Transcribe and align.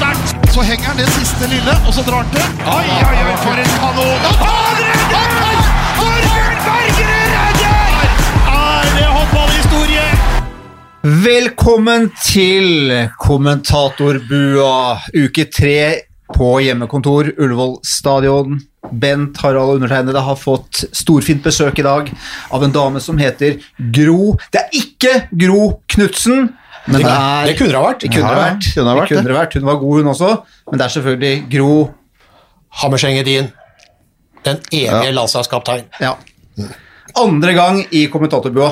sterkt! 0.00 0.52
Så 0.54 0.62
henger 0.62 0.86
han 0.90 1.00
det 1.00 1.08
siste 1.14 1.48
lille, 1.50 1.74
og 1.86 1.94
så 1.94 2.04
drar 2.06 2.24
han 2.24 2.32
til. 2.34 2.44
Oi, 2.64 2.88
oi, 3.08 3.18
oi, 3.28 3.36
for 3.44 3.60
en 3.60 3.72
kanon! 3.80 4.28
Han 4.40 4.80
redder! 4.88 5.58
Torbjørn 5.98 6.60
Bergerud 6.66 7.26
redder! 7.36 8.06
Er 8.54 8.92
det 8.96 9.08
håndballhistorie? 9.16 10.06
Velkommen 11.26 12.10
til 12.24 12.94
kommentatorbua, 13.20 15.00
uke 15.16 15.46
tre 15.52 15.78
på 16.30 16.50
hjemmekontor, 16.64 17.32
Ullevål 17.36 17.80
stadion. 17.86 18.60
Bent 18.90 19.36
Harald 19.42 19.74
og 19.74 19.80
undertegnede 19.80 20.22
har 20.24 20.38
fått 20.40 20.84
storfint 20.96 21.42
besøk 21.44 21.78
i 21.78 21.84
dag 21.86 22.08
av 22.54 22.64
en 22.64 22.72
dame 22.74 23.02
som 23.02 23.18
heter 23.20 23.58
Gro. 23.92 24.36
Det 24.50 24.62
er 24.62 24.78
ikke 24.80 25.12
Gro 25.42 25.66
Knutsen, 25.92 26.48
men 26.86 27.00
det 27.02 27.10
er 27.12 27.46
Det 27.50 27.56
kunne 27.58 27.70
det 27.72 27.78
ha 27.80 27.84
vært. 27.86 28.00
Det 28.00 28.10
kunne 28.12 28.28
det 28.28 28.36
Ja, 28.36 28.44
vært. 28.44 28.68
kunne 28.74 28.88
ha 28.88 28.94
Det 28.94 29.00
vært 29.00 29.08
kunne 29.08 29.22
det. 29.22 29.28
det 29.32 29.38
vært. 29.40 29.54
Hun 29.60 29.64
var 29.70 29.80
god, 29.82 29.96
hun 30.00 30.12
også, 30.14 30.30
men 30.70 30.78
det 30.78 30.84
er 30.86 30.94
selvfølgelig 30.96 31.50
Gro 31.52 31.72
Hammerseng-Edin. 32.82 33.50
Den 34.44 34.56
evige 34.72 35.12
landslagskaptein. 35.12 35.84
ja. 36.00 36.14
Andre 37.18 37.52
gang 37.56 37.80
i 37.90 38.06
kommentatorbua. 38.06 38.70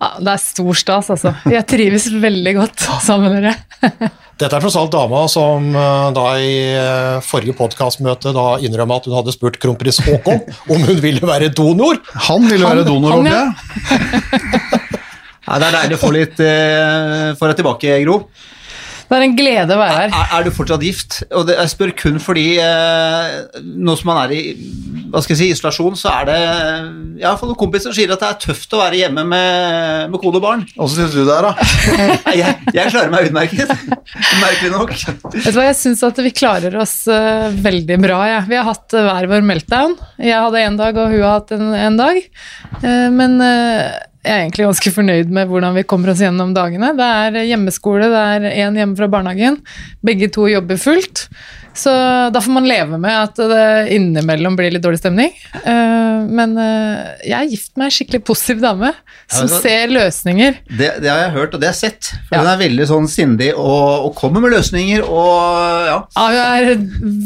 Ja, 0.00 0.08
det 0.20 0.28
er 0.28 0.36
stor 0.40 0.74
stas, 0.76 1.08
altså. 1.10 1.34
Jeg 1.48 1.66
trives 1.68 2.06
veldig 2.20 2.52
godt 2.56 2.80
sammen 3.04 3.32
med 3.32 3.42
dere. 3.44 3.54
Dette 4.40 4.52
er 4.56 4.60
tross 4.60 4.76
alt 4.76 4.90
dama 4.92 5.22
som 5.32 5.70
eh, 5.72 6.08
da 6.12 6.24
i 6.36 6.50
eh, 6.76 7.20
forrige 7.24 7.54
podkastmøte 7.56 8.32
da 8.36 8.58
innrømma 8.60 8.98
at 9.00 9.06
hun 9.08 9.14
hadde 9.16 9.32
spurt 9.32 9.56
kronprins 9.62 10.00
Haakon 10.04 10.42
om 10.68 10.82
hun 10.84 11.00
ville 11.00 11.24
være 11.24 11.48
donor. 11.56 11.96
Han 12.28 12.44
ville 12.50 12.68
være 12.68 12.84
donor, 12.84 13.14
han, 13.16 13.24
håper 13.24 13.32
ja. 13.32 14.82
jeg. 15.46 15.52
Nei, 15.52 15.62
det 15.62 15.70
er 15.70 15.78
deilig 15.78 15.96
å 15.96 16.02
få 16.02 16.12
litt 16.14 16.44
eh, 16.44 17.32
få 17.38 17.50
deg 17.50 17.62
tilbake, 17.62 17.98
Gro. 18.04 18.20
Det 19.06 19.14
er 19.14 19.22
en 19.22 19.36
glede 19.38 19.74
å 19.76 19.78
være 19.78 19.98
her. 20.00 20.14
Er, 20.18 20.30
er 20.34 20.46
du 20.46 20.54
fortsatt 20.54 20.82
gift? 20.82 21.20
Og 21.30 21.46
det, 21.46 21.54
jeg 21.60 21.70
spør 21.70 21.92
kun 21.94 22.16
fordi 22.22 22.46
eh, 22.58 23.60
nå 23.62 23.94
som 23.98 24.10
man 24.10 24.24
er 24.24 24.34
i 24.34 24.40
hva 25.12 25.20
skal 25.22 25.36
jeg 25.36 25.38
si, 25.38 25.48
isolasjon, 25.54 25.94
så 25.98 26.10
er 26.10 26.24
det 26.26 26.38
Jeg 27.20 27.26
har 27.28 27.36
fått 27.38 27.52
noen 27.52 27.60
kompiser 27.60 27.88
som 27.88 27.94
sier 27.96 28.10
at 28.10 28.22
det 28.22 28.28
er 28.28 28.40
tøft 28.42 28.74
å 28.74 28.80
være 28.80 28.98
hjemme 28.98 29.22
med, 29.28 30.10
med 30.10 30.20
kone 30.22 30.40
og 30.40 30.42
barn. 30.42 30.64
Åssen 30.82 31.04
syns 31.06 31.14
du 31.14 31.22
det 31.22 31.36
er, 31.36 31.46
da? 31.46 31.68
Jeg, 32.40 32.56
jeg 32.74 32.90
klarer 32.92 33.12
meg 33.12 33.28
utmerket. 33.28 33.70
Merkelig 34.42 34.72
nok. 34.72 34.92
Vet 34.92 35.46
du 35.46 35.56
hva, 35.56 35.68
Jeg 35.68 35.78
syns 35.78 36.02
at 36.04 36.18
vi 36.26 36.32
klarer 36.34 36.74
oss 36.82 36.96
uh, 37.08 37.46
veldig 37.64 38.00
bra. 38.02 38.18
Ja. 38.28 38.42
Vi 38.48 38.58
har 38.58 38.66
hatt 38.66 38.96
eh, 38.96 39.06
hver 39.06 39.30
vår 39.30 39.46
meltdown. 39.46 39.94
Jeg 40.20 40.42
hadde 40.42 40.64
én 40.66 40.76
dag, 40.80 40.98
og 40.98 41.14
hun 41.14 41.22
har 41.22 41.38
hatt 41.38 41.54
en, 41.56 41.70
en 41.78 41.98
dag. 42.00 42.20
Uh, 42.82 43.08
men 43.14 43.38
eh, 43.46 43.94
jeg 44.26 44.34
er 44.34 44.42
egentlig 44.42 44.66
ganske 44.66 44.90
fornøyd 44.90 45.30
med 45.30 45.50
hvordan 45.50 45.76
vi 45.76 45.84
kommer 45.86 46.10
oss 46.10 46.22
gjennom 46.24 46.50
dagene. 46.56 46.90
Det 46.98 47.06
er 47.06 47.46
hjemmeskole, 47.46 48.08
det 48.10 48.22
er 48.34 48.46
én 48.66 48.78
hjemme 48.78 48.98
fra 48.98 49.06
barnehagen. 49.12 49.60
Begge 50.06 50.28
to 50.34 50.48
jobber 50.50 50.80
fullt. 50.82 51.28
Så 51.76 51.92
da 52.32 52.40
får 52.42 52.54
man 52.56 52.66
leve 52.68 52.98
med 53.00 53.12
at 53.12 53.36
det 53.50 53.64
innimellom 53.96 54.56
blir 54.58 54.72
litt 54.74 54.84
dårlig 54.84 55.00
stemning. 55.02 55.32
Eh, 55.62 56.24
men 56.26 56.56
eh, 56.60 57.16
jeg 57.28 57.36
er 57.38 57.50
gift 57.52 57.72
med 57.76 57.88
ei 57.90 57.94
skikkelig 57.94 58.22
positiv 58.26 58.62
dame 58.64 58.92
som 59.30 59.48
Ja, 59.50 59.60
ser 59.62 59.92
løsninger. 59.92 60.56
Det, 60.70 60.90
det 61.04 61.10
har 61.10 61.20
jeg 61.26 61.34
hørt, 61.36 61.54
og 61.54 61.62
det 61.62 61.68
har 61.70 61.76
jeg 61.76 61.92
sett. 61.92 62.10
For 62.28 62.36
Ja. 62.36 62.42
Hun 62.42 62.50
er 62.54 62.60
veldig 62.64 62.86
sånn 62.88 63.08
sindig 63.10 63.50
og, 63.54 64.06
og 64.08 64.14
kommer 64.18 64.42
med 64.44 64.54
løsninger 64.56 65.04
og 65.04 65.86
ja. 65.86 65.98
Ja, 66.16 66.26
hun 66.26 66.40
er 66.40 66.72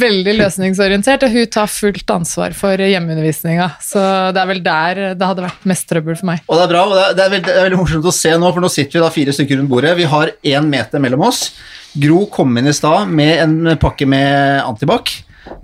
veldig 0.04 0.36
løsningsorientert, 0.40 1.24
og 1.26 1.34
hun 1.34 1.50
tar 1.52 1.70
fullt 1.70 2.14
ansvar 2.14 2.54
for 2.56 2.80
hjemmeundervisninga. 2.80 3.70
Så 3.84 4.02
det 4.34 4.42
er 4.42 4.50
vel 4.50 4.62
der 4.64 5.02
det 5.18 5.30
hadde 5.30 5.46
vært 5.46 5.66
mest 5.70 5.88
trøbbel 5.90 6.18
for 6.18 6.30
meg. 6.32 6.44
Og 6.48 6.58
det 6.58 6.66
er 6.66 6.72
bra, 6.74 6.84
og 6.88 6.96
det 6.96 7.04
er, 7.04 7.16
det, 7.18 7.26
er 7.26 7.34
veldig, 7.36 7.48
det 7.50 7.58
er 7.58 7.68
veldig 7.68 7.82
morsomt 7.84 8.10
å 8.10 8.14
se 8.14 8.32
nå, 8.36 8.52
for 8.54 8.64
nå 8.64 8.72
sitter 8.72 8.98
vi 8.98 9.04
da 9.06 9.12
fire 9.14 9.36
stykker 9.36 9.60
rundt 9.60 9.70
bordet. 9.72 9.96
Vi 10.00 10.08
har 10.10 10.34
én 10.56 10.70
meter 10.70 11.02
mellom 11.02 11.28
oss. 11.30 11.50
Gro 11.98 12.26
kom 12.30 12.54
inn 12.60 12.68
i 12.70 12.74
stad 12.76 13.08
med 13.10 13.40
en 13.42 13.76
pakke 13.82 14.06
med 14.06 14.60
antibac, 14.62 15.10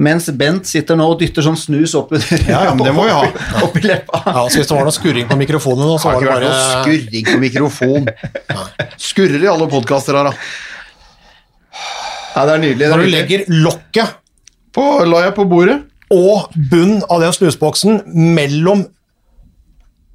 mens 0.02 0.26
Bent 0.34 0.66
sitter 0.66 0.96
nå 0.98 1.04
og 1.12 1.20
dytter 1.20 1.44
sånn 1.46 1.58
snus 1.60 1.94
opp, 1.98 2.10
Ja, 2.48 2.64
ja, 2.66 2.72
men 2.74 2.82
det 2.82 2.94
må 2.96 3.04
vi 3.06 3.12
ha. 3.14 3.26
opp 3.66 3.76
i 3.78 3.84
leppa. 3.84 4.22
Ja, 4.26 4.46
så 4.50 4.58
Hvis 4.58 4.70
det 4.70 4.74
var 4.78 4.88
noe 4.88 4.94
skurring 4.96 5.28
på 5.30 5.38
mikrofonen, 5.38 5.84
nå, 5.86 5.98
så 6.02 6.10
var 6.10 6.24
det 6.24 6.26
noe 6.26 6.38
bare 6.40 6.86
skurring 6.86 7.28
på 7.28 7.36
mikrofon. 7.44 8.08
Skurrer 8.98 9.44
i 9.44 9.50
alle 9.52 9.68
podkaster 9.70 10.18
her, 10.18 10.30
da. 10.32 10.34
Ja, 12.36 12.42
det 12.48 12.56
er 12.56 12.62
nydelig. 12.64 12.80
Det 12.82 12.88
er 12.88 12.96
Når 12.96 13.04
du 13.06 13.12
legger 13.14 13.44
lokket 13.64 14.16
På, 14.76 14.82
la 15.08 15.22
jeg 15.24 15.36
på 15.38 15.46
bordet. 15.48 15.78
og 16.12 16.52
bunn 16.70 16.98
av 17.10 17.22
den 17.24 17.32
snusboksen 17.34 18.02
mellom 18.36 18.84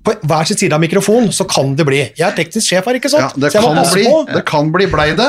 på 0.06 0.14
hver 0.26 0.48
sin 0.50 0.58
side 0.58 0.74
av 0.74 0.82
mikrofonen, 0.82 1.32
så 1.36 1.46
kan 1.50 1.76
det 1.78 1.86
bli 1.86 1.98
Jeg 2.18 2.24
er 2.26 2.36
teknisk 2.38 2.66
sjef 2.72 2.88
her, 2.90 2.98
ikke 2.98 3.10
sant? 3.12 3.36
Ja, 3.38 3.42
det, 3.44 3.52
kan 3.54 3.76
bli, 3.78 4.06
det 4.34 4.44
kan 4.50 4.72
bli 4.74 4.88
blei 4.90 5.12
det. 5.18 5.28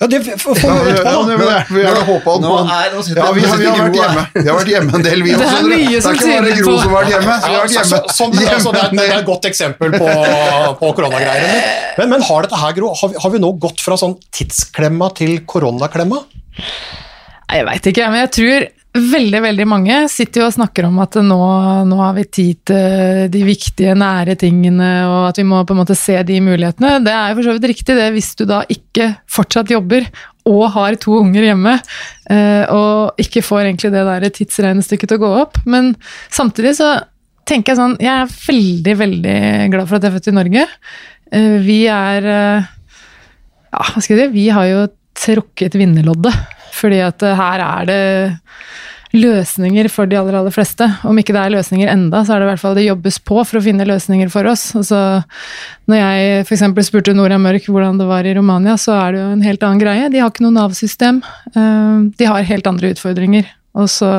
Ja, 0.00 0.06
det 0.10 0.18
får 0.26 0.54
vi 0.58 0.62
ja, 0.66 0.74
vite 0.84 1.02
på, 1.04 1.10
ja, 1.30 1.36
da. 1.38 1.58
vi, 1.70 1.82
har 1.86 1.98
håpet 2.04 2.40
Nå 2.42 2.48
på 2.50 2.56
er- 2.66 2.94
ja, 3.14 3.26
vi, 3.32 3.44
har, 3.46 3.56
vi, 3.60 3.66
har 3.66 3.76
vært 3.78 3.98
hjemme. 4.00 4.24
vi 4.34 4.48
har 4.48 4.56
vært 4.58 4.70
hjemme 4.72 4.94
en 4.98 5.04
del, 5.06 5.22
vi 5.22 5.34
Det 5.38 5.46
er 5.46 5.68
mye 5.70 6.00
som 6.02 6.10
er 6.10 6.18
tyder 6.18 6.64
på- 6.66 6.74
som 6.82 6.90
har 6.90 7.04
vært 7.04 7.12
hjemme. 7.14 7.36
Vi 7.44 7.54
har 7.54 7.62
vært 7.62 7.76
hjemme. 7.76 7.90
så, 7.92 8.00
sånn, 8.18 8.34
altså, 8.34 8.72
det, 8.74 8.82
er, 8.82 8.96
det 8.98 9.04
er 9.06 9.18
et 9.20 9.28
godt 9.28 9.46
eksempel 9.52 9.94
på, 9.94 10.08
på 10.80 10.90
koronagreiene. 10.98 11.52
Men, 11.54 11.62
men, 12.02 12.10
men 12.16 12.26
har 12.26 12.42
dette 12.48 12.58
her, 12.64 12.74
Gro, 12.80 12.90
har 13.00 13.12
vi, 13.14 13.20
har 13.22 13.34
vi 13.36 13.42
nå 13.46 13.52
gått 13.62 13.84
fra 13.86 13.96
sånn 14.00 14.16
tidsklemma 14.34 15.12
til 15.14 15.36
koronaklemma? 15.46 16.24
Jeg 17.54 17.66
veit 17.70 17.86
ikke, 17.92 18.10
men 18.10 18.24
jeg 18.24 18.32
tror 18.40 18.66
veldig 18.94 19.40
veldig 19.42 19.64
mange 19.66 19.96
sitter 20.12 20.42
jo 20.42 20.46
og 20.46 20.54
snakker 20.54 20.86
om 20.86 21.00
at 21.02 21.16
nå, 21.18 21.38
nå 21.90 21.96
har 21.98 22.12
vi 22.14 22.24
tid 22.30 22.60
til 22.70 23.24
de 23.32 23.40
viktige, 23.46 23.96
nære 23.98 24.36
tingene, 24.38 24.90
og 25.08 25.30
at 25.32 25.40
vi 25.40 25.46
må 25.48 25.64
på 25.66 25.74
en 25.74 25.80
måte 25.82 25.96
se 25.98 26.20
de 26.26 26.36
mulighetene. 26.44 27.00
Det 27.02 27.14
er 27.14 27.32
jo 27.32 27.38
for 27.40 27.48
så 27.48 27.56
vidt 27.56 27.66
riktig, 27.72 27.96
det, 27.98 28.06
hvis 28.14 28.30
du 28.38 28.44
da 28.46 28.60
ikke 28.70 29.10
fortsatt 29.34 29.72
jobber 29.74 30.06
og 30.46 30.62
har 30.76 30.98
to 31.00 31.18
unger 31.22 31.48
hjemme, 31.48 31.74
eh, 32.30 32.70
og 32.70 33.18
ikke 33.20 33.42
får 33.42 33.64
egentlig 33.64 33.90
det 33.94 34.04
der 34.10 34.28
tidsregnestykket 34.38 35.10
til 35.10 35.18
å 35.18 35.24
gå 35.24 35.32
opp. 35.40 35.58
Men 35.66 35.94
samtidig 36.30 36.76
så 36.78 36.92
tenker 37.48 37.74
jeg 37.74 37.80
sånn 37.80 37.98
Jeg 38.00 38.08
er 38.08 38.30
veldig, 38.46 38.94
veldig 39.02 39.38
glad 39.74 39.88
for 39.88 39.98
at 39.98 40.04
jeg 40.06 40.12
er 40.12 40.18
født 40.18 40.30
i 40.30 40.38
Norge. 40.38 40.66
Eh, 41.34 41.56
Vi 41.64 41.80
er 41.90 42.28
eh, 42.30 42.68
ja, 43.74 43.86
hva 43.90 43.98
skal 44.04 44.20
jeg 44.20 44.28
si, 44.28 44.34
vi 44.36 44.50
har 44.54 44.68
jo 44.70 44.84
trukket 45.18 45.74
vinnerloddet. 45.78 46.62
Fordi 46.74 47.00
at 47.06 47.22
eh, 47.22 47.36
her 47.38 47.62
er 47.64 47.88
det 47.90 48.02
løsninger 49.14 49.86
for 49.94 50.10
de 50.10 50.16
aller, 50.18 50.34
aller 50.40 50.50
fleste. 50.54 50.88
Om 51.06 51.18
ikke 51.20 51.34
det 51.36 51.42
er 51.44 51.52
løsninger 51.54 51.90
enda, 51.92 52.24
så 52.26 52.34
er 52.34 52.42
det 52.42 52.48
i 52.48 52.50
hvert 52.50 52.62
fall 52.64 52.74
det 52.74 52.86
jobbes 52.88 53.18
på 53.22 53.36
for 53.46 53.60
å 53.60 53.62
finne 53.62 53.86
løsninger 53.86 54.30
for 54.32 54.48
oss. 54.50 54.64
Altså, 54.74 54.98
når 55.90 56.00
jeg 56.00 56.40
f.eks. 56.48 56.64
spurte 56.88 57.14
Nora 57.14 57.38
Mørk 57.38 57.68
hvordan 57.70 58.00
det 58.00 58.08
var 58.10 58.26
i 58.26 58.34
Romania, 58.34 58.74
så 58.80 58.96
er 58.98 59.14
det 59.14 59.22
jo 59.22 59.28
en 59.36 59.46
helt 59.46 59.62
annen 59.66 59.82
greie. 59.84 60.08
De 60.10 60.18
har 60.22 60.32
ikke 60.34 60.42
noe 60.46 60.56
Nav-system. 60.56 61.22
Eh, 61.54 62.10
De 62.18 62.26
har 62.30 62.48
helt 62.50 62.66
andre 62.66 62.90
utfordringer. 62.96 63.46
Og 63.78 63.86
så 63.90 64.10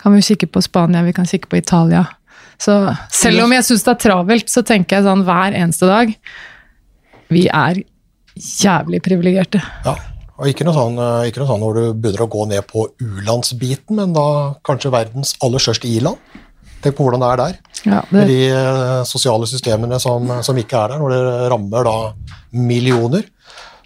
kan 0.00 0.12
vi 0.12 0.20
jo 0.20 0.28
kikke 0.34 0.50
på 0.52 0.60
Spania, 0.64 1.00
vi 1.06 1.16
kan 1.16 1.28
kikke 1.28 1.48
på 1.48 1.62
Italia. 1.62 2.04
Så 2.60 2.76
selv 3.12 3.46
om 3.46 3.52
jeg 3.56 3.64
syns 3.66 3.82
det 3.88 3.92
er 3.96 4.02
travelt, 4.04 4.52
så 4.52 4.62
tenker 4.64 4.98
jeg 5.00 5.08
sånn 5.08 5.24
hver 5.26 5.56
eneste 5.58 5.88
dag 5.90 6.12
Vi 7.34 7.48
er 7.50 7.80
jævlig 8.36 9.00
privilegerte. 9.02 9.58
Ja. 9.86 9.96
Og 10.34 10.48
ikke 10.50 10.66
noe, 10.66 10.74
sånn, 10.74 10.96
eh, 10.98 11.28
ikke 11.30 11.42
noe 11.42 11.50
sånn 11.50 11.62
når 11.62 11.76
du 11.78 11.84
begynner 11.94 12.24
å 12.24 12.30
gå 12.32 12.46
ned 12.50 12.66
på 12.66 12.88
u-landsbiten, 13.02 13.94
men 14.00 14.16
da 14.16 14.26
kanskje 14.66 14.90
verdens 14.94 15.36
aller 15.44 15.62
største 15.62 15.86
i-land. 15.86 16.18
Tenk 16.82 16.98
på 16.98 17.06
hvordan 17.06 17.22
det 17.22 17.28
er 17.30 17.40
der. 17.40 17.54
Ja, 17.86 18.00
Med 18.12 18.28
de 18.28 18.40
eh, 18.50 19.04
sosiale 19.08 19.46
systemene 19.48 20.00
som, 20.02 20.26
som 20.44 20.58
ikke 20.60 20.80
er 20.82 20.94
der, 20.94 21.00
når 21.04 21.14
det 21.14 21.48
rammer 21.54 21.86
da 21.86 21.96
millioner. 22.52 23.24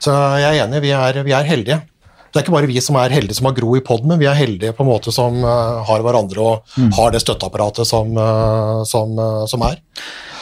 Så 0.03 0.15
jeg 0.41 0.49
er 0.57 0.65
enig, 0.65 0.83
vi 0.83 0.95
er, 0.97 1.21
vi 1.27 1.35
er 1.37 1.47
heldige. 1.47 1.81
Det 2.29 2.41
er 2.41 2.45
ikke 2.45 2.55
bare 2.55 2.69
vi 2.71 2.81
som 2.85 2.97
er 3.01 3.13
heldige 3.15 3.39
som 3.39 3.49
har 3.49 3.55
Gro 3.57 3.73
i 3.79 3.85
poden, 3.85 4.11
men 4.11 4.21
vi 4.21 4.29
er 4.29 4.37
heldige 4.37 4.75
på 4.77 4.85
en 4.85 4.91
måte 4.91 5.13
som 5.15 5.39
eh, 5.41 5.79
har 5.89 6.05
hverandre 6.05 6.45
og 6.45 6.77
har 6.99 7.15
det 7.15 7.23
støtteapparatet 7.25 7.89
som, 7.89 8.13
eh, 8.17 8.83
som, 8.89 9.15
eh, 9.19 9.45
som 9.53 9.65
er. 9.69 9.81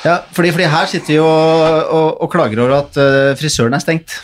Ja, 0.07 0.21
fordi, 0.35 0.53
fordi 0.55 0.71
her 0.71 0.91
sitter 0.91 1.13
vi 1.15 1.19
og, 1.23 1.95
og, 1.99 2.09
og 2.23 2.31
klager 2.31 2.63
over 2.63 2.79
at 2.81 2.99
eh, 3.01 3.33
frisøren 3.39 3.75
er 3.75 3.83
stengt. 3.83 4.21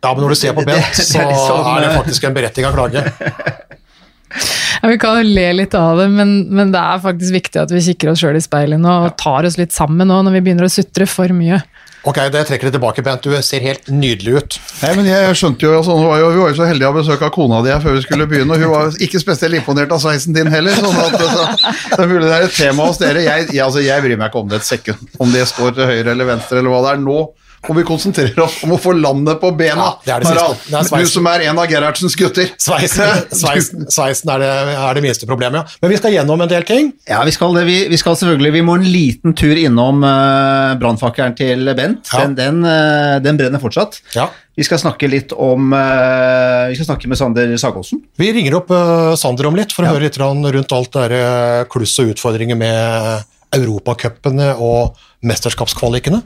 Ja, 0.00 0.14
men 0.14 0.22
når 0.24 0.32
du 0.32 0.38
ser 0.40 0.54
på 0.56 0.64
Bent, 0.64 0.80
det- 0.80 0.96
det 0.96 1.04
så 1.06 1.20
er 1.20 1.28
liksom, 1.28 1.66
er 1.74 1.80
det 1.84 1.90
eh, 1.90 1.96
faktisk 2.00 2.24
en 2.24 2.36
berettiga 2.38 2.70
klage. 2.72 3.02
ja, 4.82 4.88
vi 4.88 4.98
kan 5.02 5.18
jo 5.20 5.26
le 5.34 5.48
litt 5.58 5.74
av 5.76 5.98
det, 6.00 6.06
men, 6.14 6.30
men 6.54 6.70
det 6.72 6.80
er 6.80 7.02
faktisk 7.04 7.34
viktig 7.36 7.60
at 7.64 7.74
vi 7.74 7.82
kikker 7.90 8.12
oss 8.14 8.22
sjøl 8.22 8.38
i 8.38 8.42
speilet 8.44 8.80
nå 8.80 8.94
og 9.08 9.16
tar 9.20 9.44
oss 9.48 9.58
litt 9.60 9.74
sammen 9.76 10.08
nå 10.08 10.22
når 10.24 10.38
vi 10.38 10.42
begynner 10.46 10.68
å 10.68 10.72
sutre 10.72 11.06
for 11.10 11.34
mye. 11.36 11.60
Ok, 12.08 12.16
det 12.32 12.46
trekker 12.48 12.70
det 12.70 12.78
tilbake, 12.78 13.02
Bent. 13.04 13.26
Du 13.28 13.34
ser 13.44 13.60
helt 13.60 13.90
nydelig 13.92 14.38
ut. 14.38 14.54
Nei, 14.80 14.94
men 14.96 15.04
jeg 15.10 15.34
skjønte 15.36 15.66
jo, 15.66 15.74
altså, 15.82 15.98
var 16.00 16.22
jo, 16.22 16.30
Vi 16.32 16.38
var 16.40 16.54
jo 16.54 16.56
så 16.56 16.68
heldige 16.70 16.88
å 16.88 16.94
ha 16.94 16.96
besøk 16.96 17.24
av 17.26 17.32
kona 17.34 17.58
di 17.66 17.68
her 17.74 17.82
før 17.84 17.98
vi 17.98 18.04
skulle 18.06 18.24
begynne, 18.30 18.56
og 18.56 18.62
hun 18.64 18.72
var 18.72 18.96
ikke 19.04 19.20
spesielt 19.20 19.58
imponert 19.58 19.92
av 19.92 20.00
sveisen 20.00 20.32
din 20.32 20.48
heller. 20.48 20.78
sånn 20.80 20.96
at 20.96 21.18
så, 21.20 21.44
Det 21.90 21.98
er 22.00 22.08
mulig 22.08 22.24
det 22.24 22.38
er 22.38 22.46
et 22.48 22.56
tema 22.56 22.86
hos 22.88 23.02
dere. 23.02 23.20
Jeg, 23.26 23.50
jeg, 23.52 23.60
altså, 23.66 23.84
jeg 23.84 24.06
bryr 24.06 24.16
meg 24.16 24.32
ikke 24.32 24.40
om 24.40 24.48
det 24.48 24.62
et 24.62 24.68
sekund. 24.70 25.12
Om 25.20 25.36
det 25.36 25.44
står 25.52 25.76
til 25.76 25.92
høyre 25.92 26.14
eller 26.16 26.30
venstre 26.32 26.62
eller 26.62 26.72
hva 26.72 26.80
det 26.86 26.94
er. 26.94 27.04
Nå 27.04 27.18
må 27.68 27.76
vi 27.76 27.84
konsentrerer 27.86 28.38
oss 28.40 28.56
om 28.64 28.72
å 28.74 28.78
få 28.80 28.94
landet 28.96 29.40
på 29.40 29.50
bena. 29.56 29.90
Ja, 30.08 30.16
det 30.16 30.16
er 30.16 30.24
det. 30.24 30.30
Harald. 30.32 30.62
Det 30.70 31.00
du 31.04 31.10
som 31.10 31.26
er 31.28 31.44
en 31.50 31.60
av 31.60 31.68
Gerhardsens 31.68 32.16
gutter. 32.18 32.48
Sveisen, 32.60 33.24
sveisen, 33.42 33.86
sveisen 33.92 34.32
er, 34.32 34.42
det, 34.42 34.76
er 34.80 34.96
det 34.96 35.04
minste 35.04 35.28
problemet, 35.28 35.60
ja. 35.60 35.80
Men 35.82 35.92
vi 35.92 35.98
skal 36.00 36.14
gjennom 36.16 36.40
en 36.40 36.50
del 36.50 36.64
ting. 36.68 36.92
Ja, 37.10 37.20
vi 37.26 37.34
skal 37.36 37.56
det. 37.58 37.66
Vi, 37.68 37.78
vi 37.92 37.98
skal 38.00 38.16
selvfølgelig 38.16 38.52
Vi 38.56 38.62
må 38.66 38.76
en 38.80 38.86
liten 38.88 39.36
tur 39.36 39.60
innom 39.60 40.04
uh, 40.06 40.76
brannfakkelen 40.80 41.36
til 41.38 41.72
Bent. 41.76 42.08
Ja. 42.12 42.24
Den, 42.24 42.38
den, 42.38 42.62
uh, 42.64 43.18
den 43.22 43.40
brenner 43.40 43.62
fortsatt. 43.62 44.00
Ja. 44.16 44.30
Vi 44.56 44.64
skal 44.66 44.80
snakke 44.80 45.08
litt 45.08 45.34
om 45.36 45.74
uh, 45.76 46.70
Vi 46.70 46.78
skal 46.78 46.88
snakke 46.94 47.10
med 47.12 47.20
Sander 47.20 47.52
Sagåsen. 47.60 48.00
Vi 48.20 48.32
ringer 48.36 48.56
opp 48.62 48.72
uh, 48.72 49.12
Sander 49.20 49.50
om 49.50 49.58
litt 49.58 49.76
for 49.76 49.84
å 49.84 49.92
høre 49.92 50.08
litt 50.08 50.20
rundt 50.20 50.72
alt 50.72 50.96
det 50.96 51.10
der, 51.12 51.68
kluss 51.70 51.98
og 52.00 52.14
utfordringer 52.14 52.58
med 52.58 53.28
europacupene 53.54 54.52
og 54.62 54.98
mesterskapskvalikene. 55.26 56.20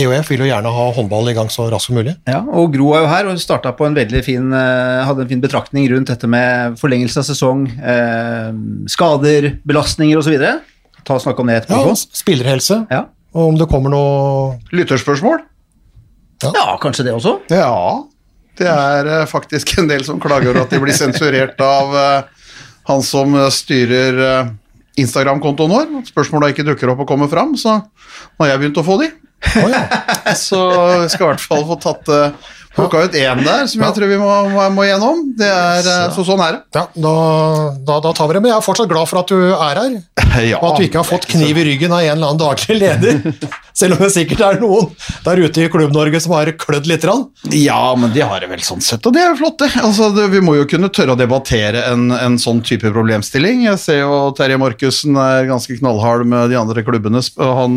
EOF 0.00 0.30
vil 0.32 0.44
jo 0.44 0.48
gjerne 0.48 0.72
ha 0.74 0.86
håndball 0.96 1.28
i 1.30 1.34
gang 1.36 1.50
så 1.52 1.66
raskt 1.72 1.90
som 1.90 1.98
mulig. 1.98 2.14
Ja, 2.28 2.40
og 2.42 2.72
Gro 2.74 2.92
er 2.96 3.04
jo 3.04 3.10
her 3.12 3.28
og 3.30 3.40
starta 3.42 3.74
på 3.76 3.86
en 3.88 3.96
veldig 3.98 4.22
fin 4.26 4.52
eh, 4.56 5.02
hadde 5.06 5.26
en 5.26 5.30
fin 5.30 5.42
betraktning 5.44 5.86
rundt 5.92 6.10
dette 6.12 6.30
med 6.30 6.78
forlengelse 6.80 7.20
av 7.20 7.28
sesong, 7.28 7.66
eh, 7.78 8.50
skader, 8.90 9.50
belastninger 9.68 10.20
osv. 10.20 10.38
Ta 11.04 11.18
og 11.18 11.24
snakke 11.24 11.44
om 11.44 11.52
det 11.52 11.66
Ja. 11.68 11.82
Spillerhelse, 11.94 12.86
Ja. 12.90 13.04
og 13.34 13.48
om 13.52 13.58
det 13.60 13.68
kommer 13.68 13.90
noe 13.90 14.58
Lytterspørsmål? 14.72 15.44
ja, 16.42 16.78
kanskje 16.80 17.04
det 17.04 17.14
også. 17.14 17.38
Ja, 17.48 18.02
det 18.58 18.66
er 18.68 19.06
eh, 19.20 19.26
faktisk 19.26 19.78
en 19.78 19.88
del 19.88 20.04
som 20.04 20.20
klager 20.20 20.50
over 20.50 20.62
at 20.64 20.70
de 20.70 20.80
blir 20.82 20.94
sensurert 20.96 21.60
av 21.60 21.94
uh, 21.94 22.22
han 22.88 23.02
som 23.02 23.34
styrer 23.50 24.18
eh, 24.20 24.52
Instagram-kontoen 25.00 25.72
vår. 25.74 25.92
Spørsmåla 26.08 26.52
ikke 26.52 26.66
dukker 26.66 26.92
opp 26.92 27.04
og 27.04 27.08
kommer 27.10 27.30
fram, 27.30 27.54
så 27.58 27.80
nå 27.80 28.44
har 28.44 28.54
jeg 28.54 28.64
begynt 28.64 28.82
å 28.82 28.86
få 28.86 28.98
de. 29.02 29.10
Oh, 29.60 29.68
ja. 29.68 29.82
Så 30.46 30.58
jeg 31.02 31.10
skal 31.12 31.26
i 31.26 31.30
hvert 31.34 31.42
fall 31.42 31.66
få 31.68 31.76
tatt 31.82 32.08
uh, 32.08 32.52
Plukka 32.74 33.04
ut 33.04 33.14
én 33.14 33.42
der 33.44 33.68
som 33.70 33.84
jeg 33.84 33.94
tror 33.94 34.10
vi 34.10 34.16
må, 34.18 34.28
må, 34.50 34.62
må 34.74 34.86
gjennom. 34.86 35.20
Det 35.38 35.46
er, 35.46 35.84
så 35.84 36.08
så 36.16 36.24
sånn 36.32 36.40
er 36.42 36.56
det. 36.56 36.62
Ja, 36.74 36.86
da, 37.04 37.12
da, 37.86 37.98
da 38.02 38.14
tar 38.16 38.30
vi 38.30 38.34
det. 38.34 38.42
Men 38.42 38.50
jeg 38.50 38.56
er 38.56 38.64
fortsatt 38.66 38.90
glad 38.90 39.10
for 39.10 39.20
at 39.20 39.30
du 39.30 39.36
er 39.52 39.78
her, 39.78 40.00
Ja, 40.50 40.58
og 40.58 40.72
at 40.72 40.80
du 40.80 40.88
ikke 40.88 40.98
har 40.98 41.06
fått 41.06 41.28
kniv 41.30 41.60
i 41.62 41.68
ryggen 41.70 41.94
av 41.94 42.02
en 42.02 42.16
eller 42.16 42.32
annen 42.32 42.42
daglig 42.42 42.80
leder. 42.80 43.20
Selv 43.74 43.96
om 43.96 44.04
det 44.04 44.12
sikkert 44.14 44.42
er 44.46 44.60
noen 44.62 44.92
der 45.24 45.40
ute 45.42 45.64
i 45.64 45.70
Klubb-Norge 45.72 46.20
som 46.22 46.36
har 46.36 46.52
klødd 46.54 46.86
litt. 46.86 47.02
grann. 47.02 47.24
Ja, 47.50 47.94
men 47.98 48.12
de 48.14 48.22
har 48.22 48.40
det 48.40 48.48
vel 48.52 48.62
sånn 48.62 48.82
sett, 48.84 49.02
og 49.04 49.16
det 49.16 49.24
er 49.24 49.32
jo 49.32 49.40
flott, 49.40 49.58
det. 49.64 49.72
Altså, 49.82 50.12
det 50.14 50.28
vi 50.30 50.42
må 50.44 50.54
jo 50.56 50.66
kunne 50.70 50.92
tørre 50.94 51.16
å 51.16 51.18
debattere 51.18 51.82
en, 51.90 52.06
en 52.14 52.38
sånn 52.40 52.62
type 52.64 52.92
problemstilling. 52.94 53.64
Jeg 53.66 53.80
ser 53.82 54.00
jo 54.04 54.30
Terje 54.38 54.60
Markussen 54.62 55.18
er 55.18 55.48
ganske 55.50 55.76
knallhard 55.80 56.22
med 56.30 56.54
de 56.54 56.58
andre 56.60 56.84
klubbene, 56.86 57.22
han 57.34 57.74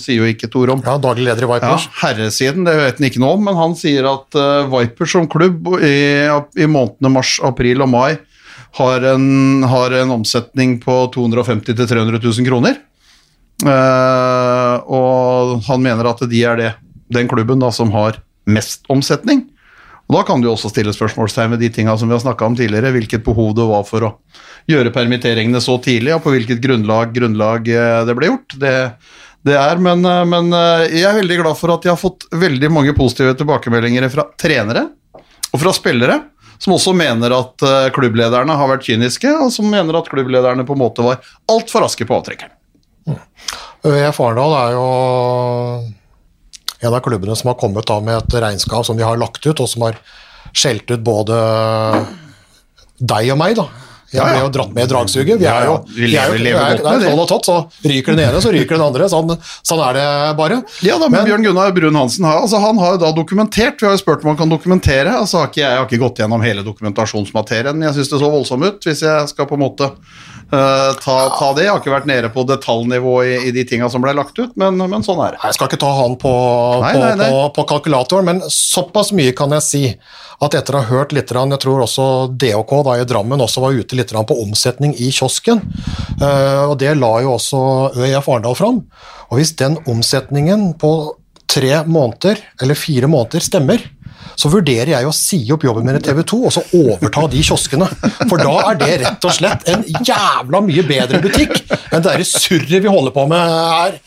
sier 0.00 0.22
jo 0.22 0.30
ikke 0.30 0.46
et 0.48 0.56
ord 0.60 0.74
om 0.76 0.82
Ja, 0.86 0.96
Daglig 1.02 1.26
leder 1.26 1.46
i 1.46 1.58
ja, 1.62 1.76
herresiden, 2.02 2.66
det 2.68 2.76
vet 2.78 3.00
han 3.00 3.08
ikke 3.10 3.22
noe 3.22 3.36
om, 3.38 3.46
men 3.48 3.58
han 3.58 3.76
sier 3.78 4.06
at 4.10 4.38
uh, 4.38 4.68
Vipers 4.70 5.14
som 5.16 5.28
klubb 5.30 5.66
i, 5.82 6.26
i 6.60 6.68
månedene 6.70 7.12
mars, 7.12 7.38
april 7.46 7.82
og 7.84 7.90
mai 7.90 8.20
har 8.78 9.06
en, 9.14 9.64
har 9.66 9.96
en 9.98 10.14
omsetning 10.14 10.78
på 10.82 11.00
250 11.14 11.74
000-300 11.74 12.22
000 12.22 12.46
kroner. 12.46 12.78
Eh, 13.60 14.39
og 14.86 15.60
han 15.68 15.82
mener 15.84 16.08
at 16.10 16.22
de 16.30 16.44
er 16.46 16.60
det, 16.60 16.74
den 17.12 17.28
klubben 17.30 17.62
da, 17.62 17.72
som 17.74 17.92
har 17.94 18.20
mest 18.50 18.86
omsetning. 18.92 19.46
Og 20.10 20.16
Da 20.16 20.24
kan 20.26 20.42
du 20.42 20.48
også 20.50 20.72
stille 20.72 20.90
spørsmålstegn 20.90 21.52
ved 21.54 21.60
de 21.62 21.68
tinga 21.70 21.94
som 21.98 22.10
vi 22.10 22.16
har 22.16 22.22
snakka 22.24 22.48
om 22.48 22.56
tidligere. 22.58 22.90
Hvilket 22.96 23.22
behov 23.22 23.52
det 23.54 23.66
var 23.68 23.84
for 23.86 24.06
å 24.08 24.10
gjøre 24.70 24.90
permitteringene 24.90 25.60
så 25.62 25.76
tidlig, 25.82 26.16
og 26.16 26.24
på 26.24 26.32
hvilket 26.34 26.58
grunnlag, 26.62 27.12
grunnlag 27.14 27.70
eh, 27.70 28.00
det 28.08 28.16
ble 28.18 28.32
gjort. 28.32 28.56
Det, 28.58 28.72
det 29.46 29.54
er, 29.54 29.78
men, 29.82 30.02
eh, 30.02 30.24
men 30.26 30.50
eh, 30.50 30.98
jeg 30.98 31.06
er 31.06 31.20
veldig 31.20 31.38
glad 31.44 31.60
for 31.60 31.76
at 31.76 31.86
jeg 31.86 31.94
har 31.94 32.02
fått 32.02 32.26
veldig 32.34 32.72
mange 32.74 32.96
positive 32.98 33.36
tilbakemeldinger 33.38 34.10
fra 34.10 34.26
trenere 34.34 34.88
og 35.52 35.62
fra 35.62 35.74
spillere. 35.78 36.18
Som 36.60 36.74
også 36.74 36.92
mener 36.92 37.32
at 37.32 37.62
klubblederne 37.96 38.52
har 38.52 38.68
vært 38.68 38.84
kyniske, 38.84 39.30
og 39.32 39.48
som 39.54 39.70
mener 39.72 39.96
at 39.96 40.10
klubblederne 40.12 40.66
på 40.68 40.74
en 40.76 40.82
måte 40.82 41.06
var 41.06 41.22
altfor 41.48 41.86
raske 41.86 42.04
på 42.04 42.18
avtrekkeren. 42.18 42.52
ØIF 43.86 44.20
Arendal 44.20 44.56
er 44.58 44.74
jo 44.76 44.86
en 46.80 46.94
av 46.96 47.02
klubbene 47.04 47.36
som 47.36 47.50
har 47.50 47.60
kommet 47.60 47.88
da 47.88 47.98
med 48.04 48.18
et 48.18 48.40
regnskap 48.42 48.84
som 48.86 48.96
de 48.96 49.04
har 49.04 49.20
lagt 49.20 49.44
ut, 49.44 49.60
og 49.60 49.68
som 49.68 49.84
har 49.86 49.98
skjelt 50.56 50.88
ut 50.90 51.04
både 51.04 51.36
deg 53.00 53.32
og 53.32 53.40
meg, 53.40 53.56
da. 53.56 53.66
Jeg 54.10 54.26
ble 54.26 54.40
jo 54.42 54.48
dratt 54.54 54.72
med 54.74 54.86
i 54.86 54.90
dragsuget. 54.90 55.38
Vi 55.38 55.46
er 55.46 55.68
jo. 55.68 55.74
Vi 55.94 56.10
er 56.18 56.32
jo 56.32 56.38
er, 56.40 56.42
det 56.42 56.54
er 56.56 56.80
det. 56.82 57.06
troll 57.06 57.22
og 57.22 57.28
tott, 57.30 57.46
så 57.46 57.58
ryker 57.86 58.16
den 58.16 58.24
ene, 58.26 58.40
så 58.42 58.50
ryker 58.54 58.74
den 58.74 58.86
andre. 58.88 59.06
Sånn, 59.12 59.30
sånn 59.66 59.82
er 59.86 59.98
det 59.98 60.06
bare. 60.40 60.62
Ja 60.86 60.98
da, 60.98 61.06
men, 61.08 61.20
Men- 61.20 61.28
Bjørn 61.30 61.46
Gunnar 61.46 61.76
Brun 61.76 62.00
Hansen 62.00 62.26
har, 62.26 62.40
altså, 62.42 62.58
han 62.62 62.80
har 62.82 62.96
jo 62.96 63.02
da 63.04 63.12
dokumentert, 63.14 63.78
vi 63.80 63.86
har 63.86 63.94
jo 63.94 64.02
spurt 64.02 64.24
om 64.24 64.32
han 64.32 64.40
kan 64.40 64.50
dokumentere, 64.50 65.14
altså 65.14 65.44
ikke, 65.46 65.62
jeg 65.62 65.78
har 65.78 65.86
ikke 65.86 66.02
gått 66.02 66.18
gjennom 66.22 66.42
hele 66.42 66.66
dokumentasjonsmaterien, 66.66 67.76
men 67.76 67.88
jeg 67.88 68.00
synes 68.00 68.12
det 68.14 68.20
så 68.24 68.32
voldsomt 68.34 68.66
ut, 68.66 68.90
hvis 68.90 69.06
jeg 69.06 69.30
skal 69.30 69.46
på 69.46 69.58
en 69.58 69.66
måte 69.68 69.92
Uh, 70.50 70.90
ta, 70.98 71.28
ta 71.38 71.52
det. 71.54 71.62
Jeg 71.62 71.70
har 71.70 71.78
ikke 71.78 71.92
vært 71.92 72.08
nede 72.10 72.28
på 72.34 72.42
detaljnivå 72.42 73.12
i, 73.22 73.34
i 73.46 73.52
de 73.54 73.62
tinga 73.70 73.86
som 73.92 74.02
ble 74.02 74.10
lagt 74.18 74.34
ut, 74.34 74.56
men, 74.58 74.80
men 74.82 75.04
sånn 75.06 75.20
er 75.22 75.36
det. 75.36 75.42
Jeg 75.44 75.54
skal 75.54 75.70
ikke 75.70 75.78
ta 75.84 75.90
han 75.94 76.16
på, 76.18 76.32
Nei, 76.82 76.90
på, 76.90 77.02
nei, 77.04 77.12
nei. 77.20 77.28
På, 77.30 77.44
på 77.54 77.66
kalkulatoren, 77.70 78.26
men 78.26 78.42
såpass 78.50 79.12
mye 79.14 79.30
kan 79.38 79.54
jeg 79.54 79.66
si 79.68 79.82
at 80.40 80.56
etter 80.58 80.74
å 80.74 80.80
ha 80.82 80.88
hørt 80.88 81.14
litt, 81.14 81.30
jeg 81.30 81.60
tror 81.62 81.84
også 81.84 82.04
DHK 82.34 82.72
da 82.88 82.96
i 82.98 83.06
Drammen 83.06 83.44
også 83.44 83.62
var 83.62 83.76
ute 83.78 83.98
litt 84.00 84.12
på 84.12 84.40
omsetning 84.42 84.96
i 84.98 85.10
kiosken, 85.14 85.62
eh, 86.20 86.64
og 86.66 86.78
det 86.82 86.96
la 86.98 87.12
jo 87.24 87.36
også 87.36 87.62
ØIF 87.94 88.28
Arendal 88.28 88.58
fram. 88.58 88.82
Og 89.30 89.38
hvis 89.38 89.54
den 89.60 89.78
omsetningen 89.86 90.72
på 90.80 90.92
tre 91.50 91.82
måneder, 91.86 92.38
eller 92.62 92.78
fire 92.78 93.10
måneder, 93.10 93.42
stemmer, 93.44 93.82
så 94.38 94.50
vurderer 94.52 94.92
jeg 94.94 95.08
å 95.08 95.14
si 95.14 95.40
opp 95.54 95.64
jobben 95.66 95.86
min 95.86 95.98
i 95.98 96.02
TV 96.04 96.22
2 96.26 96.40
og 96.48 96.54
så 96.54 96.64
overta 96.76 97.26
de 97.32 97.42
kioskene. 97.46 97.88
For 98.26 98.40
da 98.40 98.54
er 98.70 98.80
det 98.80 98.92
rett 99.04 99.26
og 99.28 99.36
slett 99.36 99.66
en 99.72 99.84
jævla 99.88 100.62
mye 100.66 100.86
bedre 100.86 101.22
butikk 101.24 101.60
enn 101.90 102.04
det 102.04 102.20
surret 102.28 102.80
vi 102.80 102.90
holder 102.90 103.14
på 103.14 103.26
med 103.30 103.40
her. 103.40 103.98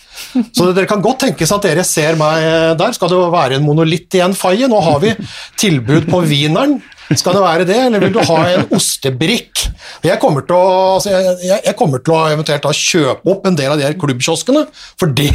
Så 0.53 0.69
dere 0.71 0.89
kan 0.89 1.03
godt 1.03 1.23
tenke 1.25 1.47
seg 1.47 1.59
at 1.59 1.67
dere 1.67 1.85
ser 1.87 2.17
meg 2.19 2.77
der. 2.79 2.95
Skal 2.95 3.11
det 3.11 3.21
være 3.33 3.59
en 3.59 3.65
monolitt 3.65 4.13
igjen, 4.15 4.35
Faye? 4.37 4.69
Nå 4.71 4.81
har 4.85 4.99
vi 5.03 5.13
tilbud 5.59 6.09
på 6.09 6.23
Wieneren. 6.29 6.79
Skal 7.11 7.35
det 7.35 7.43
være 7.43 7.65
det, 7.67 7.79
eller 7.87 8.01
vil 8.01 8.13
du 8.15 8.21
ha 8.25 8.37
en 8.53 8.69
ostebrikk? 8.73 9.65
Jeg 10.05 10.19
kommer 10.21 10.45
til 10.47 10.55
å, 10.55 10.69
altså 10.95 11.11
jeg, 11.11 11.59
jeg, 11.65 11.75
kommer 11.77 12.01
til 12.03 12.15
å 12.15 12.21
eventuelt 12.31 12.69
kjøpe 12.79 13.33
opp 13.33 13.49
en 13.49 13.59
del 13.59 13.73
av 13.73 13.79
de 13.79 13.85
her 13.85 13.97
klubbkioskene, 13.99 14.63
for 14.99 15.13
det 15.13 15.33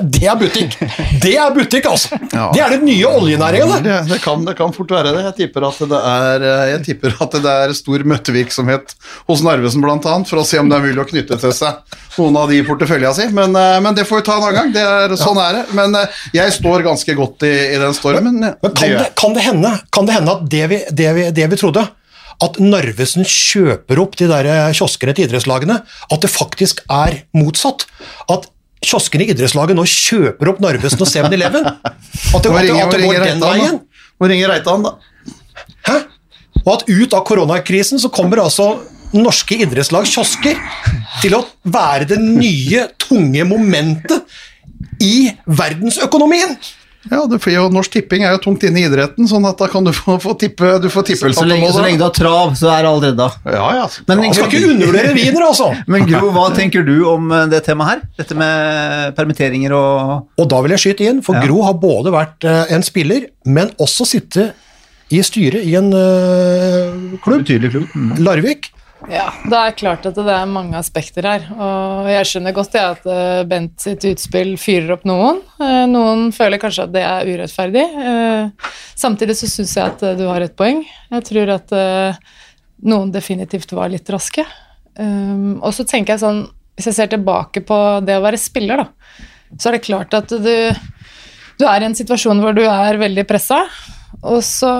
det 0.00 0.26
er 0.30 0.36
butikk. 0.38 0.76
Det 1.22 1.32
er 1.38 1.54
butikk, 1.54 1.86
altså! 1.90 2.18
Ja. 2.32 2.48
Det 2.54 2.62
er 2.62 2.74
den 2.76 2.84
nye 2.86 3.08
oljenæringen, 3.08 3.72
det. 3.74 3.82
Det, 3.88 3.96
det, 4.12 4.18
kan, 4.22 4.44
det 4.46 4.54
kan 4.58 4.74
fort 4.74 4.92
være 4.94 5.10
det. 5.16 5.24
Jeg 5.26 5.34
tipper 5.40 5.66
at 5.68 5.80
det 5.90 6.00
er, 6.12 6.44
eh, 6.48 6.62
jeg 6.72 6.82
tipper 6.86 7.16
at 7.24 7.34
det 7.44 7.54
er 7.64 7.74
stor 7.76 8.04
møtevirksomhet 8.12 8.94
hos 9.28 9.42
Narvesen 9.44 9.84
bl.a. 9.84 9.98
for 10.28 10.42
å 10.42 10.46
se 10.46 10.60
om 10.62 10.70
det 10.70 10.78
er 10.78 10.86
mulig 10.86 11.02
å 11.02 11.08
knytte 11.10 11.38
til 11.42 11.54
seg 11.56 11.98
noen 12.18 12.38
av 12.38 12.52
de 12.52 12.60
i 12.60 12.66
portefølja 12.66 13.12
si. 13.18 13.26
Men, 13.34 13.56
eh, 13.58 13.80
men 13.84 13.98
det 13.98 14.06
får 14.08 14.22
vi 14.22 14.26
ta 14.28 14.38
en 14.38 14.46
annen 14.46 14.58
gang. 14.60 14.70
Det 14.76 14.86
er, 14.86 15.16
sånn 15.20 15.42
er 15.42 15.58
det. 15.58 15.64
Men 15.78 15.98
eh, 15.98 16.22
jeg 16.38 16.54
står 16.60 16.86
ganske 16.86 17.18
godt 17.18 17.48
i, 17.48 17.52
i 17.74 17.82
den 17.82 17.98
stormen. 17.98 18.38
Men 18.38 18.54
men 18.62 18.78
kan 18.78 18.96
det, 18.96 19.10
kan 19.18 19.36
det, 19.36 19.44
hende, 19.48 19.74
kan 19.92 20.08
det 20.08 20.16
hende 20.20 20.38
at 20.38 20.46
det 20.54 20.64
vi, 20.70 20.80
det, 21.02 21.10
vi, 21.18 21.28
det 21.34 21.50
vi 21.52 21.58
trodde, 21.60 21.84
at 22.42 22.58
Narvesen 22.62 23.26
kjøper 23.28 24.00
opp 24.02 24.16
de 24.18 24.30
der 24.30 24.48
kioskene 24.74 25.14
til 25.14 25.28
idrettslagene, 25.28 25.82
at 25.82 26.24
det 26.24 26.30
faktisk 26.32 26.82
er 26.90 27.22
motsatt? 27.36 27.86
At 28.32 28.48
kioskene 28.82 29.26
i 29.26 29.32
idrettslaget 29.32 29.78
nå 29.78 29.84
kjøper 29.88 30.52
opp 30.52 30.62
Narvesen 30.62 31.02
og 31.04 31.10
7-Eleven? 31.10 31.68
At 31.68 32.42
det, 32.42 32.50
Må 32.50 32.58
at 32.58 32.94
det, 32.94 33.02
går 33.04 33.24
den 33.26 33.42
veien? 33.42 33.80
Må 34.20 34.30
ringe 34.30 34.50
Reitan, 34.50 34.86
da. 34.86 34.96
Hæ? 35.88 35.98
Og 36.62 36.72
at 36.76 36.84
ut 36.90 37.14
av 37.16 37.24
koronakrisen 37.26 38.02
så 38.02 38.10
kommer 38.12 38.42
altså 38.42 38.74
norske 39.12 39.58
idrettslag, 39.60 40.06
kiosker, 40.08 40.60
til 41.20 41.36
å 41.36 41.42
være 41.68 42.08
det 42.14 42.20
nye, 42.22 42.86
tunge 43.02 43.44
momentet 43.48 45.02
i 45.02 45.32
verdensøkonomien. 45.46 46.56
Ja, 47.10 47.24
det, 47.26 47.38
får 47.42 47.52
jo, 47.52 47.64
Norsk 47.74 47.92
Tipping 47.96 48.22
er 48.22 48.36
jo 48.36 48.40
tungt 48.44 48.62
inne 48.66 48.78
i 48.78 48.84
idretten, 48.86 49.26
sånn 49.28 49.46
at 49.48 49.58
da 49.58 49.66
kan 49.70 49.86
du 49.86 49.90
få, 49.96 50.18
få 50.22 50.36
tippe 50.38 50.76
du 50.82 50.88
får 50.92 51.08
tippelse 51.10 51.40
Så 51.40 51.46
lenge, 51.48 51.70
så 51.74 51.82
lenge 51.82 51.98
du 51.98 52.04
har 52.06 52.14
trav, 52.14 52.52
så 52.58 52.70
er 52.70 52.84
det 52.84 52.92
alt 52.92 53.06
redda. 53.08 53.28
Ja, 53.50 53.68
ja. 53.80 53.86
Men, 54.06 54.22
jeg, 54.28 54.36
skal 54.38 54.50
ikke 54.50 54.70
undervurdere 54.76 55.14
wiener, 55.16 55.46
altså! 55.48 55.70
men 55.90 56.06
Gro, 56.06 56.30
hva 56.36 56.48
tenker 56.54 56.86
du 56.86 56.94
om 57.10 57.32
eh, 57.34 57.48
det 57.50 57.64
temaet 57.66 57.90
her? 57.90 58.04
Dette 58.22 58.38
med 58.38 59.16
permitteringer 59.18 59.74
og 59.74 60.42
Og 60.42 60.50
da 60.50 60.60
vil 60.62 60.76
jeg 60.76 60.84
skyte 60.86 61.08
inn, 61.10 61.24
for 61.26 61.38
Ja. 61.38 61.46
Gro 61.48 61.64
har 61.66 61.78
både 61.82 62.12
vært 62.14 62.46
eh, 62.46 62.76
en 62.76 62.86
spiller, 62.86 63.26
men 63.48 63.72
også 63.82 64.06
sitte 64.06 64.52
i 65.12 65.20
styret 65.26 65.66
i 65.68 65.74
en 65.76 65.90
uh, 65.92 67.18
klubb, 67.24 67.42
betydelig 67.42 67.72
klubb? 67.74 67.90
Mm. 67.92 68.12
Larvik. 68.24 68.70
Ja, 69.10 69.26
det 69.50 69.58
er 69.58 69.74
klart 69.76 70.06
at 70.06 70.14
det 70.16 70.30
er 70.30 70.46
mange 70.48 70.76
aspekter 70.78 71.26
her. 71.26 71.46
Og 71.56 72.06
jeg 72.10 72.28
skjønner 72.28 72.54
godt 72.54 72.74
det 72.76 72.82
at 72.84 73.08
eh, 73.10 73.40
Bent 73.50 73.82
sitt 73.82 74.04
utspill 74.08 74.54
fyrer 74.60 74.94
opp 74.94 75.02
noen. 75.08 75.40
Eh, 75.58 75.82
Noen 75.90 76.28
føler 76.34 76.60
kanskje 76.62 76.86
at 76.86 76.94
det 76.94 77.02
er 77.08 77.30
urettferdig. 77.32 77.82
Eh, 77.82 78.70
Samtidig 79.02 79.36
så 79.40 79.50
syns 79.50 79.74
jeg 79.76 79.90
at 79.90 80.04
du 80.20 80.24
har 80.30 80.44
et 80.44 80.54
poeng. 80.56 80.84
Jeg 81.10 81.26
tror 81.26 81.50
at 81.56 81.72
noen 82.86 83.10
definitivt 83.14 83.72
var 83.74 83.90
litt 83.90 84.06
raske. 84.14 84.44
Og 85.02 85.70
så 85.74 85.86
tenker 85.88 86.12
jeg 86.14 86.20
sånn 86.22 86.42
Hvis 86.76 86.90
jeg 86.90 86.96
ser 86.98 87.10
tilbake 87.10 87.62
på 87.66 87.76
det 88.06 88.18
å 88.18 88.22
være 88.22 88.38
spiller, 88.38 88.82
da, 88.84 89.16
så 89.58 89.70
er 89.70 89.78
det 89.78 89.86
klart 89.88 90.14
at 90.14 90.30
du 90.30 90.52
du 91.60 91.66
er 91.68 91.82
i 91.82 91.86
en 91.86 91.94
situasjon 91.94 92.40
hvor 92.42 92.54
du 92.56 92.62
er 92.64 92.96
veldig 92.98 93.22
pressa. 93.28 93.58
Og 94.22 94.40
så 94.46 94.70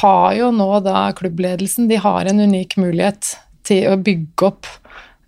har 0.00 0.34
jo 0.36 0.50
nå 0.54 0.68
da 0.84 1.06
klubbledelsen 1.16 1.88
de 1.90 1.96
har 2.02 2.28
en 2.30 2.42
unik 2.44 2.76
mulighet 2.78 3.32
til 3.66 3.88
å 3.90 3.98
bygge 4.00 4.48
opp 4.48 4.68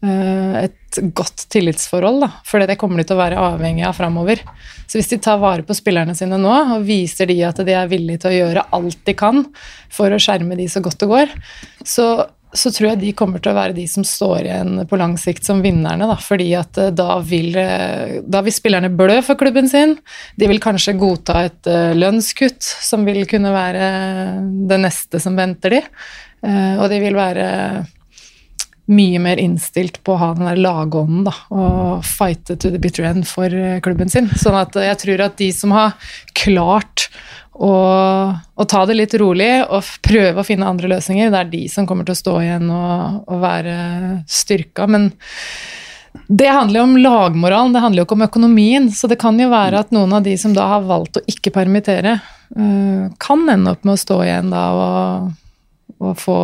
eh, 0.05 0.67
et 0.67 0.87
godt 1.17 1.47
tillitsforhold, 1.53 2.23
da. 2.25 2.31
For 2.47 2.63
det 2.65 2.79
kommer 2.81 3.01
de 3.01 3.09
til 3.09 3.17
å 3.17 3.23
være 3.23 3.43
avhengig 3.53 3.85
av 3.89 3.97
framover. 3.99 4.43
Så 4.87 5.01
hvis 5.01 5.11
de 5.13 5.21
tar 5.23 5.41
vare 5.43 5.67
på 5.67 5.77
spillerne 5.77 6.15
sine 6.17 6.39
nå 6.41 6.55
og 6.77 6.87
viser 6.87 7.29
de 7.31 7.41
at 7.47 7.61
de 7.67 7.75
er 7.77 7.91
villige 7.91 8.25
til 8.25 8.33
å 8.33 8.39
gjøre 8.39 8.69
alt 8.77 9.03
de 9.09 9.17
kan 9.19 9.45
for 9.93 10.13
å 10.13 10.23
skjerme 10.23 10.59
de 10.59 10.69
så 10.71 10.83
godt 10.85 11.03
det 11.03 11.13
går, 11.13 11.37
så 11.85 12.09
så 12.57 12.71
tror 12.73 12.87
jeg 12.89 13.01
de 13.03 13.11
kommer 13.13 13.43
til 13.43 13.51
å 13.51 13.57
være 13.59 13.75
de 13.77 13.83
som 13.91 14.05
står 14.07 14.47
igjen 14.47 14.79
på 14.89 14.97
lang 14.97 15.17
sikt 15.21 15.45
som 15.45 15.59
vinnerne. 15.61 16.07
Da, 16.09 16.15
fordi 16.23 16.47
at 16.57 16.79
eh, 16.81 16.93
da 16.95 17.19
vil, 17.21 17.51
eh, 17.61 18.23
da 18.25 18.41
vil 18.47 18.55
spillerne 18.55 18.89
blø 18.97 19.19
for 19.27 19.37
klubben 19.37 19.69
sin. 19.69 19.97
De 20.41 20.49
vil 20.49 20.63
kanskje 20.63 20.97
godta 20.97 21.43
et 21.51 21.69
lønnskutt, 21.99 22.63
som 22.63 23.05
vil 23.05 23.27
kunne 23.29 23.53
være 23.53 23.91
det 24.71 24.81
neste 24.81 25.21
som 25.21 25.37
venter 25.37 25.77
de. 25.77 25.83
Og 26.47 26.87
de 26.93 26.99
vil 27.03 27.17
være 27.19 27.47
mye 28.87 29.19
mer 29.23 29.41
innstilt 29.43 29.99
på 30.07 30.15
å 30.15 30.21
ha 30.21 30.29
den 30.37 30.47
der 30.47 30.61
lagånden 30.63 31.25
da, 31.27 31.35
og 31.51 32.05
fighte 32.07 32.55
to 32.55 32.71
the 32.71 32.79
bitter 32.83 33.07
end 33.09 33.27
for 33.29 33.51
klubben 33.83 34.13
sin. 34.13 34.31
Sånn 34.39 34.59
at 34.59 34.77
jeg 34.79 35.01
tror 35.03 35.25
at 35.27 35.41
de 35.41 35.51
som 35.55 35.75
har 35.75 35.97
klart 36.39 37.09
å, 37.57 37.73
å 38.37 38.67
ta 38.69 38.85
det 38.89 38.99
litt 38.99 39.15
rolig 39.21 39.51
og 39.65 39.89
prøve 40.05 40.43
å 40.43 40.47
finne 40.47 40.69
andre 40.69 40.91
løsninger. 40.93 41.33
Det 41.33 41.41
er 41.41 41.51
de 41.53 41.65
som 41.73 41.89
kommer 41.89 42.07
til 42.07 42.17
å 42.17 42.21
stå 42.21 42.37
igjen 42.43 42.71
og, 42.73 43.25
og 43.33 43.43
være 43.43 43.77
styrka. 44.29 44.89
Men 44.91 45.11
det 46.27 46.51
handler 46.53 46.81
jo 46.81 46.87
om 46.89 46.99
lagmoralen, 47.01 47.75
det 47.75 47.83
handler 47.85 48.03
jo 48.03 48.09
ikke 48.09 48.19
om 48.19 48.27
økonomien. 48.29 48.91
Så 48.93 49.11
det 49.11 49.21
kan 49.23 49.41
jo 49.41 49.49
være 49.53 49.83
at 49.85 49.95
noen 49.95 50.19
av 50.19 50.27
de 50.27 50.37
som 50.41 50.55
da 50.57 50.69
har 50.77 50.87
valgt 50.89 51.21
å 51.21 51.25
ikke 51.31 51.55
permittere, 51.55 52.19
uh, 52.59 53.09
kan 53.23 53.49
ende 53.53 53.75
opp 53.75 53.87
med 53.87 53.97
å 53.97 54.05
stå 54.05 54.21
igjen 54.27 54.53
da 54.55 54.69
og 54.77 55.35
å 55.99 56.13
få 56.19 56.37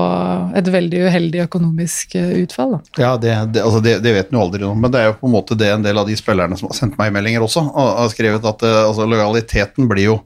et 0.57 0.69
veldig 0.73 1.03
uheldig 1.09 1.43
økonomisk 1.45 2.15
eh, 2.17 2.31
utfall. 2.41 2.77
Da. 2.79 3.03
Ja, 3.03 3.11
det, 3.21 3.35
det, 3.53 3.65
altså 3.65 3.83
det, 3.85 3.99
det 4.05 4.15
vet 4.17 4.31
en 4.31 4.39
jo 4.39 4.45
aldri 4.47 4.63
noe 4.63 4.73
om, 4.73 4.81
men 4.81 4.93
det 4.93 5.03
er 5.03 5.11
jo 5.11 5.19
på 5.21 5.29
en 5.29 5.35
måte 5.35 5.59
det 5.59 5.69
en 5.75 5.85
del 5.85 6.01
av 6.01 6.09
de 6.09 6.17
spillerne 6.17 6.57
som 6.57 6.71
har 6.71 6.79
sendt 6.79 6.97
meg 7.01 7.13
meldinger 7.13 7.45
også, 7.45 7.67
har 7.77 8.09
skrevet 8.13 8.49
at 8.49 8.65
eh, 8.65 8.79
altså, 8.87 9.09
lojaliteten 9.09 9.91
blir 9.91 10.09
jo, 10.09 10.17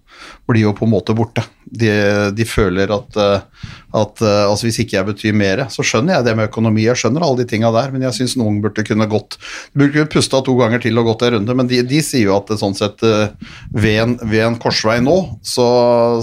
blir 0.48 0.66
jo, 0.66 0.72
på 0.76 0.86
en 0.86 0.92
måte 0.92 1.14
borte. 1.16 1.44
De, 1.66 1.90
de 2.36 2.46
føler 2.46 2.92
at, 2.94 3.18
eh, 3.18 3.66
at 3.98 4.22
altså, 4.22 4.68
hvis 4.68 4.80
ikke 4.84 4.98
jeg 4.98 5.08
betyr 5.08 5.36
mer, 5.36 5.64
så 5.72 5.84
skjønner 5.86 6.18
jeg 6.18 6.28
det 6.28 6.36
med 6.38 6.50
økonomi, 6.50 6.84
jeg 6.86 7.00
skjønner 7.00 7.26
alle 7.26 7.42
de 7.42 7.48
tinga 7.50 7.72
der, 7.74 7.90
men 7.94 8.06
jeg 8.06 8.18
syns 8.20 8.36
noen 8.38 8.60
burde 8.64 8.84
kunne 8.86 9.08
gått 9.10 9.38
burde 9.74 9.92
kunne 9.94 10.12
pusta 10.12 10.42
to 10.46 10.54
ganger 10.58 10.84
til 10.84 10.98
og 11.00 11.10
gått 11.10 11.26
en 11.26 11.36
runde, 11.38 11.56
men 11.58 11.70
de, 11.70 11.82
de 11.86 12.02
sier 12.04 12.28
jo 12.28 12.36
at 12.36 12.52
det, 12.52 12.60
sånn 12.60 12.76
sett 12.78 13.02
ved 13.02 14.00
en, 14.02 14.16
ved 14.22 14.44
en 14.46 14.58
korsvei 14.62 15.00
nå, 15.02 15.16
så, 15.44 15.66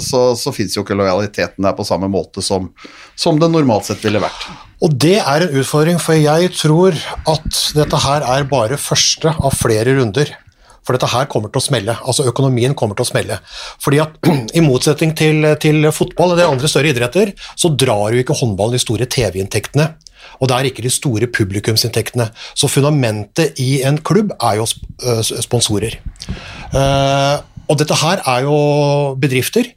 så, 0.03 0.25
så 0.39 0.55
fins 0.55 0.77
jo 0.77 0.85
ikke 0.85 0.97
lojaliteten 0.97 1.65
der 1.65 1.75
på 1.77 1.88
samme 1.88 2.09
måte 2.12 2.43
som 2.45 2.71
som 3.15 3.39
det 3.39 3.50
normalt 3.51 3.89
sett 3.89 4.03
ville 4.05 4.21
vært. 4.21 4.47
Og 4.83 4.95
det 5.00 5.19
er 5.21 5.45
en 5.45 5.59
utfordring, 5.62 6.00
for 6.01 6.17
jeg 6.17 6.51
tror 6.57 6.97
at 7.29 7.59
dette 7.77 8.00
her 8.03 8.25
er 8.35 8.47
bare 8.50 8.79
første 8.81 9.31
av 9.31 9.55
flere 9.55 9.95
runder. 10.00 10.33
For 10.83 10.95
dette 10.95 11.09
her 11.11 11.27
kommer 11.31 11.51
til 11.51 11.61
å 11.61 11.65
smelle. 11.65 11.95
altså 12.03 12.27
Økonomien 12.29 12.75
kommer 12.75 12.97
til 12.97 13.05
å 13.05 13.09
smelle. 13.11 13.39
Fordi 13.83 14.01
at 14.03 14.17
I 14.57 14.63
motsetning 14.65 15.13
til, 15.17 15.47
til 15.63 15.89
fotball 15.95 16.33
og 16.33 16.41
de 16.41 16.47
andre 16.47 16.71
større 16.71 16.91
idretter, 16.93 17.33
så 17.55 17.71
drar 17.71 18.13
jo 18.13 18.23
ikke 18.23 18.37
håndballen 18.39 18.77
de 18.77 18.83
store 18.83 19.07
TV-inntektene. 19.07 19.93
Og 20.39 20.49
det 20.49 20.57
er 20.57 20.69
ikke 20.69 20.83
de 20.85 20.91
store 20.91 21.27
publikumsinntektene. 21.31 22.29
Så 22.55 22.71
fundamentet 22.71 23.59
i 23.61 23.83
en 23.87 23.99
klubb 23.99 24.31
er 24.39 24.59
jo 24.61 24.67
sponsorer. 25.43 25.99
Og 26.73 27.79
dette 27.79 27.97
her 27.99 28.23
er 28.27 28.45
jo 28.47 28.57
bedrifter 29.19 29.71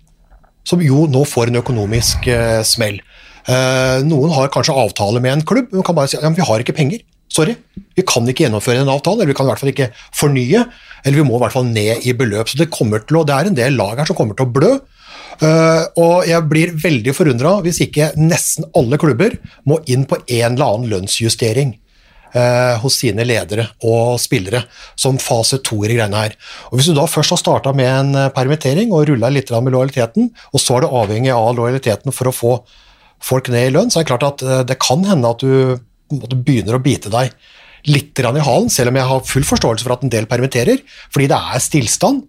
som 0.67 0.83
jo 0.83 1.05
nå 1.11 1.23
får 1.29 1.51
en 1.51 1.61
økonomisk 1.61 2.27
smell. 2.67 2.99
Eh, 3.47 3.99
noen 4.07 4.33
har 4.35 4.51
kanskje 4.51 4.75
avtale 4.75 5.23
med 5.23 5.37
en 5.37 5.45
klubb, 5.47 5.71
men 5.71 5.87
kan 5.87 5.95
bare 5.95 6.11
si 6.11 6.19
at 6.19 6.25
ja, 6.27 6.33
vi 6.35 6.47
har 6.47 6.63
ikke 6.63 6.75
penger. 6.77 7.05
Sorry, 7.31 7.57
vi 7.95 8.05
kan 8.07 8.27
ikke 8.27 8.47
gjennomføre 8.47 8.83
en 8.83 8.91
avtale, 8.91 9.23
eller 9.23 9.31
vi 9.31 9.37
kan 9.39 9.47
i 9.47 9.51
hvert 9.51 9.63
fall 9.63 9.73
ikke 9.73 9.91
fornye. 10.15 10.65
Eller 11.07 11.23
vi 11.23 11.27
må 11.29 11.39
i 11.39 11.45
hvert 11.45 11.55
fall 11.55 11.69
ned 11.71 12.05
i 12.05 12.15
beløp. 12.19 12.51
Så 12.51 12.59
det, 12.59 12.69
til 12.75 13.23
det 13.23 13.35
er 13.37 13.49
en 13.49 13.59
del 13.59 13.79
lag 13.79 14.01
her 14.01 14.09
som 14.09 14.19
kommer 14.19 14.37
til 14.37 14.49
å 14.49 14.55
blø. 14.59 14.75
Uh, 15.37 15.85
og 16.01 16.15
jeg 16.25 16.49
blir 16.49 16.71
veldig 16.81 17.13
forundra 17.13 17.59
hvis 17.61 17.83
ikke 17.85 18.15
nesten 18.17 18.65
alle 18.79 18.97
klubber 18.97 19.35
må 19.69 19.77
inn 19.93 20.07
på 20.09 20.17
en 20.23 20.55
eller 20.55 20.65
annen 20.65 20.89
lønnsjustering 20.89 21.75
uh, 22.33 22.81
hos 22.81 22.97
sine 23.03 23.27
ledere 23.29 23.67
og 23.85 24.17
spillere 24.23 24.63
som 24.97 25.21
fase 25.21 25.61
to 25.61 25.83
i 25.85 25.91
greiene 25.93 26.23
her. 26.25 26.39
Og 26.71 26.79
Hvis 26.79 26.89
du 26.89 26.97
da 26.97 27.05
først 27.11 27.37
har 27.37 27.43
starta 27.43 27.75
med 27.77 27.91
en 27.91 28.33
permittering 28.33 28.97
og 28.97 29.11
rulla 29.11 29.29
litt 29.33 29.53
med 29.53 29.77
lojaliteten, 29.77 30.33
og 30.53 30.63
så 30.63 30.79
er 30.79 30.87
du 30.87 30.97
avhengig 31.03 31.37
av 31.37 31.53
lojaliteten 31.59 32.17
for 32.17 32.33
å 32.33 32.37
få 32.37 32.57
folk 33.23 33.51
ned 33.53 33.71
i 33.71 33.75
lønn, 33.75 33.93
så 33.93 34.01
er 34.01 34.07
det 34.07 34.13
klart 34.13 34.27
at 34.27 34.45
eh, 34.45 34.65
det 34.69 34.81
kan 34.83 35.05
hende 35.07 35.31
at 35.31 35.43
du 35.43 36.33
begynner 36.37 36.77
å 36.77 36.83
bite 36.83 37.13
deg 37.13 37.33
litt 37.91 38.19
i 38.19 38.25
halen, 38.27 38.71
selv 38.73 38.93
om 38.93 38.99
jeg 38.99 39.11
har 39.11 39.27
full 39.29 39.47
forståelse 39.47 39.87
for 39.87 39.97
at 39.97 40.05
en 40.05 40.13
del 40.13 40.29
permitterer, 40.31 40.83
fordi 41.15 41.29
det 41.31 41.39
er 41.39 41.63
stillstand. 41.63 42.25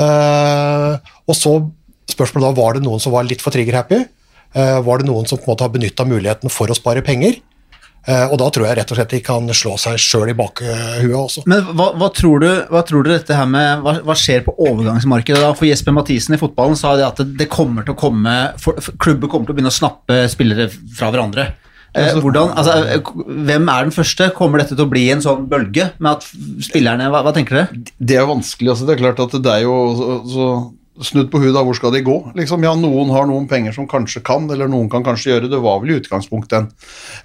Uh, 0.00 0.96
og 1.26 1.36
så 1.36 1.56
spørsmålet 2.10 2.48
da, 2.48 2.56
var 2.56 2.76
det 2.76 2.84
noen 2.84 3.02
som 3.02 3.14
var 3.14 3.26
litt 3.26 3.42
for 3.44 3.54
trigger-happy? 3.54 4.02
Uh, 4.56 4.80
var 4.86 5.00
det 5.00 5.08
noen 5.10 5.28
som 5.28 5.38
på 5.38 5.48
en 5.48 5.54
måte 5.54 5.66
har 5.66 5.72
benytta 5.74 6.06
muligheten 6.08 6.52
for 6.52 6.70
å 6.70 6.76
spare 6.78 7.04
penger? 7.06 7.38
Uh, 8.08 8.30
og 8.32 8.38
da 8.40 8.46
tror 8.48 8.64
jeg 8.64 8.78
rett 8.78 8.92
og 8.94 8.96
slett 8.96 9.10
de 9.12 9.18
kan 9.20 9.50
slå 9.52 9.74
seg 9.80 9.98
sjøl 10.00 10.30
i 10.32 10.36
bakhuet 10.36 11.12
også. 11.12 11.44
Men 11.50 11.66
hva, 11.76 11.90
hva, 12.00 12.08
tror 12.16 12.40
du, 12.40 12.48
hva, 12.72 12.80
tror 12.88 13.04
du, 13.04 13.10
dette 13.12 13.36
her 13.36 13.48
med 13.50 13.84
Hva, 13.84 13.98
hva 14.08 14.16
skjer 14.16 14.46
på 14.46 14.54
overgangsmarkedet 14.56 15.42
da? 15.42 15.50
For 15.58 15.68
Jesper 15.68 15.92
Mathisen 15.96 16.36
i 16.36 16.40
fotballen 16.40 16.78
sa 16.80 16.94
det 16.96 17.04
at 17.04 17.20
det, 17.20 17.50
kommer 17.52 17.84
til 17.84 17.92
å 17.92 18.00
komme 18.00 18.36
for, 18.62 18.80
for, 18.80 18.96
Klubber 19.00 19.28
kommer 19.28 19.50
til 19.50 19.52
å 19.52 19.58
begynne 19.58 19.74
å 19.74 19.76
snappe 19.76 20.22
spillere 20.32 20.70
fra 20.72 21.12
hverandre. 21.12 21.50
Eh, 21.90 22.18
hvordan, 22.22 22.52
altså, 22.54 22.74
hvem 23.26 23.70
er 23.72 23.86
den 23.86 23.94
første? 23.94 24.30
Kommer 24.36 24.62
dette 24.62 24.76
til 24.76 24.86
å 24.86 24.90
bli 24.90 25.08
en 25.10 25.22
sånn 25.24 25.48
bølge 25.50 25.88
med 25.98 26.10
at 26.12 26.26
spillerne 26.62 27.08
Hva, 27.10 27.24
hva 27.26 27.32
tenker 27.34 27.58
dere? 27.58 27.86
Det 27.98 28.18
er 28.20 28.28
vanskelig. 28.30 28.70
altså 28.74 28.86
Det 28.86 28.94
er 28.94 29.02
klart 29.02 29.22
at 29.24 29.34
det 29.34 29.56
er 29.56 29.64
jo 29.64 29.78
så, 29.98 30.10
så 30.30 30.50
snudd 31.06 31.30
på 31.32 31.40
huet, 31.40 31.52
da, 31.54 31.62
hvor 31.64 31.76
skal 31.76 31.94
de 31.94 32.02
gå? 32.04 32.14
Liksom, 32.36 32.64
ja, 32.66 32.72
Noen 32.76 33.10
har 33.14 33.26
noen 33.28 33.46
penger 33.50 33.74
som 33.76 33.86
kanskje 33.88 34.22
kan, 34.26 34.46
eller 34.52 34.68
noen 34.70 34.90
kan 34.92 35.04
kanskje 35.06 35.32
gjøre 35.32 35.50
det. 35.50 35.60
var 35.62 35.80
vel 35.82 35.94
i 35.94 35.98
utgangspunktet 36.00 36.56
en, 36.58 36.68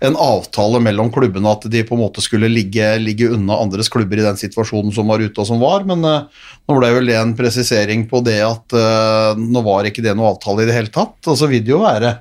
en 0.09 0.17
avtale 0.21 0.79
mellom 0.83 1.11
klubbene 1.13 1.51
at 1.51 1.67
de 1.71 1.83
på 1.87 1.97
en 1.97 2.03
måte 2.05 2.23
skulle 2.23 2.49
ligge, 2.51 2.87
ligge, 3.01 3.29
unna 3.35 3.59
andres 3.61 3.91
klubber 3.91 4.21
i 4.21 4.25
den 4.25 4.39
situasjonen 4.39 4.95
som 4.95 5.11
var 5.11 5.23
ute 5.23 5.41
og 5.41 5.49
som 5.49 5.61
var, 5.63 5.85
men 5.87 6.05
uh, 6.07 6.45
nå 6.65 6.79
ble 6.79 6.93
vel 6.99 7.11
det 7.11 7.19
en 7.19 7.35
presisering 7.37 8.07
på 8.11 8.23
det 8.25 8.39
at 8.45 8.77
uh, 8.77 9.35
nå 9.39 9.65
var 9.65 9.89
ikke 9.89 10.05
det 10.05 10.15
noe 10.17 10.33
avtale 10.33 10.63
i 10.63 10.69
det 10.69 10.77
hele 10.77 10.93
tatt. 10.93 11.19
Og 11.25 11.37
så 11.39 11.49
vil 11.51 11.65
det 11.65 11.75
jo 11.75 11.83
være 11.83 12.15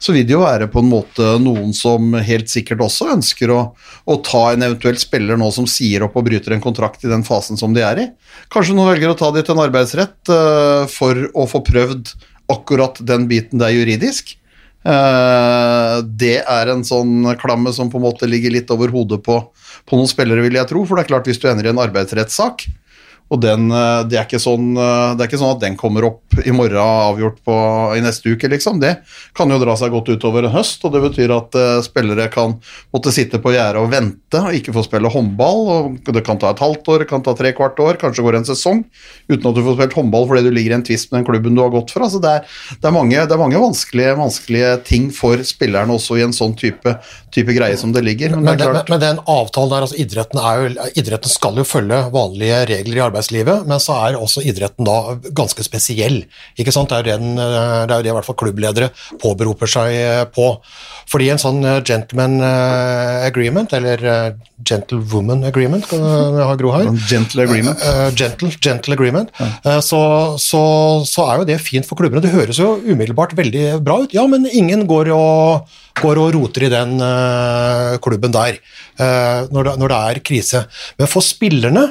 så 0.00 0.14
vil 0.16 0.24
det 0.24 0.32
jo 0.32 0.40
være 0.42 0.70
på 0.72 0.80
en 0.80 0.88
måte 0.88 1.26
noen 1.44 1.74
som 1.76 2.14
helt 2.24 2.48
sikkert 2.48 2.80
også 2.86 3.10
ønsker 3.12 3.52
å, 3.52 3.60
å, 4.08 4.16
ta 4.24 4.46
en 4.54 4.64
eventuell 4.64 4.96
spiller 5.00 5.36
nå 5.40 5.50
som 5.52 5.68
sier 5.68 6.06
opp 6.06 6.16
og 6.16 6.24
bryter 6.30 6.56
en 6.56 6.64
kontrakt 6.64 7.04
i 7.04 7.10
den 7.10 7.24
fasen 7.26 7.60
som 7.60 7.76
de 7.76 7.84
er 7.84 8.00
i. 8.00 8.06
Kanskje 8.52 8.76
noen 8.76 8.94
velger 8.94 9.12
å 9.12 9.18
ta 9.20 9.28
det 9.34 9.44
til 9.44 9.58
en 9.58 9.64
arbeidsrett 9.66 10.32
uh, 10.32 10.88
for 10.88 11.26
å 11.36 11.44
få 11.50 11.60
prøvd 11.68 12.14
akkurat 12.50 13.02
den 13.06 13.28
biten 13.30 13.60
der 13.60 13.76
juridisk. 13.76 14.38
Uh, 14.80 16.00
det 16.08 16.38
er 16.48 16.72
en 16.72 16.86
sånn 16.88 17.34
klamme 17.42 17.74
som 17.76 17.92
på 17.92 18.00
en 18.00 18.08
måte 18.08 18.28
ligger 18.30 18.56
litt 18.56 18.72
over 18.72 18.88
hodet 18.94 19.20
på, 19.26 19.36
på 19.84 20.00
noen 20.00 20.08
spillere, 20.08 20.46
vil 20.46 20.56
jeg 20.56 20.72
tro. 20.72 20.86
For 20.88 20.96
det 20.96 21.04
er 21.04 21.12
klart, 21.12 21.28
hvis 21.28 21.42
du 21.42 21.44
ender 21.52 21.68
i 21.68 21.74
en 21.74 21.84
arbeidsrettssak, 21.84 22.64
og 23.30 23.38
den, 23.38 23.68
eh, 23.70 24.00
det, 24.10 24.18
er 24.18 24.42
sånn, 24.42 24.72
eh, 24.74 25.12
det, 25.14 25.22
er 25.22 25.28
ikke 25.28 25.38
sånn, 25.38 25.54
at 25.54 25.62
den 25.62 25.76
kommer 25.78 26.06
opp 26.08 26.38
i 26.42 26.50
morgen 26.54 26.80
avgjort 26.82 27.38
på, 27.46 27.56
i 27.94 28.02
neste 28.02 28.34
uke, 28.34 28.50
liksom. 28.50 28.80
Det 28.82 28.96
kan 29.38 29.50
jo 29.52 29.58
dra 29.62 29.76
seg 29.78 29.94
godt 29.94 30.10
utover 30.10 30.48
en 30.48 30.54
høst, 30.54 30.82
og 30.86 30.94
det 30.94 31.02
betyr 31.04 31.34
at 31.36 31.54
uh, 31.58 31.78
spillere 31.84 32.26
kan 32.32 32.56
måtte 32.94 33.12
sitte 33.14 33.38
på 33.42 33.52
gjerdet 33.54 33.82
og 33.82 33.92
vente 33.92 34.40
og 34.40 34.56
ikke 34.56 34.74
få 34.74 34.82
spille 34.86 35.12
håndball. 35.12 35.62
og 35.70 36.10
Det 36.10 36.24
kan 36.26 36.40
ta 36.42 36.50
et 36.50 36.62
halvt 36.62 36.90
år, 36.90 37.04
det 37.04 37.10
kan 37.12 37.22
ta 37.26 37.36
tre 37.38 37.52
kvart 37.54 37.78
år, 37.82 38.00
kanskje 38.00 38.24
går 38.26 38.40
en 38.40 38.48
sesong 38.48 38.82
uten 39.30 39.46
at 39.46 39.56
du 39.56 39.62
får 39.62 39.76
spilt 39.78 39.94
håndball 39.98 40.26
fordi 40.30 40.42
du 40.48 40.50
ligger 40.54 40.74
i 40.74 40.78
en 40.80 40.86
tvist 40.86 41.10
med 41.10 41.20
den 41.20 41.28
klubben 41.28 41.58
du 41.58 41.62
har 41.62 41.70
gått 41.74 41.94
fra. 41.94 42.10
Så 42.10 42.18
det 42.22 42.34
er, 42.40 42.58
det 42.82 42.90
er 42.90 42.96
mange, 42.96 43.14
det 43.14 43.36
er 43.36 43.42
mange 43.42 43.62
vanskelige, 43.62 44.16
vanskelige, 44.18 44.74
ting 44.90 45.10
for 45.14 45.38
spillerne 45.46 45.94
også 45.94 46.18
i 46.18 46.26
en 46.26 46.34
sånn 46.34 46.56
type, 46.58 46.96
type 47.34 47.54
greie 47.54 47.78
som 47.78 47.94
det 47.94 48.02
ligger. 48.06 48.34
Men, 48.34 48.50
men, 48.50 48.58
det, 48.58 48.84
men 48.90 49.02
den 49.02 49.22
avtalen 49.22 49.74
der, 49.76 49.86
altså 49.86 50.02
idretten, 50.02 50.42
jo, 50.42 50.90
idretten 50.98 51.30
skal 51.30 51.62
jo 51.62 51.66
følge 51.68 52.02
vanlige 52.14 52.64
regler 52.74 52.98
i 52.98 53.04
arbeidslivet 53.06 53.19
arbeidslivet, 53.20 53.66
men 53.68 53.80
så 53.80 53.96
er 54.06 54.18
også 54.18 54.42
idretten 54.46 54.86
da 54.86 55.16
ganske 55.36 55.62
spesiell. 55.64 56.24
ikke 56.58 56.72
sant? 56.72 56.90
Det 56.90 57.12
er, 57.12 57.18
den, 57.18 57.36
det, 57.36 57.92
er 57.92 58.02
det 58.02 58.10
i 58.10 58.14
hvert 58.14 58.26
fall 58.26 58.38
klubbledere 58.40 58.90
påberoper 59.20 59.70
seg 59.70 59.94
eh, 59.94 60.24
på. 60.32 60.54
Fordi 61.10 61.30
en 61.32 61.40
sånn 61.42 61.60
eh, 61.66 61.80
gentleman 61.84 62.40
eh, 62.40 63.26
agreement, 63.26 63.72
eller 63.76 64.36
gentlewoman 64.66 65.44
agreement, 65.48 65.86
kan 65.88 66.02
jeg 66.02 66.48
ha 66.48 66.56
Gro 66.60 66.72
her? 66.74 66.90
Gentle 67.10 67.46
agreement. 67.46 67.84
Gentle, 68.16 68.52
gentle 68.60 68.96
agreement. 68.96 69.30
Ja. 69.38 69.78
Så, 69.84 70.00
så, 70.40 70.62
så, 71.08 71.26
er 71.26 71.40
jo 71.40 71.48
det 71.48 71.60
fint 71.64 71.88
for 71.88 71.98
klubbene. 72.00 72.22
Det 72.24 72.34
høres 72.34 72.60
jo 72.60 72.74
umiddelbart 72.84 73.36
veldig 73.38 73.80
bra 73.84 74.02
ut. 74.04 74.16
Ja, 74.16 74.26
men 74.30 74.48
ingen 74.50 74.84
går 74.90 75.12
og, 75.16 75.70
går 76.00 76.20
og 76.20 76.34
roter 76.36 76.68
i 76.68 76.72
den 76.72 77.00
klubben 78.04 78.34
der 78.34 78.60
når 79.50 79.64
det, 79.66 79.72
når 79.80 79.92
det 79.92 79.98
er 80.10 80.20
krise. 80.28 80.62
Men 81.00 81.08
for 81.08 81.24
spillerne 81.24 81.86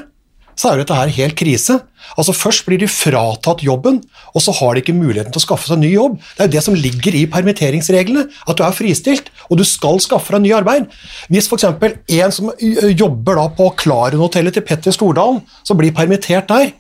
så 0.60 0.68
er 0.68 0.76
jo 0.76 0.84
dette 0.84 0.98
her 0.98 1.12
helt 1.16 1.38
krise. 1.40 1.78
Altså 2.20 2.34
Først 2.36 2.66
blir 2.68 2.82
de 2.82 2.90
fratatt 2.92 3.62
jobben, 3.64 4.02
og 4.36 4.44
så 4.44 4.52
har 4.58 4.76
de 4.76 4.84
ikke 4.84 4.96
muligheten 4.98 5.32
til 5.32 5.40
å 5.40 5.46
skaffe 5.46 5.70
seg 5.70 5.80
ny 5.80 5.94
jobb. 5.94 6.18
Det 6.36 6.44
er 6.44 6.50
jo 6.50 6.56
det 6.58 6.64
som 6.66 6.76
ligger 6.76 7.16
i 7.16 7.24
permitteringsreglene, 7.32 8.26
at 8.28 8.60
du 8.60 8.66
er 8.66 8.76
fristilt, 8.76 9.32
og 9.48 9.62
du 9.62 9.66
skal 9.68 10.02
skaffe 10.04 10.36
deg 10.36 10.44
ny 10.44 10.52
arbeid. 10.58 10.90
Hvis 11.32 11.48
f.eks. 11.48 11.70
en 11.70 12.36
som 12.36 12.52
jobber 12.60 13.40
da 13.40 13.48
på 13.56 13.70
Klaren-hotellet 13.80 14.58
til 14.58 14.66
Petter 14.68 14.96
Stordalen, 14.96 15.40
som 15.64 15.80
blir 15.80 15.96
permittert 15.96 16.52
der 16.52 16.74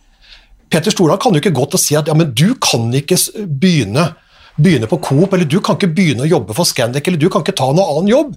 Petter 0.69 0.93
Stordalen 0.93 1.21
kan 1.21 1.33
jo 1.33 1.41
ikke 1.41 1.55
gå 1.55 1.65
til 1.65 1.79
å 1.79 1.81
si 1.81 1.95
at 1.97 2.09
ja, 2.09 2.15
men 2.17 2.33
du 2.37 2.51
kan 2.61 2.91
ikke 2.93 3.17
begynne, 3.47 4.11
begynne 4.59 4.89
på 4.91 4.99
Coop, 5.07 5.33
eller 5.33 5.47
du 5.49 5.57
kan 5.65 5.79
ikke 5.79 5.89
begynne 5.97 6.27
å 6.27 6.29
jobbe 6.29 6.57
for 6.57 6.67
Scandic, 6.67 7.07
eller 7.07 7.21
du 7.21 7.29
kan 7.31 7.45
ikke 7.45 7.57
ta 7.57 7.71
noe 7.73 7.95
annen 7.95 8.11
jobb. 8.11 8.35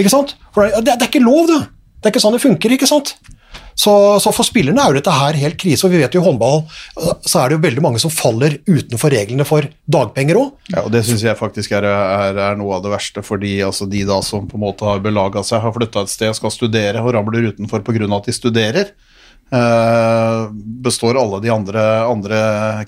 Ikke 0.00 0.12
sant? 0.12 0.34
For 0.52 0.66
det, 0.66 0.82
det, 0.84 0.98
det 0.98 1.06
er 1.06 1.12
ikke 1.12 1.24
lov, 1.24 1.46
det. 1.48 1.62
Det 2.02 2.10
er 2.10 2.12
ikke 2.12 2.24
sånn 2.24 2.36
det 2.36 2.42
funker, 2.42 2.74
ikke 2.76 2.90
sant? 2.90 3.14
Så, 3.74 3.92
så 4.20 4.32
for 4.34 4.46
spillerne 4.46 4.82
er 4.82 4.92
jo 4.92 4.98
dette 5.00 5.14
her 5.16 5.38
helt 5.40 5.58
krise, 5.60 5.86
og 5.86 5.94
vi 5.94 6.00
vet 6.02 6.14
jo 6.14 6.20
i 6.20 6.26
håndball 6.26 6.60
øh, 6.62 7.14
så 7.24 7.40
er 7.40 7.50
det 7.50 7.56
jo 7.56 7.64
veldig 7.64 7.84
mange 7.84 8.02
som 8.02 8.12
faller 8.12 8.58
utenfor 8.68 9.14
reglene 9.14 9.46
for 9.48 9.66
dagpenger 9.90 10.38
òg. 10.38 10.52
Ja, 10.74 10.84
og 10.84 10.92
Det 10.94 11.04
syns 11.08 11.24
jeg 11.24 11.38
faktisk 11.38 11.74
er, 11.78 11.88
er, 11.88 12.42
er 12.50 12.60
noe 12.60 12.76
av 12.76 12.84
det 12.84 12.92
verste, 12.92 13.24
fordi 13.26 13.56
altså, 13.64 13.88
de 13.90 14.04
da 14.08 14.20
som 14.24 14.46
på 14.50 14.58
en 14.58 14.66
måte 14.66 14.86
har 14.88 15.02
belaga 15.04 15.44
seg, 15.46 15.64
har 15.64 15.74
flytta 15.74 16.04
et 16.04 16.12
sted, 16.12 16.36
skal 16.36 16.54
studere 16.54 17.02
og 17.02 17.14
ramler 17.16 17.50
utenfor 17.52 17.84
pga. 17.86 18.06
at 18.16 18.28
de 18.28 18.36
studerer, 18.36 18.94
eh, 19.52 20.40
består 20.84 21.18
alle 21.20 21.42
de 21.42 21.52
andre, 21.52 21.84
andre 22.06 22.40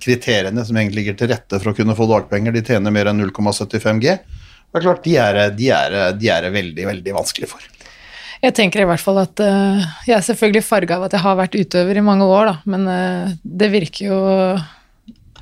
kriteriene 0.03 0.65
som 0.65 0.77
egentlig 0.77 1.03
ligger 1.03 1.19
til 1.19 1.33
rette 1.35 1.61
for 1.61 1.73
å 1.73 1.77
kunne 1.77 1.97
få 1.97 2.09
dagpenger. 2.11 2.55
De 2.55 2.65
tjener 2.65 2.95
mer 2.95 3.11
enn 3.11 3.23
0,75 3.25 4.03
G. 4.05 4.19
Det 4.75 4.81
er 4.81 4.87
klart, 4.89 5.05
de 5.05 5.17
er, 5.23 5.41
de 5.55 5.71
de 6.19 6.31
er 6.35 6.51
veldig, 6.51 6.87
veldig 6.93 7.13
vanskelig 7.15 7.51
for. 7.51 7.74
Jeg 8.45 8.53
tenker 8.53 8.83
i 8.83 8.89
hvert 8.89 9.01
fall 9.01 9.23
at 9.23 9.41
uh, 9.41 9.85
Jeg 10.05 10.19
er 10.19 10.25
selvfølgelig 10.27 10.65
farga 10.67 10.99
av 10.99 11.07
at 11.07 11.15
jeg 11.17 11.25
har 11.25 11.37
vært 11.39 11.57
utøver 11.57 11.97
i 11.97 12.05
mange 12.05 12.27
år, 12.29 12.51
da, 12.51 12.57
men 12.69 12.89
uh, 12.89 13.35
det 13.45 13.71
virker 13.73 14.11
jo 14.11 14.19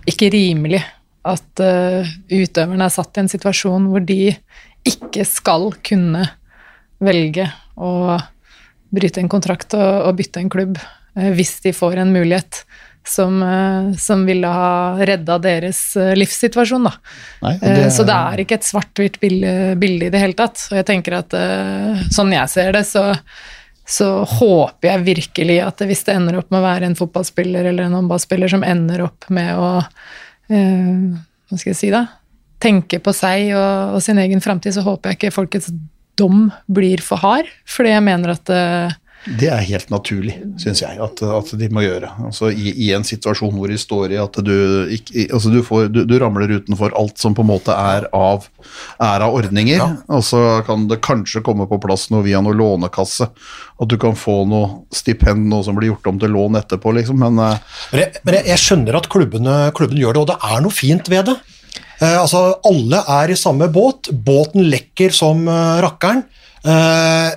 ikke 0.09 0.31
rimelig 0.35 0.83
at 1.27 1.63
uh, 1.63 2.13
utøverne 2.31 2.87
er 2.87 2.95
satt 2.95 3.19
i 3.19 3.25
en 3.25 3.31
situasjon 3.31 3.89
hvor 3.91 4.03
de 4.07 4.35
ikke 4.87 5.27
skal 5.27 5.69
kunne 5.87 6.25
velge 7.03 7.47
å 7.79 8.19
bryte 8.93 9.23
en 9.23 9.31
kontrakt 9.31 9.75
og, 9.79 10.09
og 10.09 10.19
bytte 10.19 10.43
en 10.43 10.51
klubb 10.53 10.79
hvis 11.13 11.59
de 11.65 11.75
får 11.77 12.01
en 12.01 12.13
mulighet 12.15 12.63
som, 13.05 13.43
eh, 13.43 13.93
som 13.99 14.27
ville 14.27 14.47
ha 14.47 14.99
redda 15.03 15.39
deres 15.43 15.81
eh, 15.97 16.13
livssituasjon, 16.19 16.87
da. 16.87 16.93
Nei, 17.43 17.57
det 17.61 17.73
Eh, 17.87 17.89
Så 17.91 18.05
det 18.07 18.15
er 18.15 18.43
ikke 18.45 18.59
et 18.61 18.69
svart-hvitt 18.69 19.19
bilde, 19.21 20.07
i 20.07 20.11
det 20.13 20.21
hele 20.23 20.39
tatt. 20.39 20.69
Og 20.71 20.79
jeg 20.79 20.87
tenker 20.87 21.19
at 21.19 21.35
sånn 22.15 22.33
jeg 22.33 22.49
ser 22.53 22.73
det, 22.77 22.85
så, 22.87 23.11
så 23.89 24.09
håper 24.29 24.89
jeg 24.93 25.07
virkelig 25.09 25.59
at 25.67 25.83
hvis 25.89 26.05
det 26.07 26.15
ender 26.15 26.39
opp 26.39 26.51
med 26.55 26.61
å 26.63 26.67
være 26.69 26.87
en 26.89 26.99
fotballspiller 26.99 27.67
eller 27.73 27.89
en 27.89 27.99
håndballspiller 27.99 28.53
som 28.53 28.63
ender 28.65 29.03
opp 29.09 29.27
med 29.35 29.57
å 29.59 29.71
eh, 30.49 31.19
Hva 31.51 31.59
skal 31.59 31.73
jeg 31.75 31.81
si, 31.81 31.91
da? 31.93 32.07
Tenke 32.63 33.01
på 33.03 33.13
seg 33.17 33.51
og, 33.59 33.97
og 33.97 34.03
sin 34.05 34.21
egen 34.23 34.41
framtid, 34.41 34.77
så 34.77 34.85
håper 34.87 35.11
jeg 35.11 35.19
ikke 35.19 35.35
folkets 35.35 35.73
dom 36.21 36.51
blir 36.71 37.03
for 37.03 37.19
hard. 37.19 37.49
Fordi 37.67 37.91
jeg 37.91 38.05
mener 38.07 38.37
at 38.37 38.53
eh, 38.53 38.95
Det 39.23 39.47
er 39.55 39.63
helt 39.63 39.91
naturlig, 39.93 40.35
syns 40.59 40.81
jeg, 40.83 40.99
at, 40.99 41.21
at 41.23 41.51
de 41.59 41.69
må 41.71 41.85
gjøre. 41.85 42.09
Altså, 42.27 42.49
i, 42.51 42.73
I 42.87 42.89
en 42.97 43.05
situasjon 43.07 43.55
hvor 43.55 43.71
de 43.71 43.79
står 43.79 44.15
i 44.17 44.19
at 44.19 44.39
du 44.43 44.55
ikke 44.97 45.29
altså, 45.29 45.53
du, 45.53 45.61
får, 45.63 45.87
du, 45.95 46.01
du 46.11 46.15
ramler 46.19 46.57
utenfor 46.59 46.97
alt 46.99 47.23
som 47.23 47.37
på 47.37 47.45
en 47.45 47.51
måte 47.53 47.77
er 47.77 48.09
av, 48.17 48.49
er 48.99 49.23
av 49.23 49.37
ordninger, 49.39 49.85
og 50.11 50.25
så 50.27 50.43
kan 50.67 50.89
det 50.91 50.99
kanskje 51.07 51.45
komme 51.47 51.69
på 51.71 51.79
plass 51.85 52.09
noe 52.11 52.25
via 52.27 52.43
noe 52.43 52.57
lånekasse. 52.59 53.31
At 53.83 53.91
du 53.91 53.97
kan 53.99 54.19
få 54.19 54.43
noe 54.51 54.85
stipend, 54.95 55.47
noe 55.51 55.63
som 55.67 55.79
blir 55.79 55.93
gjort 55.93 56.11
om 56.11 56.19
til 56.23 56.35
lån 56.35 56.59
etterpå, 56.61 56.93
liksom. 56.99 57.23
Men 57.23 57.39
eh, 57.43 57.73
Men, 57.93 58.03
jeg, 58.05 58.23
men 58.27 58.37
jeg, 58.41 58.49
jeg 58.51 58.63
skjønner 58.67 58.99
at 58.99 59.09
klubbene, 59.13 59.57
klubbene 59.77 60.03
gjør 60.03 60.19
det, 60.19 60.23
og 60.27 60.31
det 60.33 60.39
er 60.51 60.63
noe 60.67 60.75
fint 60.75 61.11
ved 61.11 61.31
det. 61.31 61.39
Eh, 62.03 62.19
altså, 62.19 62.43
Alle 62.67 63.03
er 63.21 63.33
i 63.33 63.39
samme 63.39 63.71
båt. 63.73 64.11
Båten 64.13 64.67
lekker 64.71 65.15
som 65.15 65.47
eh, 65.47 65.79
rakkeren. 65.85 66.25
Eh, 66.63 67.31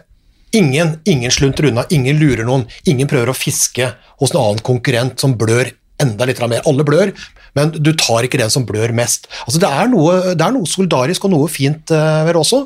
ingen, 0.58 0.98
ingen 1.06 1.34
slunter 1.34 1.70
unna, 1.70 1.86
ingen 1.94 2.20
lurer 2.20 2.48
noen. 2.48 2.66
Ingen 2.90 3.10
prøver 3.12 3.32
å 3.32 3.38
fiske 3.38 3.92
hos 4.22 4.34
en 4.34 4.42
annen 4.42 4.64
konkurrent 4.66 5.20
som 5.22 5.36
blør 5.38 5.72
enda 6.02 6.28
litt 6.28 6.42
mer. 6.44 6.64
Alle 6.68 6.86
blør, 6.88 7.12
men 7.56 7.72
du 7.76 7.92
tar 7.96 8.28
ikke 8.28 8.40
den 8.42 8.52
som 8.52 8.66
blør 8.68 8.94
mest. 8.96 9.30
Altså, 9.46 9.62
det, 9.64 9.72
er 9.72 9.90
noe, 9.92 10.36
det 10.36 10.44
er 10.44 10.56
noe 10.56 10.70
solidarisk 10.70 11.28
og 11.28 11.36
noe 11.36 11.52
fint 11.52 11.94
eh, 11.96 12.22
ved 12.28 12.36
det 12.36 12.42
også, 12.42 12.66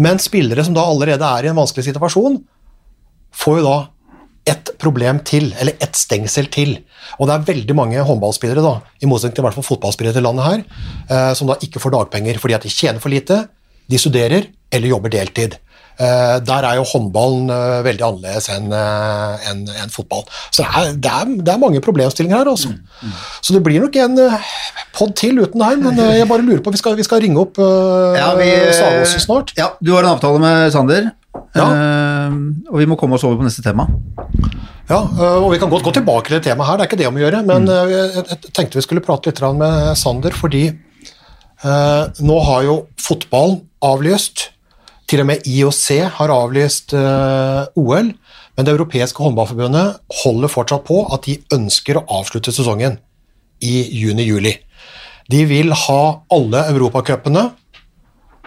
men 0.00 0.20
spillere 0.22 0.64
som 0.66 0.76
da 0.76 0.86
allerede 0.88 1.26
er 1.26 1.46
i 1.46 1.52
en 1.52 1.60
vanskelig 1.60 1.90
situasjon, 1.90 2.40
får 3.36 3.60
jo 3.60 3.66
da 3.66 3.78
ett 4.50 4.72
problem 4.80 5.20
til, 5.28 5.50
eller 5.60 5.76
ett 5.84 5.98
stengsel 5.98 6.48
til. 6.50 6.78
Og 7.20 7.28
det 7.28 7.36
er 7.36 7.48
veldig 7.50 7.76
mange 7.76 8.04
håndballspillere, 8.08 8.64
da, 8.64 8.80
i 9.04 9.08
motsetning 9.08 9.36
til 9.36 9.44
i 9.44 9.48
hvert 9.48 9.58
fall 9.60 9.68
fotballspillere 9.68 10.16
til 10.16 10.24
landet 10.26 10.48
her, 10.48 10.64
eh, 11.12 11.32
som 11.36 11.50
da 11.50 11.58
ikke 11.60 11.82
får 11.82 11.94
dagpenger 11.98 12.40
fordi 12.40 12.56
at 12.56 12.64
de 12.64 12.72
tjener 12.72 13.02
for 13.02 13.12
lite, 13.12 13.44
de 13.90 14.00
studerer 14.00 14.48
eller 14.72 14.92
jobber 14.92 15.12
deltid. 15.12 15.58
Eh, 16.00 16.36
der 16.48 16.64
er 16.64 16.78
jo 16.78 16.84
håndballen 16.88 17.50
eh, 17.52 17.80
veldig 17.84 18.04
annerledes 18.06 18.46
enn 18.54 18.72
eh, 18.72 19.48
en 19.50 19.92
fotball. 19.92 20.22
Så 20.48 20.62
det 20.62 20.68
er, 20.70 20.92
det, 20.96 21.10
er, 21.12 21.32
det 21.44 21.52
er 21.52 21.60
mange 21.60 21.82
problemstillinger 21.84 22.40
her, 22.40 22.48
altså. 22.48 22.70
Så 23.44 23.52
det 23.52 23.60
blir 23.66 23.82
nok 23.84 23.98
en 24.00 24.16
pod 24.96 25.12
til 25.20 25.42
uten 25.42 25.60
deg, 25.60 25.82
men 25.84 26.00
jeg 26.00 26.28
bare 26.28 26.44
lurer 26.44 26.62
på 26.64 26.72
Vi 26.72 26.80
skal, 26.80 26.96
vi 26.96 27.04
skal 27.04 27.20
ringe 27.24 27.40
opp 27.40 27.58
uh, 27.60 28.16
Ja, 28.16 28.30
vi- 28.38 28.72
Savås 28.76 29.12
snart. 29.24 29.52
Ja, 29.58 29.70
du 29.80 29.92
har 29.94 30.04
en 30.06 30.14
avtale 30.14 30.40
med 30.40 30.72
Sander, 30.72 31.10
Ja. 31.56 31.66
Uh, 31.66 32.36
og 32.70 32.78
vi 32.80 32.86
må 32.88 32.96
komme 32.98 33.16
oss 33.18 33.24
over 33.26 33.40
på 33.40 33.46
neste 33.46 33.64
tema. 33.64 33.86
Ja, 34.90 35.02
uh, 35.04 35.40
og 35.44 35.50
vi 35.52 35.58
kan 35.60 35.72
godt 35.72 35.84
gå 35.84 35.92
tilbake 35.98 36.30
til 36.30 36.38
det 36.38 36.46
temaet 36.48 36.70
her, 36.70 36.78
det 36.80 36.86
er 36.86 36.90
ikke 36.90 37.00
det 37.02 37.10
om 37.10 37.18
å 37.18 37.22
gjøre, 37.24 37.42
men 37.48 37.68
øh, 37.68 37.92
jeg, 37.92 38.24
jeg 38.30 38.54
tenkte 38.56 38.80
vi 38.80 38.86
skulle 38.86 39.04
prate 39.04 39.30
litt 39.30 39.42
med 39.58 39.92
Sander, 40.00 40.36
fordi 40.36 40.70
nå 41.60 42.36
har 42.46 42.62
jo 42.64 42.74
fotballen 42.96 43.58
avlyst, 43.84 44.46
til 45.10 45.24
og 45.24 45.26
med 45.26 45.46
IOC 45.48 45.86
har 46.20 46.30
avlyst 46.30 46.94
uh, 46.94 47.66
OL, 47.78 48.12
men 48.14 48.66
det 48.66 48.74
europeiske 48.74 49.22
håndballforbundet 49.24 49.96
holder 50.22 50.52
fortsatt 50.52 50.84
på 50.86 51.02
at 51.10 51.26
de 51.26 51.38
ønsker 51.56 51.98
å 51.98 52.04
avslutte 52.20 52.54
sesongen 52.54 52.98
i 53.64 53.80
juni-juli. 53.90 54.54
De 55.30 55.44
vil 55.50 55.74
ha 55.74 56.02
alle 56.34 56.62
europacupene 56.70 57.48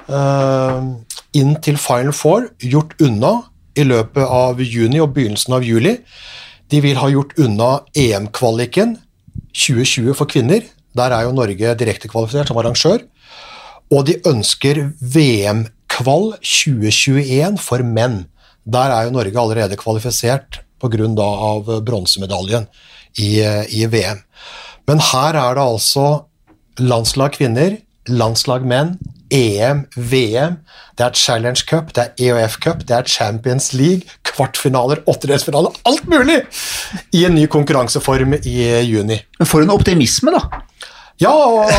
uh, 0.08 0.80
inn 1.36 1.58
til 1.66 1.80
Final 1.82 2.16
Four 2.16 2.48
gjort 2.64 2.96
unna 3.04 3.34
i 3.76 3.84
løpet 3.88 4.24
av 4.24 4.62
juni 4.62 5.02
og 5.04 5.12
begynnelsen 5.16 5.58
av 5.58 5.66
juli. 5.68 5.98
De 6.72 6.80
vil 6.84 7.00
ha 7.02 7.10
gjort 7.12 7.36
unna 7.42 7.72
EM-kvaliken 7.98 8.98
2020 9.52 10.16
for 10.16 10.30
kvinner. 10.30 10.64
Der 10.96 11.12
er 11.12 11.28
jo 11.28 11.36
Norge 11.36 11.76
direkte 11.80 12.12
kvalifisert 12.12 12.52
som 12.52 12.60
arrangør. 12.62 13.04
Og 13.94 14.06
de 14.08 14.20
ønsker 14.30 14.86
VM-kval 15.94 16.34
2021 16.42 17.60
for 17.62 17.84
menn. 17.84 18.26
Der 18.66 18.92
er 18.92 19.06
jo 19.06 19.12
Norge 19.12 19.38
allerede 19.40 19.78
kvalifisert 19.78 20.62
pga. 20.80 21.08
bronsemedaljen 21.86 22.68
i, 23.18 23.42
i 23.70 23.86
VM. 23.86 24.24
Men 24.88 25.00
her 25.00 25.36
er 25.36 25.56
det 25.56 25.64
altså 25.64 26.26
landslag 26.80 27.34
kvinner, 27.38 27.78
landslag 28.08 28.66
menn, 28.66 28.98
EM, 29.32 29.86
VM, 29.96 30.58
det 30.98 31.06
er 31.06 31.14
Challenge 31.14 31.64
Cup, 31.66 31.94
det 31.94 32.04
er 32.04 32.12
EOF 32.20 32.58
Cup, 32.60 32.84
det 32.86 32.92
er 32.92 33.04
Champions 33.04 33.74
League, 33.74 34.04
kvartfinaler, 34.24 35.02
åttedelsfinaler, 35.08 35.74
alt 35.86 36.06
mulig! 36.08 36.44
I 37.14 37.26
en 37.26 37.36
ny 37.36 37.48
konkurranseform 37.48 38.36
i 38.44 38.58
juni. 38.84 39.18
Men 39.40 39.50
for 39.50 39.64
en 39.64 39.74
optimisme, 39.74 40.36
da. 40.36 40.64
Ja, 41.22 41.32
og, 41.32 41.70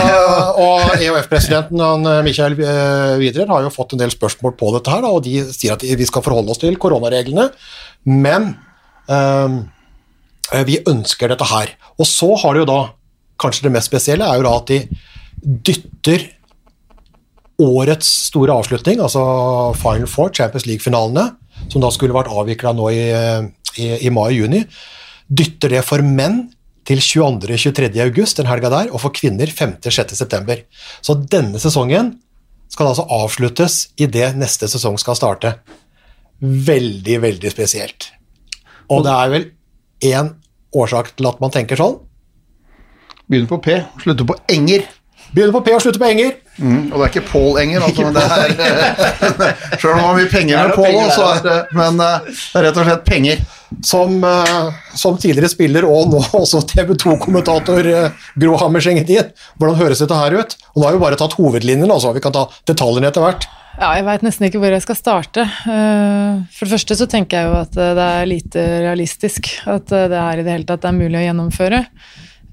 og 0.64 0.92
EOF-presidenten 1.02 2.06
Michael 2.24 2.54
eh, 2.62 3.40
har 3.50 3.64
jo 3.66 3.72
fått 3.74 3.96
en 3.96 4.02
del 4.04 4.12
spørsmål 4.14 4.54
på 4.58 4.70
dette, 4.76 4.92
her, 4.92 5.06
og 5.08 5.24
de 5.26 5.40
sier 5.50 5.74
at 5.74 5.82
vi 5.82 6.06
skal 6.08 6.22
forholde 6.24 6.54
oss 6.54 6.62
til 6.62 6.78
koronareglene, 6.80 7.48
men 8.06 8.52
eh, 9.10 9.58
vi 10.68 10.78
ønsker 10.90 11.32
dette 11.32 11.48
her. 11.50 11.74
Og 11.98 12.08
så 12.08 12.30
har 12.44 12.54
det 12.54 12.64
jo 12.64 12.70
da, 12.70 12.80
kanskje 13.42 13.66
det 13.66 13.74
mest 13.74 13.90
spesielle, 13.90 14.30
er 14.30 14.40
jo 14.40 14.46
da 14.46 14.56
at 14.60 14.70
de 14.70 14.80
dytter 15.44 16.28
årets 17.62 18.08
store 18.30 18.54
avslutning, 18.54 19.02
altså 19.02 19.22
Final 19.78 20.10
Four, 20.10 20.32
Champions 20.34 20.66
League-finalene, 20.66 21.28
som 21.70 21.82
da 21.82 21.90
skulle 21.94 22.14
vært 22.16 22.32
avvikla 22.34 22.74
nå 22.74 22.90
i, 22.90 23.04
i, 23.78 23.88
i 24.06 24.10
mai-juni, 24.14 24.64
dytter 25.30 25.76
det 25.76 25.84
for 25.86 26.02
menn 26.04 26.44
til 26.84 27.00
22.-23. 27.00 27.96
august, 28.04 28.38
den 28.38 28.48
helga 28.50 28.70
der, 28.72 28.92
og 28.92 29.00
for 29.02 29.14
kvinner 29.14 29.48
5.-6. 29.48 30.14
september. 30.18 30.60
Så 31.04 31.16
denne 31.30 31.60
sesongen 31.62 32.14
skal 32.72 32.90
altså 32.90 33.06
avsluttes 33.12 33.78
idet 34.00 34.34
neste 34.36 34.68
sesong 34.70 34.98
skal 35.00 35.16
starte. 35.18 35.54
Veldig, 36.40 37.20
veldig 37.22 37.52
spesielt. 37.52 38.10
Og 38.92 39.04
det 39.06 39.14
er 39.14 39.32
vel 39.32 39.46
én 40.04 40.34
årsak 40.74 41.14
til 41.16 41.30
at 41.30 41.40
man 41.40 41.54
tenker 41.54 41.80
sånn. 41.80 42.00
begynner 43.28 43.48
på 43.48 43.60
P, 43.64 43.78
slutter 44.02 44.26
på 44.28 44.36
Enger. 44.52 44.84
Begynner 45.32 45.54
på 45.54 45.64
P 45.64 45.72
og 45.72 45.80
slutter 45.80 46.02
på 46.02 46.10
Enger. 46.10 46.34
Mm, 46.58 46.92
og 46.92 47.00
det 47.00 47.02
er 47.02 47.10
ikke 47.10 47.24
Pål 47.32 47.56
Enger, 47.64 47.82
altså, 47.82 48.04
men 48.06 48.14
det 48.14 48.22
er 48.22 49.56
Sjøl 49.80 49.90
om 49.90 49.98
han 49.98 50.04
har 50.06 50.18
mye 50.20 50.30
penger 50.30 50.58
er 50.60 50.68
med 50.70 50.76
Paul 50.78 50.92
Pål, 50.94 51.08
så 51.16 51.24
er 51.32 51.40
det 51.42 51.56
Men 51.74 51.98
eh, 52.04 52.28
det 52.30 52.60
er 52.60 52.66
rett 52.68 52.78
og 52.78 52.86
slett 52.88 53.04
penger. 53.08 53.42
Som, 53.82 54.20
eh, 54.22 54.68
som 54.94 55.16
tidligere 55.18 55.50
spiller 55.50 55.86
og 55.88 56.12
nå 56.12 56.20
også 56.44 56.60
TV 56.70 56.92
2-kommentator 56.94 57.88
uh, 57.90 58.22
Gro 58.38 58.54
Hammerseng-Edin. 58.60 59.32
Hvordan 59.58 59.80
høres 59.80 60.04
dette 60.04 60.14
her 60.20 60.36
ut? 60.38 60.54
Og 60.76 60.78
Nå 60.82 60.86
har 60.86 60.94
vi 60.94 61.02
bare 61.02 61.18
tatt 61.18 61.34
hovedlinjene, 61.40 61.90
altså. 61.90 62.12
vi 62.14 62.22
kan 62.22 62.34
ta 62.36 62.46
detaljene 62.70 63.10
etter 63.10 63.24
hvert. 63.26 63.48
Ja, 63.74 63.88
jeg 63.98 64.04
veit 64.06 64.22
nesten 64.22 64.46
ikke 64.46 64.60
hvor 64.62 64.70
jeg 64.70 64.84
skal 64.84 64.94
starte. 65.00 65.42
Eh, 65.66 66.44
For 66.54 66.68
det 66.68 66.76
første 66.76 66.94
så 67.00 67.08
tenker 67.10 67.40
jeg 67.40 67.48
jo 67.50 67.56
at 67.58 67.74
eh, 67.82 67.94
det 67.98 68.04
er 68.20 68.28
lite 68.30 68.62
realistisk 68.84 69.50
at 69.66 69.90
eh, 69.90 70.06
det 70.12 70.20
her 70.22 70.38
i 70.38 70.44
det 70.46 70.54
hele 70.54 70.68
tatt 70.68 70.86
er 70.86 70.94
mulig 70.94 71.18
å 71.18 71.24
gjennomføre. 71.24 71.80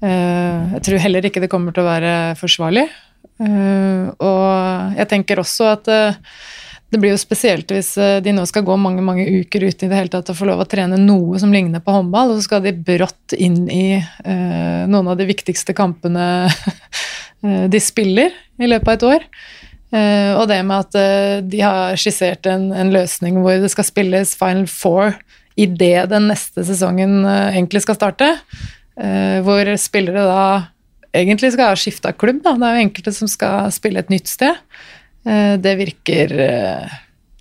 Eh, 0.02 0.74
Jeg 0.74 0.82
tror 0.88 1.04
heller 1.04 1.28
ikke 1.30 1.44
det 1.44 1.50
kommer 1.52 1.70
til 1.76 1.84
å 1.84 1.90
være 1.92 2.14
forsvarlig. 2.40 2.88
Eh, 3.42 4.10
Og 4.22 4.98
jeg 4.98 5.08
tenker 5.10 5.40
også 5.42 5.72
at 5.72 5.88
eh, 5.90 6.18
det 6.92 7.00
blir 7.00 7.14
jo 7.14 7.20
spesielt 7.20 7.70
hvis 7.72 7.94
eh, 7.96 8.18
de 8.20 8.34
nå 8.36 8.44
skal 8.48 8.66
gå 8.66 8.76
mange 8.76 9.02
mange 9.04 9.24
uker 9.24 9.64
uten 9.64 9.86
i 9.86 9.90
det 9.90 9.96
hele 9.96 10.12
tatt 10.12 10.28
å 10.28 10.36
få 10.36 10.44
lov 10.50 10.60
å 10.60 10.68
trene 10.68 10.98
noe 11.00 11.40
som 11.40 11.52
ligner 11.54 11.80
på 11.80 11.94
håndball, 11.94 12.34
og 12.34 12.38
så 12.38 12.44
skal 12.44 12.62
de 12.66 12.74
brått 12.76 13.32
inn 13.32 13.64
i 13.72 13.96
eh, 13.96 14.82
noen 14.84 15.08
av 15.08 15.16
de 15.16 15.26
viktigste 15.30 15.72
kampene 15.76 16.26
de 17.72 17.80
spiller 17.82 18.34
i 18.60 18.68
løpet 18.68 18.90
av 18.90 18.94
et 18.98 19.06
år. 19.08 19.24
Eh, 19.92 20.30
og 20.36 20.44
det 20.52 20.60
med 20.68 20.84
at 20.84 21.00
eh, 21.00 21.38
de 21.48 21.64
har 21.64 21.96
skissert 22.00 22.46
en, 22.52 22.68
en 22.76 22.92
løsning 22.92 23.40
hvor 23.40 23.56
det 23.64 23.72
skal 23.72 23.88
spilles 23.88 24.36
Final 24.36 24.68
Four 24.70 25.16
idet 25.56 26.06
den 26.12 26.28
neste 26.30 26.64
sesongen 26.64 27.26
egentlig 27.28 27.82
skal 27.84 27.98
starte, 27.98 28.30
hvor 29.44 29.68
spillere 29.76 30.22
da 30.24 30.44
egentlig 31.12 31.52
skal 31.54 31.72
ha 31.72 31.78
skifta 31.78 32.12
klubb. 32.16 32.42
Da. 32.44 32.54
Det 32.58 32.68
er 32.68 32.78
jo 32.78 32.86
enkelte 32.88 33.14
som 33.16 33.30
skal 33.30 33.72
spille 33.74 34.02
et 34.02 34.12
nytt 34.12 34.30
sted. 34.30 34.58
Eh, 35.28 35.54
det 35.62 35.74
virker 35.78 36.32
eh, 36.46 36.96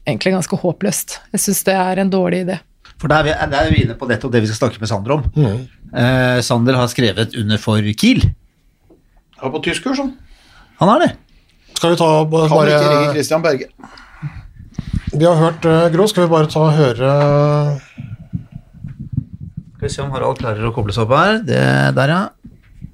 egentlig 0.05 0.36
ganske 0.36 0.60
håpløst. 0.63 1.19
Jeg 1.34 1.45
syns 1.45 1.63
det 1.67 1.77
er 1.77 2.03
en 2.03 2.12
dårlig 2.13 2.43
idé. 2.45 2.60
For 3.01 3.10
der 3.10 3.23
er 3.23 3.49
vi, 3.49 3.57
er 3.57 3.71
vi 3.73 3.84
inne 3.86 3.97
på 3.97 4.10
nettopp 4.10 4.34
det 4.36 4.43
vi 4.43 4.51
skal 4.51 4.67
snakke 4.67 4.81
med 4.81 4.91
Sander 4.91 5.15
om. 5.15 5.23
Eh, 5.41 6.38
Sander 6.45 6.77
har 6.77 6.91
skrevet 6.91 7.34
under 7.39 7.62
for 7.62 7.81
Kiel. 7.97 8.21
Ja, 9.41 9.49
på 9.49 9.63
tyskkurs, 9.65 9.97
han. 10.03 10.13
Han 10.81 10.91
har 10.93 11.07
det. 11.07 11.12
Skal 11.73 11.95
vi 11.95 11.97
ta 11.97 12.10
Kan 12.29 12.45
ikke 12.45 12.77
ringe 12.77 12.91
bare 12.93 13.15
Christian 13.15 13.41
Berge. 13.41 13.71
Vi 15.12 15.25
har 15.25 15.36
hørt 15.36 15.65
Grå, 15.65 15.89
Gro, 15.91 16.05
skal 16.07 16.23
vi 16.23 16.31
bare 16.31 16.47
ta 16.47 16.62
og 16.63 16.75
høre 16.77 17.10
Skal 19.75 19.84
vi 19.84 19.89
se 19.91 20.03
om 20.05 20.13
Harald 20.13 20.39
klarer 20.39 20.69
å 20.69 20.71
koble 20.75 20.93
seg 20.95 21.03
opp 21.03 21.17
her. 21.17 21.41
Det 21.47 21.63
der, 21.97 22.13
ja. 22.13 22.21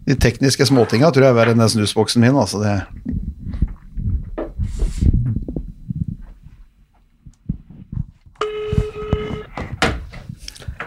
De 0.07 0.15
tekniske 0.15 0.63
småtinga 0.63 1.09
tror 1.11 1.25
jeg 1.25 1.33
er 1.33 1.35
verre 1.35 1.51
enn 1.51 1.59
den 1.59 1.67
snusboksen 1.67 2.23
min. 2.23 2.37
Altså 2.39 2.61
det. 2.63 2.77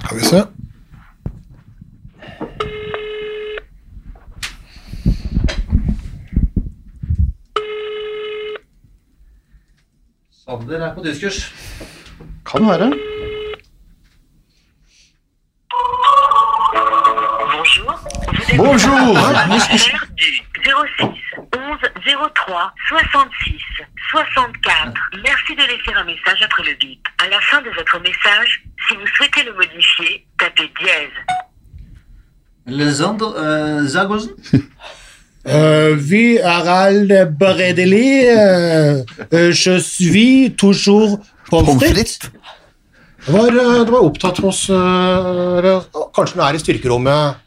Skal 0.00 0.16
vi 0.16 0.24
se. 0.24 0.40
Sander 10.40 10.80
er 10.80 10.96
på 10.96 11.04
tyskkurs. 11.04 11.44
Kan 12.48 12.64
være. 12.72 13.19
Bonjour. 18.62 19.14
Du 20.16 20.31
06 20.64 21.07
11 21.57 21.79
03 22.35 22.73
66 22.88 23.55
64. 24.11 24.92
Merci 25.25 25.57
de 25.57 25.62
laisser 25.62 25.94
un 25.96 26.05
message 26.05 26.42
après 26.44 26.64
le 26.64 26.75
bip. 26.79 27.01
À 27.25 27.29
la 27.31 27.40
fin 27.40 27.62
de 27.62 27.70
votre 27.70 27.99
message, 28.01 28.62
si 28.87 28.96
vous 28.96 29.07
souhaitez 29.16 29.44
le 29.44 29.55
modifier, 29.55 30.27
tapez 30.38 30.70
dièse. 30.79 31.16
Lesander 32.66 33.25
uh, 33.25 33.87
Zagosen. 33.87 34.35
Euh, 35.49 35.96
oui, 35.96 36.38
Harald 36.44 37.35
Bredeli, 37.38 38.27
euh, 38.27 39.03
euh, 39.33 39.51
je 39.53 39.79
suis 39.79 40.55
toujours 40.55 41.18
pommes 41.49 41.81
frites? 41.81 42.31
Det 43.27 43.33
var, 43.33 43.49
det 43.51 43.90
var 43.90 44.05
opptatt 44.05 44.37
hos 44.44 44.68
eller, 44.68 45.87
Kanskje 46.12 46.37
den 46.37 46.44
er 46.44 46.59
i 46.59 46.61
styrkerommet 46.61 47.40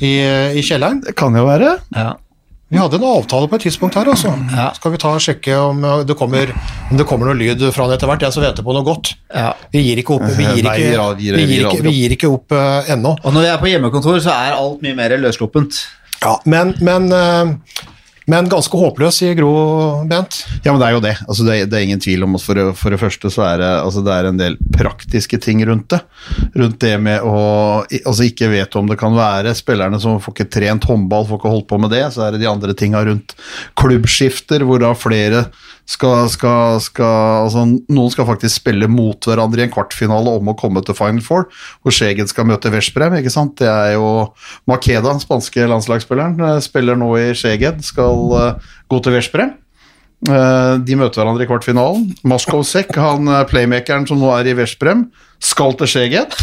i, 0.00 0.12
i 0.58 0.62
kjelleren? 0.64 1.02
Det 1.04 1.14
kan 1.18 1.34
jo 1.36 1.44
være. 1.46 1.76
Ja. 1.96 2.12
Vi 2.72 2.78
hadde 2.80 2.96
en 2.96 3.04
avtale 3.04 3.48
på 3.52 3.58
et 3.58 3.66
tidspunkt 3.66 3.98
her, 4.00 4.08
altså. 4.08 4.30
Ja. 4.48 4.70
Skal 4.72 4.94
vi 4.94 5.00
ta 5.02 5.10
og 5.12 5.20
sjekke 5.20 5.52
om 5.60 5.82
eh, 5.84 6.04
det 6.08 6.16
kommer, 6.16 6.54
om 6.88 6.96
det 6.96 7.04
kommer 7.10 7.28
noe 7.28 7.36
lyd 7.36 7.60
fra 7.76 7.84
den 7.90 7.98
etter 7.98 8.08
hvert? 8.08 8.22
Jeg 8.24 8.32
som 8.32 8.42
venter 8.46 8.64
på 8.64 8.72
noe 8.72 8.86
godt. 8.86 9.10
ja. 9.34 9.50
Vi 9.74 9.82
gir 9.84 10.00
ikke 10.00 10.16
opp, 10.16 10.24
vi 10.38 10.46
gir 10.46 10.64
ikke, 10.64 11.04
vi 11.20 11.44
gir- 11.44 11.66
ikke, 11.68 11.82
vi 11.84 11.92
gir 11.98 12.14
ikke 12.16 12.30
opp 12.32 12.54
eh, 12.56 12.92
ennå. 12.96 13.12
Og 13.20 13.34
når 13.36 13.44
vi 13.44 13.50
er 13.52 13.60
på 13.60 13.68
hjemmekontor, 13.74 14.22
så 14.24 14.32
er 14.32 14.56
alt 14.56 14.80
mye 14.86 14.96
mer 14.96 15.16
løssluppent. 15.20 15.82
Ja, 16.22 16.38
men, 16.48 16.72
men, 16.80 17.12
eh, 17.12 17.52
men 18.32 18.48
ganske 18.48 18.78
håpløs, 18.80 19.18
sier 19.20 19.36
Gro, 19.36 19.52
Bent. 20.08 20.38
Ja, 20.64 20.72
men 20.72 20.80
det 20.80 20.86
er 20.88 20.94
jo 20.96 21.02
det. 21.04 21.14
Altså, 21.26 21.44
det, 21.44 21.56
er, 21.56 21.66
det 21.68 21.78
er 21.78 21.86
ingen 21.86 22.00
tvil 22.02 22.24
om 22.24 22.38
at 22.38 22.44
for, 22.44 22.60
for 22.78 22.94
det 22.94 23.00
første 23.02 23.32
så 23.34 23.44
er 23.44 23.60
det, 23.60 23.70
altså, 23.82 24.04
det 24.06 24.14
er 24.14 24.28
en 24.30 24.40
del 24.40 24.56
praktiske 24.72 25.40
ting 25.42 25.60
rundt 25.68 25.90
det. 25.92 26.00
Rundt 26.56 26.78
det 26.80 26.94
med 27.04 27.26
å 27.28 27.42
altså, 27.84 28.24
ikke 28.30 28.48
vet 28.54 28.78
om 28.80 28.88
det 28.88 28.96
kan 29.00 29.16
være 29.16 29.52
spillerne 29.58 30.00
som 30.00 30.20
får 30.22 30.36
ikke 30.36 30.52
trent 30.56 30.88
håndball, 30.88 31.28
får 31.28 31.42
ikke 31.42 31.52
holdt 31.56 31.68
på 31.74 31.80
med 31.84 31.92
det. 31.92 32.06
Så 32.14 32.24
er 32.24 32.32
det 32.32 32.42
de 32.44 32.48
andre 32.50 32.76
tinga 32.78 33.04
rundt 33.04 33.36
klubbskifter, 33.80 34.64
hvor 34.64 34.80
da 34.80 34.94
flere 34.96 35.46
skal, 35.88 36.28
skal, 36.30 36.78
skal 36.82 37.46
altså, 37.46 37.64
Noen 37.66 38.12
skal 38.12 38.28
faktisk 38.28 38.60
spille 38.60 38.88
mot 38.90 39.26
hverandre 39.26 39.62
i 39.62 39.66
en 39.66 39.72
kvartfinale 39.72 40.36
om 40.38 40.52
å 40.52 40.56
komme 40.58 40.82
til 40.86 40.96
Final 40.98 41.24
Four, 41.24 41.48
hvor 41.82 41.94
Skjegen 41.94 42.30
skal 42.30 42.46
møte 42.48 42.70
Veszprem. 42.72 43.18
Det 43.58 43.68
er 43.68 43.96
jo 43.96 44.06
Makeda, 44.70 45.16
spanske 45.22 45.66
landslagsspilleren, 45.70 46.38
eh, 46.38 46.60
spiller 46.64 46.98
nå 46.98 47.10
i 47.18 47.32
Skjeged, 47.36 47.82
skal 47.86 48.22
uh, 48.32 48.70
gå 48.90 49.02
til 49.02 49.18
Veszprem. 49.18 49.56
Uh, 50.28 50.78
De 50.78 50.94
møter 50.94 51.18
hverandre 51.18 51.44
i 51.44 51.50
kvartfinalen. 51.50 52.06
Moskovsek, 52.30 52.94
han 52.94 53.26
playmakeren 53.50 54.06
som 54.06 54.22
nå 54.22 54.30
er 54.36 54.52
i 54.52 54.56
Veszprem, 54.56 55.08
skal 55.42 55.74
til 55.80 55.90
Skjeget. 55.90 56.38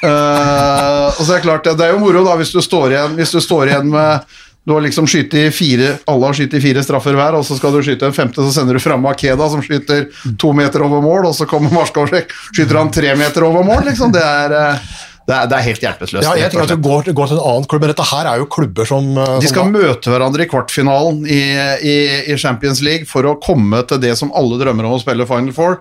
uh, 0.00 1.12
og 1.18 1.20
så 1.20 1.28
er 1.28 1.36
det 1.36 1.44
klart, 1.44 1.68
det 1.68 1.84
er 1.84 1.92
jo 1.92 2.00
moro 2.00 2.24
da 2.24 2.38
hvis 2.40 2.54
du 2.56 2.62
står 2.64 2.96
igjen, 2.96 3.16
hvis 3.20 3.36
du 3.36 3.42
står 3.44 3.68
igjen 3.68 3.92
med 3.92 4.40
du 4.66 4.72
har 4.74 4.82
liksom 4.82 5.06
skytt 5.06 5.34
i 5.38 5.44
fire, 5.54 5.92
Alle 6.10 6.26
har 6.26 6.34
skutt 6.34 6.54
i 6.58 6.60
fire 6.60 6.82
straffer 6.82 7.14
hver, 7.14 7.36
og 7.38 7.44
så 7.46 7.54
skal 7.58 7.72
du 7.76 7.82
skyte 7.86 8.08
en 8.08 8.16
femte, 8.16 8.42
så 8.42 8.50
sender 8.50 8.74
du 8.74 8.82
fram 8.82 9.04
Makeda, 9.06 9.46
som 9.52 9.62
skyter 9.62 10.08
to 10.42 10.50
meter 10.58 10.82
over 10.82 11.04
mål, 11.04 11.28
og 11.30 11.34
så 11.38 11.46
kommer 11.46 11.70
Marskovsek, 11.70 12.32
skyter 12.50 12.80
han 12.80 12.90
tre 12.90 13.14
meter 13.18 13.46
over 13.46 13.62
mål, 13.66 13.84
liksom. 13.92 14.10
Det 14.16 14.24
er, 14.26 14.56
eh, 14.58 14.88
det 15.26 15.34
er, 15.34 15.46
det 15.50 15.56
er 15.60 15.64
helt 15.68 15.80
hjelpeløst. 15.86 16.22
Ja, 16.26 16.34
jeg 16.38 16.50
tenker 16.50 16.66
at 16.66 16.74
du 16.74 16.82
går, 16.82 17.08
går 17.14 17.30
til 17.30 17.38
en 17.38 17.46
annen 17.52 17.64
klubb, 17.70 17.82
men 17.86 17.90
dette 17.94 18.04
her 18.10 18.28
er 18.32 18.42
jo 18.42 18.46
klubber 18.50 18.86
som 18.86 19.08
som 19.14 19.40
De 19.42 19.48
skal 19.50 19.70
da- 19.70 19.78
møte 19.78 20.10
hverandre 20.12 20.42
i 20.44 20.50
kvartfinalen 20.50 21.22
i, 21.26 21.40
i, 21.82 21.96
i 22.34 22.36
Champions 22.38 22.82
League 22.82 23.06
for 23.10 23.22
å 23.26 23.36
komme 23.42 23.80
til 23.86 23.98
det 24.02 24.16
som 24.18 24.30
alle 24.34 24.58
drømmer 24.60 24.86
om 24.86 24.94
å 24.98 25.02
spille 25.02 25.26
Final 25.30 25.54
Four. 25.54 25.80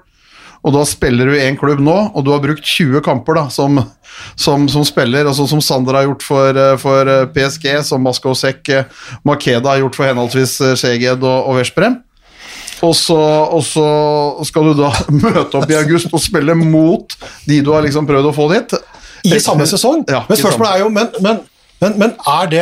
Og 0.66 0.74
da 0.74 0.82
spiller 0.90 1.30
du 1.30 1.36
i 1.36 1.44
én 1.46 1.58
klubb 1.60 1.82
nå, 1.84 1.96
og 2.18 2.26
du 2.26 2.32
har 2.34 2.42
brukt 2.42 2.66
20 2.66 3.04
kamper 3.06 3.38
da, 3.38 3.44
som, 3.54 3.78
som, 4.34 4.66
som 4.72 4.86
spiller, 4.88 5.28
altså 5.30 5.46
som 5.50 5.62
Sander 5.62 6.00
har 6.00 6.08
gjort 6.08 6.26
for, 6.26 6.58
eh, 6.58 6.74
for 6.82 7.12
eh, 7.12 7.28
PSG, 7.36 7.70
som 7.86 8.02
Maskosek 8.06 8.74
eh, 8.74 8.90
Makeda 9.28 9.76
har 9.76 9.84
gjort 9.84 10.00
for 10.00 10.10
henholdsvis 10.10 10.58
Skjeged 10.82 11.22
og, 11.22 11.52
og 11.52 11.60
Veszprem. 11.60 12.00
Og 12.84 12.96
så, 12.98 13.18
og 13.56 13.64
så 13.64 13.86
skal 14.48 14.72
du 14.72 14.82
da 14.82 14.92
møte 15.24 15.62
opp 15.62 15.70
i 15.72 15.78
august 15.78 16.12
og 16.12 16.24
spille 16.24 16.58
mot 16.58 17.14
de 17.48 17.62
du 17.64 17.72
har 17.76 17.86
liksom 17.86 18.10
prøvd 18.10 18.32
å 18.32 18.36
få 18.36 18.50
dit. 18.52 18.78
I 19.26 19.40
samme 19.42 19.66
sesong? 19.70 20.04
Ja, 20.10 20.26
men 20.30 20.38
spørsmålet 20.38 20.76
er 20.76 20.84
jo 20.84 20.90
Men, 20.94 21.08
men, 21.26 21.40
men, 21.82 21.98
men 22.00 22.14
er 22.16 22.50
det 22.52 22.62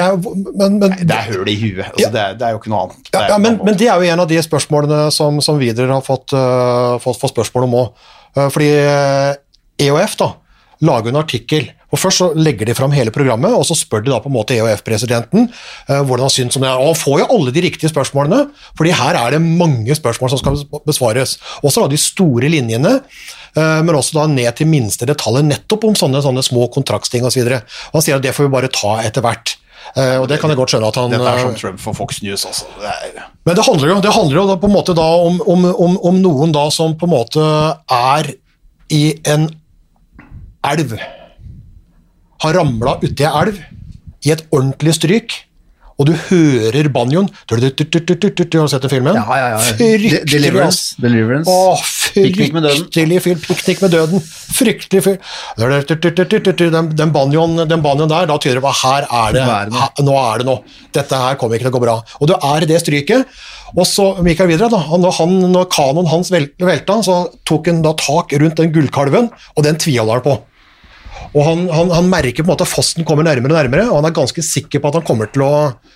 men, 0.58 0.80
men, 0.82 0.96
Det 0.98 1.14
er 1.14 1.28
høl 1.30 1.50
i 1.52 1.56
huet. 1.60 1.86
Altså, 1.86 2.02
Ja. 2.02 2.10
det, 2.14 2.22
er, 2.22 2.38
det 2.40 2.48
er 2.48 2.56
jo 2.56 2.62
ikke 2.62 2.72
noe 2.74 2.88
annet. 2.88 3.04
Det 3.06 3.20
Ja, 3.20 3.28
ja, 3.30 3.38
men, 3.38 3.60
noe 3.60 3.68
men 3.70 3.78
det 3.78 3.88
er 3.88 4.02
jo 4.02 4.14
en 4.14 4.24
av 4.24 4.30
de 4.32 4.40
spørsmålene 4.42 5.12
som, 5.14 5.38
som 5.46 5.60
Wider 5.62 5.92
har 5.94 6.02
fått, 6.06 6.34
uh, 6.34 6.98
fått, 7.04 7.20
fått 7.22 7.36
spørsmål 7.36 7.68
om 7.70 7.78
òg. 7.84 8.08
fordi 8.50 8.72
øh, 8.82 9.36
EOF 9.86 10.16
da, 10.18 10.32
lager 10.82 11.14
en 11.14 11.22
artikkel, 11.22 11.68
og 11.94 12.02
først 12.02 12.24
så 12.24 12.30
legger 12.34 12.66
de 12.66 12.76
fram 12.78 12.94
hele 12.96 13.14
programmet, 13.14 13.54
og 13.54 13.66
så 13.70 13.78
spør 13.78 14.02
de 14.02 14.10
da 14.10 14.20
på 14.24 14.32
en 14.32 14.36
måte 14.36 14.56
EOF-presidenten 14.58 15.46
øh, 15.46 16.02
hvordan 16.02 16.26
han 16.26 16.34
syns 16.34 16.58
om 16.58 16.66
det. 16.66 16.72
er. 16.72 16.82
Og 16.82 16.92
han 16.92 17.00
får 17.00 17.20
jo 17.22 17.30
alle 17.38 17.54
de 17.54 17.66
riktige 17.68 17.92
spørsmålene, 17.92 18.48
fordi 18.78 18.96
her 18.98 19.20
er 19.20 19.36
det 19.36 19.42
mange 19.44 19.96
spørsmål 19.96 20.34
som 20.34 20.42
skal 20.42 20.62
besvares. 20.88 21.38
Også 21.62 21.84
da 21.84 21.92
de 21.94 22.02
store 22.02 22.50
linjene, 22.50 22.96
øh, 23.58 23.82
men 23.86 23.96
også 23.96 24.18
da 24.20 24.28
ned 24.32 24.50
til 24.58 24.72
minste 24.72 25.06
detaljer, 25.10 25.46
nettopp 25.46 25.86
om 25.92 25.98
sånne, 26.00 26.24
sånne 26.26 26.46
små 26.46 26.66
kontraktsting 26.74 27.28
osv. 27.30 27.46
Han 27.94 28.06
sier 28.06 28.18
at 28.18 28.26
det 28.26 28.34
får 28.34 28.50
vi 28.50 28.56
bare 28.58 28.74
ta 28.74 28.98
etter 29.06 29.26
hvert. 29.26 29.60
Uh, 29.98 30.22
og 30.24 30.30
det 30.32 30.38
kan 30.40 30.48
jeg 30.48 30.56
godt 30.58 30.72
skjønne 30.72 30.90
at 30.90 30.98
han 30.98 31.12
Dette 31.12 31.28
er 31.28 31.42
som 31.44 31.56
Trump 31.60 31.82
for 31.84 31.98
Fox 31.98 32.22
News, 32.24 32.46
altså. 32.48 32.70
Det 32.80 33.24
men 33.44 33.58
det 33.58 33.66
handler 33.68 33.90
jo, 33.90 33.96
det 34.00 34.14
handler 34.16 34.38
jo 34.40 34.56
på 34.56 34.70
en 34.70 34.74
måte 34.74 34.96
da 34.96 35.08
om, 35.28 35.42
om, 35.44 35.66
om, 35.68 35.98
om 36.08 36.22
noen 36.24 36.54
da 36.56 36.64
som 36.72 36.96
på 36.96 37.10
en 37.10 37.12
måte 37.12 37.44
er 37.92 38.30
i 38.96 39.02
en 39.28 39.50
elv, 40.64 40.96
har 42.44 42.54
ramla 42.60 42.98
uti 43.04 43.24
ei 43.26 43.32
elv 43.44 43.58
i 44.24 44.32
et 44.36 44.46
ordentlig 44.52 44.94
stryk, 44.96 45.34
og 46.00 46.08
du 46.10 46.14
hører 46.18 46.88
banjoen 46.90 47.28
Har 47.52 47.60
du 47.60 47.68
sett 47.70 48.82
den 48.82 48.90
filmen? 48.90 49.14
Ja, 49.14 49.36
ja, 49.38 49.50
ja. 49.54 49.58
Fryktelig, 49.62 50.24
Deliverance. 50.32 50.96
Deliverance. 51.04 51.52
Å, 51.54 51.76
fryktelig 51.78 53.20
film. 53.22 53.40
Piknik 53.46 53.84
med 53.84 53.92
døden. 53.94 54.24
Fryktelig 54.58 55.04
film. 55.06 55.20
Den, 55.60 56.90
den 56.98 57.14
banjoen 57.14 57.56
den 57.70 57.84
banjoen 57.86 58.10
der, 58.10 58.26
da 58.30 58.38
tyder 58.42 58.60
det 58.60 58.64
på 58.66 58.74
her 58.82 59.06
er 59.10 59.36
det, 59.38 59.44
Nå 59.46 59.54
er 59.54 59.66
det 59.70 59.74
noe. 59.74 59.82
her- 59.84 60.08
nå 60.08 60.16
er 60.24 60.38
det 60.42 60.48
noe. 60.50 60.64
Dette 60.98 61.20
her 61.26 61.36
kommer 61.42 61.56
ikke 61.60 61.68
til 61.70 61.74
å 61.74 61.78
gå 61.78 61.84
bra. 61.86 61.96
Og 62.22 62.28
du 62.32 62.34
er 62.38 62.64
i 62.66 62.70
det 62.70 62.80
stryket. 62.82 63.28
Og 63.76 63.86
så 63.90 64.08
Mikael 64.26 64.50
videre, 64.50 64.70
da. 64.74 64.82
Når, 64.98 65.14
han, 65.20 65.38
når 65.54 65.70
kanoen 65.74 66.10
hans 66.12 66.30
vel- 66.34 66.50
velta, 66.62 67.00
så 67.06 67.20
tok 67.46 67.68
han 67.72 67.82
da 67.86 67.94
tak 67.98 68.34
rundt 68.34 68.56
den 68.60 68.74
gullkalven, 68.74 69.30
og 69.58 69.64
den 69.66 69.76
tviholder 69.82 70.20
han 70.22 70.26
på. 70.28 70.36
Og 71.34 71.42
han, 71.48 71.64
han, 71.74 71.90
han 71.94 72.10
merker 72.12 72.44
på 72.44 72.48
en 72.48 72.54
måte 72.54 72.66
at 72.68 72.72
fossen 72.72 73.06
kommer 73.08 73.26
nærmere 73.26 73.56
og 73.56 73.58
nærmere, 73.58 73.88
og 73.90 74.00
han 74.00 74.10
er 74.10 74.16
ganske 74.16 74.44
sikker 74.46 74.82
på 74.82 74.92
at 74.92 75.00
han 75.00 75.08
kommer 75.08 75.32
til 75.34 75.46
å, 75.46 75.54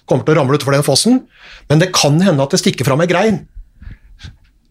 kommer 0.09 0.25
til 0.25 0.33
å 0.33 0.39
ramle 0.39 0.57
utfor 0.57 0.73
den 0.73 0.85
fossen, 0.85 1.21
men 1.69 1.83
det 1.83 1.91
kan 1.95 2.17
hende 2.23 2.43
at 2.43 2.55
det 2.55 2.61
stikker 2.63 2.87
fram 2.87 3.03
ei 3.05 3.09
grein. 3.09 3.43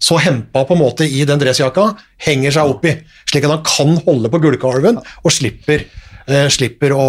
Så 0.02 0.18
hempa 0.20 0.64
på 0.66 0.74
en 0.74 0.82
måte 0.82 1.06
i 1.08 1.22
den 1.28 1.40
dressjakka 1.40 1.86
henger 2.26 2.58
seg 2.58 2.74
oppi, 2.74 2.96
slik 3.30 3.46
at 3.46 3.54
han 3.54 3.64
kan 3.66 3.94
holde 4.08 4.32
på 4.32 4.42
gullkalven 4.42 4.98
og 5.00 5.32
slipper, 5.32 5.86
eh, 6.26 6.48
slipper 6.52 6.92
å, 6.98 7.06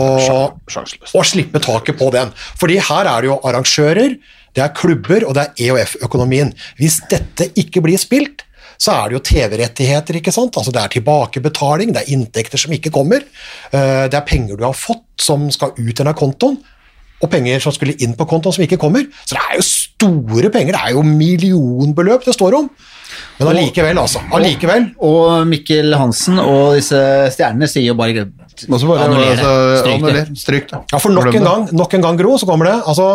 å 0.48 1.26
slippe 1.28 1.62
taket 1.63 1.98
på 2.00 2.12
den. 2.13 2.32
Fordi 2.62 2.78
her 2.80 3.10
er 3.10 3.26
det 3.26 3.32
jo 3.32 3.41
arrangører, 3.41 4.20
det 4.56 4.63
er 4.63 4.74
klubber 4.78 5.26
og 5.28 5.36
det 5.38 5.50
er 5.50 5.67
EOF-økonomien. 5.67 6.54
Hvis 6.80 7.02
dette 7.12 7.50
ikke 7.60 7.84
blir 7.86 8.00
spilt, 8.02 8.46
så 8.77 8.93
er 8.93 9.09
det 9.09 9.17
jo 9.17 9.23
TV-rettigheter, 9.25 10.19
ikke 10.19 10.33
sant? 10.35 10.57
Altså 10.59 10.73
det 10.73 10.81
er 10.83 10.95
tilbakebetaling, 10.97 11.93
det 11.95 12.03
er 12.03 12.15
inntekter 12.15 12.61
som 12.61 12.73
ikke 12.75 12.93
kommer, 12.93 13.25
eh, 13.71 14.05
det 14.07 14.17
er 14.17 14.25
penger 14.27 14.57
du 14.57 14.65
har 14.67 14.77
fått 14.77 15.05
som 15.21 15.47
skal 15.53 15.73
ut 15.77 16.01
av 16.03 16.13
kontoen, 16.17 16.59
og 17.17 17.31
penger 17.33 17.63
som 17.63 17.73
skulle 17.73 17.95
inn 18.03 18.13
på 18.13 18.27
kontoen 18.29 18.53
som 18.53 18.63
ikke 18.63 18.77
kommer. 18.77 19.07
Så 19.25 19.33
det 19.33 19.41
er 19.41 19.55
jo 19.57 19.65
store 19.65 20.51
penger, 20.53 20.75
det 20.77 20.81
er 20.85 20.93
jo 20.93 21.01
millionbeløp 21.01 22.27
det 22.27 22.35
står 22.37 22.59
om. 22.59 22.69
Men 23.39 23.49
allikevel, 23.49 23.97
altså. 23.97 24.21
Allikevel. 24.35 24.91
Og 25.05 25.47
Mikkel 25.49 25.95
Hansen 25.97 26.37
og 26.41 26.75
disse 26.77 26.99
stjernene 27.33 27.69
sier 27.69 27.87
jo 27.89 27.95
bare 27.97 28.27
Og 28.27 28.79
så 28.81 28.89
bare 28.89 29.05
Annuller. 29.05 29.31
altså, 29.31 30.35
Stryk 30.35 30.69
det. 30.69 30.83
Ja, 30.91 30.99
for 31.01 31.13
nok 31.13 31.29
en 31.33 31.45
gang, 31.45 31.65
nok 31.73 31.93
en 31.93 32.05
gang 32.05 32.19
Gro, 32.19 32.37
så 32.37 32.49
kommer 32.49 32.69
det. 32.69 32.75
Altså, 32.85 33.07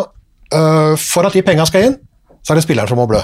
øh, 0.55 0.97
for 0.99 1.27
at 1.27 1.35
de 1.35 1.43
penga 1.43 1.67
skal 1.67 1.91
inn, 1.91 1.97
så 2.43 2.53
er 2.53 2.61
det 2.61 2.67
spilleren 2.67 2.91
som 2.91 2.99
må 2.99 3.07
blø. 3.11 3.23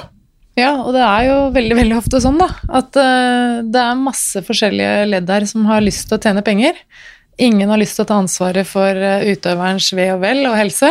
Ja, 0.58 0.72
og 0.82 0.90
det 0.96 1.04
er 1.04 1.26
jo 1.28 1.36
veldig 1.54 1.76
veldig 1.78 1.96
ofte 2.00 2.20
sånn 2.22 2.40
da, 2.40 2.48
at 2.80 2.96
uh, 2.98 3.60
det 3.62 3.78
er 3.78 4.00
masse 4.00 4.42
forskjellige 4.42 5.06
ledd 5.12 5.30
her 5.30 5.46
som 5.46 5.68
har 5.70 5.84
lyst 5.84 6.08
til 6.08 6.18
å 6.18 6.22
tjene 6.22 6.42
penger. 6.46 6.80
Ingen 7.38 7.70
har 7.70 7.78
lyst 7.78 7.98
til 7.98 8.06
å 8.06 8.10
ta 8.10 8.18
ansvaret 8.18 8.66
for 8.66 8.98
uh, 8.98 9.22
utøverens 9.22 9.92
ve 9.94 10.08
og 10.16 10.22
vel 10.24 10.42
og 10.50 10.56
helse. 10.58 10.90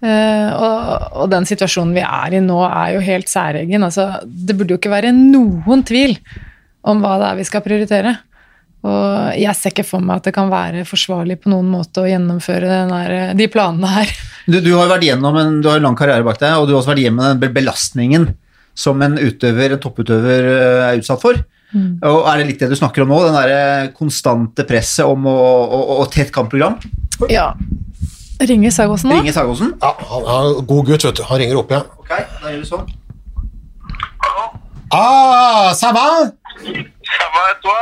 Uh, 0.00 0.48
og, 0.56 0.78
og 1.24 1.28
den 1.32 1.48
situasjonen 1.48 1.92
vi 1.96 2.04
er 2.04 2.38
i 2.38 2.44
nå, 2.44 2.56
er 2.68 2.94
jo 2.96 3.04
helt 3.04 3.28
særegen. 3.32 3.84
Altså, 3.84 4.08
det 4.24 4.56
burde 4.56 4.76
jo 4.76 4.80
ikke 4.80 4.94
være 4.94 5.12
noen 5.16 5.84
tvil 5.84 6.16
om 6.86 7.02
hva 7.02 7.18
det 7.20 7.28
er 7.28 7.40
vi 7.42 7.46
skal 7.50 7.64
prioritere. 7.66 8.14
Og 8.86 9.36
jeg 9.36 9.58
ser 9.58 9.74
ikke 9.74 9.86
for 9.88 10.04
meg 10.04 10.20
at 10.20 10.28
det 10.28 10.34
kan 10.36 10.48
være 10.48 10.86
forsvarlig 10.88 11.40
på 11.42 11.50
noen 11.50 11.68
måte 11.68 12.04
å 12.04 12.08
gjennomføre 12.08 12.70
denne, 12.70 13.22
de 13.36 13.48
planene 13.50 13.92
her. 13.92 14.16
Du, 14.46 14.60
du 14.62 14.72
har 14.78 14.88
vært 14.88 15.08
gjennom 15.08 15.36
en, 15.40 15.56
du 15.60 15.68
har 15.68 15.80
en 15.80 15.88
lang 15.88 15.96
karriere 15.98 16.24
bak 16.24 16.38
deg, 16.38 16.54
og 16.54 16.68
du 16.68 16.76
har 16.76 16.80
også 16.80 16.94
vært 16.94 17.02
gjennom 17.02 17.40
den 17.42 17.56
belastningen 17.56 18.28
som 18.76 19.00
en 19.02 19.16
utøver, 19.18 19.74
en 19.74 19.80
topputøver 19.82 20.50
øh, 20.52 20.82
er 20.90 21.00
utsatt 21.00 21.22
for. 21.22 21.38
Og 21.76 22.28
er 22.30 22.38
det 22.40 22.46
litt 22.48 22.60
det 22.62 22.70
du 22.70 22.76
snakker 22.78 23.02
om 23.04 23.10
nå, 23.12 23.18
den 23.26 23.34
der 23.36 23.88
konstante 23.96 24.64
presset 24.68 25.04
om 25.04 25.26
å, 25.28 25.34
å, 25.34 25.80
å, 25.80 25.96
å 26.00 26.06
tett 26.12 26.30
kampprogram? 26.32 26.78
Ja. 27.32 27.50
Ringer 28.40 28.72
Sagosen 28.72 29.10
nå? 29.10 29.18
Ringer 29.18 29.34
Sagåsen? 29.34 29.74
Ja, 29.82 29.90
han 30.12 30.28
er 30.36 30.62
god 30.68 30.88
gutt, 30.92 31.04
vet 31.08 31.18
du. 31.18 31.24
Han 31.28 31.40
ringer 31.42 31.60
opp 31.60 31.72
igjen. 31.72 31.90
Ok, 32.04 32.12
da 32.12 32.52
gjør 32.52 32.62
vi 32.62 32.68
sånn. 32.70 32.86
Ah, 34.94 35.72
ça 35.74 35.90
va? 35.92 36.30
Ça 36.62 37.26
va 37.34 37.42
et 37.50 37.60
toi 37.64 37.80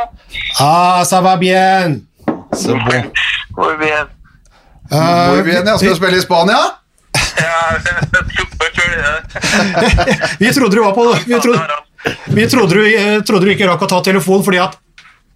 Ah, 0.59 1.03
ça 1.05 1.21
va 1.21 1.37
bien. 1.37 2.01
Så 2.55 2.73
bon. 2.73 3.11
Muy 3.59 3.77
bien. 3.79 4.07
Uh, 4.91 5.35
Muy 5.35 5.43
bien, 5.43 5.67
ja. 5.67 5.77
Skal 5.77 5.89
du 5.91 5.99
spille 5.99 6.19
i 6.19 6.25
Spania? 6.25 6.59
Vi 10.39 10.53
trodde 10.55 10.77
du 10.77 10.83
var 10.83 10.93
på 10.93 11.19
Vi 11.27 11.41
trodde, 11.41 11.61
vi 12.25 12.49
trodde, 12.51 12.75
du, 12.75 12.97
eh, 12.97 13.21
trodde 13.23 13.47
du 13.47 13.53
ikke 13.55 13.69
rakk 13.69 13.85
å 13.87 13.91
ta 13.91 14.01
telefonen 14.05 14.45
fordi 14.45 14.61
at 14.63 14.79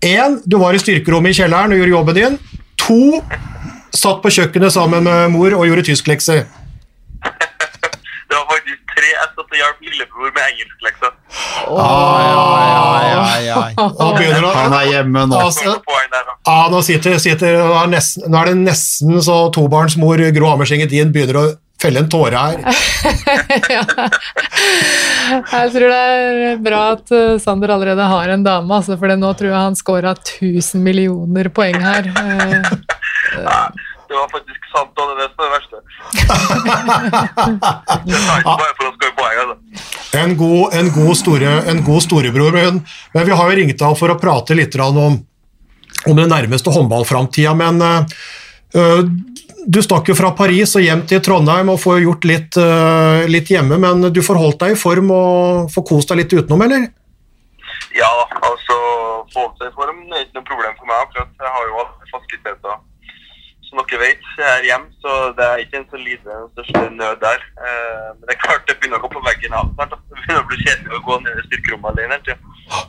én, 0.04 0.38
du 0.44 0.58
var 0.60 0.76
i 0.76 0.82
styrkerommet 0.82 1.34
i 1.34 1.42
kjelleren 1.42 1.74
og 1.74 1.80
gjorde 1.80 1.94
jobben 1.94 2.18
din. 2.18 2.38
To, 2.84 3.20
satt 3.94 4.22
på 4.22 4.32
kjøkkenet 4.36 4.74
sammen 4.74 5.06
med 5.06 5.32
mor 5.34 5.56
og 5.58 5.66
gjorde 5.68 5.86
tysklekser. 5.88 6.44
Det 8.28 8.36
var 8.36 8.44
faktisk 8.50 8.92
tre 8.92 9.08
jeg 9.08 9.28
satt 9.32 9.46
og 9.46 9.56
hjalp 9.56 9.86
lillebror 9.86 10.34
med 10.34 10.42
engelskleksa. 10.50 11.12
ja, 12.28 12.42
ja, 13.08 13.38
ja. 13.46 13.86
Han 14.58 14.76
er 14.76 14.90
hjemme 14.92 15.24
nå. 15.30 15.38
Altså, 15.40 15.78
nå, 16.74 16.82
sitter, 16.84 17.16
sitter, 17.22 17.56
nå, 17.62 17.72
er 17.80 17.94
nesten, 17.96 18.28
nå 18.28 18.42
er 18.42 18.52
det 18.52 18.58
nesten 18.60 19.22
så 19.24 19.40
tobarnsmor 19.54 20.22
Gro 20.36 20.52
Hammerseng 20.52 20.84
Edin 20.84 21.14
begynner 21.14 21.40
å 21.40 21.46
felle 21.82 22.02
en 22.02 22.08
tåre 22.10 22.36
her. 22.38 22.58
ja. 23.76 23.82
Jeg 25.52 25.72
tror 25.74 25.86
det 25.92 25.98
er 25.98 26.62
bra 26.62 26.80
at 26.96 27.12
eh, 27.14 27.36
Sander 27.42 27.70
allerede 27.76 28.08
har 28.10 28.32
en 28.34 28.44
dame, 28.46 28.74
altså, 28.80 28.96
for 28.98 29.14
nå 29.14 29.30
tror 29.38 29.50
jeg 29.52 29.58
han 29.58 29.78
scora 29.78 30.14
1000 30.16 30.82
millioner 30.84 31.50
poeng 31.54 31.78
her. 31.82 32.10
Eh, 33.28 33.44
Det 34.08 34.16
var 34.16 34.28
faktisk 34.32 34.68
sant, 34.72 34.96
og 34.96 35.04
det 35.10 35.12
er 35.12 35.18
det 35.20 35.26
som 35.34 35.40
er 35.42 35.48
det 35.48 35.52
verste. 35.58 35.76
Det 38.08 38.14
er 38.16 38.38
ikke 38.40 38.54
bare 38.56 38.76
for 38.78 38.86
å 38.88 38.92
skåre 38.94 39.12
poeng, 39.18 39.36
altså. 39.42 39.56
En 40.16 40.32
god, 40.40 40.76
en 40.78 40.88
god, 40.94 41.12
store, 41.20 41.50
en 41.68 41.82
god 41.84 42.00
storebror. 42.06 42.56
Men, 42.56 42.80
men 43.12 43.26
vi 43.28 43.36
har 43.36 43.50
jo 43.52 43.58
ringt 43.60 43.76
deg 43.82 43.98
for 44.00 44.14
å 44.14 44.16
prate 44.22 44.56
litt 44.56 44.78
om, 44.80 45.18
om 46.08 46.16
den 46.16 46.32
nærmeste 46.32 46.72
håndballframtida. 46.72 47.52
Men 47.60 47.84
øh, 47.84 49.02
du 49.68 49.82
stakk 49.84 50.08
jo 50.08 50.16
fra 50.16 50.30
Paris 50.36 50.72
og 50.78 50.84
hjem 50.84 51.02
til 51.10 51.20
Trondheim 51.24 51.68
og 51.68 51.80
får 51.82 52.00
gjort 52.00 52.26
litt, 52.28 52.56
øh, 52.56 53.26
litt 53.28 53.50
hjemme. 53.52 53.76
Men 53.76 54.08
du 54.14 54.20
får 54.24 54.40
holdt 54.40 54.62
deg 54.64 54.72
i 54.72 54.80
form 54.80 55.12
og 55.12 55.68
får 55.74 55.84
kost 55.90 56.08
deg 56.08 56.22
litt 56.22 56.32
utenom, 56.32 56.64
eller? 56.64 56.86
Ja, 57.96 58.12
altså, 58.48 58.76
få 59.34 59.44
seg 59.58 59.68
i 59.68 59.74
form 59.76 60.00
er 60.08 60.24
ikke 60.24 60.38
noe 60.40 60.48
problem 60.48 60.78
for 60.78 60.88
meg 60.88 61.02
akkurat. 61.04 61.34
Jeg 61.36 61.52
har 61.56 61.66
jo 61.68 61.82
alle 61.82 62.12
fasiliteter. 62.14 62.78
Som 63.68 63.82
dere 63.82 64.00
vet, 64.00 64.28
jeg 64.40 64.48
er 64.48 64.64
hjemme, 64.70 64.88
så 65.04 65.16
det 65.36 65.44
er 65.44 65.60
ikke 65.60 65.76
en 65.82 65.88
så 65.90 66.00
liten 66.00 66.46
største 66.54 66.84
nød 66.96 67.20
der. 67.20 67.44
Eh, 67.60 68.06
men 68.14 68.24
det 68.24 68.38
er 68.38 68.40
klart 68.46 68.64
det 68.64 68.78
begynner 68.78 69.02
å 69.02 69.04
gå 69.04 69.12
på 69.12 69.24
veggen 69.26 69.58
av 69.58 69.68
snart. 69.74 69.92
Det 69.92 70.16
begynner 70.16 70.46
å 70.46 70.48
bli 70.48 70.62
kjedelig 70.62 70.96
å 70.96 71.02
gå 71.10 71.18
ned 71.26 71.36
i 71.36 71.46
styrkerommet 71.50 71.92
alene 71.92 72.16
hele 72.16 72.24
tida. 72.24 72.86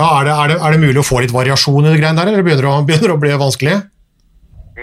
Ja, 0.00 0.08
er, 0.18 0.26
det, 0.26 0.34
er, 0.34 0.50
det, 0.50 0.58
er 0.58 0.74
det 0.74 0.82
mulig 0.82 0.98
å 0.98 1.06
få 1.06 1.22
litt 1.22 1.34
variasjon 1.34 1.86
i 1.86 1.92
det 1.92 2.02
greiene 2.02 2.18
der, 2.18 2.32
eller 2.32 2.46
begynner 2.46 2.66
det 2.66 2.74
å, 2.74 2.82
begynner 2.90 3.14
å 3.14 3.20
bli 3.22 3.38
vanskelig? 3.38 3.78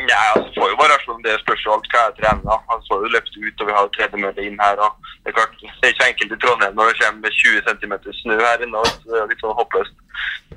Ja, 0.05 0.19
altså, 0.35 0.49
får 0.55 0.71
jo 0.71 0.79
variasjon. 0.81 1.23
Det 1.25 1.37
spørs 1.43 1.63
jo 1.65 1.73
alt 1.75 1.87
hva 1.93 2.03
jeg 2.05 2.17
trener. 2.19 2.43
da. 2.49 2.57
Han 2.71 2.83
får 2.87 3.05
jo 3.05 3.13
løpt 3.15 3.33
ut, 3.37 3.61
og 3.61 3.69
vi 3.69 3.75
har 3.75 3.87
jo 3.87 3.93
tredemølle 3.95 4.45
inn 4.47 4.59
her. 4.61 4.83
og 4.85 4.91
Det 5.23 5.31
er 5.31 5.37
klart, 5.39 5.55
det 5.61 5.85
er 5.85 5.95
ikke 5.95 6.09
enkelt 6.11 6.35
i 6.35 6.41
Trondheim 6.43 6.77
når 6.77 6.91
det 6.91 6.99
kommer 7.01 7.39
20 7.41 7.65
cm 7.67 7.95
snø 8.21 8.37
her 8.43 8.65
inne. 8.65 8.83
så 8.91 9.07
Det 9.07 9.21
er 9.21 9.31
litt 9.31 9.43
sånn 9.45 9.59
håpløst. 9.61 9.95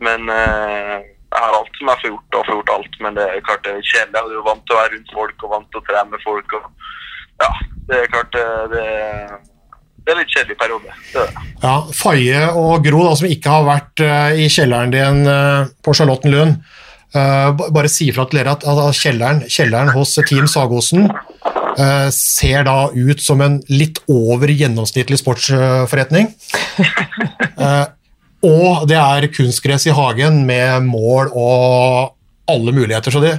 Men 0.06 0.30
eh, 0.34 0.96
jeg 1.30 1.42
har 1.44 1.58
alt 1.58 1.78
som 1.78 1.92
jeg 1.92 2.02
får 2.02 2.12
gjort, 2.12 2.38
og 2.38 2.46
får 2.48 2.58
gjort 2.58 2.74
alt. 2.76 2.98
Men 3.04 3.18
det 3.18 3.28
er 3.28 3.46
klart 3.46 3.64
det 3.66 3.76
er 3.76 3.90
kjedelig. 3.92 4.18
Jeg 4.18 4.26
er 4.26 4.38
jo 4.40 4.48
vant 4.50 4.66
til 4.66 4.76
å 4.76 4.80
være 4.80 4.92
rundt 4.96 5.14
folk 5.20 5.46
og 5.46 5.54
vant 5.54 5.70
til 5.70 5.82
å 5.82 5.86
trene 5.88 6.10
med 6.16 6.26
folk. 6.26 6.58
og 6.58 6.64
ja, 7.44 7.52
Det 7.88 8.00
er 8.00 8.12
klart 8.12 8.34
det, 8.36 8.46
det, 8.74 8.84
det 10.04 10.12
er 10.14 10.20
litt 10.20 10.34
kjedelig 10.34 10.58
periode. 10.60 10.98
Det 11.12 11.24
det. 11.28 11.46
Ja, 11.62 11.74
Faye 11.94 12.42
og 12.56 12.84
Gro, 12.86 13.04
da, 13.06 13.14
som 13.18 13.30
ikke 13.30 13.54
har 13.54 13.66
vært 13.68 14.04
uh, 14.04 14.30
i 14.34 14.48
kjelleren 14.52 14.94
din 14.94 15.22
uh, 15.28 15.70
på 15.84 15.94
Charlottenlund, 15.96 16.56
eh, 16.58 16.78
bare 17.12 17.90
si 17.90 18.10
ifra 18.10 18.26
til 18.30 18.40
dere 18.40 18.54
at, 18.54 18.66
at 18.66 18.96
kjelleren, 18.96 19.42
kjelleren 19.50 19.90
hos 19.96 20.14
Team 20.28 20.46
Sagosen 20.50 21.08
eh, 21.10 22.08
ser 22.14 22.66
da 22.68 22.90
ut 22.94 23.22
som 23.22 23.42
en 23.44 23.58
litt 23.70 23.98
over 24.10 24.52
gjennomsnittlig 24.52 25.20
sportsforretning. 25.22 26.32
Eh, 27.60 27.86
og 28.40 28.86
det 28.88 28.96
er 28.96 29.26
kunstgress 29.36 29.84
i 29.84 29.92
hagen 29.92 30.38
med 30.48 30.86
mål 30.86 31.28
og 31.36 32.14
alle 32.48 32.72
muligheter. 32.72 33.12
Så 33.12 33.20
det, 33.20 33.34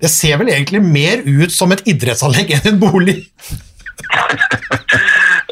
det 0.00 0.08
ser 0.08 0.38
vel 0.40 0.48
egentlig 0.48 0.80
mer 0.80 1.20
ut 1.26 1.52
som 1.52 1.74
et 1.74 1.82
idrettsanlegg 1.84 2.54
enn 2.56 2.70
en 2.72 2.80
bolig. 2.80 3.18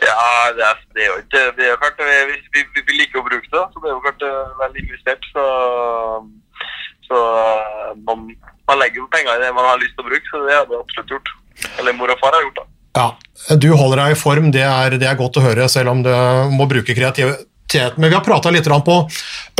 Ja, 0.04 0.52
det 0.56 0.64
er, 0.64 0.80
det 0.94 1.02
er 1.02 1.06
jo 1.08 1.18
ikke 1.22 1.42
det 1.56 1.66
er 1.68 1.78
klart, 1.80 2.00
vi, 2.00 2.34
vi, 2.54 2.62
vi, 2.74 2.82
vi 2.86 2.96
liker 2.98 3.20
å 3.20 3.24
bruke 3.24 3.48
det, 3.48 3.62
så 3.72 3.80
det 3.80 3.88
er 3.88 3.94
jo 3.94 4.02
klart 4.04 4.24
eh, 4.26 4.50
vel 4.60 4.80
investert. 4.82 5.28
Så, 5.32 5.44
så 7.08 7.20
eh, 7.40 7.94
man, 8.04 8.26
man 8.68 8.80
legger 8.82 9.00
jo 9.02 9.08
penger 9.14 9.32
i 9.32 9.33
det 9.44 9.52
man 9.56 9.68
har 9.68 9.80
lyst 9.82 9.96
til 9.96 10.04
å 10.06 10.10
bruke, 10.10 10.30
så 10.30 10.44
det 10.44 10.56
hadde 10.56 10.76
jeg 10.76 10.84
absolutt 10.84 11.16
gjort. 11.16 11.34
Eller 11.78 11.96
mor 11.96 12.12
og 12.12 12.20
far 12.22 12.36
har 12.36 12.46
gjort 12.46 12.62
det. 12.62 12.68
Ja, 12.94 13.08
du 13.58 13.72
holder 13.74 14.04
deg 14.04 14.14
i 14.14 14.18
form, 14.18 14.52
det 14.54 14.62
er, 14.62 14.94
det 15.00 15.08
er 15.10 15.18
godt 15.18 15.40
å 15.40 15.44
høre, 15.44 15.66
selv 15.70 15.90
om 15.90 16.04
du 16.04 16.12
må 16.54 16.68
bruke 16.70 16.94
kreativitet. 16.94 17.98
Men 17.98 18.10
vi 18.10 18.14
har 18.14 18.22
prata 18.26 18.52
litt 18.54 18.68
på 18.68 18.98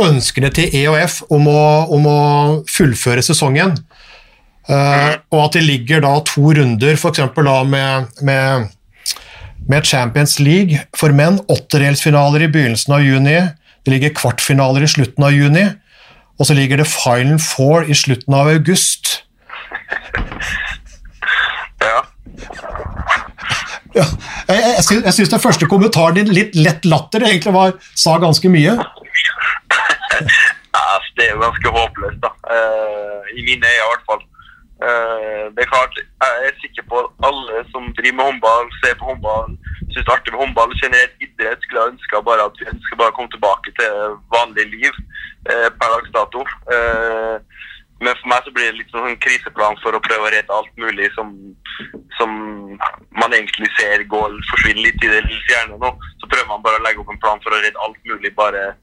ønskene 0.05 0.51
til 0.55 0.71
EOF 0.83 1.21
om 1.35 1.49
å, 1.51 1.65
om 1.97 2.07
å 2.07 2.19
fullføre 2.71 3.23
sesongen. 3.25 3.75
Uh, 4.65 5.19
og 5.29 5.43
at 5.43 5.57
det 5.59 5.65
ligger 5.65 6.01
da 6.01 6.15
to 6.25 6.53
runder, 6.57 6.95
f.eks. 6.95 7.21
da 7.35 7.57
med, 7.69 8.15
med, 8.25 8.71
med 9.69 9.85
Champions 9.85 10.39
League 10.39 10.79
for 10.97 11.13
menn, 11.13 11.37
åttedelsfinaler 11.51 12.47
i 12.47 12.49
begynnelsen 12.49 12.95
av 12.97 13.03
juni, 13.05 13.37
det 13.85 13.93
ligger 13.93 14.15
kvartfinaler 14.17 14.87
i 14.87 14.89
slutten 14.89 15.27
av 15.27 15.35
juni, 15.35 15.67
og 16.39 16.49
så 16.49 16.55
ligger 16.57 16.81
det 16.81 16.89
Final 16.89 17.37
Four 17.39 17.85
i 17.85 17.95
slutten 17.95 18.33
av 18.33 18.49
august. 18.55 19.24
Ja. 21.85 21.99
Ja, 23.95 24.03
jeg, 24.49 24.59
jeg, 24.75 24.83
sy- 24.83 25.03
jeg 25.05 25.13
syns 25.15 25.29
den 25.31 25.39
første 25.43 25.67
kommentaren 25.71 26.17
din, 26.17 26.31
litt 26.35 26.55
lett 26.57 26.83
latter, 26.89 27.23
egentlig 27.23 27.53
var, 27.55 27.71
sa 27.95 28.17
ganske 28.19 28.49
mye. 28.51 28.73
Ja, 28.75 28.83
altså, 30.75 31.09
det 31.17 31.23
er 31.27 31.31
jo 31.35 31.43
ganske 31.45 31.67
håpløst, 31.77 32.19
da. 32.25 32.31
Uh, 32.51 33.21
I 33.31 33.33
mine 33.47 33.63
øyne, 33.63 33.77
i 33.77 33.87
hvert 33.91 34.05
fall. 34.09 34.23
Uh, 34.83 35.43
det 35.55 35.61
er 35.63 35.71
klart, 35.71 35.93
jeg 36.01 36.31
er 36.49 36.53
sikker 36.63 36.83
på 36.91 36.95
at 37.05 37.09
alle 37.29 37.53
som 37.71 37.83
driver 37.95 38.17
med 38.19 38.25
håndball, 38.29 38.65
ser 38.81 38.93
på 38.99 39.07
håndball, 39.13 39.51
syns 39.87 40.03
det 40.03 40.09
er 40.11 40.15
artig 40.17 40.31
med 40.35 40.41
håndball, 40.43 40.71
generelt 40.83 41.15
idrett, 41.23 41.63
skulle 41.63 41.87
ønska 41.93 42.15
bare 42.27 42.41
at 42.49 42.55
vi 42.59 42.67
ønsker 42.73 42.95
bare 42.99 43.11
å 43.13 43.17
komme 43.17 43.31
tilbake 43.31 43.69
til 43.79 43.91
vanlig 44.35 44.65
liv 44.75 44.93
uh, 45.47 45.69
per 45.79 45.87
dags 45.95 46.11
dato. 46.19 46.39
Eh, 46.75 47.35
men 48.05 48.17
for 48.19 48.31
meg 48.31 48.45
så 48.45 48.53
blir 48.53 48.69
det 48.69 48.79
litt 48.79 48.93
sånn 48.93 49.17
kriseplan 49.23 49.79
for 49.81 49.97
å 49.97 50.03
prøve 50.05 50.27
å 50.27 50.33
redde 50.33 50.53
alt 50.53 50.71
mulig 50.81 51.09
som, 51.15 51.31
som 52.19 52.35
man 53.17 53.33
egentlig 53.33 53.69
ser 53.79 54.05
går 54.11 54.37
forsvinner 54.51 54.85
litt 54.85 55.05
i 55.05 55.11
det 55.11 55.23
fjerne 55.49 55.79
nå. 55.81 55.91
Så 56.21 56.29
prøver 56.29 56.47
man 56.51 56.63
bare 56.65 56.79
å 56.79 56.85
legge 56.85 57.01
opp 57.01 57.11
en 57.13 57.21
plan 57.23 57.41
for 57.43 57.55
å 57.55 57.61
redde 57.63 57.81
alt 57.81 57.97
mulig, 58.05 58.31
bare 58.37 58.75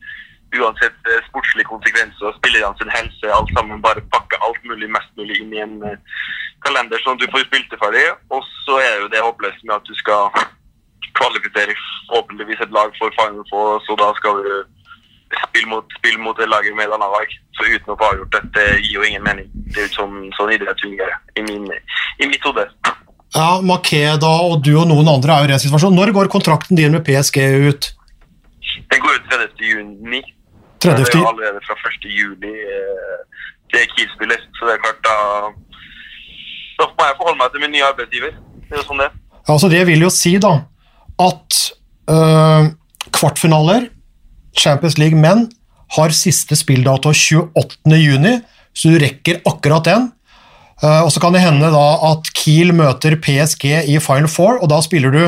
uansett 0.53 1.09
eh, 1.09 1.23
sportslige 1.29 1.71
konsekvenser, 1.71 2.35
spillerne 2.37 2.77
sin 2.81 2.93
helse, 2.93 3.31
alt 3.33 3.53
sammen. 3.57 3.81
Bare 3.85 4.05
pakke 4.13 4.41
alt 4.45 4.61
mulig 4.69 4.91
mest 4.93 5.09
mulig 5.17 5.39
inn 5.41 5.55
i 5.55 5.63
en 5.65 5.79
eh, 5.89 6.19
kalender, 6.67 7.01
sånn 7.03 7.17
at 7.17 7.25
du 7.25 7.33
får 7.33 7.47
spilt 7.47 7.71
det 7.73 7.81
ferdig. 7.81 8.05
Og 8.35 8.45
så 8.67 8.83
er 8.83 9.01
jo 9.01 9.11
det 9.13 9.25
håpløst 9.25 9.65
med 9.65 9.79
at 9.79 9.89
du 9.89 9.95
skal 10.03 10.29
kvalifisere 11.19 11.77
forhåpentligvis 12.11 12.63
et 12.65 12.75
lag 12.75 12.93
for 12.99 13.15
Final 13.17 13.45
Four, 13.51 13.81
så 13.87 13.97
da 14.01 14.13
skal 14.19 14.43
du 14.45 14.55
spille 15.47 15.69
mot, 15.71 15.97
spill 15.99 16.19
mot 16.23 16.39
det 16.39 16.49
laget 16.51 16.77
med 16.77 16.89
et 16.89 16.97
annet 16.97 17.15
lag. 17.17 17.37
Så 17.57 17.69
uten 17.69 17.95
å 17.95 17.99
få 18.01 18.11
avgjort 18.11 18.35
det, 18.37 18.43
det 18.57 18.67
gir 18.83 18.99
jo 18.99 19.07
ingen 19.07 19.25
mening. 19.27 19.49
Det 19.73 19.81
er 19.81 19.89
jo 19.89 19.95
sånn, 19.97 20.19
sånn 20.37 20.53
idrett 20.55 20.85
fungerer 20.85 21.17
i, 21.39 21.45
min, 21.47 21.67
i 22.21 22.29
mitt 22.31 22.45
hode. 22.47 22.67
Ja, 23.33 23.49
Makeda 23.65 24.31
og 24.45 24.61
du 24.67 24.75
og 24.77 24.87
noen 24.91 25.09
andre 25.09 25.35
er 25.35 25.47
jo 25.47 25.55
i 25.55 25.57
en 25.57 25.65
situasjon. 25.65 25.97
Når 25.97 26.13
går 26.17 26.33
kontrakten 26.33 26.77
din 26.77 26.93
med 26.93 27.05
PSG 27.07 27.41
ut? 27.69 27.93
Den 28.93 29.05
går 29.05 29.19
ut 29.19 29.31
30. 29.33 29.67
juni. 29.71 30.23
30. 30.85 30.99
Det 30.99 31.15
er 31.15 31.21
jo 31.21 31.31
allerede 31.31 31.63
fra 31.65 31.77
1. 31.79 32.09
juli 32.11 32.53
eh, 32.53 33.21
det 33.73 33.81
er 33.81 33.91
Kiel-spiller, 33.95 34.41
så 34.59 34.69
det 34.69 34.75
er 34.75 34.83
klart 34.85 35.01
da 35.07 35.17
Da 36.81 36.89
må 36.91 37.07
jeg 37.07 37.17
forholde 37.21 37.39
meg 37.39 37.53
til 37.55 37.63
min 37.63 37.73
nye 37.77 37.87
arbeidsgiver. 37.87 38.35
Det 38.67 38.75
er 38.75 38.81
jo 38.83 38.87
sånn 38.91 39.03
det 39.03 39.09
Ja, 39.09 39.55
Altså 39.55 39.71
Det 39.73 39.83
vil 39.89 40.05
jo 40.05 40.11
si 40.13 40.37
da 40.43 40.53
at 41.23 41.57
øh, 42.11 42.71
kvartfinaler, 43.15 43.85
Champions 44.57 44.99
League 45.01 45.19
menn, 45.19 45.47
har 45.97 46.15
siste 46.17 46.57
spilldato 46.57 47.13
28. 47.13 47.97
juni, 48.01 48.39
så 48.73 48.93
du 48.93 49.01
rekker 49.03 49.43
akkurat 49.49 49.85
den. 49.89 50.11
Eh, 50.83 51.01
og 51.05 51.13
så 51.13 51.21
kan 51.23 51.35
det 51.35 51.45
hende 51.45 51.69
da 51.73 51.87
at 52.11 52.31
Kiel 52.37 52.73
møter 52.77 53.19
PSG 53.21 53.67
i 53.93 53.99
Final 54.03 54.31
Four, 54.31 54.59
og 54.63 54.71
da 54.73 54.81
spiller 54.85 55.15
du 55.15 55.25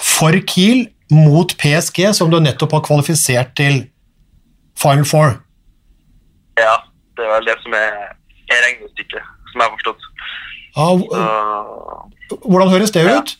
for 0.00 0.36
Kiel 0.46 0.86
mot 1.10 1.52
PSG, 1.58 2.06
som 2.14 2.30
du 2.30 2.38
nettopp 2.40 2.78
har 2.78 2.86
kvalifisert 2.86 3.56
til 3.58 3.82
Final 4.78 5.04
Four. 5.08 5.36
Ja, 6.60 6.78
det 7.18 7.26
er 7.26 7.34
vel 7.34 7.50
det 7.50 7.58
som 7.64 7.74
er, 7.76 8.14
er 8.48 8.64
regnestykket, 8.68 9.28
som 9.50 9.62
jeg 9.62 9.66
har 9.66 9.74
forstått. 9.76 10.08
Ja, 10.76 10.88
hvordan 12.46 12.70
høres 12.70 12.94
det 12.94 13.04
ut? 13.10 13.34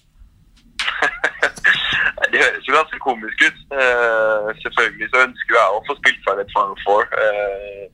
Det 2.33 2.43
høres 2.43 2.69
jo 2.69 2.77
ganske 2.77 2.99
komisk 3.07 3.39
ut. 3.47 3.59
Uh, 3.79 4.49
selvfølgelig 4.63 5.09
så 5.13 5.25
ønsker 5.27 5.57
jeg 5.59 5.77
å 5.77 5.83
få 5.89 5.97
spilt 6.01 6.23
ferdig 6.27 6.45
et 6.47 6.55
Final 6.57 6.79
Four. 6.85 7.09
Uh, 7.23 7.87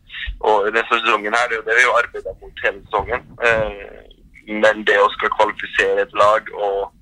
og 0.48 0.66
denne 0.66 0.84
sesongen 0.90 1.36
her, 1.38 1.48
det 1.48 1.56
er 1.56 1.60
jo 1.60 1.68
det 1.68 1.78
vi 1.78 1.86
har 1.86 2.00
arbeidet 2.02 2.36
mot 2.42 2.64
hele 2.66 2.82
sesongen. 2.84 3.24
Uh, 3.46 3.96
men 4.62 4.84
det 4.88 4.98
å 5.02 5.08
skal 5.16 5.32
kvalifisere 5.38 6.04
et 6.04 6.18
lag, 6.18 6.52
og, 6.54 6.92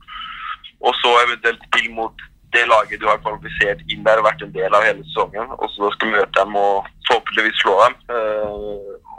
og 0.85 0.95
så 1.01 1.17
eventuelt 1.25 1.67
spille 1.69 1.93
mot 1.99 2.29
det 2.55 2.63
laget 2.71 3.01
du 3.03 3.09
har 3.11 3.19
kvalifisert 3.25 3.83
inn 3.91 4.05
der 4.07 4.21
og 4.21 4.29
vært 4.29 4.45
en 4.47 4.55
del 4.55 4.77
av 4.77 4.85
hele 4.87 5.03
sesongen, 5.09 5.51
og 5.59 5.67
så 5.75 5.91
skal 5.97 6.13
møte 6.15 6.39
dem 6.39 6.55
og 6.57 6.87
forhåpentligvis 7.09 7.61
slå 7.65 7.75
dem. 7.83 7.97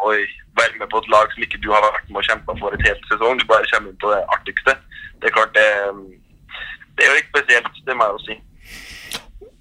Og 0.05 0.13
være 0.59 0.79
med 0.79 0.87
på 0.91 1.01
et 1.01 1.09
lag 1.13 1.31
som 1.33 1.43
ikke 1.43 1.59
du 1.63 1.69
har 1.73 1.83
vært 1.83 2.07
med 2.09 2.21
og 2.21 2.27
kjempa 2.29 2.55
for 2.61 2.75
et 2.75 2.85
helt 2.87 3.09
sesong. 3.11 3.39
Du 3.39 3.45
bare 3.49 3.67
kommer 3.71 3.91
inn 3.91 4.01
på 4.03 4.13
det 4.13 4.21
artigste. 4.37 4.75
Det 5.19 5.29
er 5.29 5.35
klart 5.37 5.57
det, 5.57 5.67
det 6.95 7.05
er 7.05 7.12
jo 7.12 7.17
litt 7.19 7.31
spesielt, 7.31 7.79
det 7.88 7.97
må 7.97 8.08
jeg 8.08 8.17
jo 8.17 8.25
si. 8.25 8.38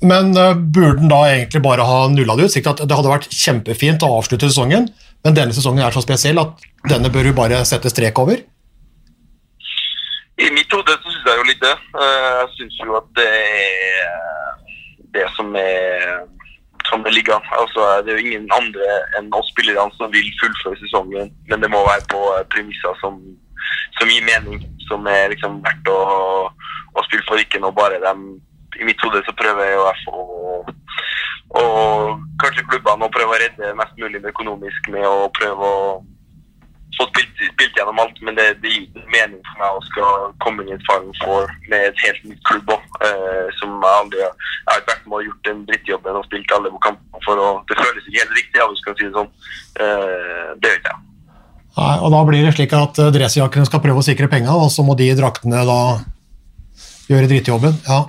Men 0.05 0.35
uh, 0.37 0.53
burde 0.55 1.01
den 1.01 1.13
da 1.13 1.23
egentlig 1.31 1.63
bare 1.65 1.87
ha 1.89 2.01
nulla 2.13 2.37
det 2.37 2.49
ut? 2.49 2.55
Sikkert 2.55 2.83
at 2.83 2.91
det 2.91 2.97
hadde 2.99 3.13
vært 3.13 3.31
kjempefint 3.33 4.05
å 4.05 4.13
avslutte 4.19 4.51
sesongen, 4.51 4.91
men 5.25 5.37
denne 5.37 5.57
sesongen 5.57 5.85
er 5.85 5.95
så 5.95 6.03
spesiell 6.05 6.41
at 6.43 6.67
denne 6.91 7.13
bør 7.13 7.31
du 7.31 7.37
bare 7.37 7.63
sette 7.69 7.93
strek 7.93 8.19
over? 8.21 8.43
I 10.35 10.51
mitt 10.51 10.73
hode 10.75 10.97
så 10.99 11.09
syns 11.09 11.29
jeg 11.31 11.41
jo 11.41 11.49
litt 11.49 11.63
det. 11.63 11.75
Eh, 11.95 12.31
Jeg 12.43 12.49
syns 12.59 12.79
jo 12.83 12.97
at 12.99 13.11
det 13.17 13.29
er 13.31 14.09
det 15.15 15.29
som 15.37 15.55
er 15.57 16.25
som 16.89 17.03
det 17.05 17.15
ligger 17.15 17.39
an. 17.39 17.47
Altså, 17.63 17.81
det 18.05 18.13
er 18.13 18.19
jo 18.19 18.27
ingen 18.27 18.49
andre 18.53 18.89
enn 19.19 19.31
oss 19.39 19.49
spillerne 19.53 19.95
som 19.97 20.13
vil 20.13 20.27
fullføre 20.41 20.77
sesongen, 20.83 21.31
men 21.49 21.63
det 21.63 21.71
må 21.73 21.81
være 21.87 22.05
på 22.13 22.21
premisser 22.53 22.99
som, 23.01 23.17
som 23.99 24.13
gir 24.13 24.27
mening, 24.27 24.61
som 24.89 25.07
er 25.11 25.31
liksom 25.33 25.61
verdt 25.65 25.93
å, 25.93 26.01
å 26.95 27.07
spille 27.09 27.27
for, 27.29 27.41
ikke 27.41 27.63
noe 27.63 27.75
bare 27.77 28.03
dem 28.05 28.35
I 28.81 28.89
mitt 28.89 29.03
hode 29.05 29.21
så 29.27 29.35
prøver 29.39 29.71
jeg 29.71 29.79
å 30.11 30.65
og 31.55 32.19
kanskje 32.43 32.65
klubbene 32.67 33.07
å 33.07 33.15
prøve 33.15 33.37
å 33.37 33.39
redde 33.39 33.77
mest 33.79 33.95
mulig 34.01 34.23
økonomisk 34.27 34.89
med 34.91 35.07
å 35.07 35.29
prøve 35.37 35.69
å 35.69 35.85
få 36.99 37.07
spilt, 37.11 37.41
spilt 37.53 37.79
gjennom 37.79 37.99
alt, 38.03 38.19
men 38.27 38.37
det, 38.39 38.47
det 38.63 38.71
gir 38.71 39.07
mening 39.13 39.41
for 39.49 39.63
meg 39.63 39.79
å 39.79 39.85
skal 39.89 40.35
komme 40.45 40.63
inn 40.63 40.73
i 40.73 40.77
et 40.77 40.85
Final 40.89 41.15
Four 41.23 41.49
med 41.71 41.89
et 41.89 42.05
helt 42.05 42.29
nytt 42.31 42.43
klubb 42.49 42.75
òg. 42.77 42.85
eh, 43.07 43.49
som 43.59 43.75
jeg 43.83 44.01
aldri 44.01 44.21
Jeg 44.23 44.69
har 44.69 44.83
ikke 44.83 44.93
vært 44.93 45.09
med 45.09 45.19
og 45.19 45.27
gjort 45.29 45.49
den 45.49 45.65
drittjobben 45.71 46.21
og 46.21 46.29
spilt 46.29 46.55
alle 46.55 46.71
kampene 46.87 47.25
for 47.27 47.43
å 47.43 47.49
Det 47.69 47.81
føles 47.81 48.07
ikke 48.07 48.23
helt 48.23 48.39
riktig, 48.39 48.61
ja, 48.61 48.69
hvis 48.71 48.83
du 48.83 48.87
kan 48.87 48.99
si 49.01 49.09
det 49.09 49.17
sånn. 49.19 49.35
Eh, 49.83 50.47
det 50.59 50.71
gjør 50.71 50.81
ikke 50.81 50.95
jeg. 50.95 51.14
Nei, 51.75 51.95
og 51.99 52.13
da 52.15 52.21
blir 52.29 52.45
det 52.47 52.55
slik 52.55 52.75
at 52.77 53.01
uh, 53.03 53.11
dressjakkene 53.15 53.67
skal 53.67 53.83
prøve 53.83 54.03
å 54.03 54.07
sikre 54.07 54.31
penga, 54.31 54.55
og 54.55 54.71
så 54.71 54.85
må 54.87 54.95
de 54.99 55.09
draktene 55.19 55.65
da 55.67 55.81
gjøre 57.11 57.31
drittjobben. 57.31 57.81
Ja. 57.89 58.05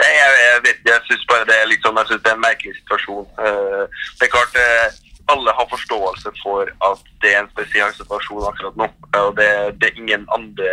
Nei, 0.00 0.10
Jeg, 0.16 0.36
jeg 0.38 0.76
jeg 0.90 1.00
synes 1.06 1.26
bare 1.28 1.46
det 1.48 1.56
er 1.58 1.72
sånn, 1.84 1.98
jeg 2.00 2.08
synes 2.08 2.22
det 2.24 2.30
er 2.30 2.36
en 2.38 2.44
merkelig 2.44 2.74
situasjon. 2.78 3.26
Eh, 3.44 4.04
det 4.18 4.26
er 4.26 4.32
klart 4.32 4.58
eh, 4.58 4.98
alle 5.32 5.54
har 5.58 5.68
forståelse 5.70 6.32
for 6.42 6.70
at 6.88 7.02
det 7.22 7.32
er 7.34 7.42
en 7.42 7.50
spesiell 7.52 7.92
situasjon 7.98 8.48
akkurat 8.48 8.78
nå. 8.80 8.88
Eh, 9.12 9.22
og 9.22 9.36
det, 9.38 9.50
det 9.80 9.90
er 9.90 10.00
ingen 10.00 10.26
andre 10.36 10.70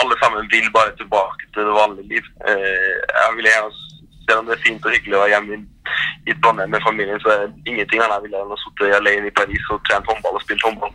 Alle 0.00 0.16
sammen 0.22 0.48
vil 0.52 0.68
bare 0.72 0.94
tilbake 1.00 1.48
til 1.52 1.68
det 1.68 1.76
vanlige 1.76 2.08
liv. 2.14 2.30
Eh, 2.48 2.96
jeg 3.12 3.36
vil 3.38 3.50
gjerne, 3.50 3.80
Selv 4.22 4.38
om 4.38 4.48
det 4.48 4.56
er 4.56 4.66
fint 4.66 4.86
og 4.86 4.94
hyggelig 4.94 5.18
å 5.18 5.22
være 5.24 5.34
hjemme 5.34 5.60
i, 6.26 6.34
Trondheim 6.42 6.70
med 6.70 6.84
familien, 6.86 7.20
så 7.22 7.32
er 7.34 7.48
ingenting 7.66 8.02
annet 8.02 8.18
jeg 8.18 8.24
vil 8.26 8.36
enn 8.40 8.54
å 8.54 8.60
sitte 8.62 8.90
alene 8.98 9.30
i 9.30 9.36
Paris 9.38 9.70
og 9.74 9.82
trene 9.88 10.06
håndball 10.10 10.38
og 10.38 10.44
spille 10.44 10.66
håndball. 10.66 10.92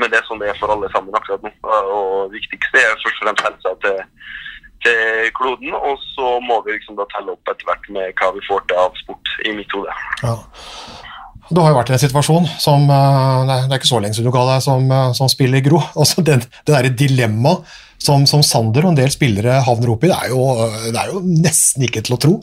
Men 0.00 0.12
det 0.12 0.20
er 0.20 0.28
sånn 0.28 0.40
det 0.40 0.48
er 0.48 0.60
for 0.60 0.72
alle 0.72 0.88
sammen 0.94 1.16
akkurat 1.18 1.44
nå. 1.44 1.50
Og 1.96 2.30
det 2.30 2.40
viktigste 2.40 2.80
er 2.80 3.02
først 3.02 3.20
og 3.20 3.26
fremst 3.26 3.46
helsa 3.48 3.74
til 3.84 4.00
til 4.80 5.28
kloden, 5.36 5.74
og 5.76 5.98
så 6.14 6.38
må 6.40 6.56
vi 6.64 6.72
liksom 6.72 6.96
da 6.96 7.04
telle 7.12 7.34
opp 7.34 7.50
etter 7.52 7.68
hvert 7.68 7.82
med 7.92 8.14
hva 8.16 8.30
vi 8.32 8.40
får 8.46 8.62
til 8.64 8.78
av 8.80 8.94
sport 8.96 9.32
i 9.44 9.52
mitt 9.52 9.76
hode. 9.76 9.92
ja. 10.24 10.36
Du 11.50 11.58
har 11.58 11.72
jo 11.72 11.78
vært 11.80 11.90
i 11.90 11.94
en 11.96 11.98
situasjon 11.98 12.44
som 12.62 12.84
uh, 12.86 13.42
Det 13.42 13.74
er 13.74 13.80
ikke 13.80 13.88
så 13.88 13.98
lenge 13.98 14.14
siden 14.14 14.28
du 14.28 14.34
ga 14.36 14.44
deg 14.52 14.60
som, 14.62 14.84
uh, 14.86 15.08
som 15.18 15.26
spiller 15.30 15.64
Gro. 15.66 15.80
Altså 15.98 16.22
det, 16.22 16.36
det 16.46 16.70
derre 16.70 16.92
dilemmaet 16.94 17.66
som, 18.00 18.24
som 18.28 18.44
Sander 18.46 18.86
og 18.86 18.94
en 18.94 19.00
del 19.00 19.12
spillere 19.12 19.60
havner 19.66 19.92
opp 19.92 20.06
i, 20.06 20.10
det 20.12 20.16
er, 20.16 20.32
jo, 20.32 20.46
det 20.88 20.96
er 21.02 21.12
jo 21.12 21.20
nesten 21.26 21.84
ikke 21.86 22.04
til 22.06 22.16
å 22.16 22.20
tro. 22.22 22.34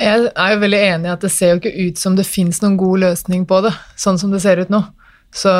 Jeg 0.00 0.32
er 0.32 0.54
jo 0.54 0.60
veldig 0.62 0.82
enig 0.88 1.10
i 1.10 1.12
at 1.12 1.24
det 1.24 1.30
ser 1.34 1.52
jo 1.52 1.60
ikke 1.60 1.88
ut 1.88 2.00
som 2.00 2.16
det 2.16 2.26
fins 2.26 2.62
noen 2.62 2.78
god 2.80 3.02
løsning 3.04 3.46
på 3.48 3.60
det, 3.66 3.74
sånn 4.00 4.18
som 4.20 4.32
det 4.32 4.40
ser 4.44 4.62
ut 4.62 4.72
nå. 4.72 4.80
Så 5.36 5.52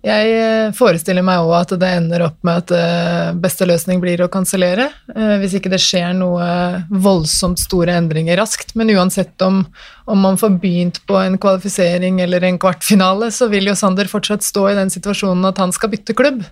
jeg 0.00 0.28
eh, 0.32 0.70
forestiller 0.72 1.24
meg 1.24 1.44
òg 1.44 1.58
at 1.58 1.74
det 1.80 1.88
ender 1.98 2.22
opp 2.24 2.38
med 2.46 2.62
at 2.62 2.72
eh, 2.72 3.32
beste 3.36 3.66
løsning 3.68 4.00
blir 4.00 4.22
å 4.24 4.30
kansellere, 4.32 4.86
eh, 5.12 5.34
hvis 5.42 5.58
ikke 5.58 5.72
det 5.72 5.80
skjer 5.84 6.14
noe 6.16 6.46
voldsomt 6.88 7.60
store 7.60 7.98
endringer 8.00 8.40
raskt. 8.40 8.72
Men 8.80 8.92
uansett 8.94 9.44
om, 9.44 9.60
om 10.08 10.24
man 10.24 10.40
får 10.40 10.56
begynt 10.62 11.02
på 11.08 11.20
en 11.20 11.36
kvalifisering 11.40 12.22
eller 12.24 12.48
en 12.48 12.60
kvartfinale, 12.60 13.28
så 13.28 13.50
vil 13.52 13.68
jo 13.68 13.76
Sander 13.76 14.08
fortsatt 14.08 14.46
stå 14.46 14.70
i 14.70 14.78
den 14.80 14.92
situasjonen 14.92 15.50
at 15.52 15.60
han 15.60 15.76
skal 15.76 15.92
bytte 15.92 16.16
klubb. 16.16 16.46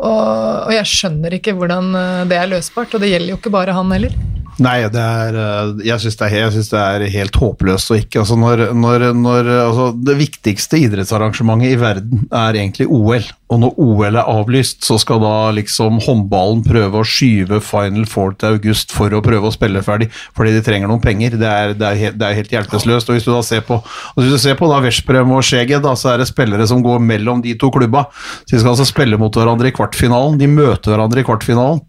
Og, 0.00 0.68
og 0.68 0.72
jeg 0.72 0.88
skjønner 0.88 1.36
ikke 1.36 1.54
hvordan 1.58 1.92
eh, 1.98 2.22
det 2.30 2.38
er 2.38 2.50
løsbart, 2.50 2.94
og 2.94 3.02
det 3.02 3.12
gjelder 3.12 3.34
jo 3.34 3.40
ikke 3.40 3.52
bare 3.54 3.76
han 3.76 3.92
heller. 3.94 4.14
Nei, 4.60 4.82
er, 4.84 5.36
eh, 5.38 5.70
jeg 5.86 6.02
syns 6.02 6.18
det, 6.20 6.28
det 6.74 6.80
er 6.80 7.04
helt 7.14 7.36
håpløst 7.40 7.92
å 7.92 7.96
ikke 7.96 8.20
altså 8.20 8.36
når, 8.36 8.66
når, 8.76 9.04
når, 9.16 9.48
altså 9.62 9.86
Det 9.96 10.16
viktigste 10.18 10.76
idrettsarrangementet 10.82 11.72
i 11.72 11.78
verden 11.80 12.26
er 12.28 12.58
egentlig 12.60 12.88
OL. 12.92 13.24
Og 13.52 13.62
når 13.62 13.78
OL 13.80 14.18
er 14.18 14.28
avlyst, 14.28 14.82
så 14.84 14.98
skal 15.00 15.22
da 15.24 15.34
liksom 15.56 16.02
håndballen 16.04 16.60
prøve 16.66 17.00
å 17.00 17.06
skyve 17.08 17.62
Final 17.64 18.04
Four 18.08 18.36
til 18.36 18.58
august 18.58 18.92
for 18.92 19.12
å 19.12 19.22
prøve 19.24 19.48
å 19.48 19.54
spille 19.54 19.82
ferdig, 19.84 20.10
fordi 20.36 20.54
de 20.56 20.62
trenger 20.64 20.92
noen 20.92 21.02
penger. 21.04 21.38
Det 21.40 21.48
er, 21.48 21.72
det 21.78 21.88
er, 21.88 22.16
det 22.16 22.28
er 22.28 22.38
helt 22.42 22.52
hjelpeløst. 22.52 23.08
Og 23.08 23.16
hvis 23.16 23.28
du 23.28 23.32
da 23.32 23.40
ser 23.46 23.64
på 23.68 23.80
hvis 24.18 24.32
du 24.32 24.38
ser 24.40 24.56
på 24.60 24.68
da 24.68 24.82
Veszprem 24.84 25.32
og 25.32 25.44
Skjeget, 25.48 25.80
da, 25.84 25.96
så 25.96 26.12
er 26.12 26.22
det 26.22 26.28
spillere 26.28 26.68
som 26.68 26.84
går 26.84 27.00
mellom 27.04 27.40
de 27.44 27.56
to 27.60 27.72
klubba. 27.72 28.06
Så 28.44 28.54
de 28.54 28.62
skal 28.62 28.74
altså 28.74 28.88
spille 28.88 29.20
mot 29.20 29.32
hverandre 29.32 29.72
i 29.72 29.76
kvartfinalen. 29.76 30.40
De 30.40 30.48
møter 30.50 30.92
hverandre 30.92 31.24
i 31.24 31.28
kvartfinalen. 31.28 31.84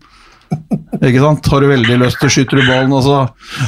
Ikke 1.02 1.22
sant? 1.24 1.48
Har 1.52 1.64
du 1.64 1.70
veldig 1.72 2.00
lyst 2.06 2.20
til 2.22 2.30
å 2.30 2.34
skyte 2.34 2.58
du 2.58 2.64
ballen 2.64 2.94
altså, 2.96 3.28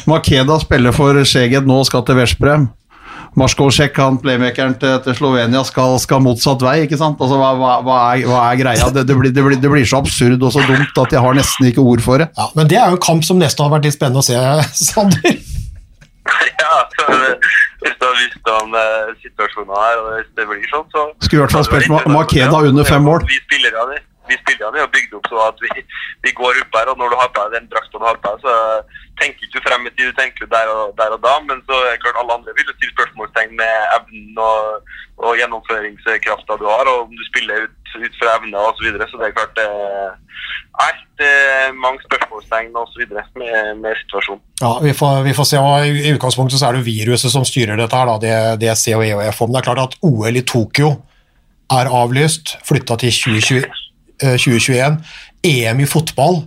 Makeda 0.10 0.58
spiller 0.64 0.96
for 0.96 1.20
Skjeget 1.28 1.68
nå, 1.68 1.82
og 1.84 1.88
skal 1.90 2.06
til 2.08 2.20
Veszprem. 2.20 2.68
Marskolsjek, 3.36 3.98
han 4.00 4.16
playmakeren 4.24 4.78
til, 4.80 4.94
til 5.04 5.16
Slovenia, 5.18 5.60
skal, 5.68 5.98
skal 6.00 6.22
motsatt 6.24 6.62
vei. 6.64 6.78
ikke 6.86 7.00
sant? 7.00 7.20
Altså, 7.20 7.36
hva, 7.42 7.52
hva, 7.60 7.74
hva, 7.84 7.98
er, 8.14 8.24
hva 8.30 8.46
er 8.48 8.62
greia? 8.62 8.88
Det, 8.96 9.04
det, 9.10 9.18
blir, 9.20 9.34
det, 9.36 9.44
blir, 9.44 9.60
det 9.60 9.72
blir 9.74 9.84
så 9.90 10.00
absurd 10.00 10.40
og 10.40 10.56
så 10.56 10.64
dumt 10.64 11.04
at 11.04 11.18
jeg 11.18 11.24
har 11.26 11.36
nesten 11.36 11.68
ikke 11.68 11.84
ord 11.84 12.04
for 12.06 12.24
det. 12.24 12.30
Ja, 12.40 12.48
men 12.56 12.72
det 12.72 12.80
er 12.80 12.94
jo 12.94 13.00
en 13.00 13.04
kamp 13.04 13.28
som 13.28 13.42
nesten 13.42 13.66
hadde 13.66 13.76
vært 13.76 13.90
litt 13.90 13.98
spennende 13.98 14.24
å 14.24 14.28
se, 14.30 14.40
Sander. 14.88 15.36
Ja, 16.26 16.78
så 16.98 17.04
hvis 17.86 17.98
du 18.00 18.06
har 18.08 18.16
visst 18.18 18.48
om 18.50 18.72
eh, 18.80 19.10
situasjonen 19.22 19.76
her, 19.78 20.00
og 20.02 20.08
hvis 20.16 20.30
det 20.40 20.48
blir 20.50 20.64
sånn, 20.72 20.88
så 20.90 21.04
Skulle 21.22 21.38
i 21.38 21.44
hvert 21.44 21.54
fall 21.54 21.68
spilt 21.68 22.08
Makeda 22.10 22.62
under 22.72 22.88
fem 22.88 23.06
mål. 23.06 23.26
Vi 23.30 23.38
spillerne, 23.44 24.00
vi 24.30 24.38
spillerne 24.42 24.84
er 24.84 24.92
bygd 24.96 25.16
opp 25.18 25.30
så 25.32 25.42
at 25.48 25.64
vi, 25.64 25.86
vi 26.26 26.34
går 26.40 26.62
opp 26.64 26.78
her, 26.80 26.92
og 26.92 27.02
når 27.02 27.14
du 27.14 27.18
har 27.22 27.32
på 27.32 27.46
deg 27.46 27.58
den 27.58 27.72
drakta 27.72 28.00
du 28.00 28.06
har 28.06 28.20
på 28.22 28.34
deg, 28.34 28.46
så 28.46 28.56
tenker 29.22 29.48
ikke 29.48 29.60
du 29.60 29.66
frem 29.68 29.88
i 29.88 29.94
tid, 29.96 30.12
du 30.12 30.20
tenker 30.20 30.52
der 30.52 30.72
og, 30.74 30.94
der 31.00 31.16
og 31.16 31.24
da, 31.24 31.38
men 31.48 31.64
så 31.68 31.80
er 31.84 31.94
det 31.94 32.04
klart 32.04 32.20
alle 32.22 32.38
andre 32.38 32.56
vil 32.58 32.70
jo 32.70 32.76
stille 32.78 32.96
spørsmålstegn 32.98 33.56
med 33.62 33.76
evnen 33.98 34.44
og, 34.50 34.92
og 35.24 35.40
gjennomføringskrafta 35.40 36.60
du 36.60 36.68
har, 36.68 36.92
og 36.92 37.08
om 37.08 37.16
du 37.16 37.24
spiller 37.30 37.68
ut, 37.68 37.96
ut 37.96 38.20
fra 38.20 38.36
evner 38.40 38.60
og 38.62 38.76
så 38.78 38.88
videre, 38.88 39.08
så 39.10 39.22
det 39.22 39.30
er 39.30 39.38
klart 39.38 39.56
det 39.60 39.68
er, 39.70 41.00
det 41.22 41.32
er 41.32 41.80
mange 41.80 42.04
spørsmålstegn 42.04 42.76
og 42.76 42.92
videre 43.00 43.24
med, 43.40 43.82
med 43.84 43.98
situasjonen. 44.04 44.44
Ja, 44.62 44.74
vi 44.84 44.94
får, 45.00 45.24
vi 45.28 45.36
får 45.38 45.50
se. 45.52 45.60
og 45.64 45.88
I 45.88 46.14
utgangspunktet 46.16 46.60
så 46.60 46.70
er 46.70 46.78
det 46.78 46.88
viruset 46.88 47.32
som 47.32 47.48
styrer 47.48 47.80
dette, 47.80 47.96
her, 47.96 48.12
da, 48.12 48.20
det, 48.24 48.36
det 48.64 48.72
er 48.72 48.80
COEF. 48.80 49.42
Men 49.46 49.56
det 49.56 49.62
er 49.62 49.68
klart 49.70 49.84
at 49.86 49.98
OL 50.04 50.42
i 50.42 50.44
Tokyo 50.48 50.92
er 51.72 51.90
avlyst, 52.02 52.58
flytta 52.68 52.98
til 53.02 53.16
2020, 53.16 53.64
eh, 53.64 53.85
2021. 54.22 55.00
EM 55.46 55.82
i 55.84 55.88
fotball 55.90 56.44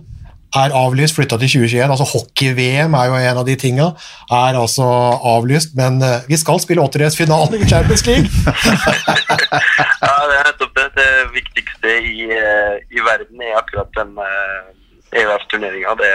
er 0.57 0.73
avlyst, 0.73 1.15
flytta 1.15 1.37
til 1.37 1.51
2021. 1.61 1.91
altså 1.93 2.07
Hockey-VM 2.09 2.95
er 2.97 3.09
jo 3.09 3.17
en 3.19 3.41
av 3.41 3.45
de 3.45 3.55
tinga. 3.59 3.91
Er 4.33 4.57
altså 4.57 4.87
avlyst, 5.33 5.75
men 5.77 6.01
eh, 6.01 6.25
vi 6.29 6.39
skal 6.41 6.61
spille 6.63 6.81
åttendedelsfinalen 6.81 7.61
i 7.61 7.69
Champions 7.69 8.05
League! 8.07 8.29
Ja, 9.99 10.15
det 10.29 10.35
er 10.37 10.45
nettopp 10.47 10.77
det. 10.77 10.85
Det 10.95 11.11
viktigste 11.33 11.91
i, 12.07 12.27
eh, 12.31 12.75
i 12.95 13.01
verden 13.03 13.41
er 13.43 13.57
akkurat 13.59 13.89
den 13.97 14.13
EUF-turneringa. 15.11 15.95
Det, 15.99 16.11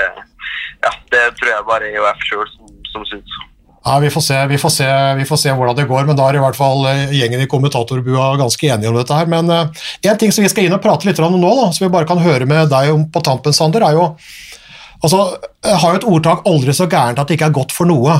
ja, 0.84 0.92
det 1.12 1.22
tror 1.38 1.50
jeg 1.50 1.66
bare 1.68 1.90
EUF 1.92 2.24
sjøl 2.28 2.48
som, 2.54 2.70
som 2.92 3.04
syns. 3.10 3.36
Ja, 3.84 3.98
vi 4.00 4.08
får, 4.10 4.20
se, 4.20 4.46
vi, 4.46 4.58
får 4.58 4.70
se, 4.72 5.14
vi 5.14 5.24
får 5.28 5.36
se 5.36 5.52
hvordan 5.52 5.76
det 5.76 5.84
går, 5.90 6.06
men 6.08 6.16
da 6.16 6.30
er 6.30 6.38
i 6.38 6.40
hvert 6.40 6.56
fall 6.56 6.86
eh, 6.88 7.10
gjengen 7.12 7.42
i 7.44 7.48
kommentatorbua 7.50 8.30
ganske 8.40 8.68
enige 8.72 8.88
om 8.88 8.96
dette 8.96 9.18
her. 9.18 9.28
Men 9.28 9.50
uh, 9.52 9.82
en 10.08 10.20
ting 10.20 10.32
som 10.32 10.40
vi 10.40 10.48
skal 10.48 10.64
inn 10.64 10.76
og 10.76 10.80
prate 10.80 11.04
litt 11.04 11.20
om 11.20 11.36
nå, 11.36 11.50
da, 11.58 11.66
som 11.68 11.84
vi 11.84 11.92
bare 11.92 12.08
kan 12.08 12.22
høre 12.24 12.48
med 12.48 12.72
deg 12.72 12.94
om 12.94 13.04
på 13.12 13.20
tampen, 13.26 13.52
Sander, 13.52 13.84
er 13.84 13.98
jo 13.98 14.06
altså, 15.04 15.26
Jeg 15.60 15.82
har 15.82 15.92
jo 15.92 16.00
et 16.00 16.06
ordtak 16.14 16.48
'aldri 16.48 16.72
så 16.72 16.88
gærent 16.88 17.20
at 17.20 17.28
det 17.28 17.36
ikke 17.36 17.50
er 17.52 17.58
godt 17.60 17.76
for 17.76 17.90
noe'. 17.90 18.16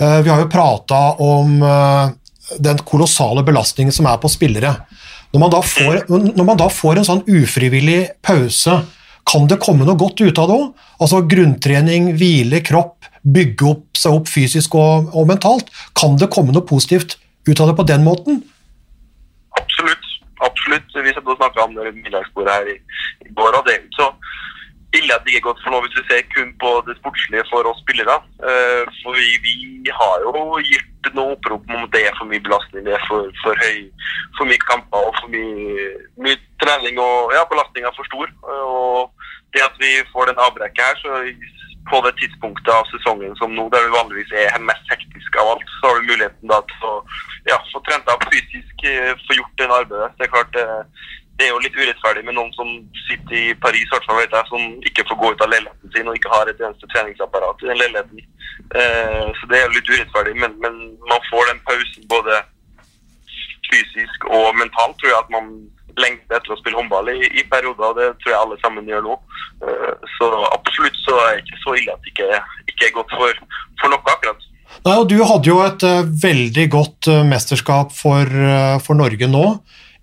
Uh, 0.00 0.20
vi 0.24 0.32
har 0.32 0.40
jo 0.40 0.48
prata 0.52 1.02
om 1.20 1.60
uh, 1.60 2.08
den 2.56 2.80
kolossale 2.88 3.44
belastningen 3.44 3.92
som 3.92 4.08
er 4.08 4.16
på 4.22 4.32
spillere. 4.32 4.72
Når 5.34 5.42
man, 5.42 5.58
får, 5.60 6.06
når 6.08 6.44
man 6.46 6.56
da 6.56 6.70
får 6.72 7.02
en 7.02 7.08
sånn 7.10 7.24
ufrivillig 7.28 8.06
pause, 8.24 8.78
kan 9.26 9.48
det 9.50 9.58
komme 9.60 9.84
noe 9.84 9.98
godt 9.98 10.22
ut 10.22 10.38
av 10.38 10.48
det 10.48 10.56
òg? 10.56 10.68
Altså 11.02 11.20
grunntrening, 11.28 12.14
hvile 12.16 12.62
kropp, 12.64 13.10
bygge 13.34 13.70
opp 13.70 13.98
seg 13.98 14.18
opp 14.20 14.30
fysisk 14.30 14.76
og, 14.78 15.10
og 15.16 15.26
mentalt. 15.30 15.70
Kan 15.98 16.18
det 16.20 16.30
komme 16.34 16.54
noe 16.54 16.66
positivt 16.66 17.18
ut 17.48 17.60
av 17.60 17.70
det 17.70 17.78
på 17.78 17.88
den 17.88 18.04
måten? 18.06 18.42
Absolutt. 19.58 20.06
absolutt. 20.44 20.90
Vi 20.94 21.14
satt 21.14 21.36
snakka 21.36 21.64
om 21.64 21.74
det 21.76 21.94
middagsbordet 21.94 22.52
her 22.52 22.74
i, 22.74 22.76
i 23.26 23.32
går, 23.34 23.58
og 23.58 23.66
det 23.66 23.78
er 23.78 23.86
så 23.96 24.10
ille 24.96 25.14
at 25.14 25.24
det 25.24 25.34
ikke 25.34 25.42
er 25.42 25.48
godt 25.50 25.62
for 25.64 25.74
noe 25.74 25.84
hvis 25.84 25.96
du 25.96 26.02
ser 26.08 26.22
kun 26.32 26.52
på 26.62 26.70
det 26.86 26.96
sportslige 26.98 27.44
for 27.50 27.68
oss 27.68 27.80
spillere. 27.84 28.16
Eh, 28.50 28.84
for 29.02 29.18
vi, 29.18 29.54
vi 29.84 29.92
har 30.00 30.24
jo 30.24 30.60
gitt 30.64 31.10
noe 31.16 31.34
opprop 31.36 31.66
om 31.70 31.84
at 31.84 31.92
det 31.94 32.04
er 32.08 32.16
for 32.18 32.28
mye 32.30 32.42
belastning, 32.44 32.86
det 32.86 32.94
er 32.96 33.04
for, 33.08 33.28
for 33.42 33.58
høy, 33.64 33.82
for 34.38 34.48
mye 34.48 34.62
kamper 34.66 35.10
og 35.10 35.18
for 35.20 35.32
mye, 35.32 35.90
mye 36.22 36.38
trening, 36.62 37.00
og 37.02 37.34
ja, 37.36 37.44
belastninga 37.50 37.90
er 37.90 37.98
for 37.98 38.08
stor. 38.10 38.32
Eh, 38.32 38.64
Og 38.66 39.54
det 39.54 39.62
at 39.64 39.76
vi 39.80 39.92
får 40.12 40.30
den 40.30 40.42
avbrekket 40.46 40.84
her, 40.84 40.96
så 41.00 41.22
på 41.90 42.00
det 42.06 42.12
tidspunktet 42.20 42.72
av 42.74 42.88
sesongen 42.90 43.36
som 43.40 43.52
nå, 43.54 43.68
der 43.72 43.84
vi 43.86 43.94
vanligvis 43.94 44.32
er 44.34 44.64
mest 44.64 44.88
hektisk 44.92 45.38
av 45.40 45.52
alt, 45.54 45.68
så 45.78 45.90
har 45.90 46.00
du 46.00 46.08
muligheten 46.10 46.50
da 46.50 46.58
til 46.70 46.88
å 46.88 46.94
ja, 47.50 47.58
få 47.72 47.82
trent 47.86 48.06
deg 48.08 48.16
opp 48.16 48.26
fysisk, 48.32 48.86
eh, 48.90 49.12
få 49.26 49.38
gjort 49.38 49.60
den 49.62 49.76
arbeidet. 49.78 50.10
Det 50.18 50.26
er 50.26 50.32
klart 50.34 50.50
det, 50.56 50.66
det 51.38 51.46
er 51.46 51.52
jo 51.52 51.62
litt 51.62 51.76
urettferdig 51.76 52.24
med 52.26 52.36
noen 52.38 52.50
som 52.56 52.72
sitter 53.04 53.38
i 53.38 53.54
Paris, 53.62 53.86
hvert 53.92 54.34
jeg, 54.34 54.48
som 54.50 54.66
ikke 54.90 55.06
får 55.10 55.20
gå 55.20 55.32
ut 55.32 55.46
av 55.46 55.52
leiligheten 55.52 55.94
sin 55.94 56.10
og 56.10 56.18
ikke 56.18 56.32
har 56.32 56.50
et 56.50 56.62
eneste 56.64 56.90
treningsapparat 56.94 57.62
i 57.62 57.70
den 57.70 57.80
leiligheten. 57.82 58.26
Eh, 58.80 59.26
så 59.38 59.50
det 59.50 59.60
er 59.60 59.66
jo 59.66 59.76
litt 59.76 59.90
urettferdig, 59.92 60.36
men, 60.42 60.58
men 60.64 60.78
man 61.06 61.26
får 61.30 61.50
den 61.52 61.64
pausen 61.68 62.10
både 62.10 62.42
fysisk 63.70 64.30
og 64.30 64.54
mentalt, 64.58 64.96
tror 64.98 65.12
jeg 65.12 65.22
at 65.22 65.34
man 65.34 65.50
lengter 66.00 66.38
etter 66.38 66.52
å 66.52 66.58
spille 66.60 66.78
håndball 66.78 67.08
i, 67.12 67.20
i 67.40 67.44
perioder, 67.50 67.90
og 67.90 68.00
det 68.00 68.08
tror 68.20 68.32
jeg 68.32 68.40
alle 68.40 68.58
sammen 68.62 68.88
gjør 68.88 69.04
nå. 69.06 69.16
Eh, 69.64 69.92
så 70.18 70.28
absolutt 70.52 70.98
så 71.00 71.16
er 71.22 71.38
det 71.38 71.46
ikke 71.46 71.62
så 71.62 71.76
ille 71.78 71.94
at 71.94 72.04
det 72.04 72.12
ikke, 72.12 72.40
ikke 72.72 72.88
er 72.88 72.94
godt 72.98 73.14
for, 73.16 73.38
for 73.80 73.92
noe 73.92 74.12
akkurat. 74.12 74.42
Nei, 74.84 74.96
og 74.96 75.06
Du 75.08 75.16
hadde 75.24 75.48
jo 75.48 75.60
et 75.64 75.86
eh, 75.86 76.10
veldig 76.26 76.66
godt 76.74 77.10
eh, 77.12 77.22
mesterskap 77.28 77.94
for, 77.96 78.36
for 78.84 78.98
Norge 78.98 79.30
nå 79.30 79.46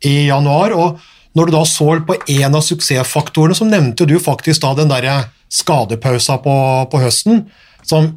i 0.09 0.15
januar. 0.31 0.73
og 0.73 1.03
Når 1.37 1.49
du 1.49 1.55
da 1.57 1.63
så 1.69 1.91
på 2.07 2.17
en 2.17 2.57
av 2.57 2.65
suksessfaktorene, 2.65 3.57
så 3.57 3.69
nevnte 3.69 4.09
du 4.09 4.17
faktisk 4.21 4.65
da 4.65 4.73
den 4.79 4.91
der 4.91 5.29
skadepausa 5.53 6.39
på, 6.41 6.57
på 6.89 7.01
høsten, 7.03 7.45
som 7.85 8.15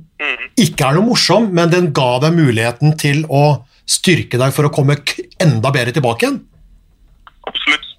ikke 0.57 0.87
er 0.89 0.97
noe 0.97 1.11
morsom, 1.11 1.51
men 1.53 1.69
den 1.69 1.91
ga 1.93 2.17
deg 2.23 2.33
muligheten 2.39 2.95
til 2.97 3.27
å 3.29 3.67
styrke 3.87 4.41
deg 4.41 4.55
for 4.57 4.67
å 4.67 4.73
komme 4.73 4.97
enda 5.43 5.73
bedre 5.75 5.93
tilbake 5.93 6.25
igjen. 6.25 6.41
Absolutt. 7.47 7.93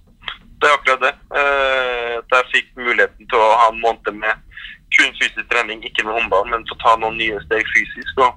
Det 0.57 0.65
er 0.65 0.73
akkurat 0.73 1.03
det. 1.05 1.13
Eh, 1.27 2.13
at 2.17 2.31
jeg 2.31 2.51
fikk 2.53 2.67
muligheten 2.79 3.27
til 3.27 3.41
å 3.41 3.55
ha 3.59 3.65
en 3.71 3.81
måned 3.83 4.13
med 4.15 4.46
kun 4.95 5.13
fysisk 5.19 5.45
trening, 5.51 5.83
ikke 5.85 6.05
med 6.05 6.15
håndball, 6.17 6.47
men 6.51 6.65
få 6.69 6.77
ta 6.81 6.95
noen 7.01 7.17
nye 7.19 7.37
steg 7.45 7.65
fysisk. 7.73 8.21
Og 8.23 8.31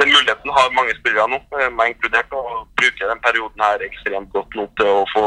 den 0.00 0.12
muligheten 0.12 0.52
har 0.56 0.74
mange 0.76 0.94
spillere 0.98 1.26
nå, 1.32 1.40
eh, 1.56 1.70
meg 1.72 1.94
inkludert, 1.94 2.32
og 2.36 2.68
bruker 2.78 3.10
den 3.10 3.22
perioden 3.24 3.64
her 3.64 3.84
ekstremt 3.86 4.32
godt 4.34 4.56
nå 4.58 4.66
til 4.78 4.90
å 4.92 5.04
få, 5.14 5.24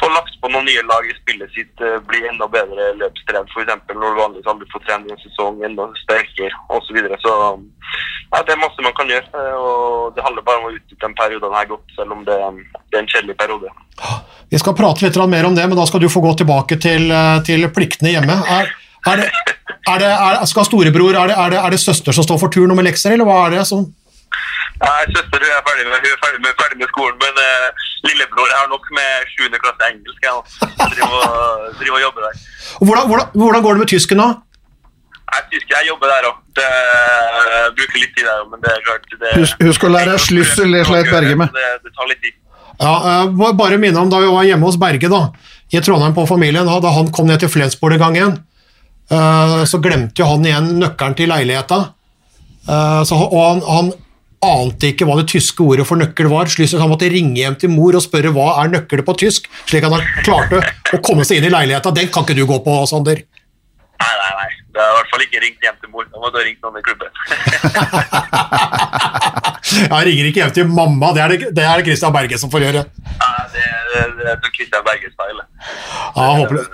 få 0.00 0.10
lagt 0.16 0.34
på 0.42 0.50
noen 0.50 0.66
nye 0.68 0.82
lag 0.88 1.06
i 1.06 1.16
spillet 1.20 1.54
sitt, 1.54 1.74
eh, 1.80 2.00
bli 2.10 2.24
enda 2.28 2.48
bedre 2.50 2.90
løpstrent 2.98 3.54
f.eks. 3.54 3.94
når 3.94 4.02
du 4.02 4.20
vanligvis 4.22 4.50
aldri 4.52 4.68
får 4.74 4.84
trene 4.88 5.08
i 5.08 5.14
en 5.14 5.22
sesong, 5.22 5.62
enda 5.70 5.88
sterkere 6.02 6.50
osv. 6.68 6.90
Så, 6.92 6.96
videre. 6.98 7.16
så 7.22 7.32
ja, 8.32 8.42
det 8.42 8.52
er 8.52 8.60
masse 8.60 8.84
man 8.84 8.94
kan 8.98 9.08
gjøre, 9.08 9.28
eh, 9.38 9.56
og 9.56 10.16
det 10.16 10.26
handler 10.26 10.44
bare 10.44 10.60
om 10.60 10.68
å 10.68 10.74
utnytte 10.74 11.06
den 11.06 11.16
perioden 11.16 11.56
her 11.56 11.72
godt, 11.72 11.96
selv 11.96 12.18
om 12.18 12.26
det, 12.26 12.38
det 12.90 12.98
er 12.98 13.04
en 13.06 13.12
kjedelig 13.14 13.38
periode. 13.38 13.72
Vi 14.52 14.60
skal 14.60 14.76
prate 14.76 15.06
litt 15.06 15.16
mer 15.30 15.46
om 15.48 15.54
det, 15.56 15.64
men 15.64 15.78
da 15.78 15.86
skal 15.88 16.02
du 16.02 16.10
få 16.12 16.20
gå 16.24 16.34
tilbake 16.42 16.76
til, 16.82 17.12
til 17.46 17.70
pliktene 17.72 18.12
hjemme. 18.12 18.36
Er, 18.58 18.72
er 19.10 19.18
det, 19.18 19.26
er 19.90 19.98
det, 19.98 20.10
er, 20.12 20.44
skal 20.46 20.68
storebror, 20.68 21.16
er 21.18 21.32
det, 21.32 21.36
er, 21.38 21.50
det, 21.54 21.58
er 21.58 21.74
det 21.74 21.80
søster 21.82 22.14
som 22.14 22.26
står 22.26 22.38
for 22.42 22.54
tur 22.54 22.68
nummer 22.70 22.86
lekser, 22.86 23.16
eller 23.16 23.26
hva 23.28 23.46
er 23.46 23.58
det 23.58 23.66
som 23.70 23.88
Nei, 24.82 25.02
søster 25.14 25.42
hun 25.42 25.50
er 25.54 25.60
ferdig 25.66 25.84
med, 25.86 25.98
hun 26.02 26.10
er 26.10 26.20
ferdig 26.22 26.40
med, 26.42 26.54
ferdig 26.58 26.78
med 26.80 26.88
skolen, 26.90 27.18
men 27.22 27.36
uh, 27.38 27.82
lillebror 28.08 28.54
er 28.58 28.70
nok 28.72 28.88
med 28.96 29.28
7. 29.34 29.44
klasse 29.62 29.90
engelsk. 29.90 30.24
Jeg 30.26 30.32
nå. 30.32 30.40
driver, 30.94 31.20
driver 31.78 31.98
og 31.98 32.02
jobber 32.06 32.24
der. 32.26 32.40
Og 32.80 32.84
hvordan, 32.88 33.04
hvordan, 33.10 33.28
hvordan 33.42 33.62
går 33.66 33.76
det 33.76 33.82
med 33.82 33.90
tysken, 33.92 34.22
da? 34.22 34.28
Jeg, 35.32 35.44
tysker, 35.52 35.76
jeg 35.78 35.88
jobber 35.90 36.10
der 36.12 36.28
òg. 36.30 36.40
Jeg 36.58 37.68
bruker 37.78 38.00
litt 38.02 38.14
tid 38.16 38.26
der 38.26 38.40
òg, 38.42 38.48
men 38.50 38.64
det 38.64 38.72
er 38.72 38.82
klart 38.88 39.06
det, 39.12 39.34
Husk, 39.38 39.62
husk 39.70 39.86
å 39.86 39.92
lære 39.92 40.16
slussel 40.26 40.80
i 40.80 40.82
sleit 40.88 41.12
Berge 41.14 41.38
med. 41.44 41.54
Det, 41.54 41.68
det 41.86 41.94
tar 41.98 42.10
litt 42.10 42.22
tid. 42.24 42.38
Ja, 42.82 42.94
eh, 43.12 43.52
bare 43.62 43.78
minne 43.78 44.02
om 44.02 44.10
da 44.10 44.18
vi 44.24 44.32
var 44.32 44.48
hjemme 44.48 44.66
hos 44.66 44.80
Berge 44.80 45.12
da, 45.12 45.22
i 45.70 45.80
Trondheim 45.84 46.16
på 46.16 46.26
familien, 46.26 46.66
da 46.66 46.80
da 46.82 46.90
han 46.96 47.12
kom 47.14 47.30
ned 47.30 47.44
til 47.44 47.52
Flensborg 47.52 47.96
en 47.96 48.02
gang 48.02 48.18
igjen, 48.18 48.34
eh, 49.12 49.58
så 49.68 49.82
glemte 49.84 50.22
jo 50.22 50.30
han 50.30 50.46
igjen 50.48 50.70
nøkkelen 50.82 51.18
til 51.18 51.30
leiligheta, 51.32 51.82
Uh, 52.62 53.02
så, 53.02 53.16
og 53.18 53.40
han, 53.42 53.60
han 53.66 53.88
ante 54.42 54.92
ikke 54.92 55.06
hva 55.06 55.16
det 55.18 55.28
tyske 55.32 55.64
ordet 55.64 55.86
for 55.86 55.98
nøkkel 55.98 56.28
var, 56.30 56.50
slik 56.50 56.70
han 56.78 56.90
måtte 56.90 57.10
ringe 57.10 57.38
hjem 57.40 57.56
til 57.58 57.72
mor 57.74 57.98
og 57.98 58.04
spørre 58.04 58.30
hva 58.34 58.48
er 58.62 58.72
nøkkel 58.72 59.02
på 59.06 59.16
tysk, 59.18 59.48
slik 59.70 59.86
at 59.86 59.94
han 59.94 60.04
klarte 60.22 60.62
å 60.94 61.00
komme 61.04 61.26
seg 61.26 61.40
inn 61.40 61.48
i 61.50 61.52
leiligheta. 61.52 61.94
Den 61.94 62.10
kan 62.14 62.26
ikke 62.26 62.38
du 62.38 62.44
gå 62.46 62.58
på, 62.64 62.74
Sander. 62.90 63.22
Nei, 64.02 64.14
nei, 64.18 64.32
nei. 64.38 64.50
Det 64.72 64.80
har 64.80 64.94
i 64.94 64.96
hvert 64.96 65.10
fall 65.12 65.24
ikke 65.26 65.40
ringt 65.42 65.66
hjem 65.66 65.74
til 65.82 65.90
mor. 65.92 66.06
Da 66.08 66.22
må 66.22 66.30
du 66.32 66.38
ha 66.38 66.44
ringt 66.46 66.62
noen 66.64 66.78
i 66.78 66.84
klubben. 66.86 67.10
Jeg 69.72 70.06
ringer 70.08 70.28
ikke 70.28 70.40
hjem 70.42 70.54
til 70.56 70.70
mamma, 70.70 71.12
det 71.16 71.22
er 71.22 71.32
det, 71.32 71.50
det 71.56 71.64
er 71.66 71.80
det 71.80 71.86
Christian 71.86 72.14
Berge 72.14 72.38
som 72.40 72.50
får 72.52 72.66
gjøre. 72.66 72.82
Nei, 73.10 73.42
det, 73.52 73.66
det, 73.92 74.00
det 74.18 74.30
er 74.32 74.40
sånn 74.42 74.56
Christian 74.56 74.86
Berge-style. 74.86 75.44
Ja, 75.62 76.26
håper 76.40 76.58
det. 76.58 76.64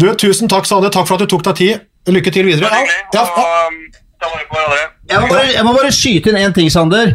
Du, 0.00 0.08
tusen 0.16 0.48
takk, 0.50 0.68
Sander. 0.68 0.92
Takk 0.94 1.08
for 1.08 1.18
at 1.18 1.26
du 1.26 1.30
tok 1.34 1.44
deg 1.50 1.58
tid. 1.60 1.86
Lykke 2.10 2.32
til 2.32 2.48
videre. 2.48 2.64
Det 2.64 2.70
var 2.70 2.80
hyggelig. 2.80 3.06
Ja, 3.12 3.24
ja, 3.36 3.68
um. 3.68 3.80
Jeg 5.10 5.20
må, 5.22 5.28
bare, 5.32 5.46
jeg 5.54 5.64
må 5.64 5.72
bare 5.76 5.90
skyte 5.96 6.30
inn 6.32 6.38
én 6.40 6.54
ting, 6.56 6.68
Sander. 6.72 7.14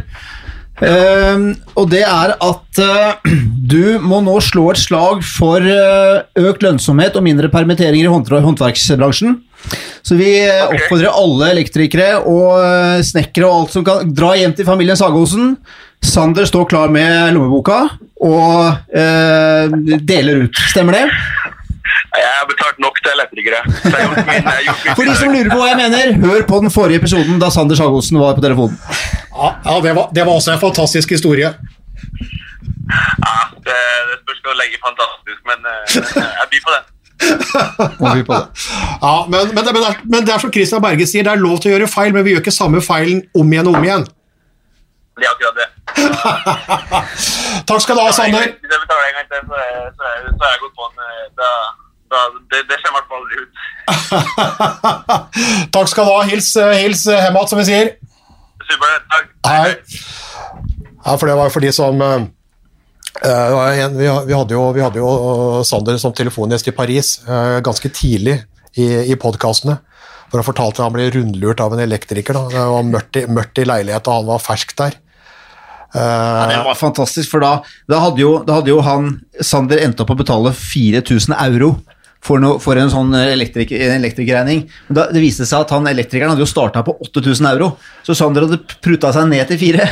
Uh, 0.76 1.54
og 1.78 1.86
det 1.88 2.02
er 2.04 2.34
at 2.36 2.80
uh, 2.84 3.30
du 3.72 3.96
må 4.04 4.18
nå 4.26 4.34
slå 4.44 4.66
et 4.74 4.80
slag 4.82 5.22
for 5.24 5.64
uh, 5.64 6.26
økt 6.36 6.66
lønnsomhet 6.66 7.16
og 7.16 7.24
mindre 7.24 7.48
permitteringer 7.52 8.10
i 8.10 8.12
håndver- 8.12 8.44
håndverksbransjen. 8.44 9.38
Så 10.06 10.14
vi 10.14 10.28
eh, 10.44 10.60
Ok. 10.68 10.76
oppfordrer 10.76 11.16
alle 11.18 11.46
elektrikere 11.56 12.20
og 12.28 13.00
snekkere 13.02 13.48
og 13.48 13.54
alt 13.64 13.72
som 13.74 13.82
kan 13.86 14.12
dra 14.14 14.28
hjem 14.38 14.52
til 14.54 14.68
familien 14.68 14.98
Sagosen. 15.00 15.56
Sander 16.06 16.46
står 16.46 16.68
klar 16.70 16.92
med 16.94 17.32
lommeboka 17.34 17.80
og 18.22 18.94
eh, 18.94 19.74
deler 20.06 20.44
ut. 20.44 20.60
Stemmer 20.70 21.00
det? 21.00 21.06
Jeg 22.16 22.32
har 22.38 22.46
betalt 22.48 22.78
nok 22.80 22.98
til 23.02 23.12
elektrikere. 23.12 23.60
For 24.96 25.04
de 25.04 25.14
som 25.18 25.32
lurer 25.34 25.50
på 25.52 25.58
hva 25.60 25.70
jeg 25.72 25.78
mener, 25.82 26.12
hør 26.24 26.44
på 26.48 26.60
den 26.64 26.72
forrige 26.72 27.02
episoden 27.02 27.40
da 27.42 27.50
Sander 27.52 27.78
Sagosen 27.78 28.20
var 28.20 28.36
på 28.38 28.44
telefonen. 28.44 28.78
ja, 29.36 29.48
ja 29.68 29.76
det, 29.84 29.94
var, 29.98 30.10
det 30.16 30.26
var 30.26 30.40
også 30.40 30.54
en 30.56 30.62
fantastisk 30.62 31.16
historie. 31.16 31.52
Ja, 33.26 33.36
det, 33.66 33.78
det 34.08 34.18
spørs 34.22 34.42
hva 34.42 34.54
du 34.54 34.60
legger 34.62 34.82
fantastisk, 34.88 35.40
men 35.50 35.58
eh, 35.72 35.96
jeg 36.40 36.52
byr 36.52 36.66
på 36.66 36.76
det. 36.76 36.82
Må 38.00 38.14
vi 38.14 38.24
på 38.28 38.34
det. 38.34 38.66
Ja, 39.02 39.14
men, 39.32 39.54
men, 39.54 39.64
men, 39.64 39.80
det 39.80 39.88
er, 39.90 40.02
men 40.04 40.26
det 40.26 40.34
er 40.34 40.44
som 40.44 40.52
Christian 40.52 40.84
Berge 40.84 41.08
sier, 41.08 41.26
det 41.26 41.32
er 41.32 41.42
lov 41.42 41.58
til 41.60 41.72
å 41.72 41.76
gjøre 41.76 41.90
feil, 41.90 42.12
men 42.14 42.26
vi 42.26 42.34
gjør 42.34 42.44
ikke 42.44 42.54
samme 42.54 42.82
feilen 42.84 43.24
om 43.34 43.52
igjen 43.52 43.70
og 43.70 43.80
om 43.80 43.88
igjen. 43.88 44.06
Det 45.16 45.24
er 45.24 45.32
akkurat 45.32 45.56
det. 45.56 45.68
Takk 47.68 47.80
skal 47.82 47.96
du 47.96 48.02
ha, 48.04 48.12
Sander. 48.12 48.52
Hvis 48.60 48.72
jeg 48.74 48.82
betaler 48.84 49.08
en 49.08 49.18
gang 49.18 49.28
til, 49.32 49.44
så 49.48 49.60
er, 49.64 49.76
så 49.96 50.10
er, 50.12 50.26
så 50.28 50.42
er 50.44 50.54
jeg 50.54 50.62
godt 50.66 50.76
på 50.76 50.88
den. 50.92 51.85
Da, 52.06 52.16
da, 52.16 52.42
det, 52.52 52.62
det 52.70 52.76
ser 52.78 52.90
i 52.90 52.94
hvert 52.94 53.08
fall 53.10 53.20
aldri 53.22 53.36
ut. 53.42 53.52
Takk 55.74 55.90
skal 55.90 56.06
du 56.06 56.12
ha. 56.12 56.22
Hils, 56.30 56.52
eh, 56.60 56.74
hils 56.84 57.06
eh, 57.10 57.24
hjem 57.24 57.38
igjen, 57.38 57.50
som 57.50 57.60
vi 57.60 57.66
sier. 57.66 57.92
Supert. 58.66 59.06
Takk. 59.12 59.32
Hei. 59.48 59.70
Ja, 61.06 61.14
for 61.14 61.26
det 61.30 61.36
var 61.38 61.52
for 61.54 61.66
de 61.66 61.72
som 61.74 62.02
eh, 62.02 62.26
vi, 63.22 64.06
vi 64.28 64.36
hadde 64.36 64.54
jo, 64.54 64.62
vi 64.74 64.84
hadde 64.84 65.02
jo 65.02 65.10
Sander 65.66 65.98
som 66.02 66.14
telefongjest 66.14 66.70
i 66.70 66.74
Paris 66.76 67.16
eh, 67.26 67.58
ganske 67.66 67.90
tidlig 67.94 68.38
i, 68.74 68.86
i 69.12 69.18
podkastene. 69.18 69.78
For 70.26 70.40
han 70.40 70.46
fortalte 70.46 70.82
at 70.82 70.88
han 70.88 70.94
ble 70.94 71.08
rundlurt 71.14 71.62
av 71.62 71.74
en 71.74 71.82
elektriker. 71.82 72.38
Da. 72.38 72.46
Det 72.54 72.68
var 72.74 72.86
mørkt 72.86 73.18
i, 73.18 73.24
mørkt 73.30 73.62
i 73.62 73.66
leilighet, 73.66 74.06
og 74.10 74.20
han 74.20 74.30
var 74.30 74.42
fersk 74.42 74.74
der. 74.78 75.00
Ja, 75.96 76.48
det 76.50 76.56
var 76.66 76.76
fantastisk, 76.76 77.30
for 77.30 77.40
da, 77.40 77.52
da, 77.88 78.00
hadde 78.02 78.20
jo, 78.20 78.32
da 78.44 78.58
hadde 78.58 78.68
jo 78.68 78.82
han 78.84 79.06
Sander 79.40 79.80
endt 79.80 80.02
opp 80.02 80.10
å 80.12 80.16
betale 80.18 80.50
4000 80.52 81.32
euro 81.38 81.70
for, 82.26 82.42
no, 82.42 82.56
for 82.62 82.78
en 82.80 82.90
sånn 82.90 83.14
elektrik, 83.18 83.70
elektrikerregning. 83.70 84.64
Da, 84.88 85.06
det 85.14 85.22
viste 85.22 85.46
seg 85.46 85.62
at 85.62 85.74
han 85.76 85.86
elektrikeren 85.90 86.34
hadde 86.34 86.42
jo 86.42 86.50
starta 86.50 86.82
på 86.86 86.96
8000 87.06 87.50
euro, 87.52 87.72
så 88.06 88.16
Sander 88.18 88.46
hadde 88.46 88.58
pruta 88.82 89.12
seg 89.14 89.28
ned 89.30 89.46
til 89.50 89.60
fire. 89.60 89.86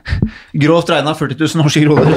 Grovt 0.64 0.92
regna 0.94 1.12
40 1.18 1.36
000 1.40 1.60
norske 1.60 1.82
kroner. 1.84 2.14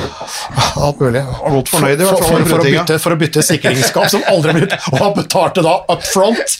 Alt 0.88 1.02
mulig. 1.04 1.24
godt 1.26 1.72
fornøyd 1.74 2.00
i 2.00 2.08
hvert 2.08 2.22
fall 2.22 2.30
for, 2.30 2.38
for, 2.38 2.52
for, 2.52 2.62
å 2.62 2.68
bytte, 2.70 3.00
for 3.04 3.16
å 3.16 3.20
bytte 3.20 3.44
sikringsskap 3.44 4.12
som 4.14 4.24
aldri 4.32 4.56
ble 4.56 4.64
blitt. 4.68 4.78
og 4.94 5.02
han 5.02 5.18
betalte 5.18 5.66
da 5.66 5.74
up 5.92 6.06
front. 6.06 6.60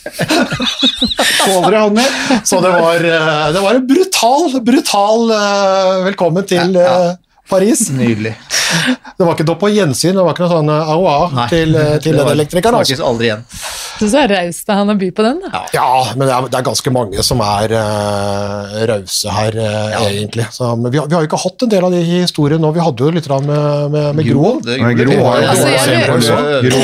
Aldri 1.48 1.80
han 1.80 1.96
med. 1.96 2.18
Så 2.48 2.60
det 2.64 2.74
var, 2.74 3.08
eh, 3.14 3.46
det 3.56 3.64
var 3.64 3.78
en 3.78 3.88
brutal, 3.88 4.60
brutal 4.68 5.32
eh, 5.38 5.94
velkommen 6.10 6.48
til 6.50 6.76
eh, 6.82 7.16
Paris. 7.48 7.88
Nydelig. 7.90 8.36
Det 9.18 9.24
var 9.24 9.34
ikke 9.34 9.46
noe 9.48 9.58
på 9.58 9.70
gjensyn, 9.72 10.14
det 10.14 10.24
var 10.24 10.34
ikke 10.36 10.44
noe 10.44 10.52
sånn 10.52 10.70
A.O.A. 10.70 10.94
au 10.94 11.06
au 11.08 11.46
til, 11.50 11.74
eh, 11.74 11.94
til 12.04 12.14
Det 12.14 12.24
den 12.24 12.32
elektrikeren. 12.36 12.76
Snakkes 12.78 12.98
Altså. 12.98 13.08
aldri 13.08 13.30
igjen. 13.30 13.44
Syns 13.98 14.14
det 14.14 14.20
er 14.22 14.32
raust 14.36 14.70
av 14.70 14.78
han 14.78 14.92
å 14.92 14.96
by 15.00 15.08
på 15.10 15.24
den, 15.26 15.40
da. 15.42 15.62
Ja, 15.74 15.88
men 16.14 16.28
det 16.28 16.34
er, 16.36 16.48
det 16.52 16.58
er 16.60 16.66
ganske 16.68 16.92
mange 16.94 17.24
som 17.26 17.40
er 17.42 17.74
uh, 17.74 18.76
rause 18.92 19.34
her, 19.34 19.58
eh, 19.58 19.96
egentlig. 20.12 20.46
Så, 20.54 20.70
men 20.78 20.92
vi 20.94 21.00
har, 21.00 21.08
vi 21.10 21.16
har 21.16 21.24
jo 21.24 21.30
ikke 21.30 21.42
hatt 21.42 21.66
en 21.66 21.72
del 21.72 21.88
av 21.88 21.96
de 21.96 22.02
historiene 22.06 22.62
nå. 22.62 22.70
Vi 22.76 22.84
hadde 22.84 23.08
jo 23.08 23.10
litt 23.16 23.28
med, 23.28 23.90
med, 23.96 24.10
med 24.20 24.28
Gro. 24.28 24.52
Gro 24.62 25.18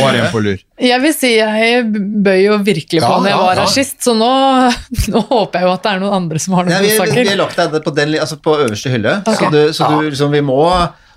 har 0.00 0.18
en 0.18 0.30
på 0.32 0.42
lur. 0.42 0.64
Jeg 0.74 0.98
vil 1.04 1.12
si 1.14 1.28
jeg 1.36 1.84
bøy 2.24 2.40
jo 2.48 2.56
virkelig 2.66 2.98
på 2.98 3.06
Ja, 3.06 3.18
når 3.22 3.30
jeg 3.30 3.38
var 3.38 3.54
var 3.54 3.60
ja. 3.62 3.66
sist, 3.70 4.00
så 4.02 4.14
nå, 4.18 4.30
nå 5.12 5.22
håper 5.28 5.60
jeg 5.60 5.68
jo 5.68 5.72
at 5.74 5.84
det 5.84 5.92
er 5.92 6.02
noen 6.02 6.16
andre 6.18 6.40
som 6.42 6.56
har 6.58 6.66
noen 6.66 6.82
vi, 6.82 6.92
vi 6.98 7.28
har 7.28 7.38
lagt 7.38 7.60
deg 7.60 7.76
på, 7.84 7.92
den, 7.94 8.16
altså 8.24 8.38
på 8.42 8.56
øverste 8.64 8.90
hylle, 8.90 9.14
så, 9.28 9.50
du, 9.52 9.60
så 9.76 9.90
du, 9.92 9.96
liksom, 10.08 10.34
vi 10.34 10.42
må, 10.44 10.53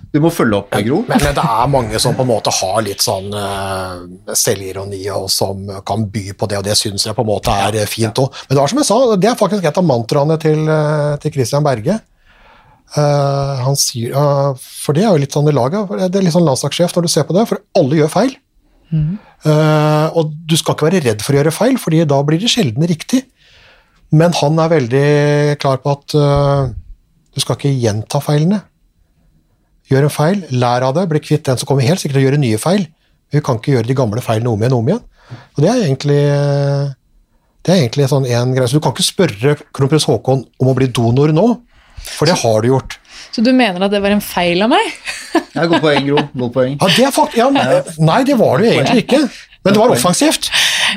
du 0.08 0.20
må 0.24 0.30
følge 0.32 0.56
opp, 0.56 0.72
Gro. 0.86 1.02
Men, 1.08 1.20
men 1.20 1.34
det 1.36 1.44
er 1.44 1.70
mange 1.70 1.98
som 2.00 2.14
på 2.16 2.24
en 2.24 2.30
måte 2.30 2.52
har 2.54 2.78
litt 2.84 3.02
sånn 3.04 3.28
uh, 3.34 4.06
selvironi, 4.32 5.02
og 5.12 5.26
som 5.32 5.66
kan 5.86 6.06
by 6.08 6.30
på 6.38 6.48
det, 6.48 6.60
og 6.60 6.64
det 6.64 6.76
syns 6.80 7.04
jeg 7.04 7.16
på 7.16 7.24
en 7.26 7.28
måte 7.28 7.52
er 7.52 7.82
eh, 7.82 7.90
fint 7.90 8.22
òg. 8.22 8.38
Men 8.46 8.56
det 8.56 8.62
var 8.62 8.72
som 8.72 8.80
jeg 8.80 8.88
sa, 8.88 8.98
det 9.20 9.28
er 9.28 9.40
faktisk 9.40 9.68
et 9.68 9.80
av 9.80 9.84
mantraene 9.84 10.38
til, 10.40 10.62
eh, 10.72 11.16
til 11.20 11.34
Christian 11.36 11.66
Berge. 11.66 11.98
Uh, 12.96 13.60
han 13.66 13.76
sier, 13.76 14.14
uh, 14.16 14.56
For 14.56 14.96
det 14.96 15.04
er 15.04 15.12
jo 15.12 15.20
litt 15.20 15.34
sånn 15.36 15.50
i 15.50 15.52
laget, 15.52 15.90
det 16.08 16.22
er 16.22 16.24
litt 16.24 16.32
sånn 16.32 16.46
landslagssjef 16.46 16.94
når 16.96 17.04
du 17.04 17.12
ser 17.12 17.28
på 17.28 17.36
det, 17.36 17.44
for 17.50 17.60
alle 17.76 17.98
gjør 18.00 18.14
feil. 18.14 18.32
Eh, 19.44 20.06
og 20.16 20.30
du 20.48 20.54
skal 20.56 20.72
ikke 20.72 20.86
være 20.86 21.02
redd 21.04 21.20
for 21.20 21.34
å 21.34 21.42
gjøre 21.42 21.52
feil, 21.52 21.76
fordi 21.76 22.00
da 22.08 22.22
blir 22.24 22.40
det 22.40 22.48
sjelden 22.48 22.88
riktig. 22.88 23.26
Men 24.16 24.32
han 24.38 24.56
er 24.64 24.72
veldig 24.72 25.08
klar 25.60 25.82
på 25.84 25.92
at 25.92 26.14
du 26.16 27.42
skal 27.44 27.58
ikke 27.58 27.74
gjenta 27.76 28.22
feilene. 28.24 28.62
Gjør 29.88 30.06
en 30.06 30.12
feil, 30.12 30.44
lær 30.52 30.84
av 30.84 30.94
det, 30.98 31.06
bli 31.08 31.20
kvitt 31.24 31.46
den 31.48 31.60
som 31.60 31.68
kommer 31.68 31.86
helt 31.86 32.02
sikkert 32.02 32.18
til 32.18 32.24
å 32.24 32.28
gjøre 32.28 32.40
nye 32.42 32.60
feil. 32.60 32.86
Vi 33.32 33.40
kan 33.44 33.60
ikke 33.60 33.76
gjøre 33.76 33.88
de 33.88 33.96
gamle 33.96 34.24
feilene 34.24 34.52
om 34.52 34.60
igjen 34.62 34.76
og 34.76 34.82
om 34.82 34.90
igjen. 34.92 35.04
Og 35.56 35.64
det 35.64 35.70
er 35.72 35.84
egentlig 35.84 36.22
det 37.66 37.74
er 37.74 37.82
egentlig 37.82 38.06
sånn 38.08 38.24
en 38.28 38.54
greie. 38.56 38.68
Så 38.70 38.78
du 38.78 38.84
kan 38.84 38.94
ikke 38.94 39.04
spørre 39.04 39.56
kronprins 39.76 40.06
Haakon 40.08 40.46
om 40.60 40.70
å 40.70 40.76
bli 40.76 40.88
donor 40.94 41.32
nå, 41.36 41.46
for 42.14 42.30
det 42.30 42.38
har 42.40 42.64
du 42.64 42.70
gjort. 42.70 42.96
Så 43.34 43.42
du 43.44 43.50
mener 43.52 43.82
at 43.84 43.92
det 43.92 44.00
var 44.00 44.14
en 44.14 44.24
feil 44.24 44.64
av 44.64 44.72
meg? 44.72 44.92
Ja, 45.58 45.64
godt 45.66 45.82
poeng, 45.82 46.04
Gro. 46.06 46.22
Godt 46.38 46.52
poeng. 46.54 46.74
Ja, 46.78 46.88
det 46.94 47.04
er 47.08 47.12
fakt 47.14 47.34
ja, 47.36 47.46
nei, 47.50 48.18
det 48.26 48.36
var 48.38 48.60
det 48.60 48.68
jo 48.68 48.72
egentlig 48.76 49.02
ikke. 49.02 49.18
Men 49.64 49.74
det 49.74 49.80
var 49.80 49.92
offensivt. 49.92 50.48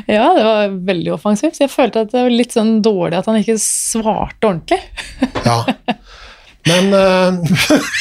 Ja, 0.06 0.28
det 0.36 0.44
var 0.46 0.76
veldig 0.86 1.12
offensivt. 1.16 1.58
Jeg 1.60 1.70
følte 1.72 2.04
at 2.06 2.12
det 2.12 2.22
var 2.22 2.32
litt 2.32 2.54
sånn 2.54 2.76
dårlig 2.84 3.18
at 3.18 3.28
han 3.28 3.40
ikke 3.40 3.56
svarte 3.60 4.48
ordentlig. 4.48 4.78
Ja. 5.42 5.58
Men 6.68 6.92
eh, 6.94 7.38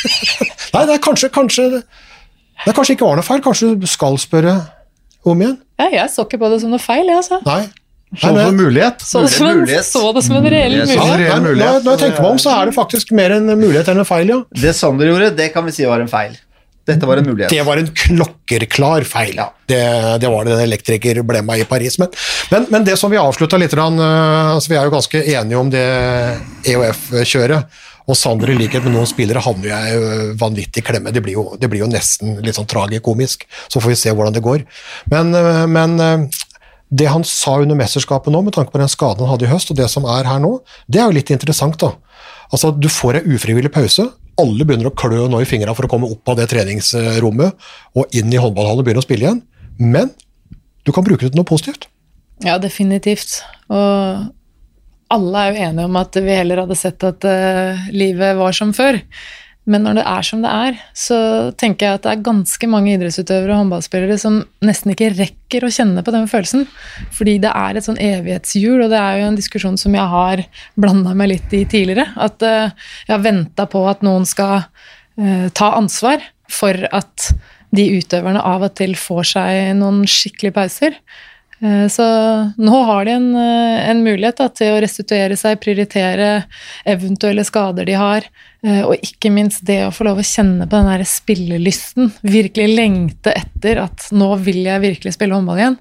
Nei, 0.76 0.86
det 0.86 0.96
er 0.96 1.02
kanskje, 1.02 1.32
kanskje 1.34 1.66
Det 1.82 2.74
kanskje 2.78 2.96
ikke 2.96 3.08
var 3.08 3.20
noe 3.20 3.26
feil. 3.26 3.44
Kanskje 3.46 3.74
du 3.82 3.88
skal 3.90 4.20
spørre 4.22 4.58
om 5.26 5.42
igjen? 5.42 5.58
Ja, 5.82 5.90
jeg 6.02 6.14
så 6.14 6.26
ikke 6.28 6.42
på 6.42 6.50
det 6.54 6.62
som 6.64 6.74
noe 6.74 6.82
feil, 6.82 7.08
jeg, 7.10 7.18
altså. 7.24 7.42
Nei. 7.48 7.64
Så 8.12 8.28
det 8.36 8.44
som 8.44 8.52
en 8.52 8.58
mulighet. 8.60 9.04
Så 9.08 9.22
det 9.24 9.32
som 9.32 9.48
en, 9.48 9.66
det 9.66 9.84
som 10.26 10.36
en 10.36 10.48
reell 10.52 10.74
Mulighet. 10.82 11.22
Ja, 11.30 11.40
mulighet. 11.40 11.78
når, 11.80 11.84
når 11.86 11.92
jeg 11.96 12.02
tenker 12.04 12.26
meg 12.26 12.32
om, 12.36 12.40
så 12.44 12.54
er 12.58 12.68
det 12.68 12.76
faktisk 12.76 13.14
mer 13.16 13.38
en 13.38 13.48
mulighet 13.56 13.92
enn 13.94 14.04
en 14.04 14.08
feil, 14.08 14.34
ja. 14.34 14.40
Det 14.64 14.74
Sander 14.76 15.08
gjorde, 15.14 15.30
det 15.38 15.52
kan 15.56 15.64
vi 15.66 15.76
si 15.76 15.88
var 15.88 16.04
en 16.04 16.12
feil. 16.12 16.36
Dette 16.92 17.06
var 17.06 17.22
en 17.22 17.28
mulighet. 17.30 17.54
Det 17.54 17.64
var 17.64 17.78
en 17.78 17.88
klokkerklar 17.88 19.06
feil. 19.08 19.40
Det, 19.70 19.82
det 20.20 20.32
var 20.34 20.46
det 20.48 20.56
den 20.56 20.64
elektriker 20.66 21.22
ble 21.24 21.44
med 21.46 21.62
i 21.62 21.68
Paris. 21.70 22.00
Men, 22.02 22.10
men, 22.52 22.66
men 22.74 22.88
det 22.88 22.98
som 23.00 23.14
vi 23.14 23.20
avslutta 23.22 23.60
litt, 23.62 23.76
eh, 23.78 24.02
altså 24.56 24.74
vi 24.74 24.80
er 24.80 24.90
jo 24.90 24.96
ganske 24.96 25.22
enige 25.22 25.62
om 25.62 25.70
det 25.72 25.86
EOF-kjøret. 26.74 27.80
Og 28.10 28.18
Sander, 28.18 28.52
i 28.52 28.58
likhet 28.58 28.86
med 28.86 28.96
noen 28.96 29.10
spillere, 29.10 29.44
havner 29.44 29.70
jo 29.70 30.00
i 30.02 30.30
vanvittig 30.40 30.84
klemme. 30.88 31.14
Det 31.14 31.22
blir, 31.24 31.38
jo, 31.38 31.58
det 31.62 31.70
blir 31.72 31.84
jo 31.84 31.90
nesten 31.92 32.40
litt 32.46 32.58
sånn 32.58 32.70
tragikomisk. 32.70 33.46
Så 33.72 33.82
får 33.82 33.94
vi 33.94 34.00
se 34.00 34.14
hvordan 34.16 34.36
det 34.36 34.46
går. 34.46 34.66
Men, 35.14 35.34
eh, 35.38 35.66
men 35.70 36.00
eh, 36.02 36.42
det 36.92 37.12
han 37.12 37.24
sa 37.28 37.60
under 37.62 37.78
mesterskapet 37.80 38.34
nå, 38.34 38.42
med 38.46 38.58
tanke 38.58 38.74
på 38.74 38.82
den 38.82 38.92
skaden 38.92 39.24
han 39.24 39.36
hadde 39.36 39.48
i 39.48 39.52
høst, 39.52 39.72
og 39.72 39.80
det 39.80 39.88
som 39.92 40.08
er 40.10 40.28
her 40.28 40.42
nå, 40.44 40.58
det 40.92 41.00
er 41.00 41.08
jo 41.08 41.20
litt 41.20 41.32
interessant, 41.32 41.78
da. 41.80 41.94
Altså, 42.52 42.74
du 42.76 42.90
får 42.92 43.22
ei 43.22 43.38
ufrivillig 43.38 43.72
pause. 43.72 44.10
Alle 44.42 44.66
begynner 44.68 44.90
å 44.90 44.98
klø 44.98 45.28
nå 45.32 45.40
i 45.44 45.48
fingrene 45.48 45.76
for 45.78 45.88
å 45.88 45.92
komme 45.92 46.10
opp 46.12 46.34
av 46.34 46.42
det 46.42 46.50
treningsrommet 46.52 47.72
og 47.96 48.18
inn 48.18 48.34
i 48.34 48.42
håndballhallen 48.42 48.84
og 48.84 48.88
begynne 48.88 49.04
å 49.04 49.08
spille 49.08 49.28
igjen. 49.28 49.42
Men 49.80 50.12
du 50.84 50.92
kan 50.92 51.06
bruke 51.06 51.24
det 51.24 51.32
til 51.32 51.40
noe 51.40 51.48
positivt. 51.48 51.88
Ja, 52.44 52.58
definitivt. 52.60 53.40
Og 53.72 54.32
alle 55.12 55.44
er 55.44 55.52
jo 55.52 55.68
enige 55.68 55.88
om 55.90 56.02
at 56.02 56.18
vi 56.24 56.40
heller 56.40 56.64
hadde 56.64 56.80
sett 56.80 57.04
at 57.08 57.28
uh, 57.28 57.88
livet 57.94 58.36
var 58.40 58.56
som 58.56 58.74
før. 58.76 59.00
Men 59.70 59.84
når 59.86 60.00
det 60.00 60.06
er 60.10 60.26
som 60.26 60.42
det 60.42 60.52
er, 60.52 60.78
så 60.98 61.18
tenker 61.60 61.86
jeg 61.86 62.00
at 62.00 62.06
det 62.06 62.12
er 62.16 62.24
ganske 62.26 62.70
mange 62.72 62.96
idrettsutøvere 62.96 63.54
og 63.54 63.60
håndballspillere 63.60 64.18
som 64.18 64.40
nesten 64.66 64.96
ikke 64.96 65.12
rekker 65.20 65.68
å 65.68 65.70
kjenne 65.72 66.02
på 66.02 66.14
den 66.16 66.26
følelsen. 66.32 66.66
Fordi 67.14 67.36
det 67.44 67.52
er 67.54 67.78
et 67.78 67.86
sånn 67.86 68.02
evighetshjul, 68.02 68.82
og 68.82 68.90
det 68.90 68.98
er 68.98 69.20
jo 69.20 69.30
en 69.30 69.38
diskusjon 69.38 69.78
som 69.78 69.96
jeg 69.98 70.14
har 70.16 70.44
blanda 70.82 71.14
meg 71.18 71.36
litt 71.36 71.54
i 71.54 71.62
tidligere. 71.70 72.10
At 72.18 72.42
uh, 72.42 72.74
jeg 73.06 73.14
har 73.14 73.26
venta 73.28 73.68
på 73.70 73.86
at 73.92 74.02
noen 74.06 74.26
skal 74.30 74.64
uh, 74.66 75.48
ta 75.54 75.74
ansvar 75.78 76.26
for 76.52 76.88
at 76.90 77.30
de 77.72 77.86
utøverne 78.02 78.42
av 78.44 78.66
og 78.66 78.74
til 78.80 78.98
får 79.00 79.28
seg 79.36 79.76
noen 79.80 80.04
skikkelige 80.10 80.58
pauser. 80.58 80.98
Eh, 81.62 81.88
Så 81.88 82.04
nå 82.58 82.84
har 82.84 83.06
de 83.06 83.12
en, 83.12 83.36
eh, 83.36 83.90
en 83.90 84.04
mulighet 84.04 84.38
da, 84.38 84.48
til 84.50 84.74
å 84.74 84.82
restituere 84.82 85.38
seg, 85.38 85.60
prioritere 85.62 86.46
eventuelle 86.86 87.46
skader 87.46 87.86
de 87.86 87.94
har, 87.94 88.26
eh, 88.64 88.82
og 88.82 88.98
ikke 88.98 89.32
minst 89.32 89.64
det 89.66 89.84
å 89.86 89.94
få 89.94 90.06
lov 90.10 90.18
å 90.18 90.26
kjenne 90.26 90.68
på 90.68 90.80
den 90.80 90.90
der 90.90 91.06
spillelysten. 91.06 92.12
Virkelig 92.24 92.76
lengte 92.76 93.36
etter 93.36 93.84
at 93.84 94.10
nå 94.12 94.34
vil 94.42 94.64
jeg 94.66 94.82
virkelig 94.82 95.14
spille 95.14 95.38
håndball 95.38 95.62
igjen. 95.62 95.78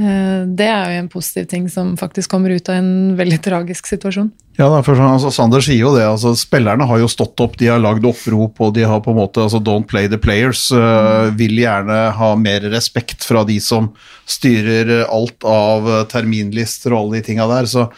Eh, 0.00 0.46
Det 0.48 0.66
er 0.66 0.94
jo 0.94 1.00
en 1.02 1.10
positiv 1.12 1.48
ting 1.50 1.68
som 1.68 1.96
faktisk 2.00 2.30
kommer 2.32 2.50
ut 2.50 2.68
av 2.68 2.78
en 2.80 3.16
veldig 3.16 3.38
tragisk 3.44 3.86
situasjon. 3.90 4.30
Ja, 4.58 4.68
for 4.84 4.96
sånn, 4.96 5.14
altså, 5.14 5.30
Sander 5.32 5.64
sier 5.64 5.80
jo 5.80 5.94
det. 5.96 6.04
altså 6.04 6.34
Spillerne 6.36 6.84
har 6.88 6.98
jo 7.00 7.08
stått 7.08 7.40
opp, 7.40 7.56
de 7.56 7.70
har 7.70 7.80
lagd 7.80 8.04
opprop 8.04 8.60
og 8.60 8.74
de 8.76 8.84
har 8.84 9.00
på 9.00 9.12
en 9.12 9.16
måte 9.16 9.40
altså 9.40 9.60
Don't 9.64 9.88
play 9.88 10.08
the 10.08 10.18
players. 10.20 10.66
Uh, 10.72 11.32
vil 11.36 11.56
gjerne 11.62 12.12
ha 12.16 12.34
mer 12.36 12.66
respekt 12.72 13.24
fra 13.24 13.44
de 13.48 13.58
som 13.60 13.92
styrer 14.28 15.06
alt 15.10 15.44
av 15.44 15.88
øh, 15.88 16.02
terminlister 16.08 16.92
og 16.92 17.00
alle 17.00 17.18
de 17.18 17.24
tinga 17.26 17.46
der. 17.50 17.66
Så, 17.68 17.88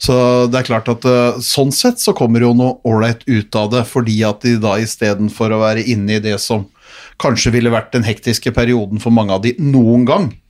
så 0.00 0.14
det 0.50 0.62
er 0.62 0.68
klart 0.70 0.88
at 0.90 1.04
uh, 1.06 1.40
sånn 1.44 1.74
sett 1.74 2.02
så 2.02 2.14
kommer 2.16 2.46
jo 2.46 2.54
noe 2.56 2.78
ålreit 2.88 3.26
ut 3.26 3.58
av 3.58 3.70
det, 3.74 3.84
fordi 3.90 4.22
at 4.26 4.46
de 4.46 4.56
da 4.62 4.78
istedenfor 4.82 5.54
å 5.54 5.60
være 5.66 5.84
inne 5.92 6.16
i 6.16 6.24
det 6.24 6.38
som 6.42 6.66
kanskje 7.20 7.52
ville 7.54 7.74
vært 7.74 7.92
den 7.94 8.06
hektiske 8.06 8.54
perioden 8.54 9.02
for 9.02 9.14
mange 9.14 9.34
av 9.34 9.44
de 9.44 9.54
noen 9.62 10.06
gang, 10.08 10.32
Eh, 10.32 10.43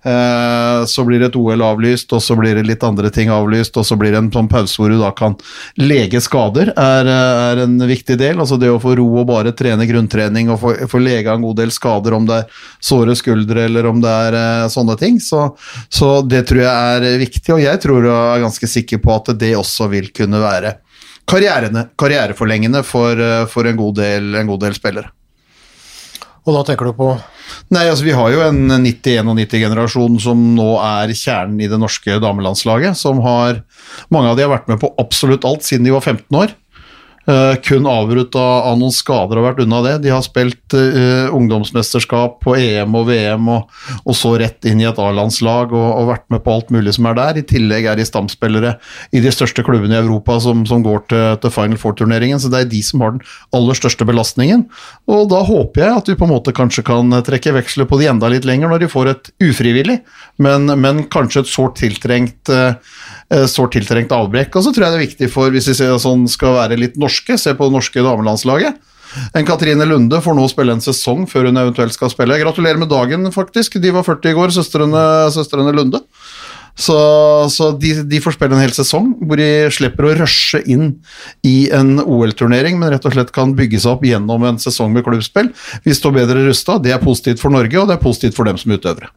så 0.00 1.04
blir 1.04 1.20
et 1.26 1.36
OL 1.36 1.60
avlyst, 1.60 2.12
og 2.16 2.22
så 2.24 2.36
blir 2.38 2.56
det 2.56 2.64
litt 2.64 2.84
andre 2.86 3.10
ting 3.12 3.28
avlyst, 3.32 3.76
og 3.76 3.84
så 3.84 3.98
blir 4.00 4.14
det 4.14 4.22
en 4.22 4.30
sånn 4.32 4.48
pause 4.48 4.80
hvor 4.80 4.92
du 4.92 4.96
da 5.00 5.10
kan 5.16 5.36
lege 5.76 6.22
skader, 6.24 6.72
er, 6.72 7.10
er 7.10 7.62
en 7.66 7.76
viktig 7.84 8.16
del. 8.20 8.40
Altså 8.40 8.56
det 8.60 8.70
å 8.72 8.80
få 8.80 8.94
ro 8.98 9.08
og 9.20 9.28
bare 9.28 9.52
trene 9.56 9.84
grunntrening 9.88 10.48
og 10.52 10.60
få, 10.62 10.74
få 10.88 11.02
lega 11.02 11.34
en 11.34 11.44
god 11.44 11.60
del 11.60 11.74
skader, 11.74 12.16
om 12.16 12.28
det 12.28 12.42
er 12.42 12.62
såre 12.80 13.16
skuldre 13.18 13.66
eller 13.68 13.90
om 13.90 14.00
det 14.02 14.16
er 14.26 14.38
eh, 14.40 14.68
sånne 14.72 14.96
ting. 15.00 15.20
Så, 15.20 15.50
så 15.92 16.20
det 16.24 16.46
tror 16.48 16.64
jeg 16.64 16.96
er 16.96 17.20
viktig, 17.20 17.54
og 17.56 17.64
jeg 17.64 17.82
tror 17.84 18.08
jeg 18.08 18.20
er 18.36 18.44
ganske 18.46 18.72
sikker 18.76 19.02
på 19.04 19.16
at 19.18 19.34
det 19.40 19.56
også 19.58 19.90
vil 19.92 20.10
kunne 20.16 20.40
være 20.42 20.78
karriereforlengende 21.30 22.82
for, 22.86 23.20
eh, 23.20 23.46
for 23.46 23.68
en, 23.68 23.76
god 23.76 24.00
del, 24.00 24.34
en 24.34 24.50
god 24.50 24.64
del 24.66 24.76
spillere. 24.76 25.12
Og 26.46 26.56
da 26.56 26.62
tenker 26.66 26.88
du 26.88 26.96
på 26.96 27.10
Nei, 27.74 27.84
altså 27.90 28.06
Vi 28.06 28.14
har 28.14 28.30
jo 28.32 28.42
en 28.44 28.70
90-91-generasjon 28.84 30.20
som 30.22 30.42
nå 30.56 30.70
er 30.80 31.12
kjernen 31.12 31.58
i 31.60 31.68
det 31.70 31.80
norske 31.82 32.20
damelandslaget. 32.22 32.96
som 32.98 33.20
har, 33.24 33.62
Mange 34.08 34.30
av 34.30 34.38
de 34.38 34.46
har 34.46 34.52
vært 34.54 34.70
med 34.70 34.80
på 34.82 34.92
absolutt 35.02 35.44
alt 35.48 35.66
siden 35.66 35.88
de 35.88 35.94
var 35.94 36.04
15 36.04 36.38
år. 36.38 36.54
Eh, 37.30 37.54
kun 37.62 37.86
avbrutt 37.86 38.34
av, 38.34 38.64
av 38.72 38.78
noen 38.80 38.94
skader 38.94 39.38
og 39.38 39.44
vært 39.44 39.60
unna 39.62 39.80
det. 39.84 39.92
De 40.02 40.10
har 40.10 40.22
spilt 40.24 40.74
uh, 40.74 41.28
ungdomsmesterskap 41.36 42.38
på 42.42 42.56
EM 42.58 42.96
og 42.96 43.06
VM, 43.10 43.50
og, 43.54 43.82
og 44.02 44.16
så 44.18 44.32
rett 44.40 44.66
inn 44.66 44.80
i 44.82 44.86
et 44.88 44.98
A-landslag 44.98 45.70
og, 45.76 45.86
og 46.00 46.08
vært 46.08 46.26
med 46.32 46.42
på 46.42 46.54
alt 46.56 46.72
mulig 46.74 46.96
som 46.96 47.06
er 47.10 47.18
der. 47.18 47.38
I 47.38 47.44
tillegg 47.46 47.86
er 47.86 48.00
de 48.00 48.06
stamspillere 48.08 48.72
i 49.14 49.22
de 49.22 49.34
største 49.34 49.62
klubbene 49.66 49.98
i 49.98 50.00
Europa 50.00 50.40
som, 50.42 50.64
som 50.66 50.82
går 50.86 51.04
til, 51.12 51.26
til 51.44 51.54
Final 51.54 51.78
Four-turneringen, 51.82 52.40
så 52.42 52.50
det 52.50 52.64
er 52.64 52.72
de 52.72 52.82
som 52.86 53.04
har 53.04 53.14
den 53.14 53.22
aller 53.56 53.78
største 53.78 54.08
belastningen. 54.08 54.66
Og 55.10 55.28
da 55.30 55.44
håper 55.46 55.84
jeg 55.84 56.00
at 56.00 56.10
vi 56.10 56.18
på 56.18 56.26
en 56.26 56.34
måte 56.34 56.56
kanskje 56.56 56.86
kan 56.88 57.20
trekke 57.26 57.54
veksler 57.60 57.86
på 57.90 58.00
de 58.00 58.10
enda 58.10 58.32
litt 58.32 58.48
lenger 58.48 58.72
når 58.72 58.84
de 58.86 58.90
får 58.90 59.12
et 59.12 59.32
ufrivillig, 59.50 60.00
men, 60.42 60.66
men 60.80 61.04
kanskje 61.12 61.44
et 61.44 61.52
sårt 61.52 61.78
tiltrengt 61.78 62.50
eh, 62.50 62.74
sårt 63.50 63.76
tiltrengt 63.76 64.10
avbrekk. 64.14 64.56
Og 64.58 64.64
så 64.66 64.72
tror 64.74 64.86
jeg 64.86 64.92
det 64.94 64.98
er 64.98 65.06
viktig 65.06 65.28
for, 65.30 65.52
hvis 65.54 65.68
vi 65.70 65.76
ser 65.78 65.92
sånn 66.02 66.24
skal 66.30 66.56
være 66.56 66.78
litt 66.80 66.96
norske, 66.98 67.36
se 67.38 67.54
på 67.54 67.68
det 67.68 67.76
norske 67.76 68.02
damelandslaget. 68.02 68.80
En 69.34 69.46
Katrine 69.46 69.86
Lunde 69.86 70.20
får 70.22 70.36
nå 70.38 70.44
spille 70.50 70.74
en 70.76 70.82
sesong 70.82 71.24
før 71.30 71.48
hun 71.48 71.58
eventuelt 71.58 71.94
skal 71.94 72.12
spille. 72.12 72.38
Gratulerer 72.42 72.78
med 72.78 72.90
dagen, 72.92 73.26
faktisk. 73.34 73.80
De 73.82 73.92
var 73.94 74.06
40 74.06 74.30
i 74.30 74.36
går, 74.38 74.54
søstrene, 74.54 75.02
søstrene 75.34 75.74
Lunde. 75.74 76.02
Så, 76.74 76.96
så 77.50 77.70
de, 77.76 77.92
de 78.08 78.20
får 78.22 78.36
spille 78.36 78.56
en 78.56 78.62
hel 78.62 78.72
sesong 78.74 79.12
hvor 79.20 79.40
de 79.40 79.48
slipper 79.74 80.06
å 80.06 80.12
rushe 80.20 80.62
inn 80.70 80.92
i 81.46 81.68
en 81.74 81.98
OL-turnering, 82.00 82.78
men 82.80 82.92
rett 82.94 83.06
og 83.08 83.14
slett 83.14 83.32
kan 83.34 83.54
bygge 83.58 83.82
seg 83.82 83.96
opp 83.96 84.06
gjennom 84.06 84.46
en 84.48 84.60
sesong 84.62 84.94
med 84.94 85.04
klubbspill. 85.06 85.50
Vi 85.84 85.96
står 85.96 86.16
bedre 86.20 86.46
rusta. 86.46 86.78
Det 86.82 86.94
er 86.94 87.02
positivt 87.02 87.42
for 87.42 87.52
Norge, 87.52 87.76
og 87.80 87.90
det 87.90 87.98
er 87.98 88.04
positivt 88.04 88.38
for 88.38 88.48
dem 88.48 88.60
som 88.60 88.72
utøvere. 88.72 89.10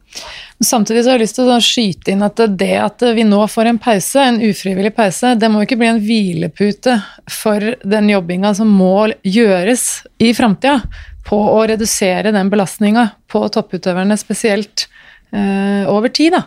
Samtidig 0.64 1.02
så 1.02 1.10
har 1.10 1.18
jeg 1.18 1.24
lyst 1.24 1.38
til 1.38 1.50
å 1.50 1.58
skyte 1.62 2.12
inn 2.14 2.22
at 2.26 2.42
det 2.58 2.74
at 2.78 3.02
vi 3.16 3.24
nå 3.26 3.40
får 3.50 3.70
en 3.70 3.80
pause, 3.82 4.22
en 4.22 4.38
ufrivillig 4.44 4.94
pause, 4.96 5.34
det 5.38 5.50
må 5.50 5.64
ikke 5.64 5.78
bli 5.80 5.90
en 5.90 6.02
hvilepute 6.02 6.98
for 7.30 7.74
den 7.82 8.12
jobbinga 8.12 8.54
som 8.54 8.70
må 8.70 9.08
gjøres 9.26 10.04
i 10.22 10.30
framtida 10.36 10.78
på 11.24 11.38
å 11.54 11.60
redusere 11.66 12.32
den 12.34 12.50
belastninga 12.52 13.08
på 13.32 13.42
topputøverne, 13.52 14.16
spesielt 14.20 14.86
eh, 15.32 15.88
over 15.90 16.12
tid. 16.12 16.36
da. 16.36 16.44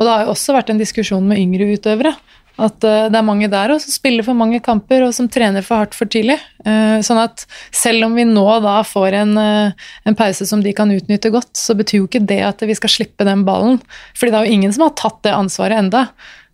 Og 0.00 0.06
det 0.06 0.12
har 0.12 0.24
jo 0.24 0.32
også 0.32 0.56
vært 0.56 0.72
en 0.72 0.80
diskusjon 0.80 1.26
med 1.28 1.42
yngre 1.42 1.68
utøvere. 1.76 2.14
At 2.60 2.84
eh, 2.84 3.06
det 3.12 3.18
er 3.18 3.26
mange 3.26 3.48
der 3.52 3.72
også 3.72 3.88
som 3.88 3.96
spiller 3.96 4.26
for 4.26 4.36
mange 4.36 4.60
kamper 4.64 5.04
og 5.06 5.14
som 5.16 5.28
trener 5.32 5.64
for 5.64 5.80
hardt 5.80 5.96
for 5.96 6.10
tidlig. 6.10 6.38
Eh, 6.64 6.98
sånn 7.04 7.20
at 7.22 7.46
selv 7.72 8.08
om 8.08 8.16
vi 8.18 8.26
nå 8.28 8.44
da 8.64 8.80
får 8.86 9.16
en, 9.22 9.32
eh, 9.40 9.86
en 10.08 10.18
pause 10.18 10.48
som 10.48 10.64
de 10.64 10.74
kan 10.76 10.92
utnytte 10.92 11.32
godt, 11.32 11.52
så 11.56 11.76
betyr 11.78 12.02
jo 12.02 12.10
ikke 12.10 12.24
det 12.28 12.42
at 12.48 12.64
vi 12.66 12.76
skal 12.76 12.92
slippe 12.92 13.28
den 13.28 13.46
ballen. 13.48 13.80
Fordi 14.16 14.34
det 14.34 14.40
er 14.40 14.48
jo 14.48 14.58
ingen 14.58 14.76
som 14.76 14.88
har 14.88 14.96
tatt 14.98 15.22
det 15.26 15.36
ansvaret 15.36 15.80
enda. 15.80 16.08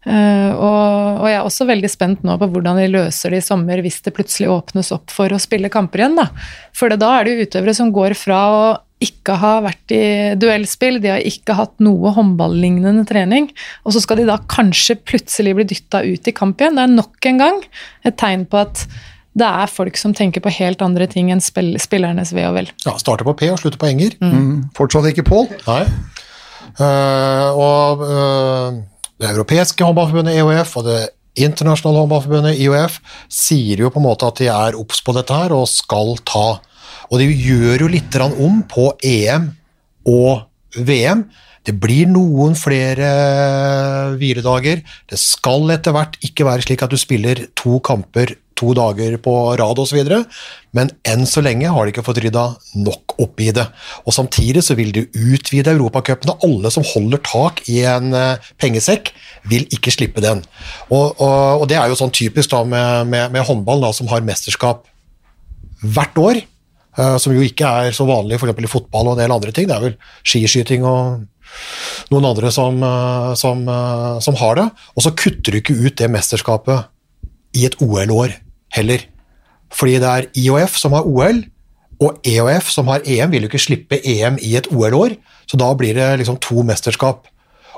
Og, 0.06 1.16
og 1.18 1.24
jeg 1.26 1.34
er 1.34 1.42
også 1.42 1.64
veldig 1.66 1.88
spent 1.90 2.20
nå 2.22 2.36
på 2.38 2.46
hvordan 2.52 2.76
de 2.78 2.84
løser 2.92 3.32
det 3.34 3.40
i 3.40 3.42
sommer 3.42 3.80
hvis 3.82 3.96
det 4.04 4.12
plutselig 4.14 4.52
åpnes 4.54 4.92
opp 4.94 5.10
for 5.10 5.34
å 5.34 5.40
spille 5.42 5.66
kamper 5.66 6.04
igjen. 6.04 6.14
da. 6.20 6.28
For 6.70 6.94
da 6.94 7.08
er 7.16 7.26
det 7.26 7.32
jo 7.32 7.46
utøvere 7.48 7.74
som 7.74 7.90
går 7.90 8.14
fra 8.14 8.38
å 8.46 8.60
ikke 9.02 9.34
ha 9.42 9.56
vært 9.60 9.92
i 9.92 10.04
duellspill, 10.40 11.00
de 11.02 11.10
har 11.12 11.24
ikke 11.28 11.56
hatt 11.58 11.74
noe 11.84 12.14
håndballignende 12.16 13.04
trening, 13.08 13.50
og 13.84 13.92
så 13.92 14.00
skal 14.00 14.22
de 14.22 14.28
da 14.30 14.38
kanskje 14.48 14.96
plutselig 15.04 15.52
bli 15.58 15.66
dytta 15.68 16.00
ut 16.06 16.30
i 16.30 16.34
kamp 16.36 16.62
igjen. 16.62 16.78
Det 16.78 16.86
er 16.86 16.94
nok 16.94 17.28
en 17.28 17.42
gang 17.42 17.60
et 18.08 18.16
tegn 18.16 18.46
på 18.48 18.62
at 18.62 18.86
det 19.36 19.44
er 19.44 19.68
folk 19.68 19.98
som 20.00 20.14
tenker 20.16 20.40
på 20.40 20.52
helt 20.56 20.80
andre 20.80 21.04
ting 21.12 21.28
enn 21.32 21.42
spill 21.44 21.74
spillernes 21.82 22.32
ve 22.32 22.46
og 22.48 22.56
vel. 22.56 22.70
Ja, 22.86 22.96
starter 22.96 23.28
på 23.28 23.36
P 23.36 23.50
og 23.52 23.60
slutter 23.60 23.80
på 23.82 23.90
Enger. 23.90 24.16
Mm. 24.24 24.70
Fortsatt 24.76 25.10
ikke 25.10 25.26
Pål. 25.28 25.50
Nei. 25.66 25.82
Eh, 26.76 27.50
og 27.52 28.00
uh, 28.04 28.78
det 29.20 29.28
europeiske 29.28 29.84
håndballforbundet 29.84 30.40
EOF 30.40 30.72
og 30.80 30.88
det 30.88 31.02
internasjonale 31.36 32.04
håndballforbundet 32.04 32.60
IOF 32.64 32.98
sier 33.32 33.84
jo 33.84 33.92
på 33.92 34.00
en 34.00 34.06
måte 34.08 34.28
at 34.28 34.40
de 34.40 34.48
er 34.52 34.78
obs 34.80 35.02
på 35.04 35.12
dette 35.16 35.36
her 35.36 35.52
og 35.56 35.68
skal 35.68 36.16
ta. 36.24 36.46
Og 37.10 37.20
det 37.22 37.30
gjør 37.30 37.86
jo 37.86 37.90
litt 37.92 38.20
om 38.26 38.62
på 38.68 38.90
EM 39.04 39.50
og 40.10 40.46
VM. 40.76 41.26
Det 41.66 41.74
blir 41.82 42.06
noen 42.06 42.54
flere 42.58 43.10
hviledager. 44.18 44.82
Det 45.10 45.18
skal 45.18 45.66
etter 45.74 45.94
hvert 45.96 46.18
ikke 46.22 46.46
være 46.46 46.66
slik 46.66 46.84
at 46.86 46.92
du 46.92 46.98
spiller 47.00 47.48
to 47.58 47.80
kamper 47.84 48.36
to 48.56 48.72
dager 48.76 49.18
på 49.20 49.32
rad 49.58 49.80
osv., 49.82 49.98
men 50.76 50.90
enn 51.08 51.26
så 51.28 51.42
lenge 51.44 51.70
har 51.72 51.84
de 51.84 51.92
ikke 51.92 52.04
fått 52.06 52.22
rydda 52.24 52.44
nok 52.84 53.16
opp 53.22 53.40
i 53.44 53.50
det. 53.54 53.66
Og 54.04 54.16
Samtidig 54.16 54.64
så 54.64 54.76
vil 54.78 54.92
de 54.96 55.06
utvide 55.12 55.72
Europacupen, 55.72 56.34
alle 56.44 56.72
som 56.72 56.86
holder 56.86 57.22
tak 57.24 57.62
i 57.72 57.82
en 57.88 58.12
eh, 58.16 58.50
pengesekk, 58.60 59.12
vil 59.48 59.64
ikke 59.72 59.92
slippe 59.94 60.24
den. 60.24 60.42
Og, 60.88 61.20
og, 61.20 61.62
og 61.62 61.68
Det 61.70 61.78
er 61.80 61.92
jo 61.92 61.98
sånn 62.00 62.14
typisk 62.16 62.52
da 62.52 62.62
med, 62.64 63.08
med, 63.12 63.32
med 63.36 63.46
håndball, 63.48 63.84
da, 63.84 63.92
som 63.96 64.08
har 64.12 64.24
mesterskap 64.24 64.84
hvert 65.84 66.20
år. 66.20 66.44
Eh, 66.98 67.16
som 67.22 67.34
jo 67.34 67.44
ikke 67.44 67.70
er 67.82 67.96
så 67.96 68.06
vanlig 68.08 68.38
f.eks. 68.40 68.58
i 68.58 68.70
fotball 68.70 69.10
og 69.10 69.16
en 69.16 69.24
del 69.24 69.34
andre 69.36 69.54
ting. 69.54 69.68
Det 69.68 69.76
er 69.76 69.86
vel 69.88 69.96
skiskyting 70.26 70.86
og 70.86 71.24
noen 72.12 72.28
andre 72.28 72.52
som, 72.54 72.78
eh, 72.82 73.34
som, 73.34 73.66
eh, 73.68 74.18
som 74.20 74.38
har 74.42 74.56
det. 74.56 74.70
Og 74.96 75.06
så 75.06 75.14
kutter 75.16 75.52
du 75.52 75.60
ikke 75.60 75.78
ut 75.78 75.96
det 75.96 76.10
mesterskapet 76.10 76.86
i 77.56 77.66
et 77.66 77.76
OL-år 77.80 78.34
heller. 78.76 79.06
Fordi 79.72 79.98
det 79.98 80.10
er 80.10 80.30
IOF 80.36 80.76
som 80.78 80.92
har 80.92 81.06
OL, 81.06 81.44
og 82.00 82.20
EOF 82.28 82.68
som 82.70 82.90
har 82.92 83.00
EM, 83.08 83.30
vil 83.32 83.46
jo 83.46 83.48
ikke 83.48 83.62
slippe 83.62 84.00
EM 84.04 84.36
i 84.44 84.54
et 84.58 84.68
OL-år, 84.68 85.16
så 85.48 85.56
da 85.56 85.72
blir 85.74 85.96
det 85.96 86.20
liksom 86.20 86.38
to 86.44 86.62
mesterskap. 86.66 87.26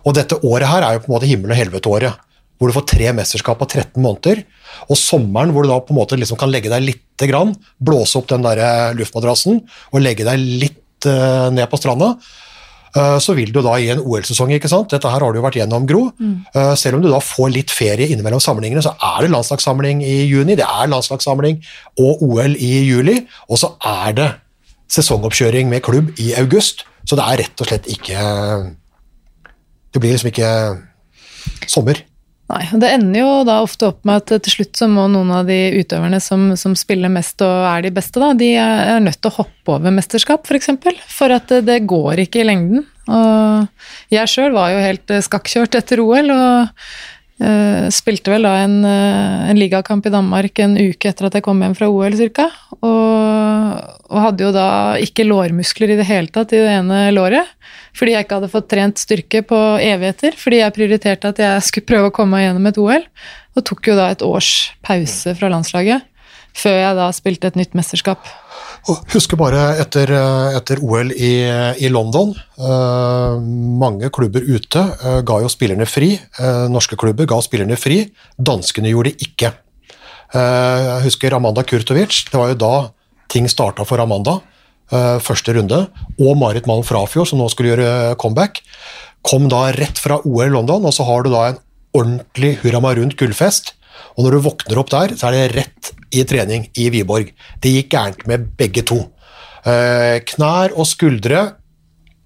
Og 0.05 0.15
dette 0.15 0.39
året 0.43 0.67
her 0.67 0.83
er 0.83 0.97
jo 0.97 1.05
på 1.05 1.11
en 1.13 1.15
måte 1.15 1.31
himmel 1.31 1.55
og 1.55 1.59
helvete-året, 1.59 2.19
hvor 2.59 2.71
du 2.71 2.75
får 2.75 2.89
tre 2.91 3.13
mesterskap 3.17 3.61
på 3.61 3.69
13 3.69 4.03
måneder, 4.03 4.43
og 4.91 4.99
sommeren 4.99 5.55
hvor 5.55 5.65
du 5.65 5.71
da 5.71 5.79
på 5.83 5.95
en 5.95 6.01
måte 6.01 6.19
liksom 6.19 6.41
kan 6.41 6.51
legge 6.53 6.73
deg 6.73 6.85
lite 6.85 7.31
grann, 7.31 7.55
blåse 7.79 8.19
opp 8.19 8.29
den 8.31 8.45
der 8.47 8.93
luftmadrassen 8.99 9.63
og 9.93 10.03
legge 10.03 10.27
deg 10.27 10.43
litt 10.65 11.09
uh, 11.09 11.49
ned 11.55 11.67
på 11.71 11.81
stranda, 11.81 12.17
Uh, 12.97 13.19
så 13.21 13.35
vil 13.37 13.51
du 13.53 13.61
da 13.61 13.75
i 13.77 13.91
en 13.93 14.01
OL-sesong, 14.01 14.55
ikke 14.57 14.71
sant? 14.71 14.89
dette 14.89 15.11
her 15.13 15.21
har 15.21 15.35
du 15.35 15.39
jo 15.39 15.45
vært 15.45 15.59
gjennom, 15.61 15.85
Gro, 15.89 16.07
Eh, 16.57 16.75
selv 16.81 16.97
om 16.97 17.03
du 17.05 17.09
da 17.13 17.21
får 17.23 17.51
litt 17.53 17.73
ferie 17.75 18.09
innimellom 18.09 18.41
samlingene, 18.41 18.83
så 18.83 18.95
er 18.97 19.25
det 19.25 19.31
landslagssamling 19.35 20.01
i 20.03 20.25
juni, 20.25 20.57
det 20.57 20.65
er 20.65 20.89
landslagssamling 20.89 21.61
og 22.01 22.23
OL 22.25 22.57
i 22.57 22.73
juli, 22.89 23.19
og 23.49 23.61
så 23.61 23.75
er 23.85 24.17
det 24.17 24.29
sesongoppkjøring 24.89 25.69
med 25.69 25.85
klubb 25.85 26.15
i 26.17 26.33
august, 26.41 26.87
så 27.05 27.19
det 27.19 27.27
er 27.27 27.41
rett 27.45 27.63
og 27.63 27.69
slett 27.69 27.89
ikke 27.93 28.23
Det 29.89 30.01
blir 30.03 30.13
liksom 30.13 30.29
ikke 30.29 30.49
sommer. 31.67 32.01
Nei, 32.49 32.63
og 32.73 32.81
Det 32.81 32.91
ender 32.97 33.21
jo 33.21 33.33
da 33.45 33.59
ofte 33.61 33.91
opp 33.91 34.07
med 34.09 34.23
at 34.23 34.45
til 34.47 34.55
slutt 34.55 34.79
så 34.81 34.89
må 34.89 35.05
noen 35.13 35.33
av 35.37 35.49
de 35.51 35.59
utøverne 35.83 36.21
som, 36.25 36.47
som 36.57 36.77
spiller 36.79 37.13
mest 37.13 37.45
og 37.45 37.67
er 37.69 37.85
de 37.85 37.93
beste, 37.93 38.23
da, 38.23 38.31
de 38.33 38.55
er 38.57 39.03
nødt 39.05 39.21
til 39.21 39.29
å 39.29 39.43
hoppe 39.43 39.75
over 39.75 39.93
mesterskap, 39.93 40.47
f.eks. 40.47 40.49
For, 40.49 40.61
eksempel, 40.61 41.03
for 41.13 41.35
at 41.37 41.53
det, 41.53 41.67
det 41.69 41.83
går 41.91 42.25
ikke 42.25 42.41
i 42.41 42.49
lengden. 42.49 42.87
Og 43.09 43.69
jeg 44.13 44.33
sjøl 44.33 44.57
var 44.57 44.73
jo 44.73 44.81
helt 44.85 45.15
skakkjørt 45.29 45.77
etter 45.77 46.01
OL, 46.05 46.33
og 46.33 46.83
spilte 47.95 48.33
vel 48.33 48.43
da 48.43 48.57
en, 48.65 48.81
eh, 48.85 49.51
en 49.51 49.59
ligakamp 49.59 50.07
i 50.07 50.11
Danmark 50.11 50.59
en 50.59 50.75
uke 50.75 51.11
etter 51.11 51.29
at 51.29 51.37
jeg 51.39 51.45
kom 51.47 51.61
hjem 51.63 51.77
fra 51.79 51.89
OL, 51.91 52.17
cirka. 52.19 52.49
Og, 52.79 53.79
og 54.11 54.19
hadde 54.25 54.47
jo 54.47 54.51
da 54.55 54.69
ikke 55.03 55.27
lårmuskler 55.29 55.95
i 55.95 55.99
det 56.01 56.09
hele 56.09 56.33
tatt 56.35 56.53
i 56.53 56.63
det 56.65 56.73
ene 56.81 57.05
låret. 57.15 57.47
Fordi 57.99 58.15
jeg 58.15 58.27
ikke 58.27 58.41
hadde 58.41 58.53
fått 58.53 58.69
trent 58.71 58.99
styrke 58.99 59.43
på 59.47 59.61
evigheter. 59.83 60.35
Fordi 60.39 60.63
jeg 60.63 60.77
prioriterte 60.77 61.33
at 61.33 61.43
jeg 61.43 61.65
skulle 61.67 61.89
prøve 61.89 62.11
å 62.11 62.15
komme 62.15 62.37
meg 62.37 62.49
gjennom 62.49 62.71
et 62.71 62.83
OL. 62.83 63.09
Og 63.59 63.67
tok 63.71 63.91
jo 63.91 63.97
da 63.99 64.11
et 64.13 64.27
års 64.27 64.53
pause 64.87 65.35
fra 65.39 65.51
landslaget. 65.55 66.07
Før 66.59 66.79
jeg 66.81 66.99
da 66.99 67.09
spilte 67.15 67.51
et 67.51 67.59
nytt 67.59 67.79
mesterskap. 67.79 68.27
Og 68.89 69.01
Husker 69.13 69.37
bare 69.37 69.63
etter, 69.83 70.11
eh, 70.15 70.57
etter 70.59 70.81
OL 70.85 71.11
i, 71.13 71.33
i 71.83 71.89
London. 71.93 72.35
eh, 72.59 73.39
mange 73.83 74.11
klubber 74.15 74.41
ute 74.47 74.85
eh, 75.05 75.21
ga 75.23 75.41
jo 75.43 75.49
spillerne 75.53 75.87
fri. 75.87 76.15
Eh, 76.39 76.67
norske 76.73 76.97
klubber 76.97 77.27
ga 77.29 77.41
spillerne 77.45 77.77
fri. 77.77 78.05
Danskene 78.39 78.93
gjorde 78.93 79.13
det 79.13 79.27
ikke. 79.29 79.53
Eh, 80.33 80.79
jeg 80.87 81.05
husker 81.09 81.35
Amanda 81.37 81.63
Kurtovic. 81.65 82.25
Det 82.31 82.39
var 82.39 82.55
jo 82.55 82.61
da 82.63 82.73
ting 83.29 83.49
starta 83.49 83.85
for 83.85 84.01
Amanda. 84.01 84.41
eh, 84.91 85.19
første 85.21 85.53
runde. 85.53 85.83
Og 86.19 86.37
Marit 86.41 86.67
Malm 86.67 86.83
Frafjord, 86.83 87.29
som 87.29 87.39
nå 87.39 87.49
skulle 87.53 87.75
gjøre 87.77 88.17
comeback. 88.17 88.63
Kom 89.23 89.49
da 89.51 89.67
rett 89.75 89.99
fra 90.01 90.17
OL 90.25 90.47
i 90.47 90.53
London, 90.55 90.87
og 90.87 90.95
så 90.95 91.05
har 91.05 91.23
du 91.27 91.31
da 91.31 91.49
en 91.51 91.59
ordentlig 91.93 92.55
hurra 92.63 92.81
meg 92.81 92.97
rundt 92.97 93.17
gullfest. 93.21 93.75
Og 94.17 94.27
når 94.27 94.37
du 94.37 94.45
våkner 94.49 94.81
opp 94.81 94.91
der, 94.95 95.15
så 95.19 95.29
er 95.29 95.37
det 95.37 95.55
rett 95.57 95.93
i 96.15 96.25
trening 96.29 96.67
i 96.79 96.89
Wiborg. 96.95 97.31
Det 97.63 97.73
gikk 97.75 97.95
gærent 97.95 98.27
med 98.31 98.51
begge 98.59 98.85
to. 98.87 99.01
Eh, 99.69 100.19
knær 100.33 100.75
og 100.79 100.89
skuldre 100.89 101.45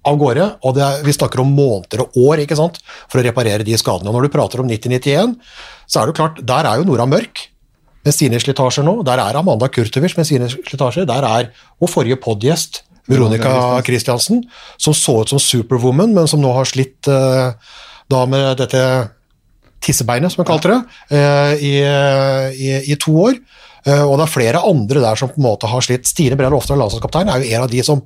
av 0.03 0.17
gårde, 0.19 0.45
og 0.67 0.75
det 0.75 0.83
er, 0.83 1.01
vi 1.05 1.15
snakker 1.15 1.41
om 1.43 1.51
måneder 1.55 2.03
og 2.03 2.17
år 2.19 2.43
ikke 2.43 2.57
sant, 2.59 2.79
for 3.07 3.21
å 3.21 3.25
reparere 3.25 3.65
de 3.67 3.77
skadene. 3.79 4.11
Og 4.11 4.17
når 4.17 4.27
du 4.27 4.33
prater 4.33 4.63
om 4.63 4.69
90-91, 4.69 5.37
så 5.87 6.01
er 6.01 6.09
det 6.09 6.17
klart, 6.17 6.41
der 6.43 6.67
er 6.67 6.79
jo 6.79 6.87
Nora 6.87 7.07
Mørk 7.07 7.45
med 8.03 8.15
sine 8.15 8.39
slitasjer 8.41 8.83
nå. 8.83 8.97
Der 9.07 9.21
er 9.23 9.39
Amanda 9.39 9.69
Kurtovic 9.71 10.17
med 10.19 10.27
sine 10.27 10.49
slitasjer. 10.51 11.07
Der 11.07 11.27
er 11.27 11.53
vår 11.79 11.91
forrige 11.91 12.19
podgjest, 12.23 12.83
Veronica 13.07 13.81
Christiansen, 13.83 14.45
som 14.79 14.95
så 14.95 15.21
ut 15.23 15.31
som 15.33 15.41
Superwoman, 15.41 16.13
men 16.15 16.27
som 16.31 16.39
nå 16.43 16.51
har 16.55 16.67
slitt 16.67 17.09
eh, 17.11 17.51
da 18.11 18.21
med 18.29 18.61
dette 18.61 18.83
tissebeinet, 19.83 20.33
som 20.33 20.43
jeg 20.43 20.49
kalte 20.49 20.71
det, 20.71 20.79
eh, 21.17 21.53
i, 21.59 21.73
i, 22.55 22.73
i 22.93 22.99
to 23.01 23.15
år. 23.27 23.37
Eh, 23.83 24.03
og 24.03 24.15
det 24.17 24.27
er 24.27 24.31
flere 24.31 24.63
andre 24.63 25.03
der 25.03 25.19
som 25.19 25.31
på 25.31 25.41
en 25.41 25.47
måte 25.47 25.69
har 25.69 25.83
slitt. 25.83 26.07
Stine 26.07 26.37
Brenner 26.39 26.55
Lofstad, 26.55 26.79
landslagskaptein, 26.79 27.31
er 27.31 27.43
jo 27.43 27.51
en 27.51 27.65
av 27.65 27.71
de 27.71 27.83
som 27.85 28.03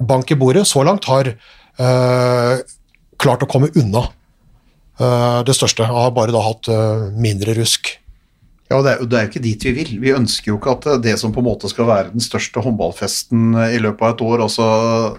bank 0.00 0.30
i 0.32 0.38
bordet 0.38 0.66
så 0.68 0.84
langt 0.86 1.08
har 1.10 1.32
eh, 1.32 2.54
klart 3.20 3.44
å 3.44 3.48
komme 3.50 3.70
unna 3.76 4.04
eh, 5.00 5.40
det 5.48 5.56
største. 5.56 5.88
Og 5.88 6.04
Har 6.04 6.14
bare 6.16 6.34
da 6.36 6.44
hatt 6.44 6.70
eh, 6.72 7.08
mindre 7.16 7.56
rusk. 7.58 7.94
Ja, 8.70 8.78
og 8.78 8.84
det 8.86 8.90
er, 8.92 9.00
det 9.02 9.16
er 9.18 9.24
jo 9.24 9.30
ikke 9.32 9.42
dit 9.42 9.64
vi 9.66 9.70
vil. 9.74 9.88
Vi 9.98 10.12
ønsker 10.14 10.52
jo 10.52 10.56
ikke 10.60 10.76
at 10.76 10.84
det 11.02 11.16
som 11.18 11.32
på 11.34 11.42
en 11.42 11.48
måte 11.48 11.66
skal 11.72 11.88
være 11.88 12.12
den 12.12 12.22
største 12.22 12.62
håndballfesten 12.62 13.56
i 13.66 13.80
løpet 13.82 14.04
av 14.06 14.12
et 14.14 14.22
år, 14.22 14.44
altså 14.46 14.66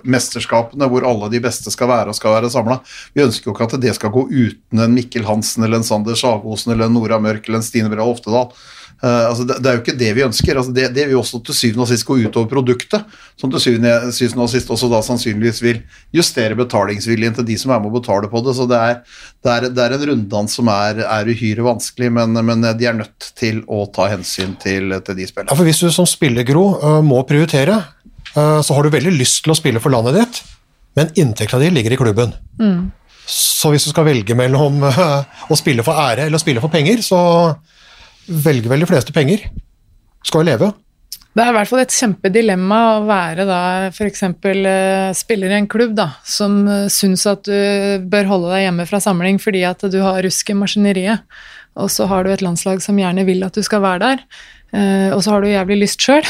mesterskapene 0.08 0.88
hvor 0.88 1.04
alle 1.10 1.28
de 1.34 1.42
beste 1.44 1.74
skal 1.74 1.92
være 1.92 2.14
og 2.14 2.16
skal 2.16 2.38
være 2.38 2.52
samla, 2.54 2.80
vi 3.12 3.26
ønsker 3.26 3.50
jo 3.50 3.56
ikke 3.58 3.68
at 3.68 3.76
det 3.84 3.92
skal 3.98 4.14
gå 4.16 4.24
uten 4.32 4.86
en 4.86 4.96
Mikkel 4.96 5.28
Hansen 5.28 5.68
eller 5.68 5.82
en 5.82 5.88
Sander 5.88 6.16
Sagosen 6.16 6.72
eller 6.72 6.88
en 6.88 6.96
Nora 6.96 7.20
Mørk 7.20 7.50
eller 7.50 7.60
en 7.60 7.68
Stine 7.68 7.92
Brea 7.92 8.08
Oftedal. 8.08 8.54
Eh, 9.02 9.24
altså 9.26 9.46
det, 9.50 9.58
det 9.64 9.70
er 9.70 9.78
jo 9.78 9.82
ikke 9.82 9.98
det 9.98 10.10
vi 10.14 10.24
ønsker. 10.26 10.58
Altså 10.60 10.74
det, 10.76 10.90
det 10.94 11.08
vil 11.08 11.16
jo 11.16 11.24
også 11.24 11.40
til 11.48 11.58
syvende 11.58 11.86
og 11.86 11.90
sist 11.90 12.06
gå 12.06 12.20
utover 12.22 12.50
produktet, 12.52 13.08
som 13.40 13.52
til 13.54 13.64
syvende, 13.64 13.96
syvende 14.14 14.46
og 14.46 14.52
sist 14.54 14.70
også 14.74 14.90
da 14.92 15.00
sannsynligvis 15.06 15.62
vil 15.66 15.80
justere 16.16 16.58
betalingsviljen 16.60 17.40
til 17.40 17.48
de 17.48 17.58
som 17.58 17.74
er 17.74 17.82
med 17.82 17.90
å 17.90 17.96
betale 17.98 18.30
på 18.32 18.44
det. 18.46 18.54
Så 18.58 18.68
det 18.70 18.78
er, 18.78 19.00
det 19.42 19.56
er, 19.56 19.68
det 19.74 19.88
er 19.88 19.98
en 19.98 20.06
runddans 20.12 20.60
som 20.60 20.70
er, 20.74 21.02
er 21.08 21.34
uhyre 21.34 21.66
vanskelig, 21.66 22.12
men, 22.20 22.38
men 22.52 22.70
de 22.78 22.90
er 22.90 23.00
nødt 23.00 23.32
til 23.40 23.64
å 23.66 23.88
ta 23.94 24.12
hensyn 24.12 24.54
til, 24.62 24.94
til 25.02 25.18
de 25.18 25.30
Ja, 25.32 25.56
for 25.56 25.66
Hvis 25.66 25.82
du 25.82 25.90
som 25.94 26.06
spiller, 26.10 26.46
Gro, 26.46 26.66
øh, 26.78 27.02
må 27.06 27.24
prioritere, 27.26 27.82
øh, 28.36 28.62
så 28.62 28.78
har 28.78 28.86
du 28.86 28.94
veldig 28.94 29.18
lyst 29.18 29.42
til 29.46 29.56
å 29.56 29.58
spille 29.58 29.82
for 29.82 29.94
landet 29.94 30.20
ditt, 30.20 30.42
men 31.00 31.14
inntekta 31.18 31.58
di 31.58 31.72
ligger 31.72 31.96
i 31.96 31.98
klubben. 31.98 32.34
Så 33.32 33.70
hvis 33.72 33.86
du 33.88 33.94
skal 33.94 34.06
velge 34.06 34.36
mellom 34.36 34.82
å 34.84 35.56
spille 35.56 35.86
for 35.88 35.96
ære 35.96 36.28
eller 36.28 36.36
å 36.36 36.42
spille 36.42 36.62
for 36.62 36.74
penger, 36.74 37.00
så 37.06 37.22
velger 38.28 38.72
vel 38.72 38.84
de 38.84 38.90
fleste 38.90 39.16
penger. 39.16 39.48
Skal 40.28 40.46
leve. 40.50 40.72
Det 41.32 41.46
er 41.46 41.54
i 41.54 41.56
hvert 41.56 41.70
fall 41.70 41.80
et 41.80 41.96
kjempedilemma 41.96 42.78
å 42.98 43.06
være 43.08 43.46
da 43.48 43.62
f.eks. 43.88 44.26
Uh, 44.44 45.14
spiller 45.16 45.54
i 45.54 45.62
en 45.62 45.70
klubb 45.72 45.96
da, 45.96 46.10
som 46.28 46.60
uh, 46.68 46.90
syns 46.92 47.24
at 47.30 47.48
du 47.48 48.04
bør 48.12 48.28
holde 48.34 48.52
deg 48.52 48.66
hjemme 48.66 48.86
fra 48.90 49.00
samling 49.04 49.40
fordi 49.40 49.64
at 49.70 49.86
du 49.94 50.02
har 50.04 50.20
rusk 50.26 50.52
i 50.52 50.58
maskineriet, 50.60 51.24
og 51.80 51.92
så 51.92 52.08
har 52.12 52.26
du 52.26 52.32
et 52.34 52.44
landslag 52.44 52.82
som 52.84 53.00
gjerne 53.00 53.26
vil 53.28 53.44
at 53.48 53.56
du 53.56 53.64
skal 53.64 53.84
være 53.84 54.04
der, 54.04 54.24
eh, 54.76 55.10
og 55.16 55.24
så 55.24 55.36
har 55.36 55.44
du 55.44 55.52
jævlig 55.52 55.82
lyst 55.86 56.04
sjøl. 56.04 56.26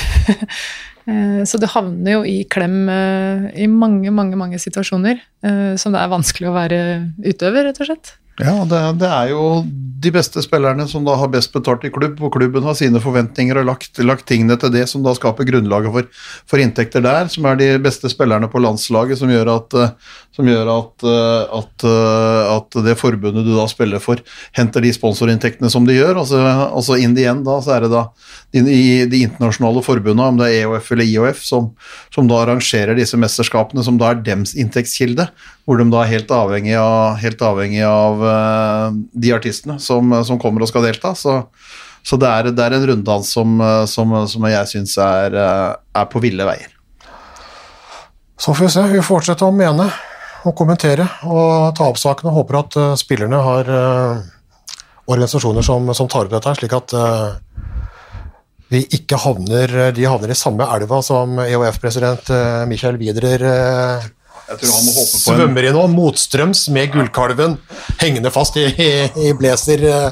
så 1.50 1.58
du 1.58 1.66
havner 1.74 2.20
jo 2.20 2.22
i 2.28 2.44
klem 2.46 2.86
eh, 2.94 3.48
i 3.64 3.68
mange, 3.68 4.14
mange, 4.14 4.38
mange 4.38 4.62
situasjoner 4.62 5.18
eh, 5.18 5.74
som 5.82 5.96
det 5.96 6.04
er 6.04 6.14
vanskelig 6.14 6.52
å 6.52 6.56
være 6.56 6.82
utøver, 7.26 7.70
rett 7.70 7.82
og 7.82 7.90
slett. 7.90 8.14
Ja, 8.40 8.62
det, 8.66 8.80
det 9.02 9.10
er 9.12 9.34
jo 9.34 9.44
de 10.02 10.10
beste 10.14 10.42
spillerne 10.42 10.88
som 10.90 11.04
da 11.06 11.14
har 11.20 11.30
best 11.30 11.52
betalt 11.54 11.84
i 11.86 11.92
klubb, 11.94 12.18
og 12.26 12.34
klubben 12.34 12.66
har 12.66 12.78
sine 12.78 13.02
forventninger 13.04 13.60
og 13.62 13.68
lagt, 13.68 14.00
lagt 14.02 14.26
tingene 14.30 14.58
til 14.60 14.72
det 14.74 14.88
som 14.90 15.04
da 15.06 15.14
skaper 15.18 15.46
grunnlaget 15.46 15.94
for, 15.94 16.08
for 16.50 16.64
inntekter 16.64 17.04
der, 17.06 17.30
som 17.30 17.46
er 17.50 17.60
de 17.60 17.70
beste 17.84 18.10
spillerne 18.10 18.50
på 18.52 18.62
landslaget, 18.64 19.20
som 19.20 19.30
gjør 19.32 19.52
at, 19.54 19.78
eh, 19.78 19.94
som 20.34 20.50
gjør 20.50 20.72
at, 20.74 21.06
eh, 21.06 21.60
at, 21.60 21.86
eh, 21.92 22.42
at 22.56 22.80
det 22.88 22.98
forbundet 22.98 23.46
du 23.46 23.54
da 23.54 23.68
spiller 23.70 24.02
for, 24.02 24.24
henter 24.58 24.86
de 24.86 24.94
sponsorinntektene 24.96 25.70
som 25.74 25.86
de 25.86 26.00
gjør. 26.00 26.24
Altså, 26.24 26.42
altså 26.42 26.98
in 26.98 27.14
the 27.18 27.28
end 27.30 27.46
da, 27.46 27.60
så 27.62 27.76
er 27.78 27.86
det 27.86 27.94
da 27.94 28.08
de, 28.56 28.66
de 29.12 29.24
internasjonale 29.28 29.86
forbundene, 29.86 30.32
om 30.34 30.42
det 30.42 30.50
er 30.50 30.64
EOF 30.64 30.92
eller 30.96 31.12
IOF, 31.12 31.46
som, 31.46 31.72
som 32.16 32.32
da 32.32 32.42
arrangerer 32.42 32.98
disse 32.98 33.20
mesterskapene, 33.22 33.86
som 33.86 34.02
da 34.02 34.16
er 34.16 34.26
dems 34.26 34.56
inntektskilde, 34.58 35.30
hvor 35.70 35.78
de 35.78 35.86
da 35.94 36.02
er 36.02 36.16
helt 36.16 36.34
avhengig 36.34 36.74
av, 36.80 37.22
helt 37.22 37.46
avhengig 37.46 37.86
av 37.86 38.21
eh, 38.26 38.98
de 39.24 39.34
artistene 39.36 39.78
som, 39.82 40.14
som 40.26 40.40
kommer 40.42 40.64
og 40.64 40.70
skal 40.72 40.86
delta. 40.88 41.14
Så, 41.18 41.38
så 42.04 42.20
det, 42.22 42.30
er, 42.30 42.52
det 42.56 42.66
er 42.66 42.78
en 42.78 42.88
runddans 42.92 43.32
som, 43.34 43.58
eh, 43.62 43.86
som, 43.90 44.14
som 44.30 44.48
jeg 44.50 44.70
syns 44.74 44.98
er, 45.02 45.38
eh, 45.38 45.68
er 46.02 46.08
på 46.12 46.22
ville 46.24 46.48
veier. 46.48 46.72
Så 48.42 48.56
får 48.56 48.66
vi 48.66 48.72
se. 48.74 48.86
Vi 48.96 49.04
fortsetter 49.06 49.48
å 49.48 49.56
mene 49.56 49.90
og 50.50 50.56
kommentere 50.58 51.06
og 51.30 51.76
ta 51.78 51.90
opp 51.92 52.00
sakene. 52.02 52.34
håper 52.34 52.58
at 52.58 52.78
spillerne 52.98 53.42
har 53.46 53.68
organisasjoner 55.06 55.62
som, 55.62 55.92
som 55.94 56.10
tar 56.10 56.26
opp 56.26 56.34
dette, 56.34 56.56
slik 56.58 56.74
at 56.74 56.96
vi 58.72 58.82
ikke 58.98 59.20
havner, 59.22 59.92
de 59.94 60.08
havner 60.10 60.34
i 60.34 60.40
samme 60.40 60.66
elva 60.74 61.04
som 61.06 61.38
EOF-president 61.44 62.32
Michael 62.72 62.98
Widerer 62.98 63.46
Jeg 64.52 64.60
tror 64.62 64.74
han 64.76 64.86
må 64.88 64.94
håpe 64.98 65.12
på 65.16 65.20
svømmer 65.24 65.68
i 65.70 65.72
nå, 65.76 65.84
motstrøms 65.96 66.66
med 66.76 66.92
gullkalven 66.92 67.54
hengende 68.02 68.32
fast 68.36 68.58
i, 68.60 68.66
i, 68.68 68.90
i 69.30 69.34
blazer. 69.40 69.84
øh. 69.88 70.12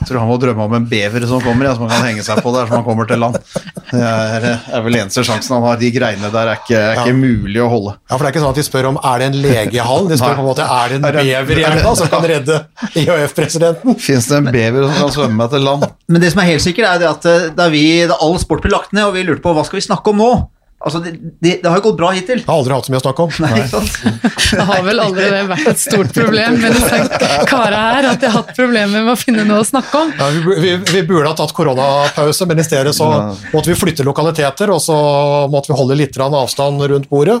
Jeg 0.00 0.08
tror 0.08 0.18
han 0.24 0.30
må 0.32 0.36
drømme 0.42 0.64
om 0.64 0.72
en 0.74 0.86
bever 0.90 1.22
som 1.30 1.42
kommer, 1.44 1.68
ja, 1.68 1.74
som 1.76 1.84
han 1.86 1.92
kan 1.92 2.06
henge 2.08 2.24
seg 2.26 2.40
på 2.42 2.50
der 2.54 2.66
som 2.66 2.80
han 2.80 2.84
kommer 2.86 3.06
til 3.06 3.20
land. 3.22 3.36
Det 3.92 4.00
er, 4.00 4.46
er 4.74 4.82
vel 4.86 4.96
eneste 4.98 5.22
sjansen 5.26 5.54
han 5.54 5.66
har. 5.68 5.78
De 5.78 5.90
greiene 5.94 6.30
der 6.34 6.50
er 6.50 6.58
ikke, 6.58 6.80
er 6.80 7.02
ikke 7.04 7.14
mulig 7.20 7.60
å 7.62 7.68
holde. 7.70 7.92
Ja, 8.10 8.16
for 8.16 8.24
det 8.24 8.30
er 8.30 8.34
ikke 8.34 8.42
sånn 8.42 8.54
at 8.56 8.60
de 8.62 8.64
spør 8.66 8.88
om 8.90 8.98
er 9.12 9.22
det 9.22 9.28
en 9.30 9.38
lege 9.44 9.76
i 9.78 9.82
hallen, 9.86 10.10
de 10.10 10.18
spør 10.18 10.34
på 10.40 10.44
en 10.44 10.48
måte 10.50 10.66
er 10.66 10.90
det 10.94 10.98
en 10.98 11.06
Er 11.10 11.18
det- 11.20 11.26
bever 11.30 11.62
i 11.62 11.66
elva 11.70 11.94
som 12.00 12.10
kan 12.10 12.26
redde 12.32 12.58
IHF-presidenten. 13.04 13.98
Fins 14.02 14.26
det 14.32 14.38
en 14.40 14.50
bever 14.50 14.88
som 14.88 14.96
kan 15.04 15.14
svømme 15.14 15.38
meg 15.44 15.52
til 15.54 15.64
land? 15.68 15.86
Men 16.10 16.24
det 16.24 16.32
som 16.34 16.42
er 16.42 16.50
helt 16.54 16.64
sikkert, 16.64 16.88
er 16.94 17.02
det 17.04 17.10
at 17.12 17.28
eh, 17.30 17.46
da, 17.54 17.68
vi, 17.72 17.84
da 18.10 18.18
all 18.24 18.38
sport 18.42 18.64
ble 18.66 18.72
lagt 18.74 18.96
ned, 18.96 19.06
og 19.10 19.14
vi 19.18 19.26
lurte 19.28 19.44
på 19.44 19.54
hva 19.56 19.62
skal 19.68 19.78
vi 19.80 19.86
snakke 19.86 20.10
om 20.14 20.20
nå 20.24 20.30
Altså, 20.80 20.98
det, 21.04 21.10
det, 21.44 21.50
det 21.60 21.68
har 21.68 21.76
jo 21.76 21.90
gått 21.90 21.96
bra 21.98 22.10
hittil. 22.16 22.38
Jeg 22.40 22.48
har 22.48 22.56
aldri 22.56 22.72
hatt 22.72 22.86
så 22.88 22.92
mye 22.94 23.00
å 23.00 23.04
snakke 23.04 23.24
om. 23.26 23.32
Nei? 23.44 23.58
Det 24.50 24.64
har 24.66 24.80
vel 24.82 24.98
aldri 24.98 25.26
det 25.30 25.40
vært 25.46 25.66
et 25.70 25.78
stort 25.78 26.08
problem 26.16 26.56
med 26.58 26.72
disse 26.74 27.26
kara 27.46 27.82
her, 27.94 28.08
at 28.10 28.22
de 28.22 28.26
har 28.26 28.40
hatt 28.40 28.54
problemer 28.56 29.04
med 29.04 29.12
å 29.12 29.18
finne 29.20 29.44
noe 29.46 29.60
å 29.62 29.66
snakke 29.68 30.00
om. 30.00 30.10
Ja, 30.18 30.30
vi, 30.34 30.56
vi, 30.64 30.72
vi 30.88 31.02
burde 31.06 31.28
ha 31.28 31.36
tatt 31.38 31.52
koronapause, 31.54 32.48
men 32.50 32.58
i 32.58 32.64
stedet 32.66 32.96
så 32.96 33.10
måtte 33.52 33.70
vi 33.70 33.76
flytte 33.78 34.06
lokaliteter, 34.08 34.72
og 34.74 34.80
så 34.82 34.96
måtte 35.52 35.70
vi 35.70 35.78
holde 35.78 36.00
litt 36.00 36.18
avstand 36.18 36.82
rundt 36.90 37.06
bordet. 37.12 37.38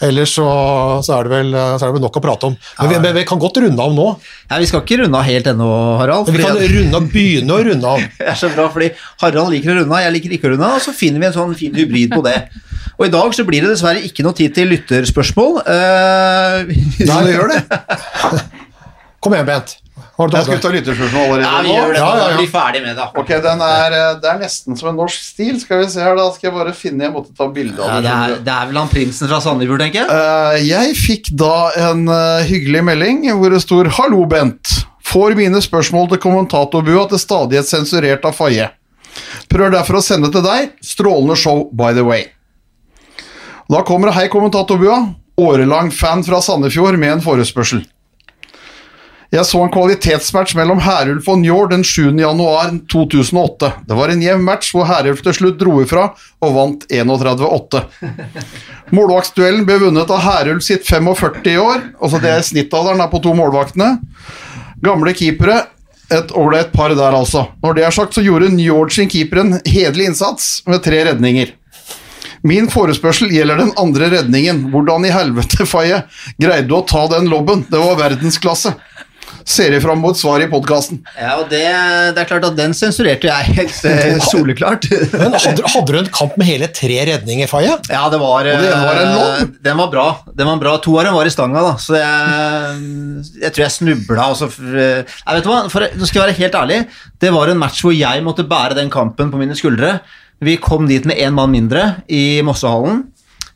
Ellers 0.00 0.32
så, 0.32 0.46
så, 1.04 1.18
er 1.18 1.28
det 1.28 1.32
vel, 1.34 1.50
så 1.52 1.84
er 1.84 1.90
det 1.90 1.96
vel 1.98 2.04
nok 2.06 2.16
å 2.16 2.22
prate 2.24 2.48
om. 2.48 2.54
Men 2.78 2.88
vi, 2.88 3.00
men 3.04 3.16
vi 3.18 3.24
kan 3.28 3.40
godt 3.42 3.60
runde 3.60 3.84
av 3.84 3.92
nå. 3.92 4.06
Ja, 4.48 4.60
vi 4.62 4.68
skal 4.70 4.80
ikke 4.80 5.02
runde 5.02 5.20
av 5.20 5.26
helt 5.28 5.50
ennå, 5.52 5.68
Harald. 6.00 6.30
Men 6.30 6.38
vi 6.38 6.46
kan 6.46 6.60
runde 6.76 7.00
av, 7.00 7.10
begynne 7.12 7.56
å 7.56 7.66
runde 7.68 7.92
av. 7.94 8.06
Det 8.20 8.30
er 8.32 8.38
så 8.40 8.48
bra, 8.54 8.70
fordi 8.72 8.90
Harald 9.20 9.52
liker 9.52 9.74
å 9.74 9.78
runde 9.82 9.92
av, 9.92 10.04
jeg 10.06 10.14
liker 10.16 10.36
ikke 10.36 10.48
å 10.48 10.54
runde 10.54 10.70
av, 10.70 10.78
og 10.80 10.84
så 10.86 10.96
finner 10.96 11.20
vi 11.20 11.28
en 11.28 11.36
sånn 11.36 11.52
fin 11.58 11.76
hybrid 11.76 12.14
på 12.14 12.24
det. 12.24 12.38
Og 12.96 13.06
i 13.08 13.12
dag 13.12 13.36
så 13.36 13.44
blir 13.48 13.64
det 13.64 13.74
dessverre 13.74 14.00
ikke 14.04 14.24
noe 14.24 14.36
tid 14.36 14.56
til 14.56 14.72
lytterspørsmål. 14.76 15.60
Uh, 15.70 16.66
Nei, 17.06 17.20
gjør 17.30 17.52
det. 17.52 17.60
Kom 19.22 19.34
igjen, 19.36 19.46
Bent. 19.48 19.76
Hva 20.20 20.26
du 20.28 20.34
tatt 20.34 20.42
Jeg 20.42 20.48
skulle 20.50 20.64
ta 20.66 20.72
lytterspørsmål 20.74 21.22
allerede 21.24 21.46
Ja, 21.48 21.60
vi 21.64 21.72
gjør 21.72 21.92
det. 21.94 22.00
Ja, 22.00 22.08
ja, 22.12 22.24
ja. 22.28 22.36
Bli 22.36 22.48
ferdig 22.52 22.80
med 22.84 22.98
det. 22.98 23.06
Ok, 23.22 23.30
den 23.46 23.62
er, 23.64 23.94
eh, 23.96 24.08
Det 24.20 24.28
er 24.28 24.40
nesten 24.42 24.76
som 24.76 24.90
en 24.90 24.98
norsk 25.00 25.22
stil. 25.24 25.60
Skal 25.62 25.80
vi 25.80 25.86
se 25.94 26.02
her, 26.04 26.18
da 26.18 26.26
skal 26.34 26.50
jeg 26.50 26.56
bare 26.58 26.74
finne 26.76 27.06
Jeg 27.06 27.14
måtte 27.14 27.32
ta 27.36 27.46
bilde 27.48 27.80
av 27.80 27.94
det, 27.96 28.02
det. 28.04 28.16
er, 28.16 28.42
det 28.44 28.56
er 28.56 28.66
vel 28.68 28.80
han 28.82 28.90
prinsen 28.92 29.30
fra 29.30 29.38
Sandefjord, 29.40 29.80
tenker 29.80 30.02
jeg. 30.02 30.10
Uh, 30.12 30.58
jeg 30.60 30.98
fikk 30.98 31.30
da 31.40 31.54
en 31.88 32.04
uh, 32.10 32.42
hyggelig 32.44 32.82
melding 32.90 33.22
hvor 33.40 33.54
det 33.54 33.62
står 33.64 33.88
'Hallo, 33.96 34.26
Bent'. 34.28 34.82
Får 35.10 35.34
mine 35.38 35.62
spørsmål 35.64 36.10
til 36.12 36.20
kommentatorbua 36.22 37.08
til 37.10 37.18
stadighet 37.18 37.66
sensurert 37.66 38.26
av 38.28 38.36
Faye. 38.36 38.68
Prøver 39.50 39.72
derfor 39.74 39.98
å 39.98 40.04
sende 40.04 40.30
til 40.30 40.44
deg. 40.44 40.76
Strålende 40.84 41.38
show, 41.38 41.64
by 41.72 41.94
the 41.96 42.04
way. 42.06 42.28
Da 43.70 43.80
kommer 43.82 44.10
det 44.10 44.18
'Hei, 44.18 44.28
kommentatorbua'. 44.28 45.14
Årelang 45.40 45.88
fan 45.90 46.20
fra 46.24 46.42
Sandefjord 46.44 46.98
med 47.00 47.16
en 47.16 47.24
forespørsel. 47.24 47.80
Jeg 49.30 49.46
så 49.46 49.60
en 49.62 49.70
kvalitetsmatch 49.70 50.56
mellom 50.58 50.80
Herulf 50.82 51.28
og 51.30 51.36
Njord 51.38 51.68
den 51.70 51.84
7. 51.86 52.16
januar 52.18 52.72
2008. 52.90 53.68
Det 53.86 53.94
var 53.94 54.10
en 54.10 54.22
jevn 54.24 54.42
match 54.42 54.72
hvor 54.74 54.88
Herulf 54.88 55.20
til 55.22 55.36
slutt 55.36 55.60
dro 55.60 55.76
ifra 55.84 56.08
og 56.42 56.56
vant 56.56 56.86
31-8. 56.90 57.84
Målvaktsduellen 58.96 59.62
ble 59.68 59.76
vunnet 59.84 60.10
av 60.10 60.24
Herulf 60.24 60.66
sitt 60.66 60.82
45 60.88 61.46
i 61.46 61.54
år, 61.62 61.84
altså 62.02 62.18
det 62.18 62.32
er 62.32 62.42
snittalderen 62.48 63.04
er 63.04 63.12
på 63.12 63.20
to 63.22 63.36
målvaktene. 63.38 63.92
Gamle 64.82 65.14
keepere, 65.14 65.60
et 66.10 66.34
ålreit 66.34 66.74
par 66.74 66.90
der 66.98 67.14
altså. 67.14 67.46
Når 67.62 67.78
det 67.78 67.86
er 67.86 67.94
sagt, 67.94 68.18
så 68.18 68.26
gjorde 68.26 68.50
Njord 68.50 68.90
sin 68.90 69.10
keeper 69.12 69.44
en 69.44 69.60
hederlig 69.62 70.10
innsats 70.10 70.56
med 70.66 70.82
tre 70.82 71.04
redninger. 71.06 71.54
Min 72.42 72.66
forespørsel 72.72 73.30
gjelder 73.30 73.62
den 73.62 73.70
andre 73.78 74.08
redningen. 74.16 74.66
Hvordan 74.72 75.06
i 75.06 75.14
helvete, 75.14 75.68
Faye, 75.70 76.02
greide 76.40 76.66
du 76.66 76.80
å 76.80 76.86
ta 76.88 77.04
den 77.12 77.30
lobben? 77.30 77.62
Det 77.70 77.78
var 77.78 78.00
verdensklasse. 78.00 78.74
Ser 79.50 79.74
jeg 79.74 79.82
fram 79.84 80.00
mot 80.02 80.16
svar 80.18 80.42
i 80.44 80.48
podkasten. 80.50 81.00
Ja, 81.18 81.36
og 81.40 81.48
det, 81.50 81.62
det 82.14 82.22
er 82.22 82.28
klart 82.28 82.46
at 82.46 82.56
den 82.58 82.74
sensurerte 82.76 83.30
jeg 83.30 83.56
helt 83.56 83.76
eh, 83.88 84.18
soleklart. 84.30 84.86
Men 85.14 85.36
hadde, 85.36 85.64
hadde 85.74 85.94
du 85.94 85.98
en 86.00 86.10
kamp 86.14 86.36
med 86.40 86.48
hele 86.50 86.68
tre 86.74 86.98
redninger, 87.08 87.50
Faye? 87.50 87.76
Ja, 87.90 88.04
det 88.12 88.20
var, 88.22 88.46
det 88.46 88.70
var 88.70 89.02
en 89.02 89.12
eh. 89.18 89.44
Den 89.64 89.80
var 89.80 89.92
bra. 89.92 90.06
Den 90.30 90.50
var 90.50 90.62
bra. 90.62 90.76
To 90.84 90.96
av 91.00 91.08
dem 91.08 91.18
var 91.18 91.28
i 91.28 91.34
stanga, 91.34 91.64
da. 91.66 91.74
Så 91.82 91.98
jeg, 91.98 92.80
jeg 93.42 93.54
tror 93.56 93.66
jeg 93.66 93.76
snubla. 93.76 94.30
Altså, 94.30 94.50
jeg 94.60 95.38
vet 95.38 95.50
hva? 95.50 95.60
For, 95.72 95.86
nå 95.96 96.08
skal 96.08 96.22
jeg 96.22 96.26
være 96.28 96.40
helt 96.40 96.58
ærlig. 96.62 96.80
Det 97.20 97.32
var 97.34 97.52
en 97.52 97.60
match 97.60 97.84
hvor 97.84 97.96
jeg 97.96 98.26
måtte 98.26 98.46
bære 98.48 98.78
den 98.78 98.92
kampen 98.92 99.32
på 99.32 99.40
mine 99.40 99.56
skuldre. 99.58 99.98
Vi 100.40 100.56
kom 100.62 100.86
dit 100.88 101.04
med 101.08 101.20
én 101.20 101.34
mann 101.36 101.52
mindre 101.52 102.00
i 102.08 102.40
Mossehallen. 102.46 103.04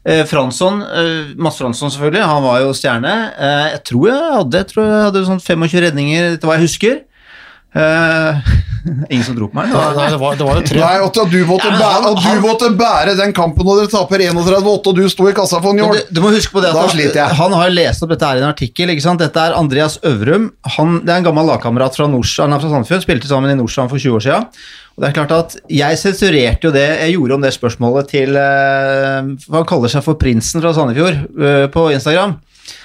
Eh, 0.05 0.25
Fransson, 0.29 0.83
eh, 0.83 1.33
Mads 1.41 1.57
Fransson 1.57 1.91
selvfølgelig, 1.91 2.27
han 2.29 2.45
var 2.45 2.61
jo 2.61 2.75
stjerne. 2.77 3.15
Eh, 3.41 3.67
jeg 3.73 3.83
tror 3.89 4.07
jeg 4.11 4.37
hadde, 4.37 4.61
jeg 4.61 4.71
tror 4.73 4.85
jeg 4.85 5.03
hadde 5.09 5.27
sånn 5.31 5.41
25 5.41 5.85
redninger, 5.89 6.31
etter 6.35 6.51
hva 6.51 6.59
jeg 6.59 6.69
husker. 6.69 7.03
Uh, 7.75 8.39
ingen 9.11 9.25
som 9.27 9.35
dro 9.35 9.49
på 9.51 9.57
meg? 9.59 9.73
Nei, 9.73 9.87
nei, 9.97 10.05
det 10.13 10.19
var, 10.21 10.37
det 10.39 10.47
var 10.47 10.61
jo 10.61 10.67
tre. 10.69 10.79
Nei, 10.79 10.93
at 11.03 11.17
du, 11.33 11.41
måtte 11.49 11.73
Ja, 11.73 11.79
bære, 11.81 12.13
at 12.13 12.21
du 12.23 12.45
måtte 12.45 12.69
bære 12.79 13.17
den 13.19 13.33
kampen 13.35 13.67
når 13.67 13.81
dere 13.81 13.91
taper 13.91 14.23
31-8, 14.29 14.77
og 14.77 15.01
du 15.01 15.03
sto 15.11 15.27
i 15.27 15.33
kassa 15.35 15.59
for 15.59 15.75
en 15.75 15.83
jord. 15.83 15.99
Du, 16.07 16.13
du 16.15 16.23
må 16.23 16.31
huske 16.37 16.55
på 16.55 16.63
det 16.63 16.71
at 16.71 16.79
han, 16.79 17.35
han 17.41 17.57
har 17.59 17.75
lest 17.75 18.07
opp 18.07 18.13
dette 18.15 18.29
her 18.31 18.39
i 18.39 18.45
en 18.45 18.53
artikkel. 18.53 18.93
ikke 18.95 19.03
sant? 19.09 19.25
Dette 19.25 19.43
er 19.43 19.59
Andreas 19.59 19.99
Øvrum. 20.07 20.53
Han, 20.77 21.01
det 21.03 21.17
er 21.17 21.25
en 21.25 21.27
gammel 21.27 21.51
lagkamerat 21.51 21.99
fra, 21.99 22.07
Nors, 22.13 22.37
han 22.39 22.55
er 22.55 22.63
fra 22.63 22.71
Sandefjord. 22.77 23.03
Spilte 23.09 23.33
sammen 23.33 23.51
i 23.51 23.59
Nordstrand 23.59 23.91
for 23.91 23.99
20 23.99 24.21
år 24.21 24.27
siden. 24.29 24.65
Og 24.95 25.03
det 25.03 25.09
er 25.09 25.15
klart 25.17 25.33
at 25.35 25.57
Jeg 25.75 25.99
sensurerte 25.99 26.69
jo 26.69 26.75
det 26.75 26.85
jeg 26.87 27.17
gjorde 27.17 27.35
om 27.35 27.43
det 27.43 27.51
spørsmålet 27.57 28.11
til 28.13 28.37
eh, 28.39 29.31
Han 29.51 29.67
kaller 29.69 29.91
seg 29.91 30.05
for 30.07 30.19
Prinsen 30.21 30.63
fra 30.63 30.75
Sandefjord 30.77 31.17
eh, 31.35 31.65
på 31.75 31.89
Instagram. 31.95 32.37